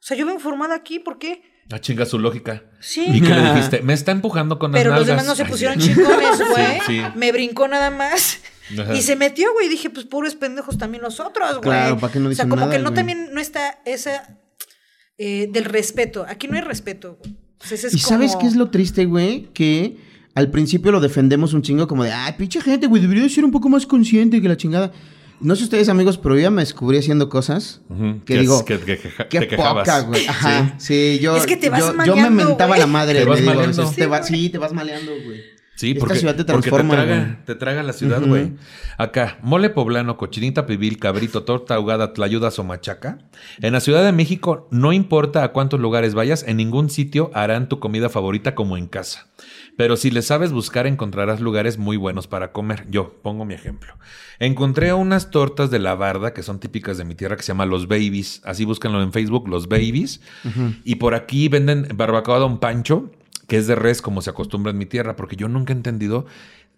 O 0.01 0.03
sea, 0.03 0.17
yo 0.17 0.25
vengo 0.25 0.39
formada 0.41 0.75
aquí, 0.75 0.99
¿por 0.99 1.17
qué? 1.17 1.43
Ah, 1.71 1.79
chinga 1.79 2.05
su 2.05 2.19
lógica. 2.19 2.63
Sí. 2.81 3.05
¿Y 3.07 3.21
qué 3.21 3.29
le 3.29 3.53
dijiste? 3.53 3.81
Me 3.83 3.93
está 3.93 4.11
empujando 4.11 4.59
con 4.59 4.71
las 4.71 4.81
Pero 4.81 4.95
los 4.95 5.05
demás 5.07 5.25
no 5.25 5.35
se 5.35 5.43
Ay, 5.43 5.49
pusieron 5.49 5.79
sí. 5.79 5.93
chingones, 5.93 6.39
güey. 6.49 6.79
Sí, 6.87 6.99
sí. 6.99 7.01
Me 7.15 7.31
brincó 7.31 7.67
nada 7.69 7.89
más. 7.89 8.39
Ajá. 8.77 8.95
Y 8.95 9.01
se 9.01 9.15
metió, 9.15 9.53
güey. 9.53 9.67
Y 9.67 9.69
dije, 9.69 9.89
pues 9.91 10.05
pobres 10.07 10.35
pendejos 10.35 10.77
también 10.77 11.03
nosotros, 11.03 11.49
güey. 11.59 11.61
Claro, 11.61 11.97
¿para 11.99 12.11
qué 12.11 12.19
no 12.19 12.29
O 12.29 12.33
sea, 12.33 12.43
dicen 12.45 12.49
como 12.49 12.61
nada, 12.61 12.71
que 12.71 12.79
no 12.79 12.89
güey? 12.89 12.95
también 12.95 13.33
no 13.33 13.39
está 13.39 13.79
esa 13.85 14.39
eh, 15.19 15.47
del 15.51 15.65
respeto. 15.65 16.25
Aquí 16.27 16.47
no 16.47 16.55
hay 16.55 16.61
respeto, 16.61 17.17
güey. 17.21 17.35
O 17.61 17.65
sea, 17.65 17.75
ese 17.75 17.87
es 17.87 17.93
¿Y 17.93 17.99
sabes 17.99 18.35
qué 18.37 18.47
es 18.47 18.55
lo 18.55 18.69
triste, 18.71 19.05
güey? 19.05 19.49
Que 19.53 19.97
al 20.33 20.49
principio 20.49 20.91
lo 20.91 20.99
defendemos 21.01 21.53
un 21.53 21.61
chingo 21.61 21.87
como 21.87 22.03
de, 22.05 22.11
ay, 22.13 22.33
pinche 22.37 22.61
gente, 22.61 22.87
güey, 22.87 23.01
debería 23.01 23.23
de 23.23 23.29
ser 23.29 23.43
un 23.45 23.51
poco 23.51 23.67
más 23.69 23.85
consciente 23.85 24.41
que 24.41 24.47
la 24.47 24.55
chingada. 24.57 24.91
No 25.41 25.55
sé 25.55 25.63
ustedes, 25.63 25.87
amigos, 25.89 26.17
pero 26.17 26.35
yo 26.35 26.41
ya 26.41 26.49
me 26.51 26.61
descubrí 26.61 26.97
haciendo 26.97 27.29
cosas 27.29 27.81
que 28.25 28.33
es- 28.35 28.39
digo, 28.41 28.63
que, 28.65 28.77
que- 28.79 28.97
que- 28.97 29.09
qué 29.29 29.39
te 29.39 29.47
quejabas. 29.49 29.87
poca, 29.87 29.99
güey. 30.01 30.25
Ajá, 30.27 30.75
sí, 30.79 31.19
yo, 31.21 31.35
Es 31.37 31.45
que 31.45 31.55
te 31.57 31.69
vas 31.69 31.79
yo, 31.81 31.87
yo 31.87 32.15
me 32.15 32.21
maleando, 32.23 32.45
mentaba 32.45 32.77
la 32.77 32.87
madre, 32.87 33.19
Te 33.19 33.25
vas 33.25 33.37
le 33.37 33.41
digo, 33.43 33.53
maleando. 33.55 33.81
o 33.83 33.85
sea, 33.85 33.95
te 33.95 34.03
Sí, 34.03 34.09
va- 34.09 34.17
güey. 34.19 34.29
sí, 34.29 34.49
te 34.49 34.57
vas 34.57 34.73
maleando, 34.73 35.11
güey. 35.25 35.41
Sí, 35.79 35.91
Esta 35.91 35.99
porque, 36.01 36.19
ciudad 36.19 36.35
te 36.35 36.43
porque 36.43 36.69
transforma, 36.69 36.95
traga, 36.95 37.41
te 37.45 37.55
traga 37.55 37.83
la 37.83 37.93
ciudad, 37.93 38.21
güey. 38.21 38.51
Acá, 38.97 39.37
mole 39.41 39.69
poblano, 39.69 40.17
cochinita 40.17 40.65
pibil, 40.65 40.99
cabrito, 40.99 41.43
torta 41.43 41.75
ahogada, 41.75 42.11
tlayudas 42.11 42.59
o 42.59 42.65
machaca. 42.65 43.19
En 43.61 43.71
la 43.71 43.79
Ciudad 43.79 44.03
de 44.03 44.11
México, 44.11 44.67
no 44.71 44.91
importa 44.91 45.41
a 45.41 45.53
cuántos 45.53 45.79
lugares 45.79 46.15
vayas, 46.15 46.43
en 46.45 46.57
ningún 46.57 46.89
sitio 46.89 47.31
harán 47.33 47.69
tu 47.69 47.79
comida 47.79 48.09
favorita 48.09 48.55
como 48.55 48.75
en 48.75 48.87
casa. 48.87 49.27
Pero 49.77 49.95
si 49.95 50.11
le 50.11 50.21
sabes 50.21 50.51
buscar, 50.51 50.85
encontrarás 50.85 51.39
lugares 51.39 51.77
muy 51.77 51.95
buenos 51.95 52.27
para 52.27 52.51
comer. 52.51 52.85
Yo 52.89 53.13
pongo 53.21 53.45
mi 53.45 53.53
ejemplo. 53.53 53.93
Encontré 54.39 54.91
unas 54.91 55.31
tortas 55.31 55.71
de 55.71 55.79
la 55.79 55.95
barda 55.95 56.33
que 56.33 56.43
son 56.43 56.59
típicas 56.59 56.97
de 56.97 57.05
mi 57.05 57.15
tierra 57.15 57.37
que 57.37 57.43
se 57.43 57.53
llama 57.53 57.65
Los 57.65 57.87
Babies. 57.87 58.41
Así 58.43 58.65
búscanlo 58.65 59.01
en 59.01 59.13
Facebook, 59.13 59.47
Los 59.47 59.69
Babies. 59.69 60.19
Y 60.83 60.95
por 60.95 61.15
aquí 61.15 61.47
venden 61.47 61.87
barbacoa 61.95 62.39
Don 62.39 62.59
Pancho, 62.59 63.11
que 63.49 63.57
es 63.57 63.67
de 63.67 63.75
res 63.75 64.01
como 64.01 64.21
se 64.21 64.29
acostumbra 64.29 64.71
en 64.71 64.77
mi 64.77 64.85
tierra, 64.85 65.17
porque 65.17 65.35
yo 65.35 65.49
nunca 65.49 65.73
he 65.73 65.75
entendido. 65.75 66.25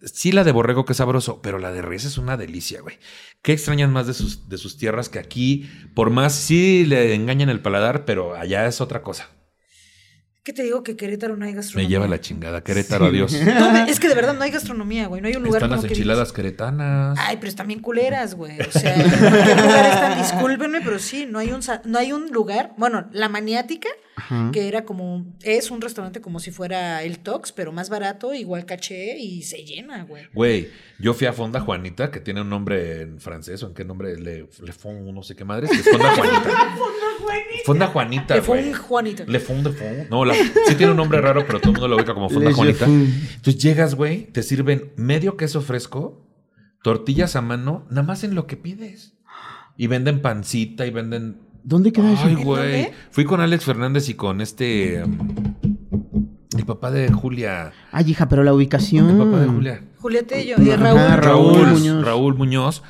Sí, 0.02 0.32
la 0.32 0.42
de 0.42 0.50
borrego 0.50 0.84
que 0.84 0.94
es 0.94 0.96
sabroso, 0.96 1.40
pero 1.42 1.58
la 1.60 1.70
de 1.70 1.82
res 1.82 2.04
es 2.04 2.18
una 2.18 2.36
delicia, 2.36 2.80
güey. 2.80 2.98
¿Qué 3.42 3.52
extrañan 3.52 3.92
más 3.92 4.08
de 4.08 4.14
sus, 4.14 4.48
de 4.48 4.58
sus 4.58 4.76
tierras 4.76 5.08
que 5.08 5.20
aquí? 5.20 5.70
Por 5.94 6.10
más, 6.10 6.34
sí 6.34 6.84
le 6.84 7.14
engañan 7.14 7.50
el 7.50 7.60
paladar, 7.60 8.04
pero 8.04 8.34
allá 8.34 8.66
es 8.66 8.80
otra 8.80 9.02
cosa. 9.02 9.28
¿Qué 10.44 10.52
te 10.52 10.64
digo 10.64 10.82
que 10.82 10.96
Querétaro 10.96 11.36
no 11.36 11.44
hay 11.44 11.52
Me 11.52 11.56
gastronomía? 11.58 11.88
lleva 11.88 12.08
la 12.08 12.20
chingada, 12.20 12.64
Querétaro, 12.64 13.06
adiós. 13.06 13.32
¿Dónde? 13.58 13.84
Es 13.88 14.00
que 14.00 14.08
de 14.08 14.16
verdad 14.16 14.34
no 14.34 14.42
hay 14.42 14.50
gastronomía, 14.50 15.06
güey. 15.06 15.22
No 15.22 15.28
hay 15.28 15.36
un 15.36 15.44
lugar 15.44 15.62
Están 15.62 15.70
como 15.70 15.82
las 15.82 15.92
enchiladas 15.92 16.32
queretanas. 16.32 17.16
Ay, 17.20 17.36
pero 17.36 17.48
están 17.48 17.68
bien 17.68 17.78
culeras, 17.78 18.34
güey. 18.34 18.60
O 18.60 18.72
sea, 18.72 18.96
lugar 18.96 19.86
están, 19.86 20.18
discúlpenme, 20.18 20.80
pero 20.80 20.98
sí, 20.98 21.28
no 21.30 21.38
hay 21.38 21.52
un 21.52 21.60
no 21.84 21.96
hay 21.96 22.12
un 22.12 22.32
lugar. 22.32 22.72
Bueno, 22.76 23.08
la 23.12 23.28
maniática, 23.28 23.88
Ajá. 24.24 24.50
que 24.52 24.68
era 24.68 24.84
como, 24.84 25.24
es 25.42 25.70
un 25.70 25.80
restaurante 25.80 26.20
como 26.20 26.38
si 26.40 26.50
fuera 26.50 27.02
el 27.02 27.18
Tox, 27.18 27.52
pero 27.52 27.72
más 27.72 27.88
barato, 27.90 28.32
igual 28.34 28.64
caché 28.66 29.18
y 29.18 29.42
se 29.42 29.64
llena, 29.64 30.04
güey. 30.04 30.24
Güey, 30.32 30.68
yo 30.98 31.14
fui 31.14 31.26
a 31.26 31.32
Fonda 31.32 31.60
Juanita, 31.60 32.10
que 32.10 32.20
tiene 32.20 32.40
un 32.40 32.48
nombre 32.50 33.02
en 33.02 33.20
francés, 33.20 33.62
o 33.62 33.68
en 33.68 33.74
qué 33.74 33.84
nombre, 33.84 34.16
Le, 34.18 34.48
Le 34.62 34.72
Fond, 34.72 35.12
no 35.12 35.22
sé 35.22 35.34
qué 35.36 35.44
madres, 35.44 35.70
que 35.70 35.76
es 35.78 35.88
Fonda 35.90 36.14
Juanita. 36.14 36.50
Fonda 37.64 37.86
Juanita, 37.88 38.34
Le 38.36 38.40
un 38.40 38.74
Juanito. 38.74 39.24
Le 39.26 39.40
Fond 39.40 39.66
de 39.66 39.72
Fond. 39.72 40.08
No, 40.10 40.24
la- 40.24 40.34
sí 40.34 40.74
tiene 40.76 40.90
un 40.92 40.96
nombre 40.96 41.20
raro, 41.20 41.44
pero 41.46 41.58
todo 41.60 41.70
el 41.70 41.78
mundo 41.78 41.88
lo 41.88 41.96
ubica 41.96 42.14
como 42.14 42.28
Fonda 42.30 42.52
Juanita. 42.52 42.86
Fond. 42.86 43.08
Entonces 43.36 43.58
llegas, 43.62 43.94
güey, 43.94 44.24
te 44.26 44.42
sirven 44.42 44.92
medio 44.96 45.36
queso 45.36 45.60
fresco, 45.60 46.26
tortillas 46.82 47.36
a 47.36 47.40
mano, 47.42 47.86
nada 47.90 48.02
más 48.02 48.24
en 48.24 48.34
lo 48.34 48.46
que 48.46 48.56
pides. 48.56 49.14
Y 49.76 49.86
venden 49.86 50.20
pancita 50.20 50.84
y 50.86 50.90
venden 50.90 51.38
¿Dónde 51.64 51.92
queda 51.92 52.12
eso? 52.12 52.24
Ay, 52.26 52.34
¿En 52.34 52.42
güey. 52.44 52.90
Fui 53.10 53.24
con 53.24 53.40
Alex 53.40 53.64
Fernández 53.64 54.08
y 54.08 54.14
con 54.14 54.40
este. 54.40 55.02
um, 55.04 55.18
el 56.56 56.66
papá 56.66 56.90
de 56.90 57.10
Julia. 57.10 57.72
Ay, 57.92 58.10
hija, 58.10 58.28
pero 58.28 58.42
la 58.42 58.52
ubicación. 58.52 59.08
El 59.10 59.16
papá 59.18 59.40
de 59.40 59.48
Julia. 59.48 59.82
Julieta 59.98 60.38
y 60.40 60.46
yo, 60.48 60.56
y 60.58 60.70
Ajá, 60.70 61.16
Raúl. 61.16 61.20
Raúl 61.20 61.54
Raúl, 61.54 61.66
Muñoz. 61.68 62.04
Raúl 62.04 62.34
Muñoz. 62.34 62.82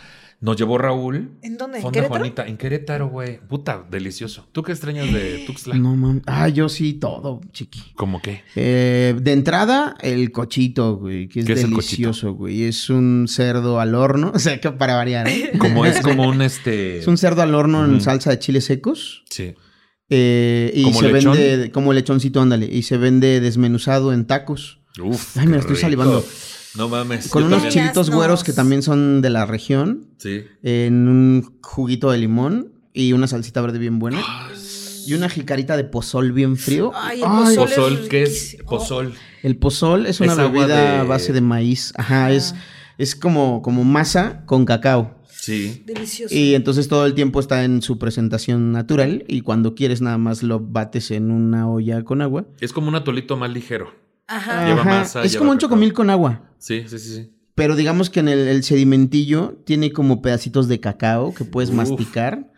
Nos 0.43 0.57
llevó 0.57 0.77
Raúl. 0.77 1.39
¿En 1.41 1.57
dónde? 1.57 1.79
¿En 1.79 1.83
Fonda 1.85 1.95
Querétaro? 2.01 2.19
Juanita, 2.19 2.47
en 2.49 2.57
Querétaro, 2.57 3.09
güey. 3.09 3.39
Puta, 3.39 3.87
delicioso. 3.89 4.49
¿Tú 4.51 4.65
qué 4.65 4.73
extrañas 4.73 5.13
de 5.13 5.45
Tuxtla? 5.47 5.77
No 5.77 5.95
mames. 5.95 6.25
Ah, 6.27 6.49
yo 6.49 6.69
sí, 6.69 6.95
todo, 6.95 7.41
chiqui. 7.53 7.81
¿Cómo 7.95 8.21
qué? 8.21 8.43
Eh, 8.57 9.15
de 9.23 9.33
entrada, 9.33 9.97
el 10.01 10.33
cochito, 10.33 10.97
güey, 10.97 11.29
que 11.29 11.41
es 11.41 11.47
¿Qué 11.47 11.53
es 11.53 11.63
el 11.63 11.71
delicioso, 11.71 12.35
güey. 12.35 12.65
Es 12.65 12.91
un 12.91 13.27
cerdo 13.29 13.79
al 13.79 13.95
horno, 13.95 14.33
o 14.35 14.39
sea, 14.41 14.61
que 14.61 14.73
para 14.73 14.97
variar, 14.97 15.29
¿eh? 15.29 15.53
Como 15.59 15.87
es 15.87 16.01
como 16.01 16.29
un 16.29 16.43
este. 16.43 16.99
Es 16.99 17.07
un 17.07 17.19
cerdo 17.19 17.43
al 17.43 17.55
horno 17.55 17.85
en 17.85 18.01
salsa 18.01 18.31
de 18.31 18.41
chiles 18.41 18.65
secos. 18.65 19.23
Sí. 19.31 19.55
eh, 20.11 20.73
y 20.75 20.83
¿Como 20.83 21.01
se 21.01 21.13
lechón? 21.13 21.33
vende 21.37 21.71
como 21.71 21.93
lechoncito, 21.93 22.41
ándale. 22.41 22.67
Y 22.67 22.83
se 22.83 22.97
vende 22.97 23.41
desmenuzado 23.41 24.13
en 24.13 24.27
tacos. 24.27 24.81
Uf. 25.01 25.37
Ay, 25.39 25.47
me 25.47 25.53
qué 25.53 25.59
estoy 25.61 25.77
rico. 25.77 25.81
salivando. 25.87 26.25
No 26.77 26.89
mames. 26.89 27.29
Con 27.29 27.45
unos 27.45 27.63
también. 27.63 27.85
chilitos 27.85 28.11
güeros 28.11 28.45
que 28.45 28.53
también 28.53 28.83
son 28.83 29.21
de 29.23 29.31
la 29.31 29.45
región. 29.47 30.07
Sí. 30.19 30.45
En 30.63 31.09
un 31.09 31.59
juguito 31.63 32.11
de 32.11 32.19
limón 32.19 32.73
y 32.95 33.13
una 33.13 33.27
salsita 33.27 33.61
verde 33.61 33.79
bien 33.79 33.99
buena. 33.99 34.21
Ah, 34.23 34.49
Y 35.07 35.15
una 35.15 35.29
jicarita 35.29 35.77
de 35.77 35.85
pozol 35.85 36.33
bien 36.33 36.57
frío. 36.57 36.93
Ay, 36.95 37.19
el 37.21 37.25
Ay, 37.29 37.57
pozol. 37.57 37.69
Pozol, 37.69 38.09
¿qué 38.09 38.23
es? 38.23 38.57
Pozol. 38.67 39.13
El 39.43 39.57
pozol 39.57 40.07
es 40.07 40.21
una 40.21 40.33
Es 40.33 40.39
bebida 40.39 40.67
de- 40.67 40.87
a 40.99 41.03
base 41.03 41.33
de 41.33 41.41
maíz. 41.41 41.93
Ajá, 41.97 42.31
es, 42.31 42.55
es 42.99 43.17
como, 43.17 43.63
como 43.63 43.83
masa 43.85 44.45
con 44.47 44.65
cacao. 44.65 45.19
Sí. 45.29 45.83
Delicioso. 45.87 46.33
Y 46.33 46.55
entonces 46.55 46.87
todo 46.87 47.05
el 47.05 47.15
tiempo 47.15 47.41
está 47.41 47.65
en 47.65 47.83
su 47.83 47.99
presentación 47.99 48.71
natural. 48.71 49.25
Y 49.27 49.41
cuando 49.41 49.75
quieres 49.75 50.01
nada 50.01 50.17
más 50.19 50.45
lo 50.45 50.61
bates 50.61 51.11
en 51.11 51.33
una 51.33 51.69
olla 51.69 52.05
con 52.05 52.23
agua. 52.23 52.47
Es 52.61 52.73
como 52.73 52.87
un 52.87 52.95
atolito 52.95 53.37
más 53.37 53.51
ligero. 53.53 53.91
Ajá. 54.29 54.67
Lleva 54.67 54.81
Ajá, 54.83 54.91
masa, 54.91 55.23
es 55.25 55.33
lleva 55.33 55.41
como 55.41 55.51
un 55.53 55.57
cacao. 55.59 55.69
chocomil 55.69 55.93
con 55.93 56.11
agua. 56.11 56.51
Sí, 56.59 56.85
sí, 56.87 56.99
sí, 56.99 57.15
sí. 57.17 57.33
pero 57.55 57.77
digamos 57.77 58.09
que 58.11 58.21
en 58.21 58.29
el, 58.29 58.39
el 58.49 58.63
sedimentillo 58.65 59.61
tiene 59.67 59.93
como 59.93 60.23
pedacitos 60.23 60.69
de 60.69 60.81
cacao 60.81 61.35
que 61.35 61.45
puedes 61.45 61.71
Uf. 61.71 61.77
masticar. 61.77 62.49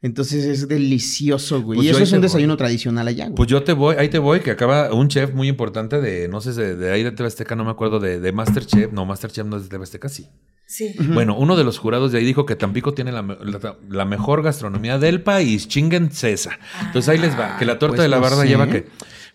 Entonces 0.00 0.44
es 0.44 0.68
delicioso, 0.68 1.60
güey. 1.60 1.78
Pues 1.78 1.86
y 1.88 1.90
eso 1.90 1.98
es 2.04 2.12
un 2.12 2.18
voy. 2.20 2.22
desayuno 2.22 2.56
tradicional 2.56 3.08
allá, 3.08 3.24
güey. 3.24 3.34
Pues 3.34 3.48
yo 3.48 3.64
te 3.64 3.72
voy, 3.72 3.96
ahí 3.98 4.08
te 4.08 4.20
voy, 4.20 4.38
que 4.40 4.52
acaba 4.52 4.94
un 4.94 5.08
chef 5.08 5.34
muy 5.34 5.48
importante 5.48 6.00
de, 6.00 6.28
no 6.28 6.40
sé, 6.40 6.52
de, 6.52 6.76
de 6.76 6.92
ahí 6.92 7.02
de 7.02 7.10
TV 7.10 7.26
Azteca, 7.26 7.56
no 7.56 7.64
me 7.64 7.72
acuerdo, 7.72 7.98
de, 7.98 8.20
de 8.20 8.32
Masterchef. 8.32 8.92
No, 8.92 9.04
Masterchef 9.06 9.44
no 9.44 9.56
es 9.56 9.64
de 9.64 9.68
TV 9.70 9.82
Azteca, 9.82 10.08
sí. 10.08 10.28
Sí. 10.68 10.94
Bueno, 11.00 11.34
uno 11.36 11.56
de 11.56 11.64
los 11.64 11.78
jurados 11.78 12.12
de 12.12 12.18
ahí 12.18 12.24
dijo 12.24 12.46
que 12.46 12.54
Tampico 12.54 12.94
tiene 12.94 13.10
la, 13.10 13.22
la- 13.22 13.76
la 13.88 14.04
mejor 14.04 14.42
gastronomía 14.44 14.98
del 14.98 15.22
país. 15.22 15.66
Chinguen 15.66 16.12
cesa. 16.12 16.58
Entonces 16.86 17.08
ahí 17.08 17.18
les 17.18 17.36
va. 17.36 17.56
Que 17.58 17.64
la 17.64 17.78
torta 17.80 17.96
pues 17.96 18.02
de 18.04 18.08
la 18.08 18.16
no 18.18 18.22
barda 18.22 18.42
sé. 18.42 18.48
lleva 18.48 18.68
que 18.68 18.86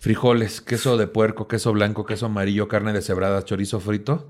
frijoles, 0.03 0.59
queso 0.59 0.97
de 0.97 1.07
puerco, 1.07 1.47
queso 1.47 1.71
blanco, 1.71 2.05
queso 2.05 2.25
amarillo, 2.25 2.67
carne 2.67 2.91
deshebrada, 2.91 3.45
chorizo 3.45 3.79
frito 3.79 4.29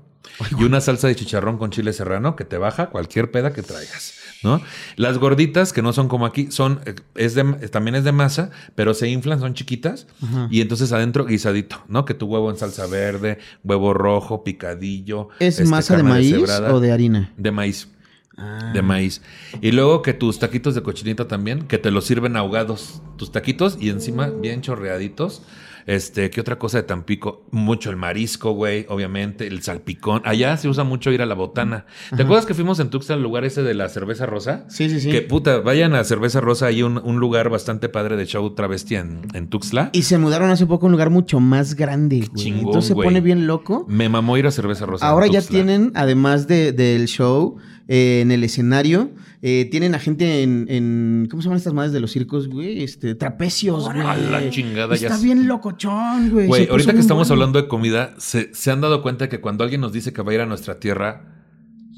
y 0.56 0.62
una 0.62 0.80
salsa 0.80 1.08
de 1.08 1.16
chicharrón 1.16 1.58
con 1.58 1.70
chile 1.70 1.92
serrano 1.92 2.36
que 2.36 2.44
te 2.44 2.58
baja 2.58 2.90
cualquier 2.90 3.32
peda 3.32 3.52
que 3.52 3.62
traigas. 3.62 4.14
¿No? 4.44 4.60
Las 4.94 5.18
gorditas, 5.18 5.72
que 5.72 5.82
no 5.82 5.92
son 5.92 6.06
como 6.06 6.26
aquí, 6.26 6.52
son, 6.52 6.80
eh, 6.84 6.94
es 7.16 7.34
de, 7.34 7.42
también 7.70 7.96
es 7.96 8.04
de 8.04 8.12
masa, 8.12 8.50
pero 8.76 8.94
se 8.94 9.08
inflan, 9.08 9.40
son 9.40 9.54
chiquitas, 9.54 10.06
y 10.50 10.60
entonces 10.60 10.92
adentro 10.92 11.24
guisadito, 11.24 11.82
¿no? 11.88 12.04
Que 12.04 12.14
tu 12.14 12.26
huevo 12.26 12.50
en 12.50 12.56
salsa 12.56 12.86
verde, 12.86 13.38
huevo 13.64 13.94
rojo, 13.94 14.44
picadillo. 14.44 15.30
¿Es 15.40 15.58
este, 15.58 15.70
masa 15.70 15.96
de 15.96 16.04
maíz 16.04 16.30
deshebrada. 16.30 16.72
o 16.72 16.78
de 16.78 16.92
harina? 16.92 17.32
De 17.36 17.50
maíz. 17.50 17.88
Ah. 18.36 18.70
De 18.74 18.82
maíz. 18.82 19.22
Y 19.60 19.72
luego 19.72 20.02
que 20.02 20.12
tus 20.12 20.38
taquitos 20.38 20.74
de 20.74 20.82
cochinita 20.82 21.26
también, 21.26 21.66
que 21.66 21.78
te 21.78 21.90
los 21.90 22.04
sirven 22.04 22.36
ahogados. 22.36 23.00
Tus 23.16 23.32
taquitos 23.32 23.78
y 23.80 23.88
encima 23.88 24.28
bien 24.28 24.60
chorreaditos. 24.60 25.42
Este, 25.86 26.30
¿qué 26.30 26.40
otra 26.40 26.58
cosa 26.58 26.78
de 26.78 26.84
Tampico? 26.84 27.46
Mucho 27.50 27.90
el 27.90 27.96
marisco, 27.96 28.52
güey, 28.52 28.86
obviamente, 28.88 29.46
el 29.46 29.62
salpicón. 29.62 30.22
Allá 30.24 30.56
se 30.56 30.68
usa 30.68 30.84
mucho 30.84 31.10
ir 31.10 31.22
a 31.22 31.26
la 31.26 31.34
botana. 31.34 31.86
¿Te 32.16 32.22
acuerdas 32.22 32.46
que 32.46 32.54
fuimos 32.54 32.80
en 32.80 32.90
Tuxtla 32.90 33.16
al 33.16 33.22
lugar 33.22 33.44
ese 33.44 33.62
de 33.62 33.74
la 33.74 33.88
cerveza 33.88 34.26
rosa? 34.26 34.64
Sí, 34.68 34.88
sí, 34.88 35.00
sí. 35.00 35.10
Que 35.10 35.22
puta, 35.22 35.58
vayan 35.58 35.94
a 35.94 36.04
Cerveza 36.04 36.40
Rosa, 36.40 36.66
hay 36.66 36.82
un, 36.82 36.98
un 36.98 37.18
lugar 37.18 37.50
bastante 37.50 37.88
padre 37.88 38.16
de 38.16 38.26
show 38.26 38.54
travesti 38.54 38.96
en, 38.96 39.22
en 39.34 39.48
Tuxtla. 39.48 39.90
Y 39.92 40.02
se 40.02 40.18
mudaron 40.18 40.50
hace 40.50 40.66
poco 40.66 40.86
a 40.86 40.88
un 40.88 40.92
lugar 40.92 41.10
mucho 41.10 41.40
más 41.40 41.74
grande, 41.74 42.18
güey. 42.18 42.30
Chingón, 42.34 42.66
Entonces 42.66 42.88
se 42.88 42.94
pone 42.94 43.20
bien 43.20 43.46
loco. 43.46 43.86
Me 43.88 44.08
mamó 44.08 44.36
ir 44.36 44.46
a 44.46 44.50
Cerveza 44.50 44.86
Rosa. 44.86 45.06
en 45.06 45.12
Ahora 45.12 45.26
ya 45.26 45.42
tienen, 45.42 45.92
además 45.94 46.46
de, 46.46 46.72
del 46.72 47.06
show, 47.06 47.56
eh, 47.88 48.20
en 48.22 48.30
el 48.30 48.44
escenario, 48.44 49.10
eh, 49.46 49.68
tienen 49.70 49.94
a 49.94 49.98
gente 49.98 50.42
en, 50.42 50.64
en- 50.70 51.28
¿Cómo 51.30 51.42
se 51.42 51.46
llaman 51.48 51.58
estas 51.58 51.74
madres 51.74 51.92
de 51.92 52.00
los 52.00 52.10
circos, 52.12 52.48
güey? 52.48 52.82
Este, 52.82 53.14
trapecios, 53.14 53.84
güey. 53.92 54.00
A 54.00 54.16
la 54.16 54.48
chingada, 54.48 54.96
ya 54.96 55.08
Está 55.08 55.22
bien 55.22 55.46
locochón, 55.46 56.30
güey. 56.30 56.46
Güey, 56.46 56.66
ahorita 56.66 56.94
que 56.94 57.00
estamos 57.00 57.28
bueno. 57.28 57.42
hablando 57.42 57.60
de 57.60 57.68
comida, 57.68 58.14
se, 58.16 58.54
se 58.54 58.70
han 58.70 58.80
dado 58.80 59.02
cuenta 59.02 59.28
que 59.28 59.42
cuando 59.42 59.62
alguien 59.62 59.82
nos 59.82 59.92
dice 59.92 60.14
que 60.14 60.22
va 60.22 60.32
a 60.32 60.34
ir 60.34 60.40
a 60.40 60.46
nuestra 60.46 60.80
tierra, 60.80 61.43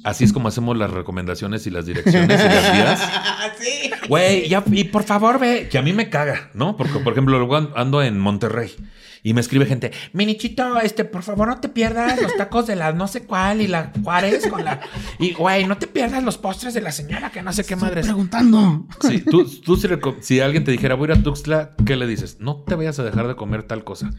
así 0.07 0.24
es 0.24 0.32
como 0.32 0.48
hacemos 0.48 0.76
las 0.76 0.90
recomendaciones 0.90 1.66
y 1.66 1.70
las 1.70 1.86
direcciones 1.86 2.40
y 2.40 2.44
las 2.44 2.72
guías. 2.72 3.11
sí. 3.61 3.90
Güey, 4.09 4.48
ya, 4.48 4.62
y 4.70 4.84
por 4.84 5.02
favor, 5.04 5.38
ve, 5.38 5.68
que 5.70 5.78
a 5.78 5.82
mí 5.82 5.92
me 5.92 6.09
caga, 6.09 6.50
¿no? 6.54 6.76
Porque, 6.76 6.98
por 7.00 7.12
ejemplo, 7.12 7.38
luego 7.38 7.57
an- 7.57 7.70
ando 7.76 8.02
en 8.02 8.18
Monterrey 8.18 8.74
y 9.22 9.34
me 9.34 9.40
escribe 9.40 9.66
gente, 9.66 9.90
Minichito, 10.12 10.78
este, 10.80 11.04
por 11.04 11.22
favor, 11.24 11.48
no 11.48 11.59
te 11.61 11.68
pierdas 11.68 12.20
los 12.22 12.36
tacos 12.36 12.66
de 12.68 12.76
la 12.76 12.92
no 12.92 13.09
sé 13.09 13.24
cuál 13.26 13.61
y 13.61 13.66
la 13.66 13.90
Juárez 14.04 14.46
con 14.46 14.64
la. 14.64 14.80
Y, 15.18 15.32
güey, 15.32 15.66
no 15.66 15.76
te 15.78 15.88
pierdas 15.88 16.22
los 16.22 16.38
postres 16.38 16.74
de 16.74 16.80
la 16.80 16.92
señora 16.92 17.30
que 17.30 17.42
no 17.42 17.52
sé 17.52 17.64
qué 17.64 17.74
Estoy 17.74 17.88
madres. 17.88 18.07
preguntando. 18.07 18.86
Sí, 19.00 19.22
tú, 19.22 19.44
tú 19.64 19.76
si, 19.76 19.88
si 20.20 20.40
alguien 20.40 20.62
te 20.62 20.70
dijera, 20.70 20.94
voy 20.94 21.09
a 21.11 21.14
ir 21.14 21.18
a 21.18 21.22
Tuxtla, 21.24 21.74
¿qué 21.84 21.96
le 21.96 22.07
dices? 22.07 22.36
No 22.38 22.62
te 22.62 22.76
vayas 22.76 22.98
a 23.00 23.04
dejar 23.04 23.26
de 23.26 23.34
comer 23.34 23.64
tal 23.64 23.82
cosa. 23.82 24.11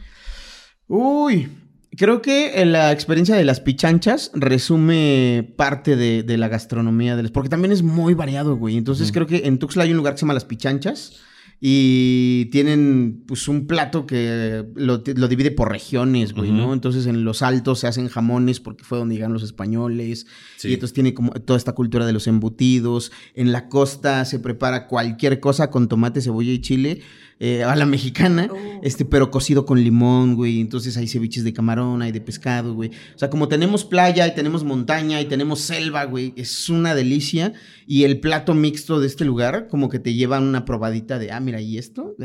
Uy, 0.88 1.50
creo 1.98 2.22
que 2.22 2.62
eh, 2.62 2.66
la 2.66 2.92
experiencia 2.92 3.36
de 3.36 3.44
las 3.44 3.60
pichanchas 3.60 4.32
resume 4.34 5.54
parte 5.58 5.96
de, 5.96 6.24
de 6.24 6.38
la 6.38 6.48
gastronomía 6.48 7.16
de 7.16 7.24
las... 7.24 7.32
Porque 7.32 7.50
también 7.50 7.72
es 7.72 7.84
muy 7.84 8.14
variado, 8.14 8.56
güey. 8.56 8.78
Entonces 8.78 9.12
creo 9.12 9.28
que 9.28 9.44
en 9.46 9.60
Tuxtla 9.60 9.84
hay 9.84 9.92
un 9.92 9.98
lugar 9.98 10.14
que 10.14 10.20
se 10.20 10.22
llama 10.22 10.34
Las 10.34 10.46
Pichanchas 10.46 11.14
y 11.60 12.46
tienen 12.52 13.24
pues 13.28 13.48
un 13.48 13.66
plato 13.66 14.06
que 14.06 14.64
lo, 14.76 15.02
lo 15.16 15.28
divide 15.28 15.50
por 15.50 15.72
regiones, 15.72 16.34
güey. 16.34 16.52
¿no? 16.52 16.72
Entonces 16.72 17.08
en 17.08 17.24
los 17.26 17.42
altos 17.42 17.80
se 17.80 17.88
hacen 17.88 18.10
jamones 18.10 18.60
porque 18.60 18.84
fue 18.84 19.00
donde 19.00 19.16
llegaron 19.16 19.34
los 19.34 19.44
españoles 19.44 20.28
Sí. 20.58 20.70
y 20.70 20.74
entonces 20.76 20.94
tiene 20.94 21.14
como 21.16 21.32
toda 21.32 21.58
esta 21.58 21.74
cultura 21.74 22.06
de 22.06 22.14
los 22.14 22.28
embutidos. 22.28 23.12
En 23.34 23.52
la 23.52 23.70
costa 23.70 24.24
se 24.26 24.40
prepara 24.40 24.88
cualquier 24.88 25.40
cosa 25.40 25.72
con 25.72 25.88
tomate, 25.88 26.22
cebolla 26.22 26.52
y 26.52 26.62
chile 26.62 27.02
eh, 27.40 27.64
a 27.64 27.76
la 27.76 27.86
mexicana, 27.86 28.50
Oh. 28.52 28.80
este, 28.82 29.06
pero 29.06 29.30
cocido 29.30 29.66
con 29.66 29.84
limón, 29.84 30.36
güey. 30.36 30.60
Entonces 30.60 30.98
hay 30.98 31.08
ceviches 31.08 31.44
de 31.44 31.54
camarón, 31.54 32.02
hay 32.02 32.12
de 32.12 32.22
pescado, 32.22 32.74
güey. 32.74 32.90
O 33.16 33.18
sea, 33.20 33.30
como 33.30 33.48
tenemos 33.48 33.86
playa 33.86 34.28
y 34.28 34.34
tenemos 34.34 34.64
montaña 34.64 35.22
y 35.22 35.26
tenemos 35.26 35.62
selva, 35.62 36.06
güey, 36.06 36.34
es 36.36 36.70
una 36.70 36.96
delicia. 36.96 37.54
Y 37.86 38.04
el 38.04 38.20
plato 38.20 38.54
mixto 38.54 39.00
de 39.00 39.08
este 39.08 39.24
lugar, 39.26 39.68
como 39.68 39.90
que 39.90 40.00
te 40.00 40.14
llevan 40.14 40.44
una 40.44 40.66
probadita 40.66 41.20
de, 41.20 41.32
ah, 41.32 41.40
mira, 41.40 41.62
¿y 41.62 41.78
esto? 41.78 42.16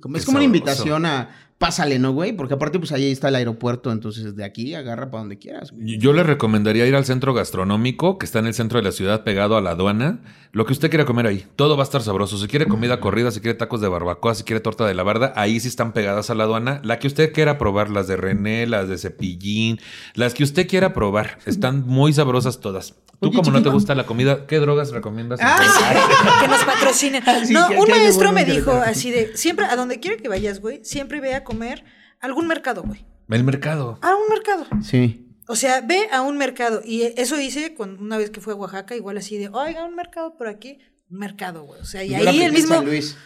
Como, 0.00 0.16
es 0.16 0.24
como 0.24 0.38
una 0.38 0.44
invitación 0.44 1.06
a, 1.06 1.30
pásale, 1.62 2.00
¿no, 2.00 2.10
güey? 2.12 2.32
Porque 2.32 2.54
aparte, 2.54 2.80
pues 2.80 2.90
ahí 2.90 3.12
está 3.12 3.28
el 3.28 3.36
aeropuerto, 3.36 3.92
entonces 3.92 4.34
de 4.34 4.44
aquí 4.44 4.74
agarra 4.74 5.12
para 5.12 5.20
donde 5.20 5.38
quieras, 5.38 5.70
güey. 5.70 5.96
Yo 5.96 6.12
le 6.12 6.24
recomendaría 6.24 6.88
ir 6.88 6.96
al 6.96 7.04
centro 7.04 7.34
gastronómico, 7.34 8.18
que 8.18 8.26
está 8.26 8.40
en 8.40 8.48
el 8.48 8.54
centro 8.54 8.80
de 8.80 8.82
la 8.84 8.90
ciudad, 8.90 9.22
pegado 9.22 9.56
a 9.56 9.60
la 9.60 9.70
aduana. 9.70 10.18
Lo 10.50 10.66
que 10.66 10.72
usted 10.72 10.90
quiera 10.90 11.04
comer 11.04 11.28
ahí, 11.28 11.46
todo 11.54 11.76
va 11.76 11.84
a 11.84 11.86
estar 11.86 12.02
sabroso. 12.02 12.36
Si 12.36 12.48
quiere 12.48 12.66
comida 12.66 12.98
corrida, 12.98 13.30
si 13.30 13.40
quiere 13.40 13.56
tacos 13.56 13.80
de 13.80 13.86
barbacoa, 13.86 14.34
si 14.34 14.42
quiere 14.42 14.58
torta 14.58 14.84
de 14.86 14.94
la 14.94 15.04
barda, 15.04 15.32
ahí 15.36 15.60
sí 15.60 15.68
están 15.68 15.92
pegadas 15.92 16.30
a 16.30 16.34
la 16.34 16.44
aduana. 16.44 16.80
La 16.82 16.98
que 16.98 17.06
usted 17.06 17.32
quiera 17.32 17.58
probar, 17.58 17.90
las 17.90 18.08
de 18.08 18.16
René, 18.16 18.66
las 18.66 18.88
de 18.88 18.98
Cepillín, 18.98 19.78
las 20.14 20.34
que 20.34 20.42
usted 20.42 20.66
quiera 20.66 20.92
probar, 20.92 21.38
están 21.46 21.86
muy 21.86 22.12
sabrosas 22.12 22.58
todas. 22.60 22.96
Tú, 23.20 23.28
Oye, 23.28 23.36
como 23.36 23.52
no 23.52 23.62
te 23.62 23.68
gusta 23.68 23.94
la 23.94 24.04
comida, 24.04 24.46
¿qué 24.48 24.58
drogas 24.58 24.90
recomiendas? 24.90 25.38
que 26.40 26.48
nos 26.48 26.64
patrocinen. 26.64 27.22
Sí, 27.46 27.54
no, 27.54 27.68
que- 27.68 27.76
un 27.78 27.88
maestro 27.88 28.32
me 28.32 28.44
dijo 28.44 28.72
así 28.72 29.12
de, 29.12 29.36
siempre, 29.36 29.64
a 29.66 29.76
donde 29.76 30.00
quiera 30.00 30.16
que 30.16 30.28
vayas, 30.28 30.60
güey, 30.60 30.80
siempre 30.82 31.20
ve 31.20 31.36
a 31.36 31.44
comer 31.52 31.84
algún 32.20 32.46
mercado, 32.46 32.82
güey. 32.82 33.04
El 33.28 33.44
mercado. 33.44 33.98
A 34.02 34.14
un 34.14 34.28
mercado. 34.28 34.66
Sí. 34.82 35.28
O 35.48 35.56
sea, 35.56 35.80
ve 35.80 36.08
a 36.12 36.22
un 36.22 36.36
mercado. 36.38 36.82
Y 36.84 37.02
eso 37.16 37.40
hice 37.40 37.74
cuando, 37.74 38.02
una 38.02 38.18
vez 38.18 38.30
que 38.30 38.40
fue 38.40 38.52
a 38.52 38.56
Oaxaca, 38.56 38.94
igual 38.94 39.18
así 39.18 39.38
de, 39.38 39.48
oiga, 39.48 39.84
un 39.84 39.94
mercado 39.94 40.36
por 40.36 40.48
aquí. 40.48 40.78
Un 41.10 41.18
mercado, 41.18 41.64
güey. 41.64 41.80
O 41.80 41.84
sea, 41.84 42.04
y 42.04 42.14
ahí 42.14 42.42
el 42.42 42.52
mismo... 42.52 42.74
San 42.74 42.84
Luis. 42.84 43.16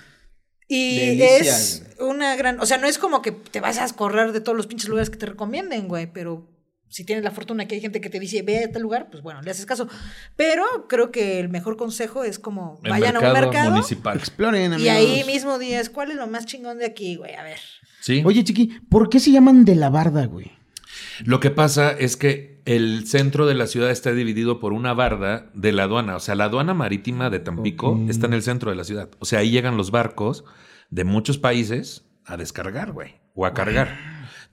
Y 0.69 1.17
Delicia, 1.17 1.57
es 1.57 1.85
una 2.01 2.35
gran, 2.35 2.59
o 2.59 2.67
sea, 2.67 2.77
no 2.79 2.89
es 2.89 2.99
como 2.99 3.23
que 3.23 3.31
te 3.31 3.61
vas 3.61 3.79
a 3.79 3.89
correr 3.95 4.33
de 4.33 4.41
todos 4.41 4.57
los 4.57 4.67
pinches 4.67 4.89
lugares 4.89 5.11
que 5.11 5.17
te 5.17 5.27
recomienden, 5.27 5.87
güey, 5.87 6.13
pero 6.13 6.51
si 6.89 7.05
tienes 7.05 7.23
la 7.23 7.31
fortuna 7.31 7.69
que 7.69 7.77
hay 7.77 7.81
gente 7.81 8.01
que 8.01 8.11
te 8.11 8.19
dice, 8.19 8.43
ve 8.43 8.59
a 8.59 8.63
este 8.63 8.81
lugar, 8.81 9.09
pues 9.09 9.23
bueno, 9.23 9.43
le 9.43 9.53
haces 9.53 9.65
caso. 9.65 9.89
Pero 10.35 10.65
creo 10.89 11.13
que 11.13 11.39
el 11.39 11.51
mejor 11.51 11.77
consejo 11.77 12.25
es 12.25 12.41
como 12.41 12.81
El 12.83 12.91
vayan 12.91 13.15
a 13.15 13.21
un 13.21 13.33
mercado 13.33 13.71
municipal. 13.71 14.19
Exploren, 14.19 14.81
y 14.81 14.89
ahí 14.89 15.23
mismo 15.23 15.61
días, 15.61 15.89
¿cuál 15.89 16.11
es 16.11 16.17
lo 16.17 16.27
más 16.27 16.47
chingón 16.47 16.79
de 16.79 16.87
aquí, 16.87 17.15
güey? 17.15 17.37
A 17.37 17.45
ver. 17.45 17.61
Sí. 18.07 18.23
Oye, 18.25 18.45
Chiqui, 18.45 18.79
¿por 18.89 19.09
qué 19.09 19.19
se 19.19 19.33
llaman 19.33 19.65
de 19.65 19.75
la 19.75 19.91
barda, 19.91 20.27
güey? 20.27 20.53
Lo 21.25 21.41
que 21.41 21.51
pasa 21.51 21.91
es 21.91 22.17
que 22.17 22.63
el 22.65 23.05
centro 23.09 23.47
de 23.47 23.55
la 23.55 23.67
ciudad 23.67 23.91
está 23.91 24.13
dividido 24.13 24.61
por 24.61 24.73
una 24.73 24.95
barda 24.95 25.51
de 25.55 25.73
la 25.73 25.83
aduana. 25.83 26.15
O 26.15 26.21
sea, 26.21 26.37
la 26.37 26.45
aduana 26.45 26.73
marítima 26.73 27.31
de 27.31 27.41
Tampico 27.41 28.01
está 28.09 28.27
en 28.27 28.35
el 28.35 28.45
centro 28.45 28.71
de 28.71 28.77
la 28.77 28.85
ciudad. 28.85 29.09
O 29.19 29.25
sea, 29.25 29.41
ahí 29.41 29.51
llegan 29.51 29.77
los 29.77 29.91
barcos 29.91 30.45
de 30.89 31.03
muchos 31.03 31.37
países 31.37 32.05
a 32.25 32.37
descargar, 32.37 32.93
güey, 32.93 33.17
o 33.35 33.45
a 33.45 33.55
cargar. 33.55 33.99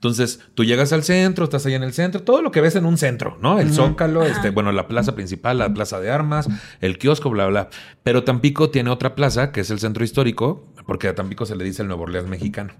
Entonces, 0.04 0.40
tú 0.52 0.64
llegas 0.64 0.92
al 0.92 1.02
centro, 1.02 1.44
estás 1.44 1.64
ahí 1.64 1.72
en 1.72 1.82
el 1.82 1.94
centro, 1.94 2.20
todo 2.20 2.42
lo 2.42 2.50
que 2.50 2.60
ves 2.60 2.76
en 2.76 2.84
un 2.84 2.98
centro, 2.98 3.38
¿no? 3.40 3.58
El 3.58 3.72
Zócalo, 3.72 4.22
este, 4.22 4.50
bueno, 4.50 4.70
la 4.70 4.86
plaza 4.86 5.14
principal, 5.14 5.56
la 5.56 5.72
plaza 5.72 5.98
de 5.98 6.10
armas, 6.10 6.46
el 6.82 6.98
kiosco, 6.98 7.30
bla, 7.30 7.46
bla. 7.46 7.70
Pero 8.02 8.22
Tampico 8.22 8.68
tiene 8.68 8.90
otra 8.90 9.14
plaza, 9.14 9.50
que 9.50 9.60
es 9.60 9.70
el 9.70 9.78
centro 9.78 10.04
histórico, 10.04 10.68
porque 10.86 11.08
a 11.08 11.14
Tampico 11.14 11.46
se 11.46 11.56
le 11.56 11.64
dice 11.64 11.80
el 11.80 11.88
Nuevo 11.88 12.02
Orleans 12.02 12.28
mexicano, 12.28 12.74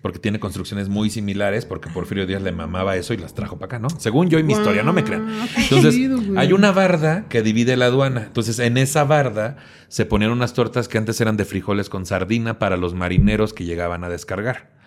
porque 0.00 0.18
tiene 0.18 0.40
construcciones 0.40 0.88
muy 0.88 1.10
similares, 1.10 1.66
porque 1.66 1.90
Porfirio 1.90 2.26
Díaz 2.26 2.40
le 2.40 2.52
mamaba 2.52 2.96
eso 2.96 3.12
y 3.12 3.18
las 3.18 3.34
trajo 3.34 3.58
para 3.58 3.66
acá, 3.66 3.78
¿no? 3.78 3.90
Según 4.00 4.30
yo 4.30 4.38
y 4.38 4.42
mi 4.42 4.54
historia, 4.54 4.82
no 4.82 4.94
me 4.94 5.04
crean. 5.04 5.28
Entonces, 5.58 5.94
hay 6.38 6.54
una 6.54 6.72
barda 6.72 7.26
que 7.28 7.42
divide 7.42 7.76
la 7.76 7.84
aduana. 7.84 8.22
Entonces, 8.22 8.58
en 8.58 8.78
esa 8.78 9.04
barda 9.04 9.58
se 9.88 10.06
ponían 10.06 10.30
unas 10.30 10.54
tortas 10.54 10.88
que 10.88 10.96
antes 10.96 11.20
eran 11.20 11.36
de 11.36 11.44
frijoles 11.44 11.90
con 11.90 12.06
sardina 12.06 12.58
para 12.58 12.78
los 12.78 12.94
marineros 12.94 13.52
que 13.52 13.66
llegaban 13.66 14.04
a 14.04 14.08
descargar. 14.08 14.80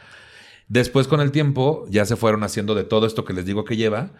Después, 0.67 1.07
con 1.07 1.21
el 1.21 1.31
tiempo, 1.31 1.85
ya 1.89 2.05
se 2.05 2.15
fueron 2.15 2.43
haciendo 2.43 2.73
de 2.75 2.83
todo 2.83 3.05
esto 3.05 3.23
que 3.23 3.33
les 3.33 3.45
digo 3.45 3.65
que 3.65 3.77
lleva 3.77 4.11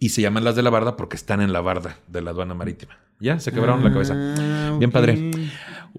y 0.00 0.08
se 0.10 0.22
llaman 0.22 0.44
las 0.44 0.56
de 0.56 0.62
la 0.62 0.70
barda 0.70 0.96
porque 0.96 1.16
están 1.16 1.40
en 1.40 1.52
la 1.52 1.60
barda 1.60 1.98
de 2.08 2.22
la 2.22 2.30
aduana 2.30 2.54
marítima. 2.54 2.98
Ya, 3.20 3.38
se 3.38 3.52
quebraron 3.52 3.84
la 3.84 3.92
cabeza. 3.92 4.14
Ah, 4.16 4.74
Bien 4.78 4.88
ok. 4.88 4.92
padre. 4.92 5.30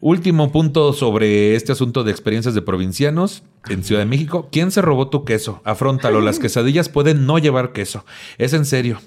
Último 0.01 0.51
punto 0.51 0.91
sobre 0.91 1.55
este 1.55 1.71
asunto 1.71 2.03
de 2.03 2.11
experiencias 2.11 2.53
de 2.53 2.61
provincianos 2.61 3.43
en 3.69 3.83
Ciudad 3.83 4.01
de 4.01 4.05
México. 4.05 4.49
¿Quién 4.51 4.71
se 4.71 4.81
robó 4.81 5.09
tu 5.09 5.23
queso? 5.23 5.61
Afróntalo. 5.63 6.19
Las 6.19 6.39
quesadillas 6.39 6.89
pueden 6.89 7.25
no 7.25 7.37
llevar 7.37 7.71
queso. 7.71 8.03
Es 8.37 8.51
en 8.51 8.65
serio. 8.65 8.99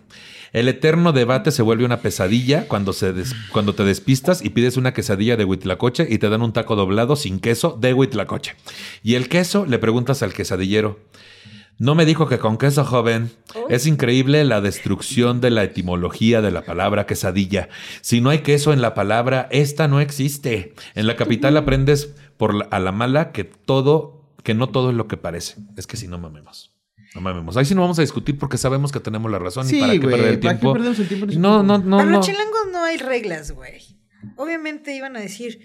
El 0.57 0.69
eterno 0.69 1.13
debate 1.13 1.51
se 1.51 1.61
vuelve 1.61 1.85
una 1.85 2.01
pesadilla 2.01 2.67
cuando, 2.67 2.95
se 2.95 3.13
des- 3.13 3.35
cuando 3.53 3.75
te 3.75 3.85
despistas 3.85 4.43
y 4.43 4.49
pides 4.49 4.79
una 4.79 4.95
quesadilla 4.95 5.37
de 5.37 5.45
huitlacoche 5.45 6.07
y 6.09 6.17
te 6.17 6.31
dan 6.31 6.41
un 6.41 6.55
taco 6.55 6.77
doblado 6.77 7.15
sin 7.15 7.41
queso 7.41 7.77
de 7.79 7.93
huitlacoche. 7.93 8.55
Y 9.03 9.17
el 9.17 9.29
queso 9.29 9.67
le 9.67 9.79
preguntas 9.79 10.23
al 10.23 10.33
quesadillero. 10.33 10.99
No 11.79 11.95
me 11.95 12.07
dijo 12.07 12.27
que 12.27 12.39
con 12.39 12.57
queso, 12.57 12.87
joven. 12.87 13.33
Oh. 13.55 13.67
Es 13.69 13.87
increíble 13.87 14.43
la 14.47 14.63
destrucción 14.63 15.43
de 15.43 15.51
la 15.51 15.63
etimología 15.63 16.41
de 16.41 16.51
la 16.51 16.63
palabra 16.63 17.05
quesadilla. 17.05 17.69
Si 18.01 18.23
no 18.23 18.31
hay 18.31 18.39
queso 18.39 18.73
en 18.73 18.81
la 18.81 18.95
palabra, 18.95 19.49
esta 19.51 19.89
no 19.89 20.01
existe. 20.01 20.73
En 20.95 21.07
la 21.07 21.17
capital 21.17 21.59
aprendes 21.59 22.15
por 22.39 22.55
la- 22.55 22.65
a 22.71 22.79
la 22.81 22.93
mala 22.93 23.31
que 23.31 23.45
todo, 23.45 24.23
que 24.43 24.55
no 24.55 24.71
todo 24.71 24.89
es 24.89 24.97
lo 24.97 25.07
que 25.07 25.19
parece. 25.19 25.57
Es 25.77 25.87
que 25.87 25.99
si 25.99 26.09
no 26.09 26.17
mamemos. 26.19 26.73
No 27.17 27.23
mamemos. 27.23 27.57
Ahí 27.57 27.65
sí 27.65 27.75
no 27.75 27.81
vamos 27.81 27.99
a 27.99 28.03
discutir 28.03 28.39
porque 28.39 28.59
sabemos 28.59 28.93
que 28.93 29.01
tenemos 29.01 29.31
la 29.31 29.39
razón 29.39 29.67
Sí, 29.67 29.79
y 29.79 29.81
para 29.81 29.93
qué 29.95 30.01
perder 30.01 30.21
el 30.35 30.39
¿para 30.41 30.55
qué 30.55 30.61
tiempo. 30.61 30.73
perdemos 30.75 30.99
el 30.99 31.09
tiempo 31.09 31.25
en 31.25 31.31
ese 31.31 31.39
No, 31.41 31.63
no, 31.63 31.79
no, 31.79 31.97
Para 31.97 32.11
no. 32.11 32.17
los 32.19 32.27
chilangos 32.27 32.61
no 32.73 32.85
hay 32.85 32.99
reglas, 32.99 33.51
güey. 33.53 33.81
Obviamente 34.37 34.95
iban 34.95 35.17
a 35.17 35.21
decir, 35.21 35.61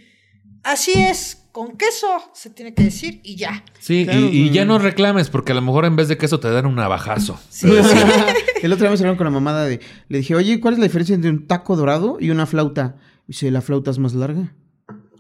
así 0.64 0.94
es, 0.96 1.44
con 1.52 1.76
queso 1.78 2.08
se 2.34 2.50
tiene 2.50 2.74
que 2.74 2.84
decir 2.84 3.20
y 3.24 3.36
ya. 3.36 3.64
Sí, 3.80 4.06
Claro, 4.06 4.22
y, 4.22 4.48
y 4.48 4.50
ya 4.52 4.64
no 4.66 4.80
reclames 4.80 5.30
porque 5.30 5.52
a 5.52 5.56
lo 5.56 5.62
mejor 5.62 5.84
en 5.86 5.96
vez 5.98 6.08
de 6.08 6.18
queso 6.18 6.40
te 6.40 6.50
dan 6.50 6.66
un 6.66 6.76
navajazo. 6.76 7.38
Sí. 7.50 7.68
el 8.62 8.72
otro 8.72 8.84
día 8.86 8.92
me 8.92 8.98
salieron 8.98 9.18
con 9.18 9.26
la 9.26 9.32
mamada 9.32 9.66
de. 9.66 9.82
Le 10.08 10.18
dije, 10.20 10.36
oye, 10.36 10.60
¿cuál 10.62 10.76
es 10.76 10.80
la 10.80 10.86
diferencia 10.86 11.14
entre 11.16 11.30
un 11.30 11.48
taco 11.48 11.76
dorado 11.76 12.18
y 12.20 12.30
una 12.30 12.46
flauta? 12.46 12.96
Dice, 13.28 13.52
¿la 13.52 13.62
flauta 13.62 13.92
es 13.92 14.00
más 14.00 14.14
larga? 14.14 14.54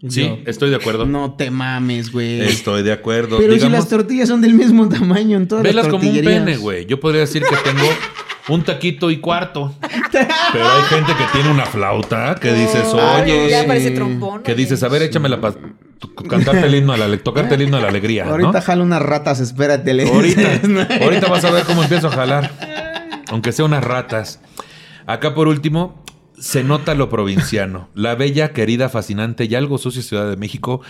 Sí, 0.09 0.21
yo, 0.23 0.39
estoy 0.47 0.71
de 0.71 0.77
acuerdo. 0.77 1.05
No 1.05 1.33
te 1.33 1.51
mames, 1.51 2.11
güey. 2.11 2.41
Estoy 2.41 2.81
de 2.81 2.91
acuerdo. 2.91 3.37
Pero 3.37 3.57
si 3.59 3.69
las 3.69 3.87
tortillas 3.87 4.29
son 4.29 4.41
del 4.41 4.55
mismo 4.55 4.89
tamaño 4.89 5.37
en 5.37 5.47
todas 5.47 5.63
las 5.63 5.73
Velas 5.73 5.87
como 5.89 6.09
un 6.09 6.21
pene, 6.21 6.57
güey. 6.57 6.85
Yo 6.85 6.99
podría 6.99 7.21
decir 7.21 7.43
que 7.43 7.55
tengo 7.57 7.87
un 8.49 8.63
taquito 8.63 9.11
y 9.11 9.17
cuarto. 9.17 9.75
Pero 10.11 10.69
hay 10.69 10.81
gente 10.83 11.13
que 11.13 11.23
tiene 11.33 11.51
una 11.51 11.65
flauta 11.65 12.35
que 12.35 12.51
dices, 12.53 12.85
Ay, 12.99 13.31
oye, 13.31 13.49
ya 13.49 13.65
parece 13.67 13.91
trombón. 13.91 14.41
que 14.43 14.55
dices, 14.55 14.81
a 14.83 14.87
ver, 14.87 15.03
échamela 15.03 15.39
para 15.39 15.55
cantarte 16.27 16.65
el 16.65 16.75
himno 16.75 16.93
a 16.93 16.97
la 16.97 17.17
tocarte 17.17 17.55
el 17.55 17.61
himno 17.61 17.77
a 17.77 17.81
la 17.81 17.89
alegría, 17.89 18.25
¿no? 18.25 18.31
Ahorita 18.31 18.61
jalo 18.61 18.83
unas 18.83 19.01
ratas, 19.01 19.39
espérate. 19.39 19.91
Ahorita, 20.03 20.61
¿no? 20.67 20.81
ahorita 20.81 21.27
vas 21.27 21.45
a 21.45 21.51
ver 21.51 21.63
cómo 21.65 21.83
empiezo 21.83 22.07
a 22.07 22.11
jalar. 22.11 22.51
Aunque 23.29 23.51
sea 23.51 23.65
unas 23.65 23.83
ratas. 23.83 24.39
Acá 25.05 25.33
por 25.33 25.47
último, 25.47 26.00
se 26.41 26.63
nota 26.63 26.95
lo 26.95 27.07
provinciano. 27.07 27.89
La 27.93 28.15
bella, 28.15 28.51
querida, 28.51 28.89
fascinante 28.89 29.45
y 29.45 29.53
algo 29.53 29.77
sucia 29.77 30.01
Ciudad 30.01 30.27
de 30.27 30.37
México. 30.37 30.81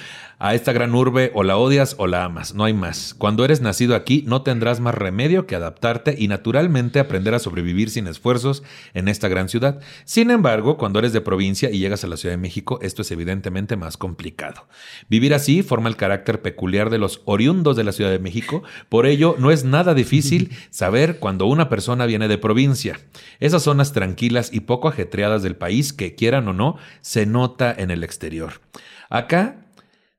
A 0.43 0.55
esta 0.55 0.73
gran 0.73 0.95
urbe 0.95 1.29
o 1.35 1.43
la 1.43 1.55
odias 1.55 1.93
o 1.99 2.07
la 2.07 2.23
amas. 2.23 2.55
No 2.55 2.63
hay 2.63 2.73
más. 2.73 3.13
Cuando 3.15 3.45
eres 3.45 3.61
nacido 3.61 3.95
aquí, 3.95 4.23
no 4.25 4.41
tendrás 4.41 4.79
más 4.79 4.95
remedio 4.95 5.45
que 5.45 5.55
adaptarte 5.55 6.15
y 6.17 6.27
naturalmente 6.27 6.99
aprender 6.99 7.35
a 7.35 7.39
sobrevivir 7.39 7.91
sin 7.91 8.07
esfuerzos 8.07 8.63
en 8.95 9.07
esta 9.07 9.27
gran 9.27 9.49
ciudad. 9.49 9.81
Sin 10.03 10.31
embargo, 10.31 10.77
cuando 10.77 10.97
eres 10.97 11.13
de 11.13 11.21
provincia 11.21 11.69
y 11.69 11.77
llegas 11.77 12.03
a 12.03 12.07
la 12.07 12.17
Ciudad 12.17 12.33
de 12.33 12.41
México, 12.41 12.79
esto 12.81 13.03
es 13.03 13.11
evidentemente 13.11 13.75
más 13.75 13.97
complicado. 13.97 14.65
Vivir 15.09 15.35
así 15.35 15.61
forma 15.61 15.89
el 15.89 15.95
carácter 15.95 16.41
peculiar 16.41 16.89
de 16.89 16.97
los 16.97 17.21
oriundos 17.25 17.77
de 17.77 17.83
la 17.83 17.91
Ciudad 17.91 18.09
de 18.09 18.17
México. 18.17 18.63
Por 18.89 19.05
ello, 19.05 19.35
no 19.37 19.51
es 19.51 19.63
nada 19.63 19.93
difícil 19.93 20.57
saber 20.71 21.19
cuando 21.19 21.45
una 21.45 21.69
persona 21.69 22.07
viene 22.07 22.27
de 22.27 22.39
provincia. 22.39 22.99
Esas 23.39 23.61
zonas 23.61 23.93
tranquilas 23.93 24.49
y 24.51 24.61
poco 24.61 24.87
ajetreadas 24.87 25.43
del 25.43 25.55
país 25.55 25.93
que, 25.93 26.15
quieran 26.15 26.47
o 26.47 26.53
no, 26.53 26.77
se 27.01 27.27
nota 27.27 27.71
en 27.71 27.91
el 27.91 28.03
exterior. 28.03 28.53
Acá 29.07 29.60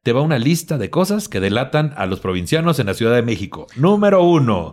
te 0.02 0.12
va 0.12 0.20
una 0.20 0.40
lista 0.40 0.78
de 0.78 0.90
cosas 0.90 1.28
que 1.28 1.38
delatan 1.38 1.94
a 1.96 2.06
los 2.06 2.18
provincianos 2.18 2.80
en 2.80 2.86
la 2.86 2.94
Ciudad 2.94 3.14
de 3.14 3.22
México. 3.22 3.68
Número 3.76 4.24
uno, 4.24 4.72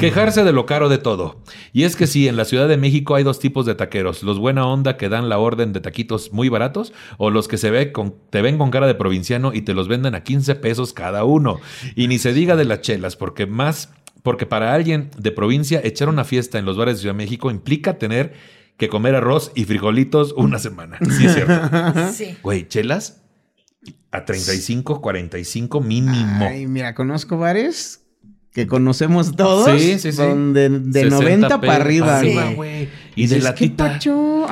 quejarse 0.00 0.42
de 0.42 0.52
lo 0.52 0.66
caro 0.66 0.88
de 0.88 0.98
todo. 0.98 1.40
Y 1.72 1.84
es 1.84 1.94
que 1.94 2.08
sí, 2.08 2.26
en 2.26 2.34
la 2.34 2.44
Ciudad 2.44 2.66
de 2.66 2.76
México 2.76 3.14
hay 3.14 3.22
dos 3.22 3.38
tipos 3.38 3.64
de 3.64 3.76
taqueros. 3.76 4.24
Los 4.24 4.40
buena 4.40 4.66
onda 4.66 4.96
que 4.96 5.08
dan 5.08 5.28
la 5.28 5.38
orden 5.38 5.72
de 5.72 5.78
taquitos 5.78 6.32
muy 6.32 6.48
baratos 6.48 6.92
o 7.16 7.30
los 7.30 7.46
que 7.46 7.58
se 7.58 7.70
ve 7.70 7.92
con, 7.92 8.16
te 8.30 8.42
ven 8.42 8.58
con 8.58 8.72
cara 8.72 8.88
de 8.88 8.96
provinciano 8.96 9.54
y 9.54 9.62
te 9.62 9.72
los 9.72 9.86
venden 9.86 10.16
a 10.16 10.24
15 10.24 10.56
pesos 10.56 10.92
cada 10.92 11.22
uno. 11.22 11.60
Y 11.94 12.08
ni 12.08 12.18
se 12.18 12.32
diga 12.32 12.56
de 12.56 12.64
las 12.64 12.80
chelas, 12.80 13.14
porque 13.14 13.46
más... 13.46 13.92
Porque 14.24 14.46
para 14.46 14.74
alguien 14.74 15.10
de 15.16 15.30
provincia, 15.30 15.80
echar 15.84 16.08
una 16.08 16.24
fiesta 16.24 16.58
en 16.58 16.64
los 16.64 16.76
bares 16.76 16.96
de 16.96 17.02
Ciudad 17.02 17.14
de 17.14 17.18
México 17.18 17.52
implica 17.52 17.98
tener 17.98 18.32
que 18.76 18.88
comer 18.88 19.14
arroz 19.14 19.52
y 19.54 19.64
frijolitos 19.64 20.32
una 20.32 20.58
semana. 20.58 20.98
Sí, 21.16 21.26
es 21.26 21.34
cierto. 21.34 21.54
Sí. 22.12 22.36
Güey, 22.42 22.66
chelas 22.66 23.22
a 24.10 24.24
35, 24.24 25.00
45 25.00 25.80
mínimo. 25.80 26.46
Ay, 26.46 26.66
mira, 26.66 26.94
conozco 26.94 27.38
bares 27.38 28.02
que 28.56 28.66
conocemos 28.66 29.36
todos. 29.36 29.78
Sí, 29.78 29.92
sí, 29.92 29.98
sí. 29.98 30.12
son 30.12 30.54
de, 30.54 30.70
de 30.70 31.02
60 31.02 31.16
90 31.16 31.60
para 31.60 31.74
arriba, 31.74 32.22
güey. 32.54 32.88
Y 33.14 33.26
de 33.26 33.36
Dices, 33.36 33.38
¿qué 33.52 33.66
latita. 33.68 33.98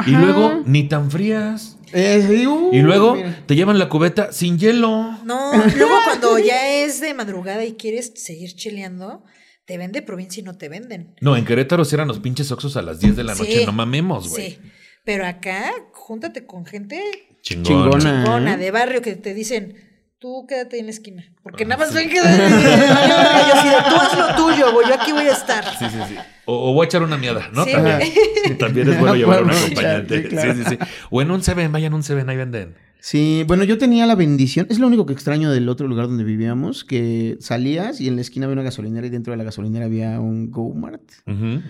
Y 0.07 0.11
luego 0.11 0.63
ni 0.67 0.89
tan 0.89 1.11
frías. 1.11 1.79
Eh, 1.91 2.23
sí, 2.29 2.47
uh, 2.47 2.71
Y 2.73 2.83
luego 2.83 3.15
mira. 3.15 3.43
te 3.47 3.57
llevan 3.57 3.79
la 3.79 3.89
cubeta 3.89 4.31
sin 4.31 4.59
hielo. 4.59 5.17
No, 5.25 5.53
luego 5.77 5.95
cuando 6.05 6.39
ya 6.39 6.85
es 6.85 7.01
de 7.01 7.15
madrugada 7.15 7.65
y 7.65 7.75
quieres 7.75 8.13
seguir 8.17 8.55
cheleando, 8.55 9.25
te 9.65 9.79
ven 9.79 9.91
de 9.93 10.03
provincia 10.03 10.41
y 10.41 10.45
no 10.45 10.59
te 10.59 10.69
venden. 10.69 11.15
No, 11.23 11.35
en 11.35 11.47
Querétaro 11.47 11.87
cierran 11.87 12.09
los 12.09 12.19
pinches 12.19 12.53
oxos 12.53 12.77
a 12.77 12.83
las 12.83 13.01
10 13.01 13.17
de 13.17 13.25
la 13.25 13.35
noche. 13.35 13.61
Sí. 13.61 13.65
No 13.65 13.73
mamemos, 13.73 14.29
güey. 14.29 14.51
Sí. 14.51 14.59
Pero 15.05 15.27
acá, 15.27 15.73
júntate 15.93 16.45
con 16.45 16.67
gente 16.67 17.01
Chingona. 17.45 17.99
chingona 17.99 18.55
¿eh? 18.55 18.57
de 18.57 18.71
barrio 18.71 19.03
que 19.03 19.17
te 19.17 19.35
dicen, 19.35 19.77
tú 20.19 20.47
quédate 20.49 20.79
en 20.79 20.87
la 20.87 20.93
esquina. 20.93 21.25
Porque 21.43 21.67
nada 21.67 21.85
más 21.85 21.93
ven 21.93 22.09
que. 22.09 22.17
yo 22.17 22.23
así 22.23 23.69
de, 23.69 23.77
tú 23.89 23.97
haz 23.97 24.19
lo 24.19 24.35
tuyo, 24.35 24.73
güey, 24.73 24.89
yo 24.89 24.95
aquí 24.95 25.13
voy 25.13 25.27
a 25.27 25.33
estar. 25.33 25.63
Sí, 25.79 25.85
sí, 25.91 25.99
sí. 26.09 26.17
O, 26.47 26.71
o 26.71 26.73
voy 26.73 26.85
a 26.85 26.87
echar 26.87 27.03
una 27.03 27.19
miada, 27.19 27.51
¿no? 27.53 27.65
Sí, 27.65 27.73
También. 27.73 28.13
También 28.59 28.89
es 28.89 28.99
bueno 28.99 29.15
llevar 29.15 29.41
a 29.41 29.43
una 29.43 29.53
Bueno, 29.53 29.67
acompañante. 29.67 30.23
sí, 30.23 30.29
claro. 30.29 30.55
Sí, 30.55 30.65
sí, 30.65 30.71
sí. 30.71 30.79
O 31.11 31.21
en 31.21 31.31
un 31.31 31.43
Seven, 31.43 31.71
vayan 31.71 31.93
a 31.93 31.97
un 31.97 32.03
Seven, 32.03 32.29
ahí 32.31 32.37
venden. 32.39 32.77
Sí, 33.05 33.45
bueno, 33.47 33.65
yo 33.65 33.77
tenía 33.77 34.07
la 34.07 34.15
bendición, 34.15 34.67
es 34.71 34.79
lo 34.79 34.87
único 34.87 35.05
que 35.05 35.13
extraño 35.13 35.51
del 35.51 35.69
otro 35.69 35.87
lugar 35.89 36.07
donde 36.07 36.25
vivíamos, 36.25 36.85
que 36.85 37.37
salías 37.39 38.01
y 38.01 38.09
en 38.09 38.17
la 38.17 38.23
esquina 38.23 38.47
había 38.47 38.55
una 38.55 38.63
gasolinera 38.63 39.07
y 39.07 39.11
dentro 39.11 39.33
de 39.33 39.37
la 39.37 39.45
gasolinera 39.45 39.85
había 39.85 40.19
un 40.21 40.51
Go-Mart. 40.51 41.03
Ujú. 41.27 41.61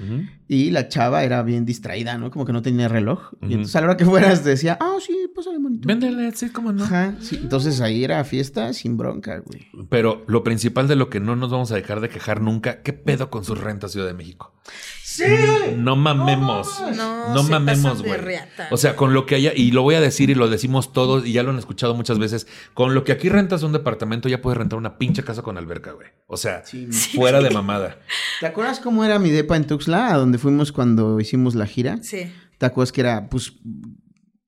Y 0.47 0.71
la 0.71 0.87
chava 0.87 1.25
era 1.25 1.43
bien 1.43 1.67
distraída, 1.67 2.17
¿no? 2.19 2.31
Como 2.31 2.45
que 2.45 2.53
no 2.53 2.63
tenía 2.63 2.87
reloj. 2.87 3.33
Y 3.43 3.55
entonces 3.55 3.75
a 3.75 3.81
la 3.81 3.89
hora 3.89 3.97
que 3.97 4.05
fueras 4.05 4.45
decía, 4.45 4.79
ah, 4.81 4.95
sí, 5.05 5.13
pásale, 5.35 5.59
manito. 5.59 5.89
Véndele, 5.89 6.31
sí, 6.37 6.51
cómo 6.51 6.71
no. 6.71 6.85
Ajá, 6.85 7.17
sí. 7.19 7.41
Entonces 7.43 7.81
ahí 7.81 8.05
era 8.05 8.23
fiesta 8.23 8.73
sin 8.73 8.97
bronca, 8.97 9.43
güey. 9.45 9.67
Pero 9.89 10.23
lo 10.29 10.45
principal 10.45 10.87
de 10.87 10.95
lo 10.95 11.11
que 11.11 11.19
no 11.19 11.35
nos 11.35 11.51
vamos 11.51 11.73
a 11.73 11.75
dejar 11.75 12.01
de 12.01 12.11
quejar 12.11 12.43
nunca, 12.43 12.81
¿qué 12.83 12.93
pedo 12.93 13.31
con 13.31 13.45
sus 13.45 13.59
rentas 13.59 13.91
Ciudad 13.91 14.07
de 14.07 14.15
México? 14.15 14.55
¡Sí! 15.17 15.25
No 15.77 15.97
mamemos. 15.97 16.81
No, 16.97 17.33
No 17.35 17.43
se 17.45 17.51
mamemos, 17.51 18.03
güey. 18.03 18.21
O 18.71 18.77
sea, 18.77 18.97
con 18.97 19.15
lo 19.15 19.27
que 19.27 19.37
haya, 19.37 19.53
y 19.55 19.71
lo 19.71 19.83
voy 19.83 19.95
a 19.95 20.01
decir 20.01 20.31
y 20.31 20.35
lo 20.35 20.49
decimos 20.49 20.93
todos, 20.93 21.27
y 21.27 21.33
ya 21.33 21.43
lo 21.43 21.51
han 21.51 21.59
escuchado 21.59 21.95
muchas 21.95 22.19
veces, 22.19 22.47
con 22.75 22.95
lo 22.95 23.05
que 23.05 23.13
aquí 23.13 23.29
rentas 23.29 23.63
un 23.63 23.73
departamento, 23.73 24.29
ya 24.29 24.41
puedes 24.43 24.59
rentar 24.59 24.79
una 24.79 24.99
pinche 24.99 25.23
casa 25.23 25.43
con 25.43 25.57
alberca, 25.59 25.93
güey. 25.93 26.09
O 26.27 26.37
sea, 26.37 26.65
Sí. 26.65 26.87
fuera 27.15 27.41
de 27.41 27.51
mamada. 27.51 27.99
¿Te 28.41 28.47
acuerdas 28.47 28.81
cómo 28.81 29.05
era 29.05 29.19
mi 29.19 29.31
depa 29.31 29.57
en 29.57 29.67
Tuxtla, 29.67 30.13
a 30.13 30.17
donde 30.17 30.39
fuimos 30.39 30.73
cuando 30.73 31.21
hicimos 31.21 31.55
la 31.55 31.67
gira? 31.67 31.99
Sí. 32.03 32.33
¿Te 32.59 32.67
acuerdas 32.67 32.93
que 32.93 33.01
era, 33.01 33.29
pues, 33.29 33.53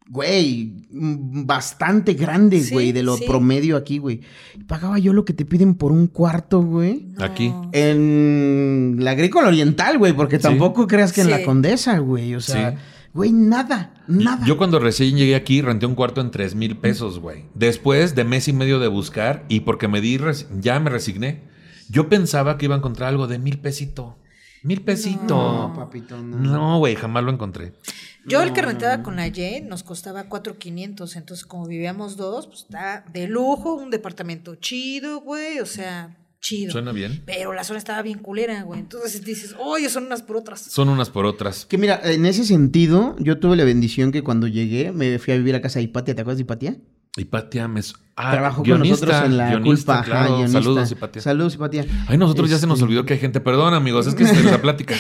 güey, 0.08 0.86
bastante 0.90 2.14
grande, 2.14 2.60
Sí, 2.60 2.72
güey, 2.72 2.92
de 2.92 3.02
lo 3.02 3.16
sí. 3.16 3.24
promedio 3.26 3.76
aquí, 3.76 3.98
güey? 3.98 4.20
Pagaba 4.66 4.98
yo 4.98 5.12
lo 5.12 5.24
que 5.24 5.32
te 5.32 5.44
piden 5.44 5.74
por 5.74 5.92
un 5.92 6.06
cuarto, 6.06 6.62
güey. 6.62 7.06
No. 7.18 7.24
Aquí. 7.24 7.52
En 7.72 8.96
la 9.00 9.12
agrícola 9.12 9.48
oriental, 9.48 9.98
güey, 9.98 10.12
porque 10.12 10.36
Sí. 10.36 10.42
tampoco 10.42 10.86
creas 10.86 11.12
que 11.12 11.22
en 11.22 11.30
la 11.30 11.42
condesa, 11.44 11.98
güey. 11.98 12.34
O 12.34 12.40
sea, 12.40 12.72
Sí. 12.72 12.76
güey, 13.14 13.32
nada, 13.32 13.94
nada. 14.06 14.44
Yo 14.46 14.56
cuando 14.56 14.78
recién 14.78 15.16
llegué 15.16 15.34
aquí 15.34 15.60
renté 15.60 15.86
un 15.86 15.94
cuarto 15.94 16.20
en 16.20 16.30
3 16.30 16.54
mil 16.54 16.76
pesos, 16.76 17.18
güey. 17.18 17.44
Después 17.54 18.14
de 18.14 18.24
mes 18.24 18.48
y 18.48 18.52
medio 18.52 18.78
de 18.78 18.88
buscar 18.88 19.44
y 19.48 19.60
porque 19.60 19.88
me 19.88 20.00
di, 20.00 20.18
ya 20.60 20.78
me 20.80 20.90
resigné. 20.90 21.42
Yo 21.88 22.08
pensaba 22.08 22.58
que 22.58 22.66
iba 22.66 22.74
a 22.74 22.78
encontrar 22.78 23.08
algo 23.08 23.26
de 23.26 23.38
mil 23.38 23.58
pesito. 23.58 24.16
Mil 24.62 24.82
pesito. 24.82 25.68
No, 25.68 25.72
papito, 25.76 26.20
no. 26.20 26.36
No, 26.38 26.78
güey, 26.78 26.96
jamás 26.96 27.22
lo 27.22 27.30
encontré. 27.30 27.74
Yo 28.26 28.42
el 28.42 28.52
que 28.52 28.62
No, 28.62 28.68
rentaba 28.68 28.98
no, 28.98 29.02
con 29.02 29.16
la 29.16 29.24
Jane 29.24 29.62
nos 29.62 29.82
costaba 29.82 30.24
4,500. 30.24 31.16
Entonces, 31.16 31.46
como 31.46 31.66
vivíamos 31.66 32.16
dos, 32.16 32.46
pues 32.46 32.60
está 32.60 33.04
de 33.12 33.28
lujo, 33.28 33.74
un 33.74 33.90
departamento 33.90 34.56
chido, 34.56 35.20
güey. 35.20 35.60
O 35.60 35.66
sea, 35.66 36.16
chido. 36.40 36.72
Suena 36.72 36.92
bien. 36.92 37.22
Pero 37.26 37.52
la 37.52 37.64
zona 37.64 37.78
estaba 37.78 38.02
bien 38.02 38.18
culera, 38.18 38.62
güey. 38.62 38.80
Entonces 38.80 39.24
dices, 39.24 39.54
oye, 39.58 39.88
son 39.88 40.06
unas 40.06 40.22
por 40.22 40.36
otras. 40.36 40.60
Son 40.60 40.88
unas 40.88 41.10
por 41.10 41.26
otras. 41.26 41.66
Que 41.66 41.78
mira, 41.78 42.00
en 42.04 42.26
ese 42.26 42.44
sentido, 42.44 43.16
yo 43.18 43.38
tuve 43.38 43.56
la 43.56 43.64
bendición 43.64 44.12
que 44.12 44.22
cuando 44.22 44.46
llegué 44.46 44.92
me 44.92 45.18
fui 45.18 45.34
a 45.34 45.36
vivir 45.36 45.54
a 45.54 45.60
casa 45.60 45.78
de 45.78 45.84
Hipatia. 45.84 46.14
¿Te 46.14 46.22
acuerdas 46.22 46.38
de 46.38 46.42
Hipatia? 46.42 46.76
Hipatia 47.16 47.68
me... 47.68 47.80
Ah, 48.18 48.32
Trabajó 48.32 48.62
con 48.64 48.78
nosotros 48.78 49.22
en 49.26 49.36
la 49.36 49.60
culpa. 49.60 49.94
ajá, 49.98 50.04
claro. 50.04 50.36
guionista. 50.36 50.62
Saludos, 50.62 50.90
Hipatia. 50.92 51.22
Saludos, 51.22 51.54
Hipatia. 51.54 51.86
Ay, 52.08 52.16
nosotros 52.16 52.48
ya 52.48 52.58
se 52.58 52.66
nos 52.66 52.78
Este- 52.78 52.84
olvidó 52.86 53.04
que 53.04 53.12
hay 53.14 53.20
gente. 53.20 53.40
Perdón, 53.40 53.74
amigos, 53.74 54.06
es 54.06 54.14
que 54.14 54.24
es 54.24 54.44
la 54.44 54.60
plática. 54.62 54.94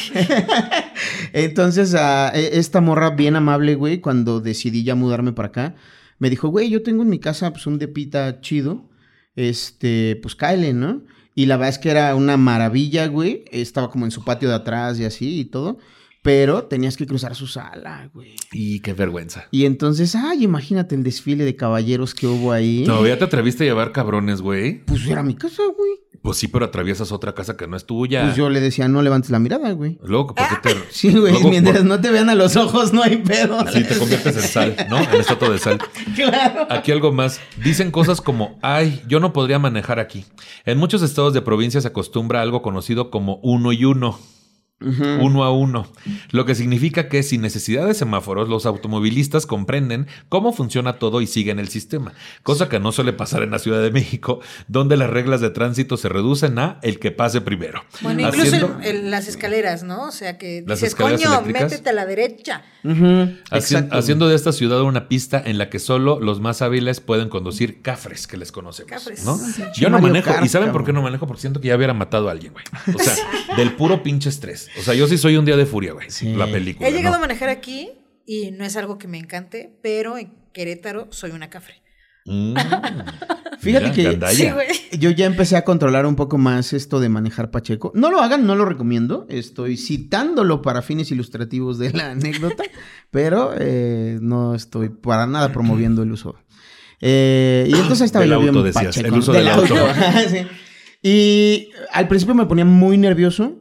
Entonces, 1.32 1.94
e- 1.94 2.58
esta 2.58 2.80
morra 2.80 3.10
bien 3.10 3.36
amable, 3.36 3.74
güey, 3.74 4.00
cuando 4.00 4.40
decidí 4.40 4.82
ya 4.84 4.94
mudarme 4.94 5.32
para 5.32 5.48
acá, 5.48 5.74
me 6.18 6.30
dijo, 6.30 6.48
güey, 6.48 6.68
yo 6.70 6.82
tengo 6.82 7.02
en 7.02 7.08
mi 7.10 7.18
casa 7.18 7.50
pues 7.52 7.66
un 7.66 7.78
depita 7.78 8.40
chido, 8.40 8.88
este, 9.34 10.18
pues 10.22 10.34
cáele, 10.34 10.72
¿no? 10.72 11.02
Y 11.34 11.46
la 11.46 11.56
verdad 11.56 11.70
es 11.70 11.78
que 11.78 11.90
era 11.90 12.14
una 12.14 12.36
maravilla, 12.38 13.06
güey, 13.08 13.44
estaba 13.50 13.90
como 13.90 14.06
en 14.06 14.10
su 14.10 14.24
patio 14.24 14.48
de 14.48 14.54
atrás 14.54 14.98
y 14.98 15.04
así 15.04 15.40
y 15.40 15.44
todo, 15.46 15.78
pero 16.26 16.64
tenías 16.64 16.96
que 16.96 17.06
cruzar 17.06 17.36
su 17.36 17.46
sala, 17.46 18.10
güey. 18.12 18.34
Y 18.50 18.80
qué 18.80 18.94
vergüenza. 18.94 19.46
Y 19.52 19.64
entonces, 19.64 20.16
ay, 20.16 20.42
imagínate 20.42 20.96
el 20.96 21.04
desfile 21.04 21.44
de 21.44 21.54
caballeros 21.54 22.14
que 22.14 22.26
hubo 22.26 22.50
ahí. 22.50 22.82
No, 22.84 23.06
ya 23.06 23.16
te 23.16 23.24
atreviste 23.24 23.62
a 23.62 23.66
llevar 23.68 23.92
cabrones, 23.92 24.42
güey. 24.42 24.84
Pues 24.86 25.06
era 25.06 25.22
mi 25.22 25.36
casa, 25.36 25.62
güey. 25.76 25.92
Pues 26.22 26.38
sí, 26.38 26.48
pero 26.48 26.64
atraviesas 26.64 27.12
otra 27.12 27.32
casa 27.32 27.56
que 27.56 27.68
no 27.68 27.76
es 27.76 27.86
tuya. 27.86 28.24
Pues 28.24 28.34
yo 28.34 28.50
le 28.50 28.58
decía, 28.60 28.88
no 28.88 29.02
levantes 29.02 29.30
la 29.30 29.38
mirada, 29.38 29.70
güey. 29.70 30.00
Luego, 30.02 30.34
¿por 30.34 30.48
qué 30.48 30.56
te...? 30.68 30.74
Sí, 30.90 31.12
güey, 31.12 31.32
luego, 31.32 31.48
mientras 31.50 31.76
por- 31.78 31.86
no 31.86 32.00
te 32.00 32.10
vean 32.10 32.28
a 32.28 32.34
los 32.34 32.56
ojos, 32.56 32.92
no 32.92 33.04
hay 33.04 33.18
pedo. 33.18 33.64
Sí, 33.72 33.84
te 33.84 33.96
conviertes 33.96 34.36
en 34.36 34.42
sal, 34.42 34.76
¿no? 34.90 34.98
En 34.98 35.20
estatua 35.20 35.50
de 35.50 35.58
sal. 35.58 35.78
Claro. 36.16 36.66
Aquí 36.70 36.90
algo 36.90 37.12
más. 37.12 37.40
Dicen 37.62 37.92
cosas 37.92 38.20
como, 38.20 38.58
ay, 38.62 39.00
yo 39.06 39.20
no 39.20 39.32
podría 39.32 39.60
manejar 39.60 40.00
aquí. 40.00 40.24
En 40.64 40.78
muchos 40.78 41.02
estados 41.02 41.34
de 41.34 41.42
provincia 41.42 41.80
se 41.80 41.86
acostumbra 41.86 42.40
a 42.40 42.42
algo 42.42 42.62
conocido 42.62 43.10
como 43.12 43.36
uno 43.44 43.72
y 43.72 43.84
uno. 43.84 44.18
Uno 44.78 45.42
a 45.44 45.52
uno. 45.52 45.90
Lo 46.32 46.44
que 46.44 46.54
significa 46.54 47.08
que 47.08 47.22
sin 47.22 47.40
necesidad 47.40 47.86
de 47.86 47.94
semáforos, 47.94 48.48
los 48.50 48.66
automovilistas 48.66 49.46
comprenden 49.46 50.06
cómo 50.28 50.52
funciona 50.52 50.98
todo 50.98 51.22
y 51.22 51.26
siguen 51.26 51.58
el 51.58 51.68
sistema. 51.68 52.12
Cosa 52.42 52.68
que 52.68 52.78
no 52.78 52.92
suele 52.92 53.14
pasar 53.14 53.42
en 53.42 53.50
la 53.52 53.58
Ciudad 53.58 53.80
de 53.82 53.90
México, 53.90 54.40
donde 54.68 54.98
las 54.98 55.08
reglas 55.08 55.40
de 55.40 55.48
tránsito 55.48 55.96
se 55.96 56.10
reducen 56.10 56.58
a 56.58 56.78
el 56.82 56.98
que 56.98 57.10
pase 57.10 57.40
primero. 57.40 57.82
Bueno, 58.02 58.20
incluso 58.20 58.48
Haciendo- 58.54 58.78
el- 58.82 58.96
el- 59.04 59.10
las 59.10 59.28
escaleras, 59.28 59.82
¿no? 59.82 60.08
O 60.08 60.12
sea 60.12 60.36
que 60.36 60.62
Las 60.66 60.80
dices, 60.80 60.90
escaleras 60.94 61.22
coño, 61.22 61.32
eléctricas. 61.40 61.70
métete 61.72 61.88
a 61.90 61.92
la 61.94 62.04
derecha. 62.04 62.62
Haci- 62.84 63.36
exacto, 63.50 63.96
haciendo 63.96 64.28
de 64.28 64.36
esta 64.36 64.52
ciudad 64.52 64.82
una 64.82 65.08
pista 65.08 65.42
en 65.44 65.56
la 65.58 65.70
que 65.70 65.78
solo 65.78 66.20
los 66.20 66.40
más 66.40 66.60
hábiles 66.60 67.00
pueden 67.00 67.28
conducir 67.30 67.80
cafres, 67.80 68.26
que 68.26 68.36
les 68.36 68.52
conocemos. 68.52 68.90
Cafres. 68.90 69.24
¿no? 69.24 69.36
Sí. 69.38 69.62
Yo 69.76 69.88
no 69.88 69.94
Mario 69.98 70.08
manejo. 70.08 70.30
Kart, 70.32 70.44
¿Y 70.44 70.48
saben 70.48 70.70
por 70.72 70.84
qué 70.84 70.92
no 70.92 71.00
manejo? 71.02 71.26
Porque 71.26 71.40
siento 71.40 71.60
que 71.62 71.68
ya 71.68 71.76
hubiera 71.76 71.94
matado 71.94 72.28
a 72.28 72.32
alguien, 72.32 72.52
güey. 72.52 72.64
O 72.94 72.98
sea, 72.98 73.14
del 73.56 73.72
puro 73.74 74.02
pinche 74.02 74.28
estrés. 74.28 74.65
O 74.78 74.82
sea, 74.82 74.94
yo 74.94 75.06
sí 75.06 75.18
soy 75.18 75.36
un 75.36 75.44
día 75.44 75.56
de 75.56 75.66
furia, 75.66 75.92
güey. 75.92 76.10
Sí. 76.10 76.34
La 76.34 76.46
película. 76.46 76.88
He 76.88 76.92
llegado 76.92 77.16
¿no? 77.16 77.18
a 77.18 77.26
manejar 77.26 77.48
aquí 77.48 77.90
y 78.26 78.50
no 78.50 78.64
es 78.64 78.76
algo 78.76 78.98
que 78.98 79.08
me 79.08 79.18
encante, 79.18 79.78
pero 79.82 80.18
en 80.18 80.32
Querétaro 80.52 81.08
soy 81.10 81.30
una 81.30 81.50
cafre. 81.50 81.82
Mm. 82.26 82.54
Fíjate 83.58 83.92
Mira, 83.96 84.18
que-. 84.20 84.34
Sí. 84.34 84.48
Yo 84.98 85.10
ya 85.10 85.26
empecé 85.26 85.56
a 85.56 85.64
controlar 85.64 86.06
un 86.06 86.16
poco 86.16 86.38
más 86.38 86.72
esto 86.72 87.00
de 87.00 87.08
manejar 87.08 87.50
Pacheco. 87.50 87.92
No 87.94 88.10
lo 88.10 88.20
hagan, 88.20 88.46
no 88.46 88.54
lo 88.54 88.64
recomiendo. 88.64 89.26
Estoy 89.28 89.76
citándolo 89.76 90.62
para 90.62 90.82
fines 90.82 91.10
ilustrativos 91.10 91.78
de 91.78 91.92
la 91.92 92.10
anécdota, 92.10 92.64
pero 93.10 93.54
eh, 93.58 94.18
no 94.20 94.54
estoy 94.54 94.88
para 94.88 95.26
nada 95.26 95.52
promoviendo 95.52 96.02
el 96.02 96.12
uso. 96.12 96.36
Eh, 97.00 97.66
y 97.68 97.72
entonces 97.74 98.02
ahí 98.02 98.06
estaba 98.06 98.22
Del 98.22 98.30
yo 98.32 98.40
bien 98.40 98.48
auto, 98.54 98.62
decías, 98.62 98.86
Pacheco. 98.86 99.08
el 99.08 99.14
uso 99.20 99.32
del 99.32 99.48
auto. 99.48 99.74
Sí. 100.28 100.46
Y 101.02 101.68
al 101.92 102.08
principio 102.08 102.34
me 102.34 102.46
ponía 102.46 102.64
muy 102.64 102.98
nervioso, 102.98 103.54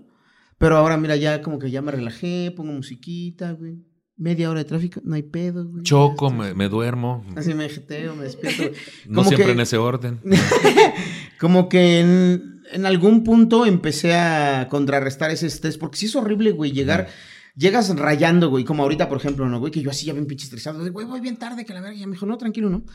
pero 0.66 0.78
ahora 0.78 0.98
mira, 0.98 1.16
ya 1.16 1.44
como 1.44 1.60
que 1.60 1.70
ya 1.70 1.84
me 1.84 1.92
relajé, 1.92 2.52
pongo 2.58 2.74
musiquita, 2.74 3.52
güey. 3.52 3.86
Media 4.18 4.50
hora 4.50 4.62
de 4.62 4.66
tráfico, 4.66 5.00
no 5.04 5.14
hay 5.14 5.22
pedo, 5.22 5.68
güey. 5.68 5.84
Choco, 5.84 6.32
me, 6.32 6.56
me 6.56 6.70
duermo. 6.70 7.24
Así 7.36 7.54
me 7.54 7.70
jeteo, 7.70 8.16
me 8.16 8.24
despierto. 8.24 8.64
No 9.08 9.18
Como 9.18 9.28
siempre 9.28 9.46
que- 9.46 9.52
en 9.52 9.60
ese 9.60 9.78
orden. 9.78 10.22
como 11.40 11.70
que 11.70 12.00
en, 12.00 12.62
en 12.72 12.86
algún 12.88 13.24
punto 13.24 13.68
empecé 13.68 14.16
a 14.16 14.68
contrarrestar 14.72 15.30
ese 15.30 15.46
estrés, 15.46 15.78
porque 15.78 15.98
sí 15.98 16.08
es 16.08 16.16
horrible, 16.16 16.50
güey, 16.50 16.72
llegar, 16.72 17.10
llegas 17.56 17.96
rayando, 17.96 18.50
güey, 18.50 18.64
como 18.64 18.82
ahorita, 18.82 19.08
por 19.08 19.20
ejemplo, 19.20 19.48
¿no, 19.48 19.60
güey? 19.60 19.72
Que 19.72 19.84
yo 19.84 19.92
así 19.92 20.08
ya 20.08 20.14
bien 20.14 20.26
pinche 20.26 20.46
estresado, 20.46 20.84
de, 20.84 20.90
güey, 20.90 21.06
voy 21.06 21.20
bien 21.20 21.38
tarde, 21.38 21.64
que 21.64 21.76
la 21.76 21.82
verga, 21.82 21.96
ya 22.00 22.08
me 22.08 22.14
dijo, 22.14 22.26
no, 22.26 22.40
tranquilo, 22.40 22.72
¿no? 22.72 22.86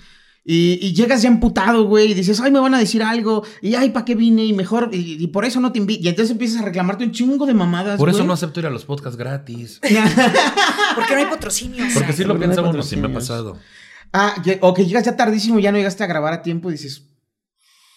Y, 0.43 0.79
y 0.81 0.95
llegas 0.95 1.21
ya 1.23 1.29
emputado, 1.29 1.85
güey, 1.85 2.11
y 2.13 2.15
dices, 2.15 2.41
ay, 2.41 2.51
me 2.51 2.59
van 2.61 2.75
a 2.75 2.79
decir 2.79 3.03
algo, 3.03 3.45
y 3.61 3.75
ay, 3.75 3.91
¿para 3.91 4.05
qué 4.07 4.15
vine? 4.15 4.45
Y 4.45 4.53
mejor, 4.55 4.89
y, 4.93 5.23
y 5.23 5.27
por 5.29 5.45
eso 5.45 5.61
no 5.61 5.71
te 5.71 5.79
invito. 5.79 6.03
Y 6.03 6.09
entonces 6.09 6.31
empiezas 6.33 6.63
a 6.63 6.65
reclamarte 6.65 7.05
un 7.05 7.13
chingo 7.13 7.45
de 7.47 7.53
mamadas, 7.55 7.99
Por 7.99 8.09
eso 8.09 8.19
güey. 8.19 8.27
no 8.27 8.33
acepto 8.33 8.59
ir 8.61 8.67
a 8.67 8.71
los 8.71 8.85
podcasts 8.87 9.19
gratis. 9.19 9.81
Porque 10.95 11.13
no 11.15 11.19
hay 11.21 11.27
patrocinios. 11.27 11.93
Porque 11.93 12.13
sí 12.15 12.23
lo 12.25 12.29
Porque 12.35 12.47
no 12.47 12.53
piensa 12.55 12.71
uno, 12.71 12.83
sí 12.83 12.97
me 12.97 13.09
ha 13.09 13.13
pasado. 13.13 13.59
Ah, 14.13 14.35
o 14.61 14.75
que 14.75 14.87
llegas 14.87 15.05
ya 15.05 15.15
tardísimo, 15.15 15.59
ya 15.61 15.71
no 15.73 15.79
llegaste 15.79 16.03
a 16.03 16.07
grabar 16.07 16.33
a 16.33 16.43
tiempo 16.43 16.69
y 16.71 16.73
dices... 16.73 17.07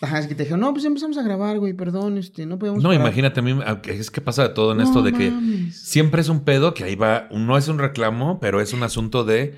Ajá, 0.02 0.20
es 0.20 0.28
que 0.28 0.36
te 0.36 0.44
dijeron, 0.44 0.60
no, 0.60 0.74
pues 0.74 0.84
empezamos 0.84 1.18
a 1.18 1.22
grabar, 1.24 1.60
güey, 1.60 1.72
perdón, 1.74 2.18
este, 2.18 2.46
no 2.46 2.60
podemos 2.60 2.84
No, 2.84 2.90
parar". 2.90 3.02
imagínate, 3.02 3.40
a 3.40 3.44
mí 3.44 3.58
es 3.86 4.12
que 4.12 4.20
pasa 4.20 4.44
de 4.44 4.50
todo 4.50 4.74
en 4.74 4.82
esto 4.82 5.02
de 5.02 5.14
que 5.14 5.32
siempre 5.72 6.20
es 6.20 6.28
un 6.28 6.42
pedo 6.42 6.74
que 6.74 6.84
ahí 6.84 6.96
va, 6.96 7.30
no 7.32 7.58
es 7.58 7.70
un 7.70 7.80
reclamo, 7.80 8.38
pero 8.42 8.60
es 8.60 8.74
un 8.74 8.84
asunto 8.84 9.24
de 9.24 9.56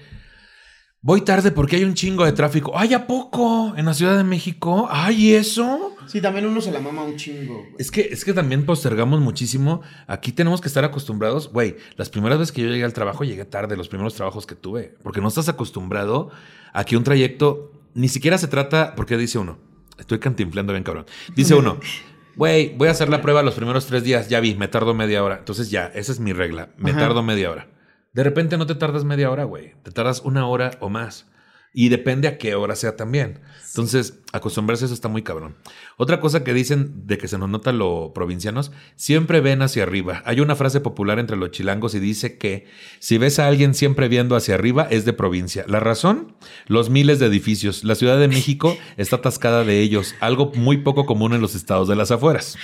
voy 1.05 1.21
tarde 1.21 1.51
porque 1.51 1.75
hay 1.75 1.83
un 1.83 1.93
chingo 1.93 2.25
de 2.25 2.31
tráfico. 2.31 2.71
Ay, 2.75 2.95
¿a 2.95 3.05
poco? 3.05 3.75
En 3.77 3.85
la 3.85 3.93
Ciudad 3.93 4.17
de 4.17 4.23
México. 4.23 4.87
Ay, 4.89 5.27
¿y 5.27 5.33
eso? 5.35 5.95
Sí, 6.07 6.19
también 6.19 6.47
uno 6.47 6.61
se 6.61 6.71
la 6.71 6.79
mama 6.79 7.03
un 7.03 7.15
chingo, 7.15 7.59
güey. 7.59 7.75
Es 7.77 7.91
que, 7.91 8.01
es 8.01 8.25
que 8.25 8.33
también 8.33 8.65
postergamos 8.65 9.21
muchísimo. 9.21 9.81
Aquí 10.07 10.31
tenemos 10.31 10.61
que 10.61 10.67
estar 10.67 10.83
acostumbrados. 10.83 11.51
Güey, 11.51 11.75
las 11.95 12.09
primeras 12.09 12.39
veces 12.39 12.51
que 12.51 12.63
yo 12.63 12.69
llegué 12.69 12.83
al 12.83 12.93
trabajo, 12.93 13.23
llegué 13.23 13.45
tarde, 13.45 13.77
los 13.77 13.87
primeros 13.87 14.15
trabajos 14.15 14.47
que 14.47 14.55
tuve. 14.55 14.95
Porque 15.03 15.21
no 15.21 15.27
estás 15.27 15.47
acostumbrado 15.47 16.31
a 16.73 16.83
que 16.85 16.97
un 16.97 17.03
trayecto 17.03 17.71
ni 17.93 18.07
siquiera 18.09 18.39
se 18.39 18.47
trata, 18.47 18.95
porque 18.95 19.15
dice 19.15 19.37
uno, 19.37 19.59
estoy 19.99 20.17
cantinflando 20.17 20.73
bien 20.73 20.83
cabrón. 20.83 21.05
Dice 21.35 21.53
uno, 21.53 21.77
güey, 22.35 22.75
voy 22.75 22.87
a 22.87 22.91
hacer 22.91 23.09
la 23.09 23.21
prueba 23.21 23.43
los 23.43 23.53
primeros 23.53 23.85
tres 23.85 24.03
días, 24.03 24.27
ya 24.27 24.39
vi, 24.39 24.55
me 24.55 24.67
tardo 24.67 24.95
media 24.95 25.23
hora. 25.23 25.37
Entonces 25.37 25.69
ya, 25.69 25.85
esa 25.93 26.11
es 26.11 26.19
mi 26.19 26.33
regla, 26.33 26.69
me 26.77 26.91
Ajá. 26.91 27.01
tardo 27.01 27.21
media 27.21 27.51
hora. 27.51 27.67
De 28.15 28.23
repente 28.23 28.57
no 28.57 28.65
te 28.65 28.75
tardas 28.75 29.03
media 29.03 29.29
hora, 29.29 29.43
güey, 29.43 29.73
te 29.83 29.91
tardas 29.91 30.21
una 30.23 30.47
hora 30.47 30.71
o 30.79 30.87
más. 30.87 31.27
Y 31.73 31.89
depende 31.89 32.29
a 32.29 32.37
qué 32.37 32.55
hora 32.55 32.77
sea 32.77 32.95
también. 32.95 33.41
Entonces, 33.67 34.21
acostumbrarse 34.31 34.85
a 34.85 34.87
eso 34.87 34.93
está 34.93 35.09
muy 35.09 35.21
cabrón. 35.21 35.57
Otra 35.97 36.21
cosa 36.21 36.41
que 36.41 36.53
dicen 36.53 37.05
de 37.07 37.17
que 37.17 37.27
se 37.27 37.37
nos 37.37 37.49
nota 37.49 37.73
lo 37.73 38.13
provincianos, 38.15 38.71
siempre 38.95 39.41
ven 39.41 39.61
hacia 39.61 39.83
arriba. 39.83 40.23
Hay 40.23 40.39
una 40.39 40.55
frase 40.55 40.79
popular 40.79 41.19
entre 41.19 41.35
los 41.35 41.51
chilangos 41.51 41.93
y 41.93 41.99
dice 41.99 42.37
que 42.37 42.67
si 42.99 43.17
ves 43.17 43.37
a 43.37 43.47
alguien 43.47 43.73
siempre 43.73 44.07
viendo 44.07 44.37
hacia 44.37 44.55
arriba 44.55 44.87
es 44.89 45.03
de 45.03 45.11
provincia. 45.11 45.65
La 45.67 45.81
razón, 45.81 46.37
los 46.67 46.89
miles 46.89 47.19
de 47.19 47.25
edificios. 47.25 47.83
La 47.83 47.95
Ciudad 47.95 48.17
de 48.17 48.29
México 48.29 48.77
está 48.95 49.17
atascada 49.17 49.65
de 49.65 49.81
ellos, 49.81 50.15
algo 50.21 50.53
muy 50.55 50.77
poco 50.77 51.05
común 51.05 51.33
en 51.33 51.41
los 51.41 51.53
estados 51.53 51.89
de 51.89 51.97
las 51.97 52.11
afueras. 52.11 52.57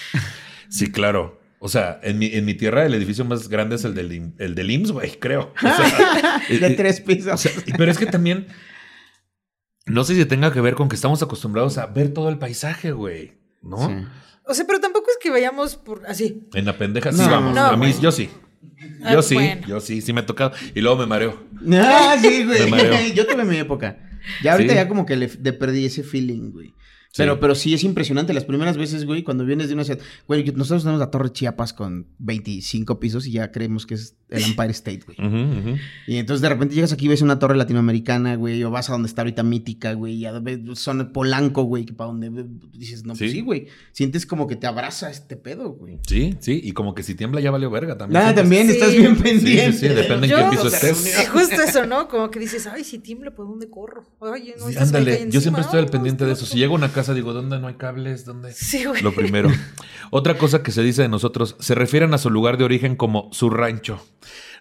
Sí, 0.69 0.93
claro. 0.93 1.40
O 1.63 1.69
sea, 1.69 1.99
en 2.01 2.17
mi, 2.17 2.25
en 2.25 2.43
mi 2.43 2.55
tierra 2.55 2.85
el 2.87 2.93
edificio 2.95 3.23
más 3.23 3.47
grande 3.47 3.75
es 3.75 3.83
el 3.85 3.93
del, 3.93 4.33
el 4.39 4.55
del 4.55 4.71
IMSS, 4.71 4.91
güey, 4.93 5.11
creo. 5.19 5.53
O 5.55 5.59
sea, 5.61 6.41
De 6.49 6.69
tres 6.71 7.01
pisos. 7.01 7.33
o 7.33 7.37
sea, 7.37 7.51
pero 7.77 7.91
es 7.91 7.97
que 7.99 8.07
también. 8.07 8.47
No 9.85 10.03
sé 10.03 10.15
si 10.15 10.25
tenga 10.25 10.51
que 10.53 10.61
ver 10.61 10.73
con 10.75 10.89
que 10.89 10.95
estamos 10.95 11.21
acostumbrados 11.21 11.77
a 11.77 11.85
ver 11.87 12.13
todo 12.13 12.29
el 12.29 12.37
paisaje, 12.39 12.91
güey. 12.91 13.33
¿No? 13.61 13.77
Sí. 13.87 13.93
O 14.45 14.53
sea, 14.53 14.65
pero 14.65 14.79
tampoco 14.79 15.07
es 15.11 15.17
que 15.21 15.29
vayamos 15.29 15.75
por 15.75 16.03
así. 16.07 16.47
En 16.53 16.65
la 16.65 16.77
pendeja 16.77 17.11
sí 17.11 17.19
No, 17.21 17.29
vamos. 17.29 17.55
no, 17.55 17.61
a 17.65 17.77
mí, 17.77 17.89
güey. 17.91 18.01
yo 18.01 18.11
sí. 18.11 18.29
Ah, 19.03 19.13
Yo 19.13 19.21
sí, 19.21 19.35
bueno. 19.35 19.67
yo 19.67 19.79
sí, 19.79 20.01
sí 20.01 20.13
me 20.13 20.21
ha 20.21 20.25
tocado. 20.25 20.53
Y 20.73 20.81
luego 20.81 20.97
me 20.97 21.05
mareo. 21.05 21.43
Ah, 21.73 22.15
sí, 22.19 22.43
Me 22.43 22.65
mareo. 22.67 22.91
güey. 22.93 23.13
Yo 23.15 23.27
tuve 23.27 23.43
mi 23.43 23.57
época. 23.57 23.97
Ya 24.43 24.53
ahorita 24.53 24.73
Sí. 24.73 24.75
ya 24.75 24.87
como 24.87 25.05
que 25.05 25.15
le, 25.15 25.29
le 25.41 25.53
perdí 25.53 25.85
ese 25.85 26.03
feeling, 26.03 26.51
güey. 26.51 26.73
Pero, 27.17 27.33
Sí. 27.33 27.37
pero 27.41 27.55
sí 27.55 27.73
es 27.73 27.83
impresionante. 27.83 28.33
Las 28.33 28.45
primeras 28.45 28.77
veces, 28.77 29.05
güey, 29.05 29.23
cuando 29.23 29.45
vienes 29.45 29.67
de 29.67 29.73
una 29.73 29.83
ciudad. 29.83 29.99
Güey, 30.27 30.45
nosotros 30.55 30.83
tenemos 30.83 30.99
la 30.99 31.11
Torre 31.11 31.31
Chiapas 31.33 31.73
con 31.73 32.07
25 32.19 32.99
pisos 33.01 33.27
y 33.27 33.33
ya 33.33 33.51
creemos 33.51 33.85
que 33.85 33.95
es 33.95 34.15
el 34.29 34.43
Empire 34.43 34.71
State, 34.71 35.01
güey. 35.05 35.17
Y 36.07 36.15
entonces 36.17 36.41
de 36.41 36.47
repente 36.47 36.73
llegas 36.73 36.93
aquí 36.93 37.05
y 37.05 37.09
ves 37.09 37.21
una 37.21 37.37
torre 37.37 37.57
latinoamericana, 37.57 38.35
güey, 38.35 38.63
o 38.63 38.71
vas 38.71 38.89
a 38.89 38.93
donde 38.93 39.07
está 39.09 39.23
ahorita 39.23 39.43
Mítica, 39.43 39.91
güey, 39.93 40.13
y 40.15 40.25
a 40.25 40.31
ves- 40.39 40.61
son 40.79 41.11
Polanco, 41.11 41.63
güey, 41.63 41.83
que 41.85 41.91
para 41.93 42.11
donde 42.11 42.31
dices, 42.71 43.03
no, 43.03 43.09
pues 43.13 43.19
Sí. 43.29 43.29
sí, 43.31 43.41
güey. 43.41 43.67
Sientes 43.91 44.25
como 44.25 44.47
que 44.47 44.55
te 44.55 44.67
abraza 44.67 45.09
este 45.11 45.35
pedo, 45.35 45.71
güey. 45.71 45.99
Sí, 46.07 46.37
sí. 46.39 46.61
Y 46.63 46.71
como 46.71 46.95
que 46.95 47.03
si 47.03 47.13
tiembla 47.15 47.41
ya 47.41 47.51
valió 47.51 47.69
verga 47.69 47.97
también. 47.97 48.23
Ah, 48.23 48.33
también 48.33 48.67
Sí. 48.67 48.73
estás 48.73 48.95
bien 48.95 49.17
pendiente. 49.17 49.73
sí, 49.73 49.79
sí, 49.89 49.93
depende 49.93 50.27
en 50.27 50.33
qué 50.35 50.49
piso 50.51 50.67
o 50.67 50.69
sea, 50.69 50.79
estés. 50.91 51.05
Es 51.19 51.29
justo 51.29 51.61
eso, 51.61 51.85
¿no? 51.85 52.07
Como 52.07 52.31
que 52.31 52.39
dices, 52.39 52.67
ay, 52.67 52.85
si 52.85 52.99
tiembla, 52.99 53.31
¿por 53.31 53.47
dónde 53.47 53.69
corro? 53.69 54.05
Ay, 54.21 54.53
no, 54.57 54.65
ándale, 54.79 55.27
yo 55.29 55.41
siempre 55.41 55.61
estoy 55.63 55.79
al 55.79 55.87
pendiente 55.89 56.25
de 56.25 56.31
este 56.31 56.43
eso. 56.45 56.45
Si 56.45 56.51
otro. 56.53 56.59
llego 56.61 56.73
a 56.75 56.77
una 56.77 56.87
casa, 56.93 57.00
digo, 57.13 57.33
¿dónde 57.33 57.59
no 57.59 57.67
hay 57.67 57.75
cables? 57.75 58.25
¿Dónde? 58.25 58.53
Sí, 58.53 58.85
güey. 58.85 59.01
Lo 59.01 59.13
primero. 59.13 59.49
Otra 60.11 60.37
cosa 60.37 60.63
que 60.63 60.71
se 60.71 60.83
dice 60.83 61.03
de 61.03 61.09
nosotros, 61.09 61.55
se 61.59 61.75
refieren 61.75 62.13
a 62.13 62.17
su 62.17 62.29
lugar 62.29 62.57
de 62.57 62.63
origen 62.63 62.95
como 62.95 63.29
su 63.31 63.49
rancho. 63.49 64.03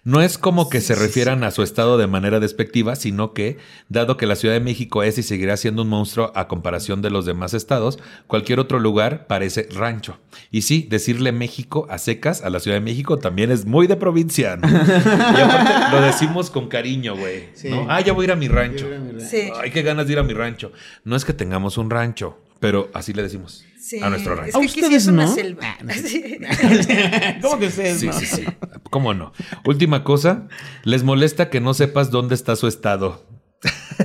No 0.03 0.19
es 0.21 0.39
como 0.39 0.67
que 0.67 0.81
se 0.81 0.95
refieran 0.95 1.43
a 1.43 1.51
su 1.51 1.61
estado 1.61 1.99
de 1.99 2.07
manera 2.07 2.39
despectiva, 2.39 2.95
sino 2.95 3.33
que, 3.33 3.57
dado 3.87 4.17
que 4.17 4.25
la 4.25 4.35
Ciudad 4.35 4.55
de 4.55 4.59
México 4.59 5.03
es 5.03 5.19
y 5.19 5.23
seguirá 5.23 5.57
siendo 5.57 5.83
un 5.83 5.89
monstruo 5.89 6.31
a 6.33 6.47
comparación 6.47 7.03
de 7.03 7.11
los 7.11 7.27
demás 7.27 7.53
estados, 7.53 7.99
cualquier 8.25 8.59
otro 8.59 8.79
lugar 8.79 9.27
parece 9.27 9.67
rancho. 9.71 10.17
Y 10.49 10.63
sí, 10.63 10.87
decirle 10.89 11.31
México 11.31 11.85
a 11.87 11.99
secas 11.99 12.41
a 12.41 12.49
la 12.49 12.59
Ciudad 12.59 12.77
de 12.77 12.81
México 12.81 13.19
también 13.19 13.51
es 13.51 13.65
muy 13.65 13.85
de 13.85 13.95
provinciano. 13.95 14.67
y 14.67 15.39
aparte 15.39 15.95
lo 15.95 16.01
decimos 16.01 16.49
con 16.49 16.67
cariño, 16.67 17.15
güey. 17.15 17.49
Sí. 17.53 17.69
¿no? 17.69 17.85
Ah, 17.87 18.01
ya 18.01 18.13
voy 18.13 18.23
a 18.23 18.25
ir 18.25 18.31
a 18.31 18.35
mi 18.35 18.47
rancho. 18.47 18.87
Sí. 19.19 19.51
Ay, 19.61 19.69
qué 19.69 19.83
ganas 19.83 20.07
de 20.07 20.13
ir 20.13 20.19
a 20.19 20.23
mi 20.23 20.33
rancho. 20.33 20.71
No 21.03 21.15
es 21.15 21.25
que 21.25 21.33
tengamos 21.33 21.77
un 21.77 21.91
rancho, 21.91 22.39
pero 22.61 22.89
así 22.93 23.11
le 23.11 23.23
decimos 23.23 23.65
Sí. 23.77 23.99
a 24.01 24.09
nuestro 24.09 24.35
rancho. 24.35 24.49
Es 24.51 24.55
¿A 24.55 24.59
que 24.59 24.65
aquí 24.65 24.73
sí 24.75 24.81
ustedes 24.83 25.03
es 25.03 25.09
una 25.09 25.25
no? 25.25 25.33
selva. 25.35 25.61
Ah. 25.63 25.77
Sí. 25.93 26.37
¿Cómo 27.41 27.59
que 27.59 27.67
ustedes 27.67 27.99
Sí, 27.99 28.07
no? 28.07 28.13
sí, 28.13 28.25
sí. 28.25 28.45
¿Cómo 28.89 29.13
no? 29.13 29.33
Última 29.65 30.05
cosa, 30.05 30.47
les 30.85 31.03
molesta 31.03 31.49
que 31.49 31.59
no 31.59 31.73
sepas 31.73 32.11
dónde 32.11 32.35
está 32.35 32.55
su 32.55 32.67
estado. 32.67 33.25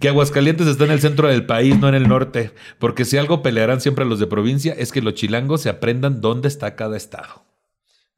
que 0.00 0.08
Aguascalientes 0.08 0.66
está 0.66 0.84
en 0.84 0.90
el 0.92 1.00
centro 1.00 1.28
del 1.28 1.46
país, 1.46 1.78
no 1.78 1.88
en 1.88 1.94
el 1.94 2.08
norte. 2.08 2.52
Porque 2.78 3.04
si 3.04 3.16
algo 3.18 3.42
pelearán 3.42 3.80
siempre 3.80 4.04
los 4.04 4.18
de 4.20 4.26
provincia 4.28 4.72
es 4.72 4.92
que 4.92 5.02
los 5.02 5.14
chilangos 5.14 5.60
se 5.62 5.68
aprendan 5.68 6.20
dónde 6.20 6.48
está 6.48 6.74
cada 6.76 6.96
estado. 6.96 7.44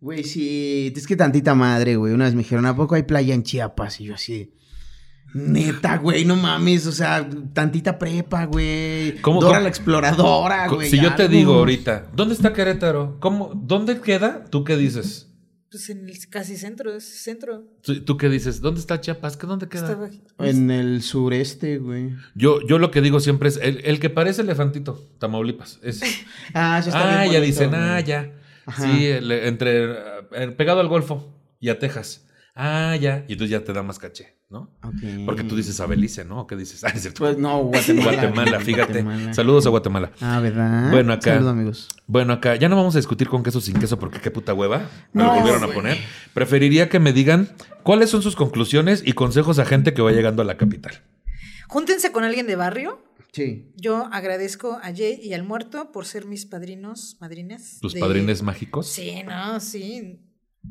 Güey, 0.00 0.24
sí, 0.24 0.92
es 0.94 1.07
que 1.07 1.16
tantita 1.16 1.55
madre, 1.55 1.96
güey. 1.96 2.12
Una 2.12 2.26
vez 2.26 2.34
me 2.34 2.42
dijeron, 2.42 2.66
¿a 2.66 2.76
poco 2.76 2.94
hay 2.94 3.05
playa 3.05 3.34
en 3.34 3.42
Chiapas? 3.42 4.00
Y 4.00 4.05
yo 4.05 4.14
así, 4.14 4.52
Neta, 5.35 5.99
güey, 5.99 6.24
no 6.24 6.37
mames, 6.37 6.87
o 6.87 6.93
sea, 6.93 7.28
tantita 7.53 7.99
prepa, 7.99 8.45
güey. 8.47 9.16
¿Cómo- 9.20 9.41
Dora 9.41 9.55
cómo- 9.55 9.62
la 9.64 9.68
exploradora, 9.68 10.68
güey. 10.68 10.89
si 10.89 11.01
yo 11.01 11.14
te 11.16 11.28
digo 11.28 11.55
ahorita, 11.55 12.07
¿dónde 12.14 12.35
está 12.35 12.53
Querétaro? 12.53 13.18
¿Cómo? 13.20 13.51
¿Dónde 13.55 14.01
queda? 14.01 14.45
¿Tú 14.49 14.62
qué 14.64 14.76
dices? 14.76 15.28
Pues 15.70 15.91
en 15.91 16.09
el 16.09 16.16
casi 16.30 16.57
centro, 16.57 16.95
es 16.95 17.03
centro. 17.05 17.64
¿Tú, 17.82 18.05
tú 18.05 18.16
qué 18.16 18.28
dices? 18.28 18.61
¿Dónde 18.61 18.78
está 18.78 19.01
Chiapas? 19.01 19.37
¿Qué 19.37 19.49
dónde 19.49 19.66
queda? 19.68 20.09
En 20.39 20.70
el 20.70 21.03
sureste, 21.03 21.78
güey. 21.78 22.11
Yo, 22.37 22.61
yo 22.68 22.78
lo 22.78 22.93
que 22.93 23.01
digo 23.01 23.18
siempre 23.18 23.49
es 23.49 23.59
el, 23.61 23.80
el 23.85 23.99
que 23.99 24.09
parece 24.09 24.43
elefantito, 24.43 25.05
Tamaulipas. 25.18 25.80
Es, 25.82 26.01
Ah, 26.55 26.78
eso 26.78 26.91
está 26.91 27.03
ah, 27.03 27.22
bien 27.22 27.32
ya 27.32 27.39
bonito, 27.41 27.47
dicen, 27.47 27.70
güey. 27.70 27.80
ah, 27.82 27.99
ya. 27.99 28.32
Ajá. 28.66 28.85
Sí, 28.85 29.05
el- 29.07 29.32
entre 29.32 29.85
eh, 30.32 30.55
pegado 30.57 30.78
al 30.78 30.87
Golfo 30.87 31.35
y 31.59 31.70
a 31.70 31.78
Texas. 31.80 32.24
Ah, 32.57 32.94
ya. 32.94 33.24
Y 33.26 33.32
entonces 33.32 33.50
ya 33.50 33.64
te 33.64 33.72
da 33.72 33.82
más 33.82 33.98
caché, 33.98 34.36
¿no? 34.48 34.70
Porque 35.26 35.42
tú 35.42 35.57
dices 35.57 35.80
a 35.80 35.86
Belice, 35.86 36.24
¿no? 36.24 36.42
¿O 36.42 36.46
¿Qué 36.46 36.55
dices? 36.57 36.84
Ah, 36.84 36.92
es 36.94 37.02
cierto. 37.02 37.18
Pues 37.24 37.36
no, 37.36 37.64
Guatemala. 37.64 38.12
Guatemala, 38.12 38.61
fíjate. 38.61 39.02
Guatemala. 39.02 39.34
Saludos 39.34 39.66
a 39.66 39.70
Guatemala. 39.70 40.12
Ah, 40.20 40.38
¿verdad? 40.40 40.90
Bueno, 40.92 41.12
acá. 41.12 41.32
Saludos, 41.34 41.50
amigos. 41.52 41.88
Bueno, 42.07 42.32
acá 42.34 42.55
ya 42.55 42.68
no 42.68 42.76
vamos 42.76 42.94
a 42.94 42.98
discutir 42.98 43.28
con 43.28 43.42
queso 43.42 43.61
sin 43.61 43.74
queso 43.80 43.98
porque 43.98 44.20
qué 44.20 44.30
puta 44.30 44.55
hueva. 44.55 44.88
Me 45.12 45.22
No, 45.24 45.34
lo 45.34 45.40
volvieron 45.40 45.64
a 45.64 45.74
poner. 45.74 45.98
Preferiría 46.32 46.88
que 46.88 47.00
me 47.00 47.12
digan 47.12 47.48
cuáles 47.82 48.11
son 48.11 48.22
sus 48.22 48.36
conclusiones 48.36 49.02
y 49.05 49.14
consejos 49.14 49.59
a 49.59 49.64
gente 49.64 49.92
que 49.92 50.02
va 50.02 50.12
llegando 50.12 50.40
a 50.42 50.44
la 50.44 50.57
capital. 50.57 51.02
Júntense 51.66 52.12
con 52.12 52.22
alguien 52.22 52.46
de 52.46 52.55
barrio. 52.55 53.02
Sí. 53.32 53.72
Yo 53.74 54.09
agradezco 54.12 54.78
a 54.80 54.94
Jay 54.94 55.18
y 55.20 55.32
al 55.32 55.42
muerto 55.42 55.90
por 55.90 56.07
ser 56.07 56.24
mis 56.24 56.46
padrinos, 56.46 57.16
madrinas. 57.20 57.78
¿Tus 57.80 57.94
de- 57.94 57.98
padrines 58.00 58.42
mágicos? 58.42 58.86
Sí, 58.86 59.24
no, 59.26 59.59
sí. 59.59 60.20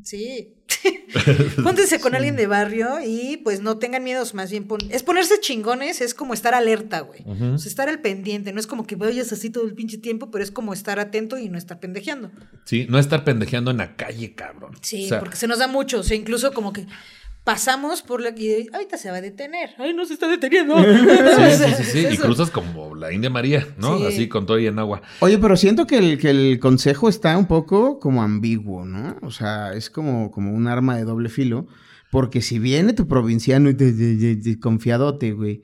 Sí. 0.04 0.54
Júntense 1.64 2.00
con 2.00 2.16
alguien 2.16 2.36
de 2.36 2.48
barrio 2.48 2.98
y 3.06 3.38
pues 3.38 3.62
no 3.62 3.78
tengan 3.78 4.04
miedos, 4.04 4.34
más 4.34 4.52
bien 4.52 4.66
pon- 4.68 4.80
es 4.90 5.04
ponerse 5.04 5.40
chingones, 5.40 6.02
es 6.02 6.14
como 6.14 6.34
estar 6.34 6.54
alerta, 6.54 7.02
güey. 7.02 7.22
O 7.54 7.58
sea, 7.58 7.70
estar 7.70 7.88
al 7.90 8.02
pendiente, 8.02 8.52
no 8.52 8.60
es 8.60 8.68
como 8.68 8.86
que 8.86 8.96
vayas 8.96 9.32
así 9.32 9.50
todo 9.50 9.66
el 9.66 9.74
pinche 9.76 9.98
tiempo, 9.98 10.32
pero 10.32 10.44
es 10.44 10.52
como 10.52 10.74
estar 10.74 11.00
atento 11.00 11.38
y 11.38 11.50
no 11.50 11.58
estar 11.58 11.80
pendejeando. 11.80 12.32
Sí, 12.66 12.88
no 12.90 13.00
estar 13.00 13.24
pendejeando 13.24 13.72
en 13.72 13.78
la 13.78 13.96
calle, 13.96 14.34
cabrón. 14.34 14.76
Sí, 14.82 15.06
O 15.06 15.10
sea, 15.10 15.20
porque 15.20 15.38
se 15.38 15.48
nos 15.48 15.60
da 15.60 15.68
mucho, 15.68 16.00
o 16.00 16.04
sea, 16.04 16.18
incluso 16.18 16.52
como 16.54 16.74
que 16.74 16.86
pasamos 17.44 18.02
por 18.02 18.22
la 18.22 18.30
y 18.38 18.68
ahorita 18.74 18.98
se 18.98 19.12
va 19.12 19.18
a 19.18 19.22
detener. 19.22 19.72
Ay, 19.78 19.94
no 19.94 20.06
se 20.06 20.14
está 20.14 20.28
deteniendo. 20.28 20.76
Sí, 20.84 21.52
sí, 21.58 21.74
sí, 21.78 21.84
sí. 21.84 22.06
Es 22.06 22.14
Y 22.14 22.18
cruzas 22.18 22.50
como 22.50 22.96
la 22.96 23.12
India 23.12 23.30
María, 23.30 23.68
¿no? 23.78 23.98
Sí. 24.00 24.06
Así 24.06 24.28
con 24.30 24.46
todo 24.46 24.60
y 24.60 24.68
en 24.68 24.80
agua. 24.80 25.02
Oye, 25.20 25.38
pero 25.38 25.58
siento 25.58 25.86
que 25.88 25.98
el, 25.98 26.18
que 26.18 26.30
el 26.30 26.60
consejo 26.60 27.10
está 27.10 27.38
un 27.38 27.48
poco 27.48 28.00
como 28.00 28.22
ambiguo, 28.24 28.86
¿no? 28.86 29.18
O 29.22 29.32
sea, 29.32 29.74
es 29.74 29.90
como, 29.90 30.32
como 30.32 30.54
un 30.54 30.68
arma 30.68 30.96
de 30.98 31.04
doble 31.04 31.30
filo. 31.30 31.68
Porque 32.12 32.42
si 32.44 32.60
viene 32.60 32.94
tu 32.94 33.08
provinciano 33.08 33.70
y 33.72 33.74
te, 33.74 33.92
te- 33.92 34.16
te- 34.18 34.36
te- 34.36 34.60
confiadote, 34.60 35.32
güey. 35.32 35.64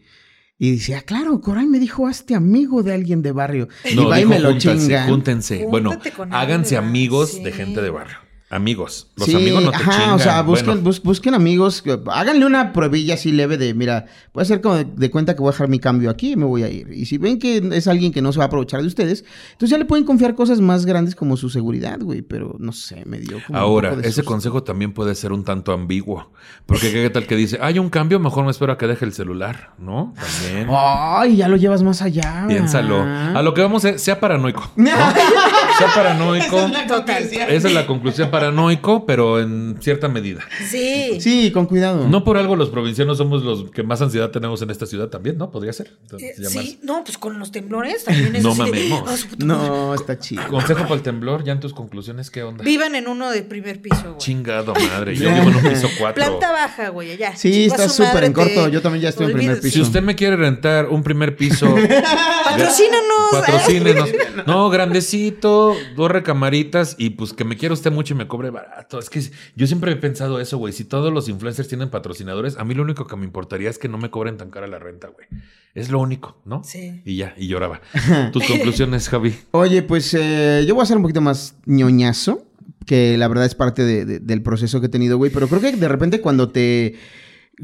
Y 0.57 0.71
dice, 0.71 0.95
ah, 0.95 1.03
claro, 1.03 1.39
Coral 1.39 1.67
me 1.67 1.79
dijo, 1.79 2.07
hazte 2.07 2.33
amigo 2.35 2.81
de 2.83 2.93
alguien 2.93 3.21
de 3.21 3.31
barrio. 3.31 3.67
y 3.89 3.95
No, 3.95 4.09
va 4.09 4.17
y 4.17 4.23
dijo, 4.23 4.31
me 4.31 4.39
lo 4.39 4.49
júntense, 4.49 4.85
chingan. 4.87 5.07
júntense. 5.09 5.65
Bueno, 5.69 5.91
Júntate 5.91 6.11
háganse 6.31 6.75
amigos 6.75 7.33
sí. 7.33 7.43
de 7.43 7.51
gente 7.51 7.81
de 7.81 7.89
barrio. 7.91 8.17
Amigos. 8.51 9.07
Los 9.15 9.27
Sí, 9.27 9.35
amigos 9.35 9.63
no 9.63 9.69
te 9.69 9.77
ajá, 9.77 9.91
chingan. 9.91 10.09
o 10.11 10.19
sea, 10.19 10.41
busquen, 10.41 10.65
Bueno, 10.67 10.81
bus- 10.81 11.03
busquen 11.03 11.35
amigos, 11.35 11.83
háganle 12.11 12.45
una 12.47 12.73
pruebilla 12.73 13.13
así 13.13 13.31
leve 13.31 13.57
de, 13.57 13.75
mira, 13.75 14.05
voy 14.33 14.41
a 14.41 14.43
hacer 14.43 14.59
como 14.59 14.73
de, 14.75 14.85
de 14.85 15.11
cuenta 15.11 15.35
que 15.35 15.41
voy 15.41 15.49
a 15.49 15.51
dejar 15.51 15.67
mi 15.67 15.77
cambio 15.77 16.09
aquí 16.09 16.31
y 16.31 16.35
me 16.35 16.45
voy 16.45 16.63
a 16.63 16.69
ir. 16.69 16.91
Y 16.91 17.05
si 17.05 17.19
ven 17.19 17.37
que 17.37 17.57
es 17.73 17.87
alguien 17.87 18.11
que 18.11 18.23
no 18.23 18.31
se 18.31 18.39
va 18.39 18.45
a 18.45 18.47
aprovechar 18.47 18.81
de 18.81 18.87
ustedes, 18.87 19.23
entonces 19.51 19.69
ya 19.69 19.77
le 19.77 19.85
pueden 19.85 20.03
confiar 20.03 20.33
cosas 20.33 20.61
más 20.61 20.87
grandes 20.87 21.13
como 21.15 21.37
su 21.37 21.51
seguridad, 21.51 21.99
güey, 22.01 22.23
pero 22.23 22.55
no 22.57 22.71
sé, 22.71 23.03
me 23.05 23.19
dio 23.19 23.37
como 23.45 23.57
un 23.59 23.63
Ahora, 23.63 23.89
poco 23.91 24.01
de 24.01 24.07
ese 24.09 24.23
consejo 24.23 24.63
también 24.63 24.93
puede 24.93 25.13
ser 25.13 25.31
un 25.31 25.43
tanto 25.43 25.71
ambiguo. 25.71 26.31
Porque 26.65 26.91
qué 26.91 27.07
tal 27.11 27.27
que 27.27 27.35
dice, 27.35 27.59
hay 27.61 27.77
un 27.77 27.89
cambio, 27.91 28.19
mejor 28.19 28.45
me 28.45 28.51
espero 28.51 28.73
a 28.73 28.77
que 28.79 28.87
deje 28.87 29.05
el 29.05 29.13
celular, 29.13 29.73
¿no? 29.77 30.15
También. 30.15 30.67
Ay, 30.71 31.35
ya 31.35 31.47
lo 31.47 31.55
llevas 31.55 31.83
más 31.83 32.01
allá. 32.01 32.45
Piénsalo. 32.47 32.99
A 33.03 33.43
lo 33.43 33.53
que 33.53 33.61
vamos 33.61 33.85
es, 33.85 34.01
sea 34.01 34.19
paranoico. 34.19 34.71
¿no? 34.75 34.89
sea 35.77 35.87
paranoico. 35.93 36.57
Total. 36.87 37.23
Esa 37.23 37.67
es 37.67 37.73
la 37.73 37.85
conclusión, 37.85 38.31
paranoico, 38.39 39.05
pero 39.05 39.39
en 39.39 39.77
cierta 39.81 40.07
medida. 40.07 40.41
Sí. 40.69 41.19
Sí, 41.19 41.51
con 41.51 41.65
cuidado. 41.65 42.07
No 42.07 42.23
por 42.23 42.37
algo 42.37 42.55
los 42.55 42.69
provincianos 42.69 43.17
somos 43.17 43.43
los 43.43 43.69
que 43.71 43.83
más 43.83 44.01
ansiedad 44.01 44.31
tenemos 44.31 44.61
en 44.61 44.69
esta 44.69 44.85
ciudad 44.85 45.09
también, 45.09 45.37
¿no? 45.37 45.51
Podría 45.51 45.73
ser. 45.73 45.91
Eh, 46.19 46.33
sí, 46.47 46.79
no, 46.83 47.03
pues 47.03 47.17
con 47.17 47.39
los 47.39 47.51
temblores 47.51 48.03
también 48.05 48.35
es 48.35 48.43
No 48.43 48.51
de, 48.53 48.57
mamemos. 48.57 49.03
"Ah, 49.07 49.17
su 49.17 49.27
puta 49.27 49.45
madre". 49.45 49.67
No, 49.69 49.93
está 49.93 50.17
chido. 50.19 50.47
Consejo 50.49 50.81
para 50.83 50.95
el 50.95 51.01
temblor, 51.01 51.43
ya 51.43 51.53
en 51.53 51.59
tus 51.59 51.73
conclusiones, 51.73 52.29
¿qué 52.31 52.43
onda? 52.43 52.63
Vivan 52.63 52.95
en 52.95 53.07
uno 53.07 53.29
de 53.31 53.43
primer 53.43 53.81
piso, 53.81 54.01
güey. 54.03 54.17
Chingado 54.17 54.73
madre, 54.73 55.15
yo 55.15 55.29
vivo 55.29 55.49
en 55.49 55.55
un 55.55 55.63
piso 55.63 55.87
4. 55.99 56.15
Planta 56.23 56.51
baja, 56.51 56.89
güey, 56.89 57.11
allá. 57.11 57.35
Sí, 57.35 57.65
está 57.65 57.87
súper 57.89 58.23
en 58.23 58.33
corto. 58.33 58.65
te- 58.65 58.71
Yo 58.71 58.81
también 58.81 59.03
ya 59.03 59.09
estoy 59.09 59.27
en 59.27 59.33
primer 59.33 59.51
olvídese. 59.57 59.71
Si 59.75 59.81
usted 59.81 60.01
me 60.01 60.15
quiere 60.15 60.35
rentar 60.35 60.87
un 60.87 61.03
primer 61.03 61.35
piso, 61.35 61.73
Patrocínanos. 62.45 63.31
patrocínenos. 63.31 64.09
No, 64.45 64.69
grandecito, 64.69 65.75
dos 65.95 66.11
recamaritas 66.11 66.95
y 66.97 67.11
pues 67.11 67.33
que 67.33 67.43
me 67.43 67.57
quiera 67.57 67.73
usted 67.73 67.91
mucho 67.91 68.13
y 68.13 68.17
me 68.17 68.27
cobre 68.29 68.49
barato. 68.51 68.97
Es 68.99 69.09
que 69.09 69.21
yo 69.57 69.67
siempre 69.67 69.91
he 69.91 69.95
pensado 69.97 70.39
eso, 70.39 70.57
güey. 70.57 70.71
Si 70.71 70.85
todos 70.85 71.11
los 71.11 71.27
influencers 71.27 71.67
tienen 71.67 71.89
patrocinadores, 71.89 72.55
a 72.57 72.63
mí 72.63 72.73
lo 72.73 72.83
único 72.83 73.05
que 73.07 73.17
me 73.17 73.25
importaría 73.25 73.69
es 73.69 73.77
que 73.77 73.89
no 73.89 73.97
me 73.97 74.09
cobren 74.09 74.37
tan 74.37 74.49
cara 74.51 74.67
la 74.67 74.79
renta, 74.79 75.07
güey. 75.09 75.27
Es 75.75 75.89
lo 75.89 75.99
único, 75.99 76.39
¿no? 76.45 76.63
Sí. 76.63 77.01
Y 77.03 77.17
ya, 77.17 77.35
y 77.37 77.47
lloraba. 77.47 77.81
Tus 78.31 78.45
conclusiones, 78.47 79.09
Javi. 79.09 79.35
Oye, 79.51 79.83
pues 79.83 80.13
eh, 80.17 80.63
yo 80.65 80.75
voy 80.75 80.83
a 80.83 80.85
ser 80.85 80.95
un 80.95 81.03
poquito 81.03 81.19
más 81.19 81.55
ñoñazo, 81.65 82.45
que 82.85 83.17
la 83.17 83.27
verdad 83.27 83.45
es 83.45 83.55
parte 83.55 83.83
de- 83.83 84.05
de- 84.05 84.19
del 84.19 84.41
proceso 84.41 84.79
que 84.79 84.85
he 84.85 84.89
tenido, 84.89 85.17
güey, 85.17 85.29
pero 85.31 85.47
creo 85.49 85.59
que 85.59 85.73
de 85.73 85.87
repente 85.89 86.21
cuando 86.21 86.49
te... 86.49 86.95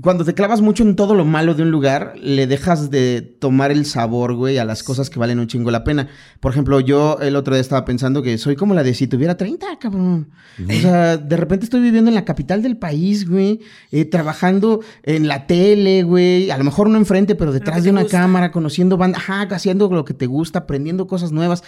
Cuando 0.01 0.25
te 0.25 0.33
clavas 0.33 0.61
mucho 0.61 0.83
en 0.83 0.95
todo 0.95 1.15
lo 1.15 1.25
malo 1.25 1.53
de 1.53 1.63
un 1.63 1.71
lugar, 1.71 2.13
le 2.21 2.47
dejas 2.47 2.89
de 2.89 3.21
tomar 3.21 3.71
el 3.71 3.85
sabor, 3.85 4.33
güey, 4.33 4.57
a 4.57 4.65
las 4.65 4.83
cosas 4.83 5.09
que 5.09 5.19
valen 5.19 5.39
un 5.39 5.47
chingo 5.47 5.71
la 5.71 5.83
pena. 5.83 6.09
Por 6.39 6.51
ejemplo, 6.51 6.79
yo 6.79 7.17
el 7.21 7.35
otro 7.35 7.53
día 7.53 7.61
estaba 7.61 7.85
pensando 7.85 8.21
que 8.21 8.37
soy 8.37 8.55
como 8.55 8.73
la 8.73 8.83
de 8.83 8.93
si 8.93 9.07
tuviera 9.07 9.37
30, 9.37 9.79
cabrón. 9.79 10.29
O 10.67 10.73
sea, 10.73 11.17
de 11.17 11.37
repente 11.37 11.65
estoy 11.65 11.81
viviendo 11.81 12.09
en 12.09 12.15
la 12.15 12.25
capital 12.25 12.61
del 12.61 12.77
país, 12.77 13.27
güey, 13.29 13.61
eh, 13.91 14.05
trabajando 14.05 14.81
en 15.03 15.27
la 15.27 15.47
tele, 15.47 16.03
güey, 16.03 16.51
a 16.51 16.57
lo 16.57 16.63
mejor 16.63 16.89
no 16.89 16.97
enfrente, 16.97 17.35
pero 17.35 17.51
detrás 17.51 17.83
de 17.83 17.91
una 17.91 18.03
gusta. 18.03 18.19
cámara, 18.19 18.51
conociendo 18.51 18.97
banda, 18.97 19.17
ajá, 19.17 19.47
haciendo 19.51 19.89
lo 19.89 20.05
que 20.05 20.13
te 20.13 20.25
gusta, 20.25 20.59
aprendiendo 20.59 21.07
cosas 21.07 21.31
nuevas. 21.31 21.63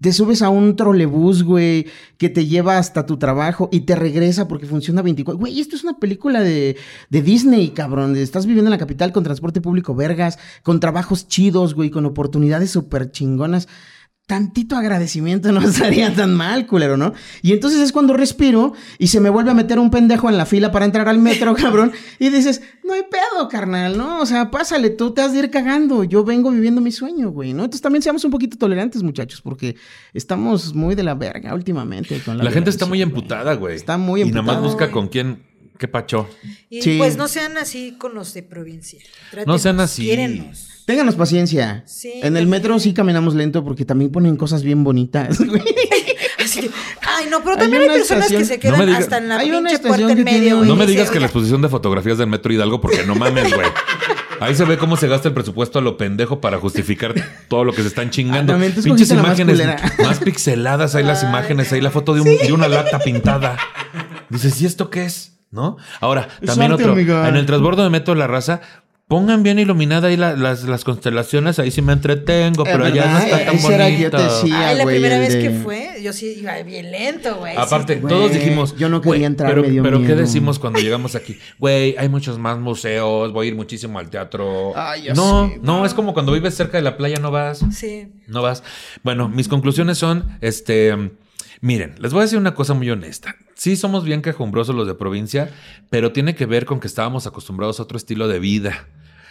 Te 0.00 0.12
subes 0.12 0.40
a 0.42 0.50
un 0.50 0.76
trolebús, 0.76 1.42
güey, 1.42 1.86
que 2.16 2.28
te 2.28 2.46
lleva 2.46 2.78
hasta 2.78 3.06
tu 3.06 3.16
trabajo 3.16 3.68
y 3.72 3.80
te 3.80 3.96
regresa 3.96 4.46
porque 4.46 4.66
funciona 4.66 5.02
24. 5.02 5.36
Güey, 5.38 5.60
esto 5.60 5.74
es 5.74 5.82
una 5.82 5.98
película 5.98 6.40
de, 6.40 6.76
de 7.10 7.22
Disney, 7.22 7.43
cabrón. 7.74 8.16
Estás 8.16 8.46
viviendo 8.46 8.68
en 8.68 8.72
la 8.72 8.78
capital 8.78 9.12
con 9.12 9.24
transporte 9.24 9.60
público, 9.60 9.94
vergas, 9.94 10.38
con 10.62 10.80
trabajos 10.80 11.28
chidos, 11.28 11.74
güey, 11.74 11.90
con 11.90 12.06
oportunidades 12.06 12.70
súper 12.70 13.10
chingonas. 13.10 13.68
Tantito 14.26 14.76
agradecimiento 14.76 15.52
no 15.52 15.60
estaría 15.60 16.14
tan 16.14 16.34
mal, 16.34 16.66
culero, 16.66 16.96
¿no? 16.96 17.12
Y 17.42 17.52
entonces 17.52 17.80
es 17.80 17.92
cuando 17.92 18.14
respiro 18.14 18.72
y 18.98 19.08
se 19.08 19.20
me 19.20 19.28
vuelve 19.28 19.50
a 19.50 19.54
meter 19.54 19.78
un 19.78 19.90
pendejo 19.90 20.30
en 20.30 20.38
la 20.38 20.46
fila 20.46 20.72
para 20.72 20.86
entrar 20.86 21.08
al 21.10 21.18
metro, 21.18 21.54
cabrón. 21.60 21.92
Y 22.18 22.30
dices, 22.30 22.62
no 22.84 22.94
hay 22.94 23.02
pedo, 23.02 23.48
carnal, 23.48 23.98
¿no? 23.98 24.20
O 24.20 24.26
sea, 24.26 24.50
pásale, 24.50 24.88
tú 24.88 25.12
te 25.12 25.20
has 25.20 25.34
de 25.34 25.40
ir 25.40 25.50
cagando. 25.50 26.04
Yo 26.04 26.24
vengo 26.24 26.50
viviendo 26.50 26.80
mi 26.80 26.90
sueño, 26.90 27.30
güey, 27.30 27.52
¿no? 27.52 27.64
Entonces 27.64 27.82
también 27.82 28.00
seamos 28.00 28.24
un 28.24 28.30
poquito 28.30 28.56
tolerantes, 28.56 29.02
muchachos, 29.02 29.42
porque 29.42 29.76
estamos 30.14 30.74
muy 30.74 30.94
de 30.94 31.02
la 31.02 31.14
verga 31.14 31.54
últimamente 31.54 32.18
con 32.24 32.38
la 32.38 32.44
La 32.44 32.50
gente 32.50 32.70
está 32.70 32.86
muy 32.86 33.02
emputada, 33.02 33.54
güey. 33.54 33.76
Está 33.76 33.98
muy 33.98 34.22
Y 34.22 34.24
nada 34.24 34.40
más 34.40 34.56
emputada, 34.56 34.66
busca 34.66 34.90
con 34.90 35.08
quién. 35.08 35.53
¿Qué 35.78 35.88
pacho? 35.88 36.28
Y 36.70 36.82
Sí. 36.82 36.96
pues 36.98 37.16
no 37.16 37.26
sean 37.28 37.56
así 37.58 37.96
con 37.98 38.14
los 38.14 38.32
de 38.34 38.42
provincia. 38.42 39.00
No 39.46 39.58
sean 39.58 39.80
así. 39.80 40.02
quiérenos. 40.02 40.68
Ténganos 40.86 41.14
paciencia. 41.16 41.82
Sí, 41.86 42.12
en 42.22 42.36
el 42.36 42.46
metro 42.46 42.78
sí 42.78 42.92
caminamos 42.94 43.34
lento 43.34 43.64
porque 43.64 43.84
también 43.84 44.12
ponen 44.12 44.36
cosas 44.36 44.62
bien 44.62 44.84
bonitas. 44.84 45.38
Así 46.44 46.60
de, 46.60 46.70
ay, 47.00 47.24
no, 47.30 47.38
pero 47.42 47.52
Hay 47.52 47.58
también 47.62 47.82
hay, 47.82 47.88
una 47.88 47.96
personas 47.96 48.28
que 48.28 48.44
se 48.44 48.58
quedan 48.60 48.86
diga- 48.86 48.98
hasta 48.98 49.16
en 49.16 49.28
la 49.30 49.38
Hay 49.38 49.48
una 49.48 49.60
pinche 49.60 49.74
estación 49.76 49.96
puerta 49.96 50.12
en 50.12 50.18
que 50.18 50.24
tiene 50.24 50.38
medio, 50.40 50.56
güey. 50.58 50.68
No 50.68 50.76
me 50.76 50.86
digas 50.86 51.08
que 51.08 51.14
la 51.14 51.20
"Oiga, 51.20 51.26
exposición 51.28 51.62
de 51.62 51.68
fotografías 51.70 52.18
del 52.18 52.26
Metro 52.26 52.52
Hidalgo, 52.52 52.82
porque 52.82 53.02
no 53.06 53.14
mames, 53.14 53.54
güey. 53.54 53.66
Ahí 54.40 54.54
se 54.54 54.64
ve 54.64 54.76
cómo 54.76 54.98
se 54.98 55.08
gasta 55.08 55.28
el 55.28 55.32
presupuesto 55.34 55.78
a 55.78 55.82
lo 55.82 55.96
pendejo 55.96 56.42
para 56.42 56.58
justificar 56.58 57.14
todo 57.48 57.64
lo 57.64 57.72
que 57.72 57.80
se 57.80 57.88
están 57.88 58.10
chingando. 58.10 58.52
Ah, 58.52 58.56
también 58.58 58.74
Pinches 58.74 59.08
más 59.14 59.18
imágenes 59.40 59.58
más, 60.02 60.18
pixeladas, 60.18 60.94
hay 60.94 61.04
las 61.04 61.22
imágenes, 61.22 61.72
ahí 61.72 61.80
la 61.80 61.90
foto 61.90 62.12
de, 62.12 62.20
un- 62.20 62.36
de 62.36 62.52
una 62.52 62.68
lata 62.68 62.98
pintada. 62.98 63.56
Dices, 64.28 64.60
¿y 64.60 64.66
esto 64.66 64.90
qué 64.90 65.04
es? 65.06 65.32
¿No? 65.54 65.76
Ahora, 66.00 66.28
también 66.44 66.72
otro. 66.72 66.92
amiga. 66.92 67.28
En 67.28 67.36
el 67.36 67.46
transbordo 67.46 67.84
de 67.84 67.90
Metro 67.90 68.14
La 68.16 68.26
Raza, 68.26 68.60
pongan 69.06 69.42
bien 69.44 69.58
iluminada 69.60 70.08
ahí 70.08 70.16
la- 70.16 70.34
las, 70.34 70.64
las 70.64 70.82
constelaciones, 70.82 71.58
ahí 71.60 71.70
sí 71.70 71.80
me 71.82 71.92
entretengo, 71.92 72.64
pero 72.64 72.86
Es 72.86 72.92
allá 72.92 73.06
no 73.12 73.18
está 73.18 73.44
tan 73.44 73.54
ese 73.54 73.74
era 73.74 73.88
yo 73.90 74.10
te 74.10 74.16
bonito. 74.16 74.34
decía. 74.42 74.68
Ay, 74.70 74.76
la 74.78 74.84
primera 74.84 75.18
vez 75.20 75.34
de- 75.34 75.40
que 75.42 75.50
fue, 75.50 76.00
yo 76.02 76.12
sí 76.12 76.38
iba 76.40 76.60
bien 76.62 76.90
lento, 76.90 77.36
güey. 77.36 77.56
Aparte, 77.56 77.96
todos 77.96 78.32
dijimos. 78.32 78.74
yo 78.76 78.88
no 78.88 79.00
quería 79.00 79.10
"Güey, 79.10 79.24
entrar, 79.24 79.50
Pero, 79.50 79.62
me 79.62 79.70
dio 79.70 79.82
pero 79.84 79.98
¿qué 79.98 80.04
miedo". 80.06 80.16
decimos 80.18 80.58
cuando 80.58 80.80
llegamos 80.80 81.14
aquí? 81.14 81.38
Güey, 81.60 81.94
hay 81.98 82.08
muchos 82.08 82.38
más 82.38 82.58
museos, 82.58 83.32
voy 83.32 83.46
a 83.46 83.48
ir 83.50 83.54
muchísimo 83.54 83.98
al 84.00 84.10
teatro. 84.10 84.72
Ay, 84.74 85.02
ya 85.04 85.14
no, 85.14 85.48
sé, 85.50 85.60
no, 85.62 85.86
es 85.86 85.94
como 85.94 86.14
cuando 86.14 86.32
vives 86.32 86.54
cerca 86.56 86.78
de 86.78 86.82
la 86.82 86.96
playa, 86.96 87.18
no 87.20 87.30
vas. 87.30 87.60
Sí. 87.72 88.08
No 88.26 88.42
vas. 88.42 88.64
Bueno, 89.04 89.28
mis 89.28 89.46
conclusiones 89.46 89.98
son, 89.98 90.36
este, 90.40 91.12
miren, 91.60 91.94
les 92.00 92.12
voy 92.12 92.20
a 92.20 92.22
decir 92.24 92.38
una 92.38 92.54
cosa 92.56 92.74
muy 92.74 92.90
honesta. 92.90 93.36
Sí, 93.54 93.76
somos 93.76 94.04
bien 94.04 94.22
quejumbrosos 94.22 94.74
los 94.74 94.86
de 94.86 94.94
provincia, 94.94 95.50
pero 95.90 96.12
tiene 96.12 96.34
que 96.34 96.46
ver 96.46 96.64
con 96.64 96.80
que 96.80 96.86
estábamos 96.86 97.26
acostumbrados 97.26 97.78
a 97.78 97.84
otro 97.84 97.96
estilo 97.96 98.28
de 98.28 98.38
vida, 98.38 98.88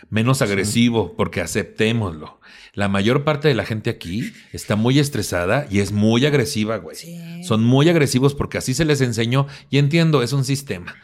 menos 0.09 0.41
agresivo, 0.41 1.15
porque 1.15 1.41
aceptémoslo. 1.41 2.39
La 2.73 2.87
mayor 2.87 3.23
parte 3.23 3.47
de 3.47 3.53
la 3.53 3.65
gente 3.65 3.89
aquí 3.89 4.31
está 4.51 4.75
muy 4.75 4.97
estresada 4.97 5.67
y 5.69 5.79
es 5.79 5.91
muy 5.91 6.25
agresiva, 6.25 6.77
güey. 6.77 6.95
Sí. 6.95 7.43
Son 7.43 7.63
muy 7.63 7.87
agresivos 7.89 8.33
porque 8.33 8.57
así 8.57 8.73
se 8.73 8.85
les 8.85 9.01
enseñó 9.01 9.47
y 9.69 9.77
entiendo, 9.77 10.23
es 10.23 10.33
un 10.33 10.43
sistema. 10.43 10.95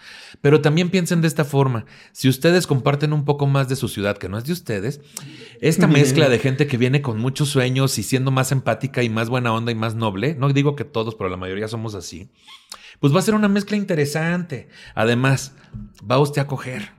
Pero 0.42 0.62
también 0.62 0.90
piensen 0.90 1.22
de 1.22 1.28
esta 1.28 1.44
forma, 1.44 1.86
si 2.12 2.30
ustedes 2.30 2.66
comparten 2.66 3.14
un 3.14 3.26
poco 3.26 3.46
más 3.46 3.68
de 3.68 3.76
su 3.76 3.88
ciudad 3.88 4.18
que 4.18 4.30
no 4.30 4.38
es 4.38 4.46
de 4.46 4.54
ustedes, 4.54 5.02
esta 5.60 5.88
mezcla 5.88 6.30
de 6.30 6.40
gente 6.40 6.66
que 6.68 6.78
viene 6.78 7.02
con 7.02 7.20
muchos 7.20 7.50
sueños 7.50 7.98
y 7.98 8.04
siendo 8.04 8.32
más 8.32 8.52
empática 8.52 9.04
y 9.04 9.10
más 9.10 9.30
buena 9.30 9.54
onda 9.54 9.72
y 9.72 9.76
más 9.76 9.96
noble, 9.96 10.36
no 10.36 10.52
digo 10.54 10.76
que 10.76 10.86
todos, 10.86 11.16
pero 11.16 11.30
la 11.30 11.38
mayoría 11.38 11.68
somos 11.68 11.94
así, 11.94 12.30
pues 13.00 13.14
va 13.14 13.20
a 13.20 13.24
ser 13.24 13.34
una 13.34 13.48
mezcla 13.48 13.78
interesante. 13.78 14.70
Además, 14.96 15.54
va 16.10 16.20
usted 16.20 16.42
a 16.42 16.48
coger. 16.48 16.99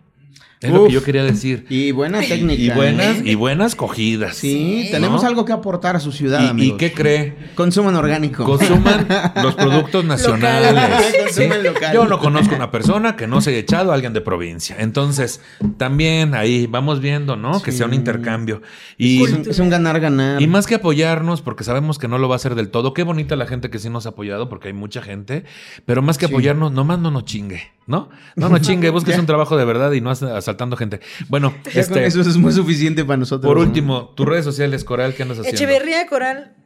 Es 0.62 0.70
lo 0.70 0.86
que 0.86 0.92
yo 0.92 1.02
quería 1.02 1.24
decir. 1.24 1.64
Y 1.70 1.90
buena 1.92 2.20
técnica. 2.20 2.60
Y 2.62 2.68
buenas, 2.70 3.16
¿eh? 3.18 3.22
y 3.24 3.34
buenas 3.34 3.74
cogidas. 3.74 4.36
Sí, 4.36 4.82
Sí. 4.84 4.88
tenemos 4.90 5.24
algo 5.24 5.46
que 5.46 5.52
aportar 5.52 5.96
a 5.96 6.00
su 6.00 6.12
ciudad, 6.12 6.40
¿Y, 6.42 6.44
y 6.44 6.48
amigos. 6.48 6.78
qué 6.78 6.92
cree? 6.92 7.34
Consuman 7.54 7.96
orgánico. 7.96 8.44
Consuman 8.44 9.06
los 9.42 9.54
productos 9.54 10.04
nacionales. 10.04 10.72
Locales. 10.74 11.06
¿sí? 11.12 11.22
Consumen 11.24 11.62
local. 11.64 11.94
Yo 11.94 12.04
no 12.04 12.18
conozco 12.18 12.54
una 12.54 12.70
persona 12.70 13.16
que 13.16 13.26
no 13.26 13.40
se 13.40 13.50
haya 13.50 13.58
echado 13.60 13.90
a 13.90 13.94
alguien 13.94 14.12
de 14.12 14.20
provincia. 14.20 14.76
Entonces, 14.78 15.40
también 15.78 16.34
ahí 16.34 16.66
vamos 16.66 17.00
viendo, 17.00 17.36
¿no? 17.36 17.62
Que 17.62 17.72
sea 17.72 17.86
un 17.86 17.92
Sí. 17.92 17.96
intercambio. 17.96 18.60
Y, 18.98 19.24
es, 19.24 19.32
un, 19.32 19.44
es 19.48 19.58
un 19.60 19.70
ganar-ganar. 19.70 20.42
y 20.42 20.46
más 20.46 20.66
que 20.66 20.74
apoyarnos, 20.74 21.40
porque 21.40 21.64
sabemos 21.64 21.98
que 21.98 22.06
no 22.06 22.18
lo 22.18 22.28
va 22.28 22.34
a 22.34 22.36
hacer 22.36 22.54
del 22.54 22.68
todo. 22.68 22.92
Qué 22.92 23.02
bonita 23.02 23.34
la 23.34 23.46
gente 23.46 23.70
que 23.70 23.78
sí 23.78 23.88
nos 23.88 24.04
ha 24.04 24.10
apoyado, 24.10 24.50
porque 24.50 24.68
hay 24.68 24.74
mucha 24.74 25.00
gente. 25.00 25.44
Pero 25.86 26.02
más 26.02 26.18
que 26.18 26.26
Sí. 26.26 26.32
apoyarnos, 26.34 26.70
nomás 26.72 26.98
no 26.98 27.10
nos 27.10 27.24
chingue, 27.24 27.62
¿no? 27.90 28.08
No 28.36 28.48
nos 28.48 28.62
chingue, 28.62 28.88
busques 28.98 29.18
un 29.18 29.26
trabajo 29.26 29.58
de 29.58 29.64
verdad 29.66 29.92
y 29.92 30.00
no 30.00 30.08
as- 30.10 30.22
asaltando 30.22 30.76
gente. 30.76 31.00
Bueno, 31.28 31.52
este, 31.74 32.06
eso 32.06 32.20
es 32.22 32.36
muy 32.38 32.52
suficiente 32.52 33.04
para 33.04 33.18
nosotros. 33.18 33.46
por 33.50 33.58
¿no? 33.58 33.64
último, 33.64 34.14
tus 34.16 34.24
redes 34.26 34.44
sociales, 34.46 34.84
Coral, 34.84 35.14
¿qué 35.14 35.24
andas 35.24 35.38
haciendo? 35.40 35.56
Echeverría 35.56 36.06
Coral, 36.06 36.56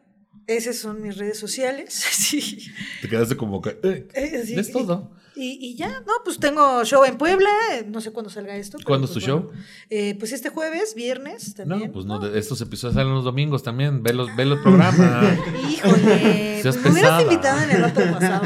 esas 0.46 0.76
son 0.76 1.02
mis 1.02 1.16
redes 1.16 1.38
sociales. 1.38 2.04
Sí. 2.12 2.58
Te 3.02 3.08
quedaste 3.08 3.36
como 3.36 3.60
que. 3.60 3.78
eh, 3.82 4.06
Eh, 4.14 4.42
sí, 4.46 4.54
es 4.54 4.70
todo. 4.70 5.10
Y, 5.36 5.58
y 5.60 5.74
ya, 5.74 5.88
no, 5.88 6.12
pues 6.24 6.38
tengo 6.38 6.84
show 6.84 7.02
en 7.04 7.18
Puebla, 7.18 7.50
no 7.88 8.00
sé 8.00 8.12
cuándo 8.12 8.30
salga 8.30 8.54
esto. 8.54 8.76
pero, 8.78 8.86
¿Cuándo 8.86 9.06
es 9.06 9.12
pues, 9.12 9.24
tu 9.24 9.32
bueno. 9.32 9.50
Eh, 9.90 10.14
pues 10.16 10.32
este 10.32 10.48
jueves, 10.48 10.94
viernes 10.94 11.54
también. 11.56 11.86
No, 11.88 11.92
pues 11.92 12.06
no, 12.06 12.24
estos 12.26 12.60
episodios 12.60 12.94
salen 12.94 13.12
los 13.14 13.24
domingos 13.24 13.64
también. 13.64 14.02
Ve 14.04 14.12
los, 14.12 14.34
ve 14.36 14.44
los 14.44 14.60
programas. 14.60 15.36
Híjole, 15.72 16.62
Seas 16.62 16.76
pues 16.76 16.84
me 16.84 16.90
hubieras 16.92 17.22
invitado 17.22 17.60
en 17.62 17.70
el 17.72 17.84
otro 17.84 18.12
pasado. 18.12 18.42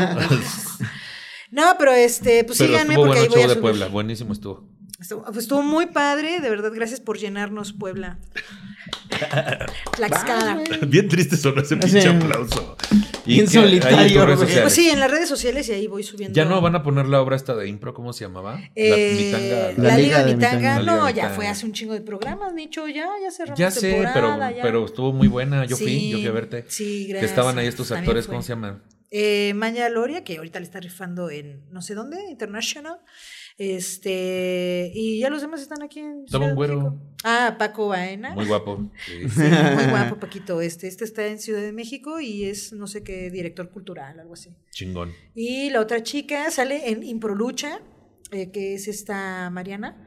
No, 1.50 1.76
pero 1.78 1.92
este, 1.92 2.44
pues 2.44 2.58
Pero 2.58 2.70
síganme 2.72 2.94
porque 2.94 3.08
bueno 3.08 3.20
ahí 3.20 3.26
el 3.26 3.30
voy 3.30 3.40
a 3.40 3.46
de 3.46 3.48
subir. 3.54 3.62
Puebla. 3.62 3.86
Buenísimo 3.88 4.32
estuvo. 4.32 4.68
Estuvo, 5.00 5.24
pues 5.24 5.38
estuvo 5.38 5.62
muy 5.62 5.86
padre, 5.86 6.40
de 6.40 6.50
verdad, 6.50 6.72
gracias 6.74 7.00
por 7.00 7.18
llenarnos 7.18 7.72
Puebla. 7.72 8.18
Tlaxcala. 9.96 10.62
Bien 10.86 11.08
triste 11.08 11.36
sonó 11.36 11.60
ese 11.62 11.76
pinche 11.76 12.00
pinche 12.02 12.08
aplauso. 12.08 12.76
Bien 13.26 13.46
solitario. 13.48 14.26
Pues 14.36 14.72
sí, 14.72 14.90
en 14.90 15.00
las 15.00 15.10
redes 15.10 15.28
sociales 15.28 15.68
y 15.68 15.72
ahí 15.72 15.86
voy 15.86 16.02
subiendo. 16.02 16.34
Ya 16.34 16.44
no 16.44 16.60
van 16.60 16.74
a 16.74 16.82
poner 16.82 17.06
la 17.06 17.20
obra 17.20 17.36
esta 17.36 17.54
de 17.54 17.68
impro, 17.68 17.94
¿cómo 17.94 18.12
se 18.12 18.24
llamaba? 18.24 18.60
Eh, 18.74 19.72
la 19.76 19.82
la, 19.82 19.90
La 19.90 19.96
Liga 19.96 19.96
Liga 19.96 20.18
de 20.20 20.24
de 20.30 20.34
Mitanga, 20.36 20.56
Mitanga. 20.56 20.74
La 20.76 20.80
Liga 20.82 20.96
no, 20.96 21.06
de 21.06 21.14
ya 21.14 21.30
fue 21.30 21.46
hace 21.46 21.66
un 21.66 21.72
chingo 21.72 21.92
de 21.92 22.00
programas, 22.00 22.52
Nicho, 22.54 22.88
ya, 22.88 23.08
ya 23.22 23.30
cerramos 23.30 23.58
Ya 23.58 23.70
sé, 23.70 24.00
pero, 24.02 24.12
temporada, 24.12 24.50
ya. 24.52 24.62
pero 24.62 24.84
estuvo 24.84 25.12
muy 25.12 25.28
buena. 25.28 25.64
Yo 25.66 25.76
fui, 25.76 26.10
yo 26.10 26.18
fui 26.18 26.26
a 26.26 26.32
verte. 26.32 26.64
Sí, 26.68 27.04
Que 27.06 27.12
gracias. 27.12 27.30
estaban 27.30 27.58
ahí 27.58 27.66
estos 27.66 27.92
actores. 27.92 28.26
¿cómo 28.26 28.42
se 28.42 28.48
llaman? 28.48 28.82
Eh, 29.10 29.52
Maña 29.54 29.88
Loria, 29.88 30.22
que 30.22 30.36
ahorita 30.36 30.58
le 30.60 30.64
está 30.66 30.80
rifando 30.80 31.30
en 31.30 31.62
no 31.70 31.80
sé 31.82 31.94
dónde, 31.94 32.18
International. 32.30 32.98
Este, 33.56 34.92
y 34.94 35.18
ya 35.18 35.30
los 35.30 35.40
demás 35.40 35.60
están 35.60 35.82
aquí 35.82 35.98
en 36.00 36.24
Estaba 36.26 36.44
un 36.44 36.50
Ciudad 36.52 36.68
de 36.68 36.74
güero. 36.74 36.90
México. 36.92 37.02
Ah, 37.24 37.56
Paco 37.58 37.88
Baena. 37.88 38.30
Muy 38.34 38.46
guapo. 38.46 38.90
Sí. 39.06 39.28
Sí, 39.28 39.40
muy 39.74 39.84
guapo, 39.90 40.16
Paquito. 40.20 40.60
Este, 40.60 40.86
este 40.86 41.04
está 41.04 41.26
en 41.26 41.38
Ciudad 41.38 41.62
de 41.62 41.72
México 41.72 42.20
y 42.20 42.44
es 42.44 42.72
no 42.72 42.86
sé 42.86 43.02
qué 43.02 43.30
director 43.30 43.70
cultural, 43.70 44.20
algo 44.20 44.34
así. 44.34 44.54
Chingón. 44.70 45.12
Y 45.34 45.70
la 45.70 45.80
otra 45.80 46.02
chica 46.02 46.50
sale 46.50 46.90
en 46.90 47.02
Improlucha, 47.02 47.80
eh, 48.30 48.50
que 48.52 48.74
es 48.74 48.86
esta 48.88 49.50
Mariana. 49.50 50.04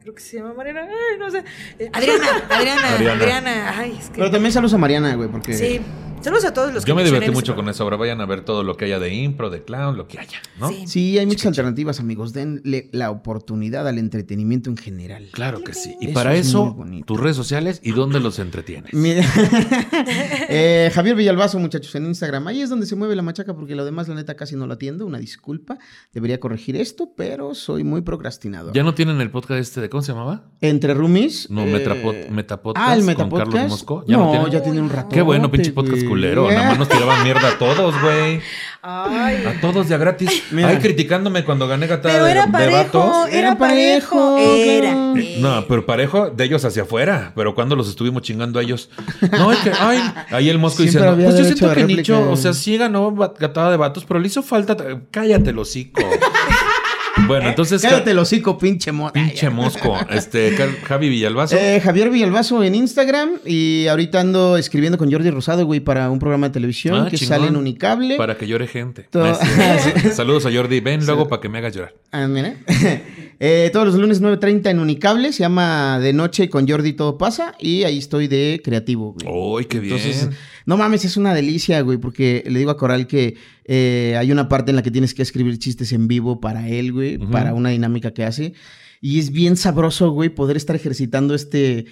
Creo 0.00 0.14
que 0.14 0.20
se 0.22 0.38
llama 0.38 0.54
Mariana. 0.54 0.82
Ay, 0.82 1.18
no 1.18 1.30
sé. 1.30 1.44
Eh, 1.78 1.90
Adriana, 1.92 2.24
Adriana, 2.48 2.88
Adriana. 2.94 3.12
Adriana. 3.22 3.78
Ay, 3.78 3.96
es 4.00 4.08
que. 4.08 4.16
Pero 4.16 4.30
también 4.30 4.52
saludos 4.52 4.74
a 4.74 4.78
Mariana, 4.78 5.14
güey, 5.14 5.28
porque... 5.28 5.52
Sí. 5.52 5.80
Saludos 6.22 6.44
a 6.44 6.54
todos 6.54 6.72
los 6.72 6.84
que 6.84 6.88
Yo 6.88 6.94
me 6.94 7.02
divertí 7.04 7.30
mucho 7.30 7.54
con 7.56 7.68
esa 7.68 7.84
obra. 7.84 7.96
Vayan 7.96 8.20
a 8.20 8.26
ver 8.26 8.44
todo 8.44 8.62
lo 8.62 8.76
que 8.76 8.84
haya 8.84 8.98
de 8.98 9.12
impro, 9.14 9.50
de 9.50 9.64
clown, 9.64 9.96
lo 9.96 10.06
que 10.06 10.18
haya, 10.20 10.38
¿no? 10.58 10.68
Sí. 10.68 10.84
Sí, 10.86 11.18
hay 11.18 11.26
muchas 11.26 11.46
alternativas, 11.46 11.98
amigos. 12.00 12.32
Denle 12.32 12.88
la 12.92 13.10
oportunidad 13.10 13.88
al 13.88 13.98
entretenimiento 13.98 14.70
en 14.70 14.76
general. 14.76 15.28
Claro 15.32 15.62
que 15.64 15.74
sí. 15.74 15.96
Y 16.00 16.06
Eso 16.06 16.14
para 16.14 16.34
es 16.34 16.46
eso, 16.48 16.76
tus 17.06 17.18
redes 17.18 17.36
sociales 17.36 17.80
y 17.82 17.90
dónde 17.92 18.20
los 18.20 18.38
entretienes. 18.38 18.92
Mira. 18.94 19.24
Eh, 20.54 20.90
Javier 20.92 21.16
Villalbazo, 21.16 21.58
muchachos, 21.58 21.94
en 21.94 22.06
Instagram. 22.06 22.46
Ahí 22.48 22.60
es 22.60 22.68
donde 22.68 22.84
se 22.86 22.94
mueve 22.96 23.16
la 23.16 23.22
machaca 23.22 23.54
porque 23.54 23.74
lo 23.74 23.84
demás, 23.84 24.08
la 24.08 24.14
neta, 24.14 24.34
casi 24.34 24.54
no 24.56 24.66
lo 24.66 24.74
atiendo. 24.74 25.06
Una 25.06 25.18
disculpa. 25.18 25.78
Debería 26.12 26.40
corregir 26.40 26.76
esto, 26.76 27.12
pero 27.16 27.54
soy 27.54 27.84
muy 27.84 28.02
procrastinador. 28.02 28.74
¿Ya 28.74 28.82
no 28.82 28.94
tienen 28.94 29.20
el 29.20 29.30
podcast 29.30 29.60
este 29.60 29.80
de 29.80 29.88
cómo 29.88 30.02
se 30.02 30.12
llamaba? 30.12 30.50
Entre 30.60 30.92
roomies. 30.94 31.48
No, 31.50 31.62
eh, 31.62 31.72
Metapod- 31.72 32.28
Metapodcast 32.28 32.86
Ah, 32.86 32.94
el 32.94 33.00
con 33.00 33.06
Metapodcast. 33.06 33.52
Carlos 33.52 33.70
Mosco. 33.70 34.04
no, 34.06 34.30
tienen? 34.30 34.50
ya 34.50 34.62
tiene 34.62 34.80
un 34.80 34.90
rato. 34.90 35.08
Qué 35.08 35.22
bueno, 35.22 35.50
pinche 35.50 35.72
podcast 35.72 36.02
culero. 36.12 36.50
Nada 36.50 36.68
más 36.68 36.78
nos 36.78 36.88
tiraban 36.88 37.22
mierda 37.24 37.48
a 37.48 37.58
todos, 37.58 38.00
güey. 38.00 38.40
Ay. 38.84 39.44
A 39.46 39.60
todos 39.60 39.88
de 39.88 39.94
a 39.94 39.98
gratis. 39.98 40.42
Mira. 40.50 40.68
Ay, 40.68 40.78
criticándome 40.78 41.44
cuando 41.44 41.68
gané 41.68 41.86
gatada 41.86 42.14
Pero 42.14 42.24
de, 42.24 42.32
era 42.32 42.46
de 42.46 42.52
parejo, 42.52 42.98
vatos. 42.98 43.28
era 43.28 43.38
Era 43.38 43.58
parejo. 43.58 44.38
Era. 44.38 44.90
eh. 45.16 45.36
No, 45.40 45.64
pero 45.68 45.86
parejo 45.86 46.30
de 46.30 46.44
ellos 46.44 46.64
hacia 46.64 46.82
afuera. 46.82 47.32
Pero 47.36 47.54
cuando 47.54 47.76
los 47.76 47.88
estuvimos 47.88 48.22
chingando 48.22 48.58
a 48.58 48.62
ellos. 48.62 48.90
No, 49.32 49.52
es 49.52 49.58
que, 49.60 49.70
ay, 49.78 50.00
ahí 50.30 50.48
el 50.50 50.58
mosco 50.58 50.82
Siempre 50.82 51.00
diciendo, 51.00 51.24
pues 51.24 51.38
yo 51.38 51.44
siento 51.44 51.68
de 51.68 51.74
que 51.76 51.84
Nicho, 51.84 52.30
o 52.30 52.36
sea, 52.36 52.52
sí 52.52 52.76
ganó 52.76 53.12
gatada 53.14 53.70
de 53.70 53.76
vatos, 53.76 54.04
pero 54.04 54.18
le 54.20 54.26
hizo 54.26 54.42
falta. 54.42 54.76
Cállate, 55.10 55.50
el 55.50 55.58
hocico. 55.58 56.02
Bueno, 57.32 57.48
entonces. 57.48 57.82
Cállate 57.82 58.10
el 58.12 58.18
hocico, 58.18 58.58
pinche 58.58 58.92
moda. 58.92 59.12
Pinche 59.12 59.50
mosco. 59.50 59.96
Este, 60.10 60.54
Javi 60.84 61.08
Villalbazo. 61.08 61.56
Eh, 61.56 61.80
Javier 61.80 62.10
Villalbazo 62.10 62.62
en 62.62 62.74
Instagram 62.74 63.30
y 63.46 63.86
ahorita 63.88 64.20
ando 64.20 64.56
escribiendo 64.56 64.98
con 64.98 65.10
Jordi 65.10 65.30
Rosado, 65.30 65.64
güey, 65.66 65.80
para 65.80 66.10
un 66.10 66.18
programa 66.18 66.48
de 66.48 66.52
televisión 66.54 67.06
Ah, 67.06 67.08
que 67.10 67.16
chingón. 67.16 67.28
sale 67.38 67.48
en 67.48 67.56
Unicable. 67.56 68.16
Para 68.16 68.36
que 68.36 68.46
llore 68.46 68.66
gente. 68.66 69.06
Todo- 69.10 69.34
sí. 69.34 70.10
Saludos 70.12 70.46
a 70.46 70.52
Jordi. 70.52 70.80
Ven 70.80 71.04
luego 71.06 71.28
para 71.28 71.40
que 71.40 71.48
me 71.48 71.58
hagas 71.58 71.74
llorar. 71.74 71.94
Ah, 72.10 72.26
mira. 72.28 72.54
Eh, 73.44 73.70
todos 73.72 73.86
los 73.86 73.96
lunes 73.96 74.22
9.30 74.22 74.70
en 74.70 74.78
Unicable, 74.78 75.32
se 75.32 75.40
llama 75.40 75.98
De 75.98 76.12
Noche 76.12 76.48
con 76.48 76.68
Jordi 76.68 76.92
Todo 76.92 77.18
Pasa 77.18 77.56
y 77.58 77.82
ahí 77.82 77.98
estoy 77.98 78.28
de 78.28 78.60
creativo, 78.62 79.14
güey. 79.14 79.26
¡Uy, 79.36 79.64
qué 79.64 79.80
bien! 79.80 79.96
Entonces, 79.96 80.28
no 80.64 80.76
mames, 80.76 81.04
es 81.04 81.16
una 81.16 81.34
delicia, 81.34 81.80
güey, 81.80 81.98
porque 81.98 82.44
le 82.46 82.60
digo 82.60 82.70
a 82.70 82.76
Coral 82.76 83.08
que 83.08 83.34
eh, 83.64 84.14
hay 84.16 84.30
una 84.30 84.48
parte 84.48 84.70
en 84.70 84.76
la 84.76 84.82
que 84.84 84.92
tienes 84.92 85.12
que 85.12 85.22
escribir 85.22 85.58
chistes 85.58 85.90
en 85.92 86.06
vivo 86.06 86.40
para 86.40 86.68
él, 86.68 86.92
güey, 86.92 87.16
Ujú. 87.16 87.32
para 87.32 87.52
una 87.52 87.70
dinámica 87.70 88.12
que 88.12 88.22
hace. 88.22 88.52
Y 89.00 89.18
es 89.18 89.32
bien 89.32 89.56
sabroso, 89.56 90.10
güey, 90.12 90.28
poder 90.28 90.56
estar 90.56 90.76
ejercitando 90.76 91.34
este, 91.34 91.78
e- 91.78 91.86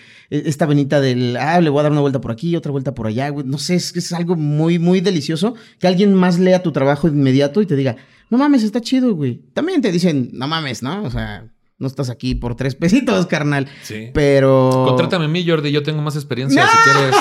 esta 0.47 0.67
venita 0.67 1.01
del, 1.01 1.37
ah, 1.37 1.61
le 1.61 1.69
voy 1.69 1.81
a 1.81 1.83
dar 1.83 1.91
una 1.91 2.01
vuelta 2.03 2.21
por 2.21 2.31
aquí, 2.31 2.55
otra 2.55 2.71
vuelta 2.71 2.95
por 2.95 3.09
allá, 3.09 3.29
güey. 3.31 3.45
No 3.45 3.59
sé, 3.59 3.75
es, 3.75 3.97
es 3.97 4.13
algo 4.13 4.37
muy, 4.37 4.79
muy 4.79 5.01
delicioso 5.01 5.57
que 5.81 5.89
alguien 5.89 6.15
más 6.15 6.39
lea 6.39 6.63
tu 6.63 6.71
trabajo 6.71 7.11
de 7.11 7.17
inmediato 7.17 7.61
y 7.61 7.67
te 7.67 7.75
diga, 7.75 7.97
no 8.31 8.39
mames, 8.39 8.63
está 8.63 8.81
chido, 8.81 9.15
güey. 9.15 9.43
También 9.53 9.83
te 9.83 9.93
dicen, 9.93 10.31
no 10.33 10.49
mames, 10.49 10.83
¿no? 10.83 11.03
O 11.03 11.11
sea, 11.11 11.47
no 11.79 11.87
estás 11.87 12.11
aquí 12.11 12.35
por 12.35 12.55
tres 12.55 12.75
pesitos, 12.77 13.27
carnal. 13.27 13.69
Sí. 13.83 14.11
Pero... 14.15 14.85
Contrátame 14.87 15.27
a 15.27 15.29
mí, 15.29 15.47
Jordi. 15.47 15.73
Yo 15.73 15.83
tengo 15.83 16.01
más 16.01 16.15
experiencia, 16.17 16.67
si 16.67 16.91
quieres. 16.91 17.15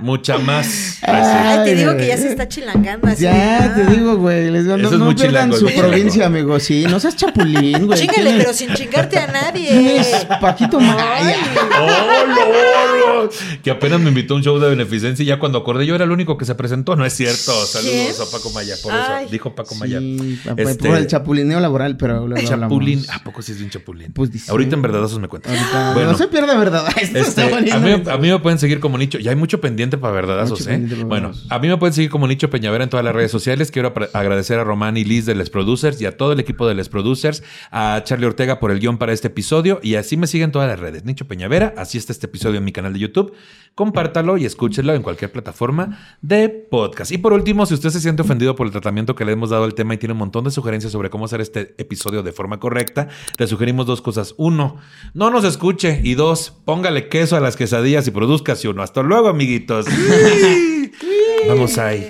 Mucha 0.00 0.38
más. 0.38 0.98
Ay, 1.02 1.64
te 1.64 1.74
digo 1.74 1.96
que 1.96 2.06
ya 2.06 2.16
se 2.16 2.28
está 2.30 2.48
chilangando 2.48 3.08
así. 3.08 3.22
Ya, 3.24 3.72
te 3.74 3.84
digo, 3.94 4.16
güey. 4.16 4.50
Les 4.50 4.64
digo, 4.64 4.76
no, 4.76 4.84
Eso 4.84 4.94
es 4.94 4.98
no 4.98 5.04
muy 5.06 5.14
pierdan 5.14 5.50
chilango, 5.52 5.70
su 5.72 5.78
provincia, 5.80 6.26
amigo. 6.26 6.58
Sí, 6.60 6.84
no 6.88 6.98
seas 7.00 7.16
chapulín, 7.16 7.86
güey. 7.86 7.98
Chíngale, 8.00 8.22
Tienes- 8.30 8.38
pero 8.38 8.52
sin 8.54 8.74
chingarte 8.74 9.18
a 9.18 9.26
nadie. 9.26 9.68
Tienes 9.68 10.26
Paquito 10.40 10.80
Maya. 10.80 11.36
¡Oh, 11.78 11.86
no, 12.26 13.24
no! 13.24 13.30
Que 13.62 13.70
apenas 13.70 14.00
me 14.00 14.08
invitó 14.08 14.34
a 14.34 14.36
un 14.38 14.42
show 14.42 14.58
de 14.58 14.68
beneficencia 14.70 15.22
y 15.22 15.26
ya 15.26 15.38
cuando 15.38 15.58
acordé 15.58 15.84
yo 15.86 15.94
era 15.94 16.04
el 16.04 16.10
único 16.10 16.36
que 16.38 16.44
se 16.44 16.54
presentó. 16.54 16.96
No 16.96 17.04
es 17.04 17.12
cierto. 17.12 17.52
Saludos 17.66 17.92
¿Quién? 17.92 18.14
a 18.28 18.30
Paco 18.30 18.50
Maya. 18.50 18.74
Por 18.82 18.92
Ay. 18.92 19.24
eso 19.24 19.32
dijo 19.32 19.54
Paco 19.54 19.74
Maya. 19.74 19.98
Sí, 19.98 20.40
Este- 20.56 20.88
por 20.88 20.96
el 20.96 21.06
chapulineo 21.06 21.60
laboral, 21.60 21.96
pero 21.96 22.26
luego 22.26 22.46
Chapulín. 22.48 23.04
¿A 23.12 23.22
poco 23.22 23.42
sí 23.42 23.52
es 23.52 23.58
de 23.58 23.64
un 23.64 23.70
chapulín? 23.70 24.12
Pues 24.12 24.30
dice- 24.32 24.50
Ahorita 24.50 24.74
en 24.76 24.82
verdadazos 24.82 25.18
me 25.20 25.28
cuentas. 25.28 25.52
Ahorita- 25.52 25.92
Bueno, 25.94 26.12
no 26.12 26.18
se 26.18 26.28
pierda 26.28 26.56
verdad. 26.56 26.86
Esto 26.96 27.18
este, 27.18 27.42
está 27.42 27.42
a, 27.44 27.80
mí, 27.80 27.86
bien 27.86 28.08
a 28.08 28.16
mí 28.16 28.28
me 28.30 28.38
pueden 28.38 28.58
seguir 28.58 28.80
como 28.80 28.96
nicho. 28.98 29.18
Y 29.18 29.28
hay 29.28 29.36
mucho 29.36 29.60
pendiente 29.60 29.89
para 29.98 30.12
verdadazos, 30.12 30.66
¿eh? 30.66 30.86
Bueno, 31.06 31.32
a 31.48 31.58
mí 31.58 31.68
me 31.68 31.76
pueden 31.76 31.94
seguir 31.94 32.10
como 32.10 32.26
Nicho 32.26 32.50
Peñavera 32.50 32.84
en 32.84 32.90
todas 32.90 33.04
las 33.04 33.14
redes 33.14 33.30
sociales. 33.30 33.70
Quiero 33.70 33.92
agradecer 34.12 34.58
a 34.58 34.64
Román 34.64 34.96
y 34.96 35.04
Liz 35.04 35.26
de 35.26 35.34
Les 35.34 35.50
Producers 35.50 36.00
y 36.00 36.06
a 36.06 36.16
todo 36.16 36.32
el 36.32 36.40
equipo 36.40 36.66
de 36.66 36.74
Les 36.74 36.88
Producers, 36.88 37.42
a 37.70 38.02
Charlie 38.04 38.26
Ortega 38.26 38.60
por 38.60 38.70
el 38.70 38.80
guion 38.80 38.98
para 38.98 39.12
este 39.12 39.28
episodio 39.28 39.80
y 39.82 39.94
así 39.94 40.16
me 40.16 40.26
siguen 40.26 40.52
todas 40.52 40.68
las 40.68 40.78
redes. 40.78 41.04
Nicho 41.04 41.26
Peñavera, 41.26 41.74
así 41.76 41.98
está 41.98 42.12
este 42.12 42.26
episodio 42.26 42.58
en 42.58 42.64
mi 42.64 42.72
canal 42.72 42.92
de 42.92 42.98
YouTube. 42.98 43.32
Compártalo 43.74 44.36
y 44.36 44.44
escúchelo 44.44 44.94
en 44.94 45.02
cualquier 45.02 45.30
plataforma 45.30 46.16
de 46.20 46.48
podcast. 46.48 47.12
Y 47.12 47.18
por 47.18 47.32
último, 47.32 47.66
si 47.66 47.74
usted 47.74 47.90
se 47.90 48.00
siente 48.00 48.22
ofendido 48.22 48.56
por 48.56 48.66
el 48.66 48.72
tratamiento 48.72 49.14
que 49.14 49.24
le 49.24 49.32
hemos 49.32 49.50
dado 49.50 49.64
al 49.64 49.74
tema 49.74 49.94
y 49.94 49.98
tiene 49.98 50.12
un 50.12 50.18
montón 50.18 50.44
de 50.44 50.50
sugerencias 50.50 50.92
sobre 50.92 51.08
cómo 51.08 51.24
hacer 51.24 51.40
este 51.40 51.74
episodio 51.78 52.22
de 52.22 52.32
forma 52.32 52.58
correcta, 52.58 53.08
le 53.38 53.46
sugerimos 53.46 53.86
dos 53.86 54.02
cosas. 54.02 54.34
Uno, 54.36 54.76
no 55.14 55.30
nos 55.30 55.44
escuche. 55.44 56.00
Y 56.02 56.14
dos, 56.14 56.52
póngale 56.64 57.08
queso 57.08 57.36
a 57.36 57.40
las 57.40 57.56
quesadillas 57.56 58.06
y 58.06 58.10
produzcase 58.10 58.68
uno. 58.68 58.82
Hasta 58.82 59.02
luego, 59.02 59.28
amiguitos. 59.28 59.79
Vamos 61.48 61.78
ahí. 61.78 62.08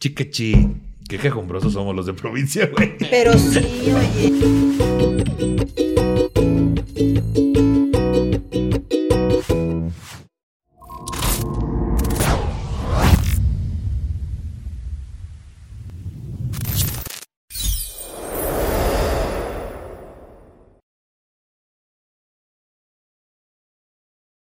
Chiquechi. 0.00 0.68
Qué 1.08 1.18
quejumbrosos 1.18 1.72
somos 1.74 1.94
los 1.94 2.06
de 2.06 2.14
provincia, 2.14 2.70
güey. 2.72 2.96
Pero 3.10 3.36
sí, 3.38 3.58
oye. 3.92 4.32